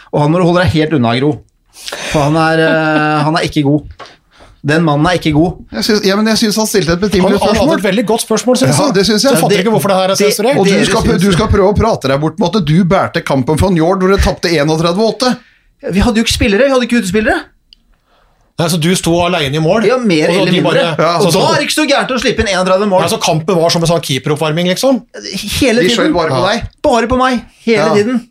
Og 0.10 0.24
han 0.24 0.32
må 0.34 0.42
du 0.42 0.48
holde 0.48 0.64
deg 0.64 0.74
helt 0.74 0.96
unna, 0.98 1.12
Gro. 1.20 1.36
For 2.10 2.26
han 2.26 2.40
er, 2.42 2.64
eh, 2.66 3.20
han 3.28 3.38
er 3.38 3.46
ikke 3.46 3.62
god. 3.68 4.08
Den 4.60 4.84
mannen 4.84 5.06
er 5.08 5.16
ikke 5.16 5.32
god. 5.32 5.62
Jeg 5.78 5.86
synes, 5.88 6.02
ja, 6.04 6.16
men 6.20 6.28
jeg 6.34 6.42
syns 6.42 6.58
han 6.60 6.68
stilte 6.68 6.98
et 6.98 7.00
betimelig 7.00 7.38
spørsmål. 7.38 7.54
han 7.56 7.70
hadde 7.70 7.78
et 7.80 7.86
veldig 7.86 8.06
godt 8.10 8.26
spørsmål, 8.26 8.58
synes 8.60 8.82
Ja, 8.82 8.88
det 8.98 9.06
synes 9.08 9.24
jeg. 9.24 9.32
Jeg 9.32 9.40
fatter 9.40 9.56
Det- 9.56 9.62
ikke 9.64 9.72
hvorfor 9.76 9.94
det 9.94 10.00
her 10.02 10.10
er 10.10 10.20
sensurert. 10.20 10.58
Og 10.60 10.66
du 10.66 10.86
skal, 10.90 11.20
du 11.20 11.32
skal 11.32 11.48
prøve 11.48 11.70
å 11.72 11.78
prate 11.78 12.10
deg 12.12 12.20
bort 12.20 12.40
med 12.40 12.56
at 12.56 12.66
du 12.66 12.84
bærte 12.84 13.24
kampen 13.24 13.58
for 13.62 13.72
Njord 13.72 14.02
hvor 14.02 14.10
dere 14.12 14.20
tapte 14.20 14.50
31-8. 14.52 15.38
Vi 15.94 16.00
hadde 16.04 16.20
jo 16.20 16.26
ikke 16.26 16.36
spillere, 16.36 16.66
vi 16.68 16.74
hadde 16.74 16.88
ikke 16.90 17.00
utespillere. 17.00 17.38
Nei, 18.60 18.68
så 18.68 18.78
du 18.82 18.90
sto 19.00 19.14
alene 19.24 19.56
i 19.56 19.62
mål? 19.64 19.86
Ja, 19.88 19.96
mer 19.98 20.30
og 20.34 20.36
eller 20.42 20.52
mindre. 20.52 20.72
bare- 20.74 20.96
Ja, 21.00 21.12
og 21.18 21.32
så- 21.32 21.40
da 21.40 21.54
er 21.54 21.60
det 21.62 21.68
ikke 21.70 21.78
så 21.80 21.86
gærent 21.88 22.10
å 22.12 22.20
slippe 22.20 22.40
inn 22.44 22.48
31 22.52 22.90
mål. 22.92 23.02
Ja, 23.02 23.08
så 23.08 23.20
kampen 23.24 23.56
var 23.56 23.70
som 23.72 23.82
en 23.84 23.88
sånn 23.88 24.02
keeperoppvarming, 24.04 24.68
liksom? 24.68 25.06
Hele 25.62 25.82
De 25.82 25.88
tiden. 25.88 25.96
skjøt 25.96 26.14
bare 26.14 26.30
på 26.30 26.42
deg. 26.50 26.68
Bare 26.84 27.08
på 27.08 27.18
meg, 27.18 27.46
hele 27.64 27.78
Ja. 27.78 27.94
tiden. 27.96 28.28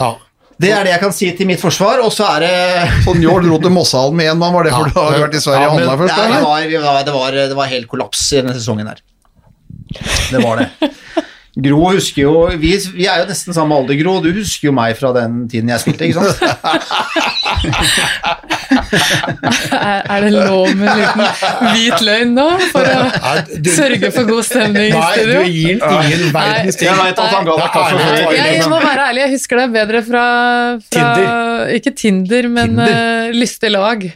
Ja. 0.00 0.14
Det 0.62 0.70
er 0.70 0.84
det 0.84 0.90
jeg 0.92 1.00
kan 1.00 1.12
si 1.12 1.30
til 1.32 1.46
mitt 1.46 1.60
forsvar, 1.60 2.02
og 2.04 2.12
så 2.12 2.26
er 2.36 2.40
det 2.40 3.04
Så 3.04 3.14
Njord 3.16 3.42
dro 3.46 3.58
til 3.58 3.70
Mossehallen 3.70 4.14
med 4.14 4.26
én 4.30 4.36
mann, 4.38 4.52
var 4.52 4.64
det 4.64 4.72
for 4.72 4.86
Ja, 4.86 4.92
du 4.92 5.00
har 5.00 5.28
vært 5.28 5.34
i 5.34 5.40
Sverige 5.40 5.66
og 5.70 5.78
handla 5.78 5.96
først? 5.98 6.16
Nei, 6.16 6.66
det, 6.68 6.80
var, 6.82 6.92
var, 6.94 7.02
det, 7.04 7.12
var, 7.14 7.30
det 7.48 7.56
var 7.56 7.66
helt 7.66 7.88
kollaps 7.88 8.32
i 8.32 8.36
denne 8.42 8.54
sesongen 8.54 8.86
her. 8.86 9.00
Det 10.30 10.42
var 10.42 10.56
det. 10.56 10.68
Gro 11.52 11.90
husker 11.92 12.22
jo 12.22 12.46
vi, 12.56 12.70
vi 12.96 13.04
er 13.04 13.18
jo 13.20 13.26
nesten 13.28 13.52
samme 13.52 13.76
alder, 13.76 13.98
Gro. 14.00 14.14
Du 14.24 14.30
husker 14.32 14.70
jo 14.70 14.72
meg 14.72 14.96
fra 14.96 15.10
den 15.12 15.42
tiden 15.52 15.68
jeg 15.68 15.82
spilte, 15.82 16.08
ikke 16.08 16.22
sant? 16.24 16.40
Er, 19.72 20.00
er 20.08 20.24
det 20.24 20.30
lov 20.32 20.70
med 20.76 20.88
en 20.88 20.98
liten 21.02 21.22
hvit 21.74 22.04
løgn 22.06 22.32
nå, 22.36 22.46
for 22.72 22.88
å 22.88 23.02
sørge 23.68 24.10
for 24.14 24.28
god 24.30 24.46
stemning 24.48 24.96
i 24.96 25.02
studio? 25.12 25.42
Nei, 25.42 25.50
du 25.50 25.52
gir 25.52 25.76
ingen 25.76 26.32
verdens 26.34 26.78
ting. 26.80 26.88
Jeg 26.88 26.96
vet 27.02 27.20
at 27.20 27.34
han 27.36 27.48
ga 27.48 27.56
deg 27.60 27.74
kaffe 27.76 27.98
før 28.00 28.16
Jeg, 28.36 28.54
jeg 28.56 28.70
må 28.72 28.78
være 28.86 29.08
ærlig, 29.10 29.22
jeg 29.26 29.32
husker 29.36 29.60
deg 29.62 29.74
bedre 29.76 30.02
fra, 30.08 30.24
fra 30.88 31.04
Tinder. 31.18 31.74
Ikke 31.76 31.92
Tinder, 32.00 32.48
men 32.56 32.78
Tinder? 32.80 32.96
Uh, 32.96 33.36
Lystig 33.42 33.72
lag. 33.76 34.08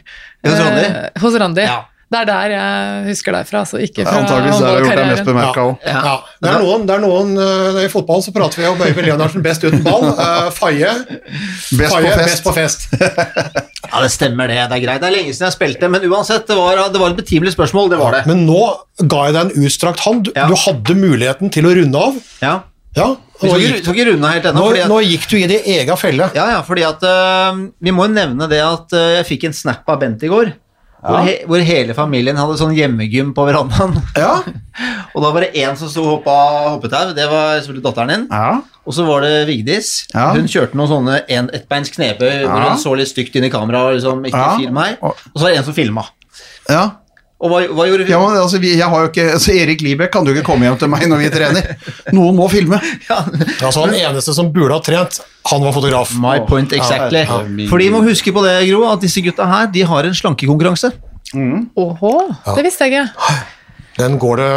Hos 0.47 0.57
Randi? 0.63 0.87
Uh, 0.89 1.21
hos 1.21 1.39
Randi. 1.43 1.67
Ja. 1.69 1.77
Det 2.07 2.19
er 2.21 2.27
der 2.29 2.51
jeg 2.53 3.01
husker 3.09 3.35
deg 3.35 3.47
fra, 3.49 3.61
så 3.67 3.79
ikke 3.83 4.05
fra 4.07 4.21
Antakeligvis 4.21 4.61
der 4.61 4.67
har 4.69 4.83
gjort 4.85 4.99
deg 4.99 5.09
mest 5.11 5.25
bemerka 5.27 5.63
òg. 5.67 5.81
Ja. 5.83 6.03
Ja. 6.05 6.13
Det 6.39 6.51
er 6.53 6.61
noen, 6.63 6.85
det 6.87 6.93
er 6.95 7.01
noen 7.03 7.33
eh, 7.43 7.79
I 7.83 7.89
fotballen 7.91 8.23
så 8.23 8.31
prater 8.35 8.61
vi 8.61 8.67
om 8.69 8.79
Øyvind 8.85 9.09
Leonardsen 9.09 9.43
best 9.43 9.65
uten 9.67 9.83
ball. 9.83 10.05
Uh, 10.15 10.47
Faye, 10.55 10.93
Best 11.75 11.91
på 11.91 11.99
fest. 12.05 12.23
best 12.23 12.47
på 12.47 12.55
fest. 12.55 12.87
Ja, 13.87 14.01
det 14.03 14.09
stemmer, 14.11 14.49
det. 14.51 14.57
Det 14.67 14.75
er 14.77 14.81
greit. 14.83 14.99
Det 15.03 15.07
er 15.07 15.13
lenge 15.15 15.31
siden 15.31 15.45
jeg 15.47 15.55
spilte, 15.55 15.87
men 15.91 16.03
uansett, 16.09 16.43
det 16.49 16.55
var, 16.59 16.79
det 16.91 16.99
var 16.99 17.13
et 17.13 17.19
betimelig 17.21 17.53
spørsmål. 17.55 17.91
Det 17.93 17.99
var 18.01 18.17
det. 18.17 18.23
Men 18.27 18.41
nå 18.47 18.63
ga 19.03 19.21
jeg 19.29 19.35
deg 19.37 19.43
en 19.53 19.67
utstrakt 19.69 20.03
hånd. 20.03 20.25
Du, 20.27 20.31
Ja. 20.35 20.47
du 20.51 20.55
hadde 20.59 20.95
muligheten 20.99 21.51
til 21.53 21.67
å 21.69 21.71
runde 21.77 22.01
av. 22.09 22.17
Ja. 22.43 22.55
Ja, 22.97 23.11
nå 23.43 23.53
gikk, 23.61 23.85
ennå. 23.85 24.17
nå, 24.57 24.63
fordi 24.65 24.81
at- 24.81 24.89
nå 24.89 24.97
gikk 25.05 25.27
du 25.29 25.35
i 25.37 25.47
din 25.47 25.67
egen 25.77 25.97
felle. 26.01 26.31
Ja, 26.33 26.47
ja, 26.55 26.61
fordi 26.65 26.83
at 26.87 27.03
uh, 27.05 27.53
Vi 27.79 27.91
må 27.93 28.07
jo 28.07 28.13
nevne 28.15 28.47
det 28.49 28.59
at 28.63 28.95
uh, 28.97 29.03
jeg 29.19 29.27
fikk 29.29 29.43
en 29.51 29.53
snap 29.53 29.87
av 29.87 29.99
Bent 30.01 30.23
i 30.25 30.31
går. 30.31 30.49
Hvor, 30.97 31.19
he, 31.23 31.33
hvor 31.45 31.61
hele 31.63 31.93
familien 31.93 32.35
hadde 32.39 32.55
sånn 32.59 32.73
hjemmegym 32.75 33.29
på 33.37 33.43
verandaen. 33.47 33.93
Ja. 34.17 34.39
Og 35.15 35.21
da 35.23 35.29
var 35.33 35.41
det 35.45 35.51
én 35.61 35.77
som 35.77 35.89
sto 35.89 36.03
og 36.03 36.09
hoppa 36.17 36.33
hoppetau. 36.73 37.13
Det 37.17 37.25
var 37.29 37.55
selvfølgelig 37.59 37.83
datteren 37.85 38.11
din. 38.13 38.25
Ja. 38.31 38.57
Og 38.87 38.93
så 38.97 39.05
var 39.07 39.21
det 39.25 39.45
Vigdis. 39.49 39.91
Ja. 40.13 40.31
Hun 40.35 40.49
kjørte 40.49 40.77
noen 40.77 40.89
sånne 40.91 41.19
en, 41.33 41.49
ettbeins 41.53 41.89
knebøy 41.93 42.43
hvor 42.45 42.65
hun 42.69 42.77
så 42.81 42.93
litt 42.97 43.09
stygt 43.11 43.35
inn 43.37 43.45
i 43.47 43.51
kameraet 43.53 43.97
liksom 43.99 44.25
ikke 44.29 44.37
Ja. 44.43 44.55
film. 44.57 44.77
Og- 45.01 45.15
Og 45.33 45.37
så 45.37 45.43
var 45.43 45.49
det 45.53 45.57
en 45.61 45.67
som 45.69 45.73
filma. 45.77 46.05
ja. 46.69 46.85
Og 47.37 47.51
hva, 47.51 47.59
hva 47.69 47.85
gjorde 47.85 48.05
vi? 48.07 48.09
Ja, 48.09 48.17
men 48.17 48.33
altså, 48.41 48.57
vi, 48.61 48.71
jeg 48.79 48.87
har 48.89 49.03
jo 49.03 49.09
ikke, 49.11 49.25
altså, 49.35 49.53
Erik 49.53 49.83
Libek 49.85 50.09
kan 50.13 50.25
jo 50.25 50.33
ikke 50.33 50.45
komme 50.47 50.65
hjem 50.65 50.77
til 50.81 50.89
meg 50.89 51.03
når 51.09 51.19
vi 51.21 51.27
trener. 51.33 51.67
Noen 52.17 52.37
må 52.39 52.47
filme. 52.49 52.79
Ja. 53.07 53.19
Altså, 53.63 53.83
han 53.85 53.93
eneste 53.95 54.33
som 54.35 54.49
burde 54.53 54.73
ha 54.73 54.81
trent, 54.83 55.19
han 55.47 55.61
var 55.63 55.75
fotograf. 55.75 56.15
My 56.19 56.39
point 56.47 56.73
exactly. 56.75 57.21
Ja, 57.27 57.43
ja. 57.45 57.67
For 57.69 57.79
de 57.81 57.91
må 57.93 58.01
huske 58.05 58.33
på 58.35 58.41
det, 58.45 58.55
Gro, 58.71 58.81
at 58.89 59.05
disse 59.05 59.21
gutta 59.23 59.45
her 59.47 59.69
de 59.71 59.85
har 59.87 60.09
en 60.09 60.17
slankekonkurranse. 60.17 60.91
Åhå, 61.77 62.15
det 62.55 62.65
visste 62.65 62.87
jeg 62.87 62.97
ikke. 62.97 63.37
Den 63.97 64.17
går 64.21 64.37
det 64.37 64.47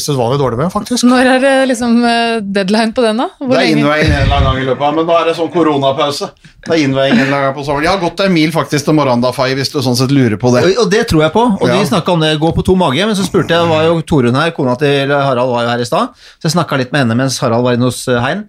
usedvanlig 0.00 0.38
dårlig 0.40 0.58
med, 0.62 0.70
faktisk. 0.72 1.04
Når 1.04 1.28
er 1.34 1.40
det 1.42 1.54
liksom 1.68 1.98
eh, 2.08 2.38
deadline 2.40 2.94
på 2.96 3.02
den, 3.04 3.18
da? 3.20 3.26
Hvor 3.38 3.52
Det 3.52 3.62
er 3.66 3.72
innveiing 3.74 4.08
en 4.08 4.22
eller 4.22 4.36
annen 4.38 4.48
gang 4.48 4.60
i 4.62 4.68
løpet 4.70 4.86
av, 4.88 4.94
men 4.96 5.08
da 5.10 5.18
er 5.20 5.28
det 5.30 5.34
sånn 5.36 5.50
koronapause. 5.52 6.30
Det 6.66 6.72
er 6.74 6.80
innveiing 6.86 7.12
en 7.14 7.20
eller 7.26 7.36
annen 7.36 7.46
gang 7.50 7.56
på 7.58 7.64
sommeren. 7.66 7.84
Jeg 7.86 7.92
har 7.92 8.00
gått 8.02 8.22
en 8.24 8.32
mil 8.34 8.54
faktisk 8.54 8.88
til 8.88 8.96
Morandafai, 8.96 9.50
hvis 9.58 9.70
du 9.74 9.78
sånn 9.84 9.98
sett 10.00 10.14
lurer 10.16 10.38
på 10.40 10.50
det. 10.56 10.64
Og, 10.70 10.80
og 10.86 10.90
det 10.96 11.02
tror 11.12 11.26
jeg 11.26 11.34
på. 11.36 11.44
Og 11.60 11.66
Ja. 11.68 11.76
de 11.76 11.90
snakka 11.92 12.14
om 12.16 12.24
det 12.24 12.32
gå 12.40 12.50
på 12.56 12.64
to 12.66 12.74
mage, 12.80 13.04
men 13.06 13.14
så 13.18 13.26
spurte 13.28 13.52
jeg, 13.54 13.68
var 13.68 13.84
jo 13.86 14.00
Torunn 14.00 14.34
her, 14.40 14.50
kona 14.56 14.74
til 14.80 15.12
Harald 15.12 15.52
var 15.52 15.68
jo 15.68 15.74
her 15.74 15.84
i 15.84 15.88
stad, 15.92 16.16
så 16.40 16.48
jeg 16.48 16.56
snakka 16.56 16.80
litt 16.80 16.92
med 16.96 17.04
henne 17.04 17.16
mens 17.20 17.36
Harald 17.44 17.64
var 17.68 17.76
inne 17.76 17.90
hos 17.92 18.02
eh, 18.08 18.18
Hein. 18.26 18.46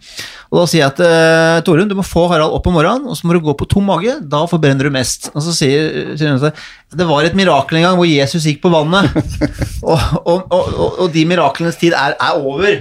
Og 0.47 0.61
da 0.61 0.65
sier 0.71 0.85
jeg 0.85 0.93
at 0.95 0.99
eh, 1.03 1.59
Torunn, 1.67 1.89
du 1.91 1.95
må 1.99 2.05
få 2.07 2.23
Harald 2.31 2.55
opp 2.55 2.67
om 2.71 2.77
morgenen, 2.79 3.09
og 3.11 3.17
så 3.19 3.27
må 3.27 3.35
du 3.35 3.41
gå 3.43 3.51
på 3.59 3.67
tom 3.67 3.83
mage, 3.91 4.15
da 4.23 4.45
forbrenner 4.47 4.87
du 4.87 4.93
mest. 4.95 5.27
Og 5.35 5.43
så 5.43 5.51
sier, 5.51 6.15
sier 6.15 6.31
hun 6.31 6.47
at 6.47 6.55
det 6.95 7.03
var 7.03 7.25
et 7.27 7.35
mirakel 7.35 7.81
en 7.81 7.83
gang 7.89 7.97
hvor 7.99 8.07
Jesus 8.07 8.45
gikk 8.47 8.61
på 8.63 8.71
vannet, 8.71 9.11
og, 9.91 9.99
og, 10.23 10.36
og, 10.45 10.69
og, 10.77 11.01
og 11.05 11.11
de 11.13 11.25
miraklenes 11.29 11.79
tid 11.81 11.93
er, 11.97 12.15
er 12.19 12.37
over. 12.39 12.77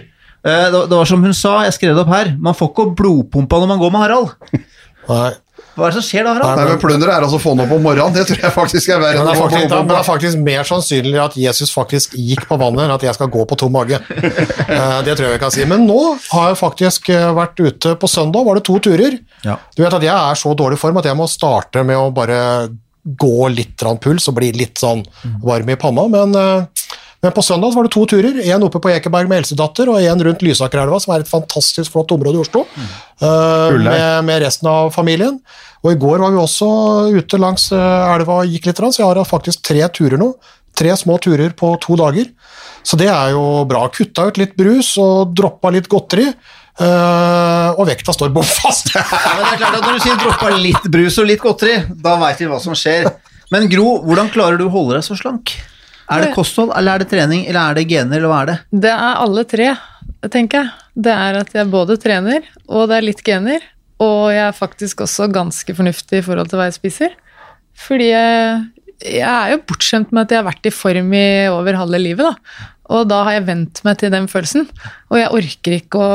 Eh, 0.47 0.69
Det, 0.71 0.85
det 0.91 0.97
var 1.01 1.09
som 1.09 1.23
hun 1.25 1.35
sa, 1.35 1.59
jeg 1.67 1.75
skrev 1.79 1.97
det 1.97 2.05
opp 2.07 2.13
her, 2.15 2.35
man 2.39 2.55
får 2.55 2.71
ikke 2.73 2.91
blodpumpa 2.99 3.59
når 3.63 3.75
man 3.75 3.83
går 3.83 3.93
med 3.97 4.05
Harald. 4.07 4.31
Nei. 5.11 5.33
Hva 5.77 5.87
er 5.87 5.93
det 5.93 5.99
som 5.99 6.05
skjer 6.07 6.25
da, 6.25 6.33
Harald? 6.37 6.57
Nei, 6.57 6.65
men 6.71 6.79
Plunder 6.81 7.11
er 7.13 7.25
altså 7.27 7.37
å 7.37 7.43
få 7.43 7.53
den 7.53 7.63
opp 7.67 7.73
om 7.77 7.83
morgenen. 7.85 8.15
Det 8.17 8.23
tror 8.31 8.39
jeg 8.47 8.53
faktisk 8.55 8.89
er 8.95 9.01
verre 9.03 9.21
Men 9.21 9.29
det 9.29 9.59
er, 9.61 9.83
det 9.91 9.97
er 9.99 10.07
faktisk 10.07 10.39
mer 10.41 10.65
sannsynlig 10.69 11.19
at 11.21 11.37
Jesus 11.37 11.73
faktisk 11.75 12.15
gikk 12.17 12.47
på 12.49 12.57
vannet, 12.61 12.87
enn 12.87 12.95
at 12.95 13.05
jeg 13.05 13.17
skal 13.19 13.29
gå 13.33 13.45
på 13.51 13.59
tom 13.61 13.75
mage. 13.77 14.01
Eh, 14.67 14.97
Det 15.07 15.15
tror 15.15 15.29
jeg 15.29 15.35
vi 15.37 15.43
kan 15.43 15.53
si. 15.55 15.67
Men 15.69 15.85
nå 15.87 15.99
har 16.33 16.49
jeg 16.51 16.59
faktisk 16.59 17.11
eh, 17.15 17.29
vært 17.37 17.61
ute 17.61 17.93
på 18.01 18.09
søndag, 18.11 18.47
var 18.49 18.59
det 18.59 18.65
to 18.67 18.79
turer. 18.83 19.19
Ja. 19.45 19.59
Du 19.77 19.85
vet 19.85 19.95
at 19.95 20.05
jeg 20.09 20.15
er 20.17 20.41
så 20.41 20.55
dårlig 20.59 20.81
form 20.81 20.97
at 21.01 21.07
jeg 21.07 21.17
må 21.19 21.29
starte 21.31 21.85
med 21.87 22.01
å 22.01 22.09
bare 22.15 22.39
gå 23.07 23.49
litt 23.53 23.85
puls 24.03 24.27
og 24.27 24.35
bli 24.41 24.49
litt 24.57 24.81
sånn 24.83 25.05
varm 25.45 25.69
i 25.71 25.77
panna. 25.79 26.09
Men, 26.11 26.35
men 27.25 27.33
på 27.33 27.43
søndag 27.45 27.73
var 27.75 27.87
det 27.87 27.93
to 27.95 28.05
turer. 28.09 28.41
Én 28.45 28.65
oppe 28.67 28.81
på 28.83 28.91
Ekeberg 28.93 29.31
med 29.31 29.43
Elsedatter, 29.43 29.89
og 29.91 30.03
én 30.05 30.21
rundt 30.23 30.45
Lysakerelva, 30.45 30.99
som 31.03 31.15
er 31.15 31.25
et 31.25 31.31
fantastisk 31.31 31.95
flott 31.95 32.13
område 32.15 32.39
i 32.39 32.43
Oslo, 32.45 32.67
eh, 32.77 33.79
med, 33.81 34.27
med 34.29 34.43
resten 34.45 34.69
av 34.71 34.93
familien. 34.95 35.41
Og 35.85 35.95
i 35.95 35.99
går 36.03 36.23
var 36.23 36.35
vi 36.35 36.43
også 36.43 36.69
ute 37.17 37.41
langs 37.41 37.71
eh, 37.75 38.15
elva 38.15 38.43
og 38.43 38.53
gikk 38.53 38.69
litt, 38.69 38.83
så 38.85 39.03
jeg 39.03 39.09
har 39.09 39.29
faktisk 39.29 39.65
tre 39.67 39.83
turer 39.95 40.21
nå. 40.21 40.33
Tre 40.77 40.93
små 40.99 41.17
turer 41.25 41.55
på 41.57 41.73
to 41.81 41.97
dager. 41.97 42.29
Så 42.85 42.99
det 43.01 43.09
er 43.09 43.33
jo 43.33 43.65
bra. 43.69 43.87
Kutta 43.91 44.27
ut 44.29 44.39
litt 44.39 44.53
brus 44.59 44.93
og 45.01 45.33
droppa 45.35 45.73
litt 45.75 45.89
godteri. 45.91 46.29
Uh, 46.77 47.73
og 47.81 47.87
vekta 47.89 48.13
står 48.13 48.29
bom 48.35 48.45
fast. 48.45 48.91
Ja, 48.93 49.01
men 49.09 49.41
det 49.41 49.55
er 49.55 49.61
klart 49.63 49.79
at 49.79 49.87
Når 49.87 49.95
du 49.97 50.03
sier 50.05 50.19
droppa 50.21 50.51
litt 50.61 50.91
brus 50.93 51.17
og 51.23 51.31
litt 51.31 51.41
godteri, 51.41 51.79
da 52.05 52.19
veit 52.21 52.43
vi 52.43 52.51
hva 52.51 52.61
som 52.61 52.77
skjer. 52.77 53.09
Men 53.55 53.71
Gro, 53.73 54.03
hvordan 54.05 54.29
klarer 54.35 54.61
du 54.61 54.67
å 54.67 54.75
holde 54.75 54.99
deg 54.99 55.07
så 55.07 55.17
slank? 55.17 55.55
Er 56.13 56.23
det 56.23 56.35
kosthold, 56.37 56.73
eller 56.79 56.97
er 56.97 57.03
det 57.03 57.11
trening, 57.11 57.45
eller 57.49 57.73
er 57.73 57.79
det 57.79 57.87
gener, 57.91 58.19
eller 58.19 58.31
hva 58.31 58.43
er 58.45 58.51
det? 58.53 58.57
Det 58.85 58.93
er 58.93 59.23
alle 59.23 59.45
tre, 59.49 59.71
tenker 60.33 60.63
jeg. 60.63 60.87
Det 61.07 61.15
er 61.15 61.41
at 61.41 61.51
jeg 61.57 61.73
både 61.73 61.99
trener, 62.01 62.47
og 62.69 62.87
det 62.91 62.99
er 62.99 63.09
litt 63.09 63.25
gener. 63.27 63.65
Og 64.03 64.31
jeg 64.35 64.45
er 64.45 64.57
faktisk 64.57 65.03
også 65.07 65.29
ganske 65.33 65.75
fornuftig 65.77 66.21
i 66.21 66.25
forhold 66.25 66.51
til 66.53 66.61
hva 66.61 66.69
jeg 66.69 66.77
spiser. 66.77 67.17
Fordi 67.87 68.11
jeg, 68.13 68.63
jeg 69.03 69.27
er 69.27 69.55
jo 69.55 69.63
bortskjemt 69.69 70.13
med 70.13 70.27
at 70.27 70.35
jeg 70.35 70.43
har 70.43 70.49
vært 70.49 70.69
i 70.69 70.75
form 70.75 71.13
i 71.17 71.27
over 71.53 71.81
halve 71.81 72.01
livet, 72.01 72.29
da. 72.29 72.67
Og 72.97 73.09
da 73.11 73.23
har 73.27 73.39
jeg 73.39 73.49
vent 73.49 73.83
meg 73.87 73.99
til 74.01 74.13
den 74.15 74.29
følelsen. 74.31 74.69
Og 75.11 75.19
jeg 75.19 75.33
orker 75.41 75.79
ikke 75.81 76.03
å 76.03 76.11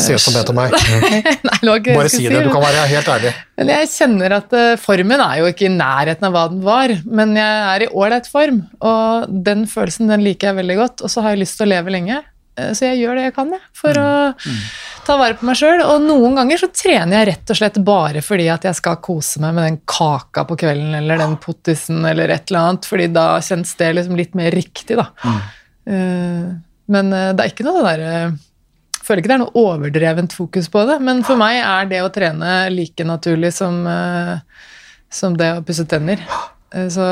Se 0.00 0.16
som 0.16 0.32
heter 0.38 0.56
meg. 0.56 0.72
Nei, 1.44 1.58
ikke 1.76 1.92
Bare 1.98 2.08
si 2.08 2.22
det, 2.24 2.38
du 2.46 2.50
kan 2.52 2.62
være 2.64 2.84
helt 2.88 3.08
ærlig. 3.12 3.32
Men 3.60 3.72
jeg 3.74 3.88
kjenner 3.92 4.32
at 4.38 4.54
eh, 4.56 4.76
formen 4.80 5.20
er 5.20 5.42
jo 5.42 5.48
ikke 5.50 5.66
i 5.68 5.72
nærheten 5.74 6.24
av 6.30 6.32
hva 6.32 6.44
den 6.48 6.62
var, 6.64 6.94
men 7.04 7.34
jeg 7.36 7.64
er 7.74 7.84
i 7.84 7.88
ålreit 7.92 8.30
form, 8.32 8.62
og 8.80 9.26
den 9.44 9.66
følelsen 9.68 10.08
den 10.08 10.24
liker 10.24 10.48
jeg 10.50 10.58
veldig 10.62 10.76
godt, 10.80 11.04
og 11.04 11.12
så 11.12 11.24
har 11.26 11.34
jeg 11.34 11.42
lyst 11.44 11.58
til 11.60 11.66
å 11.68 11.72
leve 11.74 11.92
lenge. 11.92 12.22
Eh, 12.56 12.70
Så 12.72 12.86
jeg 12.88 13.02
gjør 13.02 13.20
det 13.20 13.26
jeg 13.26 13.34
kan 13.36 13.52
jeg, 13.52 13.60
for 13.76 14.00
å 14.00 14.08
ta 15.04 15.18
vare 15.20 15.36
på 15.36 15.44
meg 15.50 15.60
sjøl. 15.60 15.84
Og 15.92 16.00
noen 16.06 16.40
ganger 16.40 16.62
så 16.64 16.70
trener 16.72 17.18
jeg 17.20 17.28
rett 17.34 17.52
og 17.52 17.60
slett 17.60 17.78
bare 17.84 18.24
fordi 18.24 18.48
at 18.54 18.64
jeg 18.64 18.80
skal 18.80 18.96
kose 19.04 19.44
meg 19.44 19.52
med 19.58 19.68
den 19.68 19.78
kaka 19.84 20.46
på 20.48 20.56
kvelden 20.64 20.96
eller 21.02 21.20
den 21.20 21.36
pottisen 21.44 22.00
eller 22.08 22.32
et 22.32 22.48
eller 22.48 22.62
annet, 22.70 22.88
fordi 22.88 23.10
da 23.12 23.26
kjennes 23.44 23.76
det 23.76 23.92
liksom 24.00 24.16
litt 24.22 24.32
mer 24.40 24.56
riktig, 24.56 24.96
da. 24.96 25.10
Eh, 25.84 26.48
Men 26.88 27.12
det 27.12 27.40
er 27.44 27.52
ikke 27.52 27.68
noe 27.68 27.84
det 27.84 27.92
derre 27.92 28.16
føler 29.04 29.22
ikke 29.22 29.30
det 29.32 29.36
er 29.36 29.42
noe 29.44 29.60
overdrevent 29.60 30.34
fokus 30.36 30.70
på 30.72 30.84
det, 30.88 30.98
men 31.04 31.22
for 31.26 31.40
meg 31.40 31.60
er 31.60 31.90
det 31.90 32.02
å 32.04 32.10
trene 32.14 32.56
like 32.72 33.06
naturlig 33.06 33.52
som, 33.56 33.82
eh, 33.86 34.36
som 35.12 35.36
det 35.38 35.50
å 35.58 35.64
pusse 35.66 35.86
tenner. 35.90 36.22
Eh, 36.74 36.88
Så, 36.92 37.04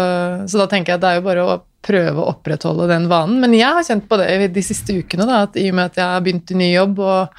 så 0.48 0.62
da 0.62 0.66
tenker 0.70 0.92
jeg 0.92 1.00
at 1.00 1.04
det 1.04 1.12
er 1.12 1.20
jo 1.20 1.28
bare 1.28 1.44
å 1.46 1.60
prøve 1.82 2.22
å 2.22 2.30
opprettholde 2.30 2.86
den 2.90 3.08
vanen. 3.10 3.40
Men 3.42 3.54
jeg 3.58 3.74
har 3.74 3.86
kjent 3.86 4.08
på 4.10 4.18
det 4.20 4.52
de 4.54 4.62
siste 4.62 4.94
ukene, 4.94 5.26
da, 5.26 5.44
at 5.48 5.56
i 5.58 5.68
og 5.70 5.78
med 5.78 5.90
at 5.90 5.96
jeg 5.98 6.06
har 6.14 6.22
begynt 6.22 6.52
i 6.54 6.58
ny 6.60 6.68
jobb 6.76 7.00
og 7.02 7.32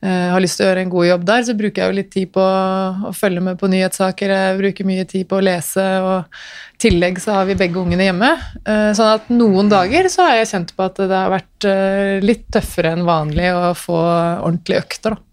eh, 0.00 0.28
har 0.32 0.40
lyst 0.40 0.56
til 0.56 0.64
å 0.64 0.70
gjøre 0.70 0.84
en 0.86 0.92
god 0.94 1.08
jobb 1.10 1.26
der, 1.28 1.44
så 1.44 1.56
bruker 1.58 1.82
jeg 1.82 1.90
jo 1.92 1.98
litt 1.98 2.10
tid 2.14 2.30
på 2.32 2.46
å 2.46 3.12
følge 3.16 3.42
med 3.44 3.60
på 3.60 3.68
nyhetssaker, 3.72 4.32
jeg 4.32 4.60
bruker 4.62 4.88
mye 4.88 5.04
tid 5.10 5.28
på 5.28 5.36
å 5.36 5.44
lese, 5.44 5.84
og 6.00 6.40
i 6.72 6.82
tillegg 6.86 7.20
så 7.22 7.36
har 7.36 7.50
vi 7.50 7.58
begge 7.60 7.82
ungene 7.82 8.08
hjemme. 8.08 8.30
Eh, 8.64 8.88
sånn 8.96 9.12
at 9.18 9.28
noen 9.34 9.68
dager 9.70 10.08
så 10.12 10.30
har 10.30 10.40
jeg 10.40 10.50
kjent 10.54 10.72
på 10.78 10.88
at 10.88 11.02
det 11.04 11.12
har 11.12 11.36
vært 11.36 11.68
eh, 11.68 12.16
litt 12.24 12.48
tøffere 12.56 12.96
enn 12.96 13.04
vanlig 13.06 13.52
å 13.52 13.74
få 13.76 14.00
ordentlige 14.00 14.86
økter, 14.86 15.18
da. 15.18 15.26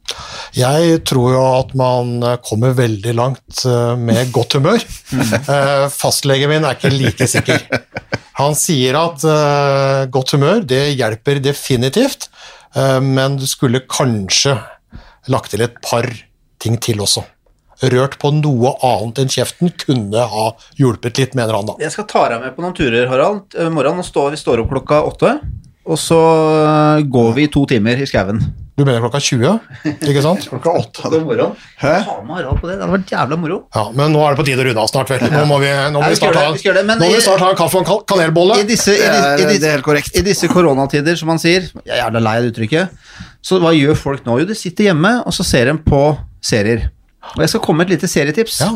Jeg 0.57 1.01
tror 1.07 1.33
jo 1.33 1.41
at 1.59 1.73
man 1.77 2.23
kommer 2.45 2.73
veldig 2.77 3.13
langt 3.17 3.63
eh, 3.69 3.95
med 3.99 4.31
godt 4.35 4.57
humør. 4.59 4.83
Eh, 5.49 5.85
Fastlegen 5.93 6.51
min 6.51 6.65
er 6.67 6.77
ikke 6.77 6.91
like 6.93 7.25
sikker. 7.29 7.63
Han 8.39 8.55
sier 8.57 8.97
at 8.99 9.23
eh, 9.27 10.05
godt 10.11 10.35
humør 10.35 10.63
det 10.67 10.83
hjelper 10.97 11.41
definitivt, 11.43 12.29
men 13.01 13.39
du 13.39 13.47
skulle 13.49 13.81
kanskje 13.89 14.53
lagt 15.33 15.49
til 15.55 15.63
et 15.65 15.79
par 15.81 16.05
ting 16.61 16.77
til 16.77 17.01
også. 17.01 17.23
Rørt 17.89 18.19
på 18.21 18.29
noe 18.35 18.75
annet 18.85 19.23
enn 19.23 19.31
kjeften 19.33 19.73
kunne 19.79 20.25
ha 20.33 20.45
hjulpet 20.77 21.17
litt, 21.21 21.35
mener 21.39 21.57
han 21.57 21.71
da. 21.71 21.77
Jeg 21.81 21.95
skal 21.95 22.07
ta 22.11 22.27
deg 22.33 22.43
med 22.43 22.53
på 22.55 22.65
noen 22.65 22.75
turer, 22.77 23.07
Harald. 23.09 23.57
I 23.57 23.71
morgen 23.73 24.03
vi 24.03 24.41
står 24.43 24.61
opp 24.61 24.73
klokka 24.75 25.01
åtte, 25.07 25.33
og 25.89 25.97
så 25.99 26.21
går 27.09 27.31
vi 27.39 27.47
i 27.47 27.53
to 27.53 27.65
timer 27.71 27.97
i 27.97 28.07
skauen. 28.09 28.43
Du 28.79 28.85
mener 28.87 29.01
klokka 29.03 29.19
20, 29.19 29.57
ikke 30.07 30.21
sant? 30.23 30.45
Klokka 30.53 30.71
8 30.79 31.09
Det 31.11 31.17
er 31.19 31.23
morgen. 31.27 31.55
Hæ? 31.81 31.93
Ta 32.07 32.13
med 32.23 32.37
Harald 32.37 32.61
på 32.61 32.69
det. 32.69 32.77
Det 32.79 32.85
hadde 32.85 32.93
vært 32.95 33.11
jævla 33.11 33.37
moro. 33.41 33.57
Ja, 33.75 33.83
men 33.97 34.13
nå 34.15 34.21
er 34.23 34.31
det 34.35 34.39
på 34.39 34.45
tide 34.47 34.63
å 34.63 34.67
runde 34.69 34.83
av 34.85 34.91
snart, 34.91 35.11
vel. 35.11 35.25
Nå 35.33 35.41
må 35.49 35.57
vi, 35.59 35.71
nå 35.91 35.97
må 35.99 36.03
Nei, 36.05 36.11
vi 36.13 36.15
vi 36.15 36.19
snart 36.21 36.37
ha, 36.39 36.45
det, 36.53 36.61
vi 36.63 36.75
det, 36.77 36.83
nå 36.87 36.97
må 37.03 37.09
vi 37.17 37.23
snart 37.25 37.43
ha 37.43 37.49
en 37.51 37.59
kaffe 37.59 37.81
og 37.81 37.91
en 37.97 38.05
kanelbolle. 38.13 38.59
I 38.63 38.67
disse, 38.69 38.95
i, 38.95 39.01
Det 39.03 39.09
er- 39.19 39.43
i, 39.43 39.57
det 39.59 39.67
er 39.67 39.75
helt 39.75 39.87
korrekt. 39.89 40.15
I 40.15 40.23
disse 40.29 40.47
koronatider, 40.51 41.19
som 41.19 41.27
man 41.33 41.41
sier, 41.43 41.67
jeg 41.83 41.91
er 41.97 41.99
jævla 42.05 42.23
lei 42.23 42.37
av 42.39 42.47
det 42.47 42.53
uttrykket, 42.53 43.03
så 43.51 43.59
hva 43.59 43.75
gjør 43.75 43.99
folk 43.99 44.23
nå? 44.29 44.39
Jo, 44.45 44.47
de 44.53 44.55
sitter 44.57 44.89
hjemme, 44.93 45.11
og 45.27 45.35
så 45.35 45.43
ser 45.47 45.67
de 45.73 45.75
på 45.83 46.03
serier. 46.39 46.87
Og 47.35 47.41
jeg 47.43 47.51
skal 47.51 47.61
komme 47.67 47.83
med 47.83 47.89
et 47.91 47.97
lite 47.97 48.07
serietips. 48.09 48.61
Ja. 48.63 48.71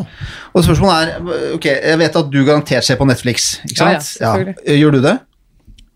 Og 0.52 0.66
spørsmålet 0.66 1.14
er, 1.16 1.54
ok, 1.56 1.64
jeg 1.72 1.98
vet 2.04 2.18
at 2.20 2.28
du 2.30 2.42
garantert 2.44 2.84
ser 2.86 3.00
på 3.00 3.06
Netflix, 3.08 3.54
ikke 3.64 3.88
Ja, 3.88 3.94
ja, 3.96 4.02
sant? 4.04 4.60
Gjør 4.68 4.98
du 4.98 5.00
det? 5.08 5.14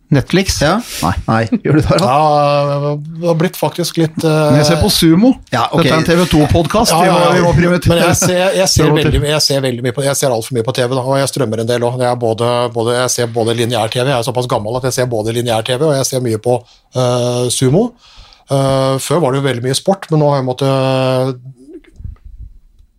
Netflix. 0.09 0.57
Ja? 0.63 0.79
Nei. 1.05 1.13
Nei. 1.27 1.41
Gjør 1.65 1.79
du 1.79 1.81
det, 1.83 1.97
Da? 2.01 2.09
Ja, 2.09 2.93
det 2.97 3.29
har 3.29 3.37
blitt 3.37 3.59
faktisk 3.61 4.01
litt 4.01 4.17
uh... 4.25 4.49
Men 4.49 4.63
jeg 4.63 4.69
ser 4.71 4.81
på 4.81 4.89
Sumo. 4.93 5.35
Ja, 5.53 5.67
okay. 5.69 5.91
Dette 5.91 6.15
er 6.15 6.23
en 6.23 6.25
TV2-podkast. 6.25 6.95
Ja, 6.95 7.03
ja, 7.05 7.35
ja. 7.37 7.53
Vi. 7.59 7.69
Men 7.91 8.01
jeg 8.01 8.17
ser, 8.17 8.45
jeg 8.57 8.69
ser, 8.73 8.95
veldig, 8.99 9.21
jeg 9.29 9.43
ser 9.45 9.61
veldig 9.65 9.85
mye 9.85 9.97
på 9.97 10.07
Jeg 10.07 10.17
ser 10.21 10.33
altfor 10.33 10.57
mye 10.57 10.65
på 10.65 10.75
TV, 10.79 10.95
da, 10.95 11.03
og 11.05 11.21
jeg 11.21 11.33
strømmer 11.35 11.65
en 11.65 11.69
del 11.69 11.85
òg. 11.85 12.01
Jeg, 12.01 12.21
både, 12.25 12.53
både, 12.75 12.97
jeg 13.03 13.15
ser 13.19 13.35
både 13.37 13.57
lineær-TV, 13.61 14.07
jeg 14.09 14.17
er 14.17 14.29
såpass 14.31 14.49
gammel 14.51 14.81
at 14.81 14.89
jeg 14.89 14.97
ser 15.01 15.13
både 15.13 15.37
lineær-TV, 15.37 15.85
og 15.91 15.97
jeg 15.99 16.09
ser 16.09 16.25
mye 16.25 16.41
på 16.41 16.57
uh, 16.63 17.45
Sumo. 17.53 17.91
Uh, 18.49 18.97
før 19.05 19.21
var 19.21 19.35
det 19.35 19.43
jo 19.43 19.49
veldig 19.51 19.67
mye 19.69 19.77
sport, 19.77 20.09
men 20.09 20.25
nå 20.25 20.33
har 20.33 20.41
jeg 20.41 20.49
måttet 20.49 21.47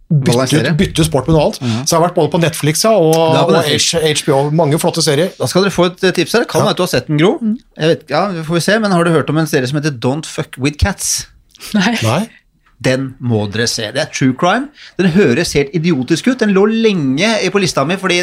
bytte, 0.10 0.74
bytte 0.78 1.05
sport 1.05 1.28
med 1.30 1.36
noe 1.38 1.47
annet. 1.47 1.60
Så 1.86 1.93
jeg 1.93 1.99
har 1.99 2.05
vært 2.07 2.18
både 2.18 2.32
på 2.34 2.41
Netflix 2.41 2.84
ja, 2.86 2.95
og, 2.97 3.14
på 3.14 3.53
Netflix. 3.53 3.89
og, 3.93 4.07
HBO. 4.22 4.39
Mange 4.57 4.80
flotte 4.82 5.03
serier. 5.05 5.30
Da 5.38 5.49
skal 5.49 5.66
dere 5.66 5.76
få 5.76 5.89
et 5.91 6.03
eh, 6.07 6.16
tips 6.18 6.34
her. 6.39 6.47
Kan 6.49 6.66
være 6.66 6.74
at 6.74 6.80
du 6.80 6.86
har 6.86 6.91
sett 6.91 7.10
den, 7.12 7.20
Gro. 7.22 7.36
Jeg 7.78 7.91
vet, 7.93 8.05
ja, 8.10 8.24
får 8.47 8.57
vi 8.57 8.64
se, 8.66 8.80
men 8.82 8.95
Har 8.95 9.05
du 9.05 9.14
hørt 9.14 9.30
om 9.30 9.38
en 9.38 9.49
serie 9.49 9.70
som 9.70 9.78
heter 9.78 9.93
Don't 9.93 10.30
Fuck 10.30 10.57
With 10.57 10.82
Cats? 10.82 11.28
Nei. 11.78 11.93
Nei? 12.01 12.24
Den 12.80 13.14
må 13.20 13.43
dere 13.51 13.68
se. 13.70 13.89
Det 13.93 14.01
er 14.01 14.10
true 14.14 14.34
crime. 14.39 14.72
Den 14.97 15.12
høres 15.14 15.53
helt 15.57 15.74
idiotisk 15.76 16.32
ut. 16.32 16.39
Den 16.41 16.55
lå 16.55 16.64
lenge 16.72 17.30
på 17.51 17.62
lista 17.62 17.84
mi 17.86 17.99
fordi 17.99 18.22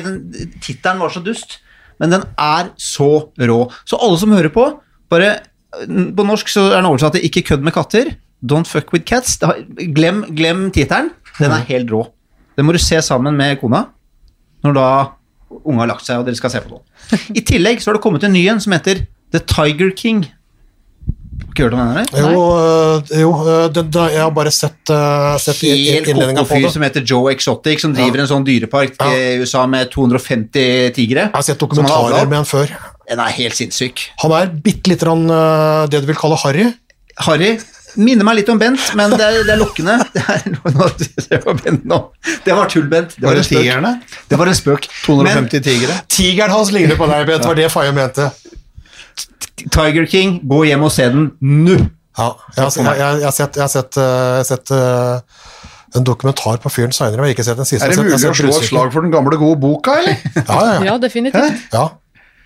tittelen 0.64 1.02
var 1.02 1.12
så 1.12 1.20
dust, 1.24 1.58
men 2.00 2.14
den 2.14 2.24
er 2.40 2.72
så 2.80 3.10
rå. 3.36 3.58
Så 3.84 4.00
alle 4.00 4.18
som 4.22 4.34
hører 4.34 4.52
på, 4.52 4.70
bare 5.12 5.36
På 5.76 6.24
norsk 6.24 6.48
så 6.48 6.70
er 6.70 6.78
den 6.78 6.86
oversatt 6.88 7.12
til 7.12 7.24
'Ikke 7.26 7.42
kødd 7.44 7.60
med 7.60 7.74
katter'. 7.74 8.14
Don't 8.40 8.64
fuck 8.64 8.94
with 8.94 9.04
cats. 9.04 9.36
Glem 9.76 10.24
glem 10.34 10.70
tittelen. 10.70 11.10
Den 11.40 11.52
er 11.52 11.66
helt 11.68 11.92
rå. 11.92 12.06
Den 12.56 12.66
må 12.68 12.74
du 12.76 12.80
se 12.82 13.00
sammen 13.04 13.36
med 13.36 13.58
kona 13.60 13.86
når 14.64 14.74
da 14.76 14.88
unga 15.62 15.84
har 15.84 15.92
lagt 15.92 16.06
seg 16.06 16.20
og 16.20 16.26
dere 16.26 16.38
skal 16.38 16.52
se 16.52 16.62
på 16.64 16.72
noe. 16.72 16.82
I 17.38 17.44
tillegg 17.46 17.82
så 17.82 17.92
har 17.92 17.98
det 17.98 18.04
kommet 18.04 18.24
en 18.26 18.34
ny 18.34 18.46
en 18.50 18.62
som 18.62 18.74
heter 18.74 19.04
The 19.34 19.42
Tiger 19.46 19.92
King. 19.96 20.24
Har 21.36 21.52
ikke 21.52 21.66
hørt 21.66 21.76
om 21.76 21.82
den? 21.82 22.08
Her? 22.16 22.32
Jo, 22.32 22.40
øh, 22.56 23.12
jo 23.20 23.30
øh, 23.44 23.66
det, 23.74 23.84
det, 23.92 24.06
jeg 24.14 24.22
har 24.22 24.32
bare 24.34 24.52
sett, 24.54 24.80
uh, 24.90 25.36
sett 25.40 25.60
helt 25.62 26.08
koko 26.08 26.44
fyr 26.48 26.66
som 26.72 26.84
heter 26.84 27.04
Joe 27.06 27.30
Exotic, 27.32 27.84
som 27.84 27.94
driver 27.96 28.24
en 28.24 28.30
sånn 28.30 28.46
dyrepark 28.46 28.96
Ja. 28.98 29.12
i 29.12 29.38
USA 29.40 29.66
med 29.70 29.92
250 29.92 30.96
tigre. 30.96 31.28
Jeg 31.28 31.36
har 31.36 31.46
sett 31.46 31.60
dokumentarer 31.62 32.26
med 32.26 32.40
han 32.40 32.48
før. 32.48 32.72
Den 33.06 33.22
er 33.22 33.36
helt 33.36 33.56
sinnssyk. 33.56 34.08
Han 34.24 34.34
er 34.34 34.50
bitte 34.50 34.90
litt 34.90 35.04
grann, 35.04 35.28
det 35.92 36.02
du 36.02 36.08
vil 36.10 36.18
kalle 36.18 36.40
harry. 36.42 36.70
Harry 37.28 37.54
minner 37.96 38.24
meg 38.28 38.36
litt 38.40 38.48
om 38.52 38.58
Bent, 38.60 38.80
men 38.98 39.10
det 39.16 39.24
er, 39.26 39.38
det 39.46 39.52
er 39.54 39.60
lokkende. 39.60 39.96
Det, 40.16 40.22
er, 40.32 40.44
nå, 40.52 40.88
det 41.30 41.40
var 41.44 41.58
Bent 41.62 41.84
nå. 41.88 41.98
Det 42.46 42.54
var 42.56 42.70
tull, 42.72 42.86
Bent. 42.90 43.14
Det 43.16 43.22
var 43.26 43.34
Var 43.34 43.40
det 43.42 43.48
tigerne? 43.50 43.92
Det 44.30 44.38
var 44.40 44.50
en 44.52 44.58
spøk. 44.58 44.88
250 45.06 45.62
tigre. 45.66 45.96
Tigeren 46.12 46.52
hans 46.54 46.72
ligner 46.74 46.96
på 47.00 47.08
deg, 47.10 47.26
Bent, 47.28 47.44
var 47.48 47.58
det 47.58 47.70
Faye 47.72 47.92
mente. 47.96 48.30
Tiger 49.72 50.06
King, 50.10 50.40
gå 50.44 50.62
hjem 50.68 50.84
og 50.86 50.92
se 50.92 51.06
den 51.12 51.30
nå. 51.40 51.76
Ja, 52.16 52.30
jeg, 52.56 52.64
har- 52.64 52.96
jeg, 52.96 52.96
jeg, 52.96 53.20
jeg 53.20 53.28
har 53.28 53.34
sett, 53.36 53.56
jeg 53.56 53.64
har 53.66 53.72
sett, 53.72 53.96
jeg 54.00 54.36
har 54.40 54.46
sett 54.48 54.70
uh, 54.72 55.96
en 55.96 56.04
dokumentar 56.06 56.56
på 56.62 56.70
fyren 56.72 56.92
seinere, 56.96 57.20
og 57.20 57.26
jeg 57.28 57.34
har 57.34 57.36
ikke 57.36 57.46
sett 57.48 57.60
den 57.60 57.68
siste. 57.68 57.84
Er 57.84 57.92
det 57.92 57.96
Jeg 57.96 58.04
har 58.04 58.08
mulig 58.08 58.20
sett- 58.22 58.32
å 58.32 58.40
slå 58.40 58.54
et 58.60 58.68
slag 58.70 58.92
for 58.94 59.04
den 59.04 59.12
gamle, 59.12 59.36
gode 59.40 59.58
boka, 59.60 59.98
eller? 60.00 60.16
Ja, 60.36 60.42
ja, 60.46 60.72
ja. 60.72 60.80
Ja, 60.92 60.96
definitivt. 61.02 61.66
ja. 61.72 61.86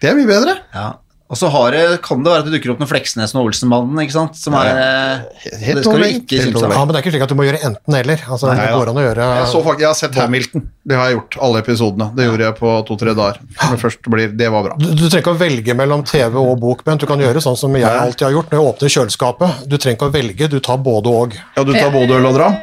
Det 0.00 0.08
er 0.10 0.16
mye 0.18 0.26
bedre. 0.30 0.54
Ja. 0.74 0.88
Og 1.30 1.38
så 1.38 1.46
har 1.54 1.70
det, 1.70 1.82
kan 2.02 2.24
det 2.24 2.32
være 2.32 2.42
at 2.42 2.48
det 2.48 2.56
dukker 2.56 2.72
opp 2.72 2.80
noen 2.82 2.90
Fleksnes 2.90 3.32
og 3.38 3.46
Olsenmannen, 3.46 4.00
ikke 4.02 4.16
sant? 4.16 4.34
Som 4.34 4.56
er 4.58 4.70
eh, 4.72 5.44
Helt 5.62 5.78
Det 5.78 5.84
skal 5.86 6.02
du 6.02 6.06
ikke 6.08 6.40
synes 6.42 6.64
av. 6.66 6.72
Ja, 6.74 6.80
men 6.82 6.90
det 6.90 6.98
er 6.98 7.04
ikke 7.04 7.12
slik 7.14 7.24
at 7.26 7.30
du 7.30 7.36
må 7.38 7.46
gjøre 7.46 7.60
enten-eller. 7.68 8.24
Altså, 8.26 8.50
det 8.50 8.64
går 8.74 8.90
an 8.90 8.98
å 8.98 9.04
gjøre 9.04 9.28
Jeg, 9.28 9.44
så 9.52 9.60
faktisk, 9.62 9.84
jeg 9.84 9.88
har 9.92 9.98
sett 10.00 10.18
Hamilton. 10.18 10.64
Det 10.90 10.98
har 10.98 11.06
jeg 11.06 11.18
gjort. 11.20 11.38
Alle 11.46 11.62
episodene. 11.62 12.08
Det 12.18 12.26
gjorde 12.26 12.48
jeg 12.48 12.56
på 12.58 12.72
to-tre 12.90 13.14
dager. 13.20 13.38
Men 13.60 13.82
først 13.84 14.10
blir, 14.16 14.34
det 14.42 14.50
var 14.56 14.66
bra. 14.66 14.80
du, 14.80 14.88
du 14.90 15.04
trenger 15.04 15.22
ikke 15.22 15.36
å 15.36 15.40
velge 15.44 15.78
mellom 15.78 16.02
TV 16.10 16.40
og 16.42 16.56
bok, 16.64 16.82
men 16.88 16.98
Du 16.98 17.06
kan 17.06 17.22
gjøre 17.22 17.44
sånn 17.46 17.58
som 17.62 17.78
jeg 17.78 17.86
alltid 17.86 18.26
har 18.26 18.34
gjort 18.34 18.50
når 18.50 18.58
jeg 18.58 18.72
åpner 18.72 18.94
kjøleskapet. 18.96 19.62
Du 19.70 19.78
trenger 19.78 20.00
ikke 20.00 20.10
å 20.10 20.16
velge, 20.18 20.50
du 20.50 20.58
tar 20.58 20.82
både 20.82 21.14
og. 21.22 21.38
Ja, 21.54 21.62
du 21.62 21.72
tar 21.76 21.94
både 21.94 22.18
øl 22.18 22.26
og 22.32 22.36
dram? 22.40 22.58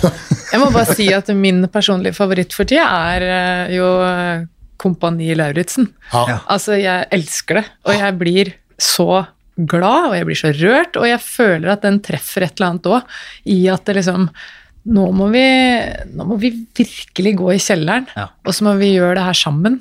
Jeg 0.00 0.62
må 0.62 0.72
bare 0.72 0.94
si 0.96 1.10
at 1.12 1.28
min 1.36 1.66
personlige 1.68 2.16
favoritt 2.16 2.54
for 2.56 2.68
tida 2.68 2.86
er 3.12 3.24
eh, 3.28 3.74
jo 3.76 3.88
eh, 4.06 4.46
Kompani 4.86 5.34
Lauritzen. 5.38 5.90
Ja. 6.14 6.38
Altså, 6.46 6.78
jeg 6.80 7.08
elsker 7.12 7.60
det, 7.60 7.66
og 7.86 7.98
jeg 7.98 8.18
blir 8.22 8.52
så 8.78 9.24
glad, 9.56 10.10
og 10.10 10.14
jeg 10.18 10.26
blir 10.28 10.36
så 10.42 10.50
rørt, 10.52 10.96
og 11.00 11.06
jeg 11.08 11.20
føler 11.24 11.72
at 11.76 11.84
den 11.86 12.00
treffer 12.04 12.44
et 12.44 12.56
eller 12.58 12.74
annet 12.74 12.88
òg, 12.92 13.14
i 13.48 13.60
at 13.72 13.84
det 13.88 13.98
liksom 14.02 14.28
nå 14.86 15.04
må, 15.16 15.26
vi, 15.32 15.40
nå 16.14 16.26
må 16.28 16.36
vi 16.38 16.50
virkelig 16.78 17.32
gå 17.40 17.48
i 17.56 17.62
kjelleren, 17.62 18.04
Ja. 18.14 18.28
og 18.46 18.54
så 18.54 18.62
må 18.68 18.76
vi 18.78 18.92
gjøre 18.94 19.16
det 19.18 19.24
her 19.26 19.34
sammen. 19.34 19.80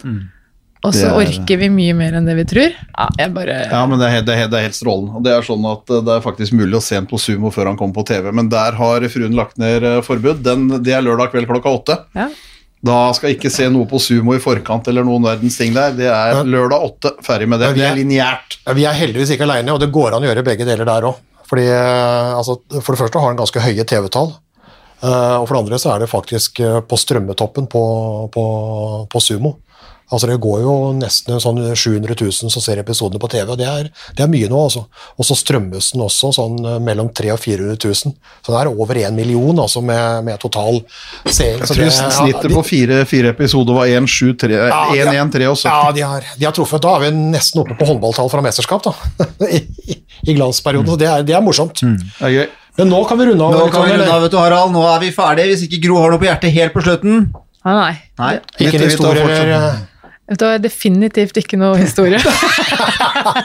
Og 0.86 0.94
så 0.94 1.08
er- 1.12 1.20
orker 1.26 1.58
vi 1.62 1.68
mye 1.74 1.94
mer 1.98 2.14
enn 2.18 2.26
det 2.30 2.36
vi 2.38 2.44
tror. 2.46 2.74
Ja, 2.98 3.06
jeg 3.18 3.34
bare 3.34 3.60
Ja, 3.72 3.84
men 3.90 3.98
det 4.02 4.08
er, 4.14 4.22
det, 4.26 4.36
er, 4.38 4.48
det 4.50 4.58
er 4.60 4.66
helt 4.68 4.78
strålende. 4.78 5.16
Og 5.18 5.24
det 5.26 5.32
er 5.34 5.42
sånn 5.46 5.66
at 5.70 5.90
eh, 5.90 6.02
det 6.06 6.14
er 6.16 6.22
faktisk 6.26 6.54
mulig 6.58 6.78
å 6.78 6.82
se 6.88 6.96
en 7.00 7.08
på 7.10 7.18
Sumo 7.22 7.50
før 7.54 7.72
han 7.72 7.78
kommer 7.80 7.96
på 8.00 8.06
TV, 8.06 8.32
men 8.32 8.50
der 8.50 8.78
har 8.78 9.06
fruen 9.10 9.34
lagt 9.38 9.58
ned 9.62 9.84
eh, 9.84 10.02
forbud. 10.06 10.44
Den, 10.46 10.68
det 10.86 10.94
er 10.94 11.02
lørdag 11.06 11.32
kveld 11.34 11.50
klokka 11.52 11.74
åtte. 11.80 12.00
ja. 12.16 12.30
Da 12.86 12.98
skal 13.18 13.32
jeg 13.32 13.40
ikke 13.40 13.50
se 13.54 13.66
noe 13.74 13.88
på 13.90 13.98
Sumo 14.04 14.36
i 14.36 14.42
forkant 14.44 14.88
eller 14.92 15.06
noen 15.08 15.24
verdens 15.26 15.58
ting 15.58 15.74
der. 15.74 15.96
Det 15.98 16.10
er 16.12 16.44
lørdag 16.46 16.84
åtte, 16.86 17.12
ferdig 17.26 17.48
med 17.50 17.64
det. 17.64 17.72
Vi 17.78 17.82
er 17.82 17.96
lineært. 17.98 18.60
Ja, 18.68 18.76
Vi 18.78 18.86
er 18.86 18.94
heldigvis 19.00 19.32
ikke 19.34 19.48
aleine, 19.48 19.74
og 19.74 19.80
det 19.82 19.90
går 19.96 20.14
an 20.18 20.26
å 20.26 20.30
gjøre 20.30 20.44
begge 20.46 20.68
deler 20.68 20.86
der 20.86 21.08
òg. 21.10 21.18
Altså, 21.46 22.60
for 22.82 22.94
det 22.94 23.00
første 23.02 23.22
har 23.22 23.34
den 23.34 23.40
ganske 23.42 23.62
høye 23.64 23.86
TV-tall. 23.90 24.34
eh, 25.02 25.36
og 25.40 25.48
for 25.48 25.56
det 25.56 25.62
andre 25.64 25.80
så 25.82 25.94
er 25.96 26.00
det 26.04 26.10
faktisk 26.12 26.60
eh, 26.60 26.80
på 26.82 26.98
strømmetoppen 26.98 27.68
på, 27.72 27.84
på, 28.34 28.46
på 29.12 29.22
Sumo. 29.22 29.56
Altså 30.14 30.28
Det 30.30 30.36
går 30.44 30.60
jo 30.62 30.74
nesten 30.94 31.40
sånn 31.42 31.58
700 31.74 32.14
000 32.20 32.52
som 32.54 32.62
ser 32.62 32.78
episodene 32.78 33.18
på 33.20 33.30
TV, 33.32 33.48
og 33.50 33.58
det 33.58 33.66
er, 33.66 33.88
det 34.16 34.22
er 34.26 34.30
mye 34.30 34.50
nå. 34.52 34.60
altså. 34.68 34.84
Og 35.18 35.26
så 35.26 35.34
strømmes 35.40 35.88
den 35.96 36.04
også 36.06 36.30
sånn 36.36 36.60
eh, 36.62 36.76
mellom 36.86 37.10
300 37.10 37.32
000 37.32 37.34
og 37.34 37.42
400 37.42 37.80
000. 37.90 38.14
Så 38.46 38.54
det 38.54 38.60
er 38.60 38.70
over 38.70 39.00
én 39.02 39.18
million 39.18 39.58
altså 39.64 39.82
med, 39.82 40.24
med 40.28 40.38
total 40.44 40.78
seing. 41.26 41.58
Jeg 41.58 41.68
tror 41.72 41.82
det- 41.82 41.88
ja, 41.90 42.10
snittet 42.20 42.50
de- 42.50 42.54
på 42.60 42.64
fire, 42.68 43.00
fire 43.10 43.32
episoder 43.34 43.74
var 43.80 43.88
1-1-3 43.88 44.52
Ja, 44.60 44.84
ja. 44.94 45.12
Ja, 45.72 45.92
de 45.92 46.02
har, 46.06 46.22
de 46.38 46.46
har 46.46 46.54
truffet. 46.54 46.82
Da 46.86 46.96
er 47.00 47.08
vi 47.08 47.10
nesten 47.34 47.64
oppe 47.64 47.74
på 47.80 47.88
håndballtall 47.90 48.30
fra 48.30 48.42
mesterskap, 48.46 48.84
da. 48.86 48.94
I, 49.58 49.64
i 50.30 50.34
glansperioden. 50.38 50.88
Så 50.94 51.00
det 51.02 51.10
er, 51.10 51.24
det 51.26 51.34
er 51.36 51.42
morsomt. 51.42 51.82
Det 51.82 52.30
er 52.30 52.36
gøy. 52.38 52.46
Men 52.78 52.90
nå 52.92 53.02
kan 53.08 53.18
vi 53.18 53.26
runde 53.32 53.42
av. 53.50 53.54
Nå 53.58 53.68
kan 53.72 53.86
vi 53.88 53.94
runde 53.96 54.12
av, 54.12 54.22
vet 54.28 54.32
du, 54.34 54.38
Harald. 54.38 54.72
Nå 54.76 54.86
er 54.94 55.00
vi 55.02 55.12
ferdige, 55.16 55.50
hvis 55.56 55.66
ikke 55.70 55.82
Gro 55.88 55.98
har 56.04 56.12
noe 56.14 56.20
på 56.22 56.28
hjertet 56.30 56.52
helt 56.54 56.74
på 56.76 56.84
slutten. 56.84 57.22
Ah, 57.66 57.78
nei. 57.80 57.94
Nei. 58.22 58.34
Ikke 58.60 58.78
en 58.78 58.90
historie 58.92 59.95
Vet 60.26 60.40
du 60.42 60.46
definitivt 60.64 61.38
ikke 61.38 61.58
noe 61.62 61.78
historie. 61.78 62.18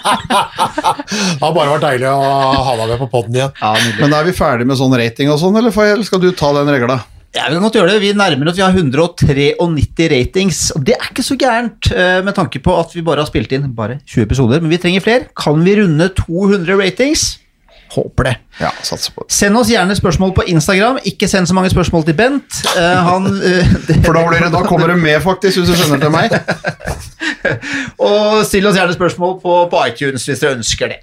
Det 0.01 1.43
har 1.43 1.53
bare 1.55 1.72
vært 1.74 1.85
deilig 1.85 2.09
å 2.09 2.18
ha 2.64 2.74
deg 2.81 2.89
med 2.95 3.01
på 3.03 3.09
poden 3.12 3.37
igjen. 3.37 3.53
Ja. 3.61 3.72
Men 4.01 4.14
er 4.16 4.24
vi 4.28 4.33
ferdig 4.37 4.66
med 4.68 4.78
sånn 4.81 4.95
rating 4.97 5.28
og 5.33 5.39
sånn, 5.43 5.57
eller 5.61 5.74
får 5.74 5.85
jeg- 5.89 5.95
eller 5.99 6.09
skal 6.09 6.20
du 6.22 6.31
ta 6.33 6.53
den 6.57 6.68
regla? 6.72 6.97
Ja, 7.37 7.45
vi 7.49 7.55
kan 7.55 7.62
godt 7.62 7.74
gjøre 7.78 7.91
det. 7.93 8.01
Vi 8.03 8.12
nærmer 8.12 8.49
oss, 8.51 8.57
vi 8.57 8.62
har 8.62 8.72
193 8.72 10.09
ratings, 10.11 10.72
og 10.74 10.83
det 10.85 10.97
er 10.97 11.11
ikke 11.12 11.22
så 11.22 11.37
gærent 11.39 11.93
eh, 11.95 12.22
med 12.26 12.35
tanke 12.35 12.59
på 12.62 12.74
at 12.81 12.91
vi 12.97 13.03
bare 13.07 13.20
har 13.22 13.26
spilt 13.31 13.53
inn 13.53 13.68
bare 13.72 14.01
20 14.05 14.22
episoder, 14.26 14.61
men 14.61 14.70
vi 14.70 14.78
trenger 14.83 15.01
flere. 15.05 15.28
Kan 15.39 15.62
vi 15.62 15.76
runde 15.78 16.09
200 16.16 16.74
ratings? 16.81 17.39
Håper 17.91 18.24
det. 18.24 18.34
Ja, 18.61 18.70
satser 18.82 19.12
på 19.12 19.24
det. 19.24 19.34
Send 19.34 19.59
oss 19.59 19.70
gjerne 19.70 19.97
spørsmål 19.99 20.34
på 20.36 20.45
Instagram. 20.53 21.01
Ikke 21.05 21.28
send 21.28 21.49
så 21.51 21.55
mange 21.57 21.70
spørsmål 21.72 22.05
til 22.07 22.14
Bent. 22.14 22.61
Uh, 22.76 22.82
han, 23.09 23.26
uh, 23.26 23.72
det, 23.88 23.99
For 24.05 24.14
da, 24.14 24.24
blir 24.28 24.45
det, 24.45 24.53
da 24.55 24.62
kommer 24.66 24.93
det 24.93 24.99
med, 24.99 25.20
faktisk, 25.24 25.59
hvis 25.59 25.70
du 25.70 25.76
sender 25.76 25.99
til 25.99 26.12
meg. 26.14 26.34
og 28.11 28.45
still 28.47 28.70
oss 28.70 28.78
gjerne 28.78 28.95
spørsmål 28.95 29.41
på, 29.43 29.57
på 29.72 29.86
iTunes 29.91 30.26
hvis 30.28 30.45
dere 30.45 30.61
ønsker 30.61 30.95
det. 30.95 31.01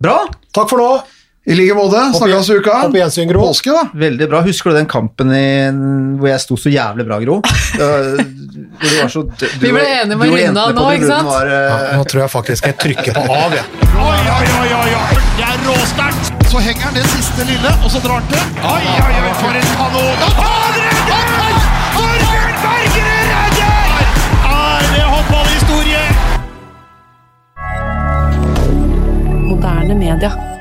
Bra. 0.00 0.20
Takk 0.54 0.70
for 0.70 0.80
nå. 0.80 1.19
I 1.44 1.54
like 1.56 1.74
måte. 1.74 1.96
Snakkes 2.14 2.50
i 2.50 2.54
uka. 2.60 2.72
Opp 2.84 2.94
gjensyn, 2.94 3.28
Gro. 3.30 3.40
Påske, 3.48 3.72
da. 3.72 3.86
Veldig 3.96 4.26
bra. 4.28 4.42
Husker 4.44 4.70
du 4.70 4.76
den 4.76 4.88
kampen 4.90 5.32
i, 5.32 5.72
hvor 6.20 6.28
jeg 6.28 6.40
sto 6.42 6.56
så 6.60 6.68
jævlig 6.68 7.06
bra, 7.08 7.16
Gro? 7.24 7.40
Du 7.40 7.80
var 9.00 9.08
så, 9.08 9.22
du, 9.24 9.46
Vi 9.62 9.72
ble 9.72 9.80
enige 9.88 10.16
med 10.20 10.28
og 10.28 10.74
på 10.76 10.82
nå, 10.82 10.84
ikke 10.98 11.08
sant? 11.08 11.28
Var, 11.30 11.48
uh... 11.48 11.52
Ja, 11.70 11.96
nå 11.96 12.04
tror 12.12 12.20
jeg 12.22 12.30
faktisk 12.32 12.66
jeg 12.68 12.76
trykker 12.80 13.12
på 13.16 13.24
av, 13.24 13.56
jeg. 13.56 13.64
Oi, 13.88 14.20
oi, 14.20 14.46
oi, 14.60 14.68
oi, 14.82 14.92
oi. 15.00 15.16
Det 15.38 15.44
er 15.48 15.56
råsterkt. 15.64 16.24
Så 16.52 16.58
henger 16.60 16.82
han 16.90 16.94
det 16.98 17.06
siste 17.08 17.42
lille, 17.48 17.70
og 17.80 17.88
så 17.94 17.98
drar 18.04 18.20
han 18.20 18.26
til. 18.28 18.44
Oi, 18.60 18.84
oi, 19.00 19.14
oi, 19.24 19.32
for 19.40 19.52
en 19.62 19.68
kanon. 19.80 20.16
Han 20.42 20.72
redder! 20.76 21.54
Torbjørn 21.96 22.54
Bergerud 22.66 23.24
redder! 23.32 24.04
Er 24.52 24.84
det 24.92 25.04
håndballhistorie? 25.16 26.04
Moderne 29.48 29.94
media. 30.04 30.59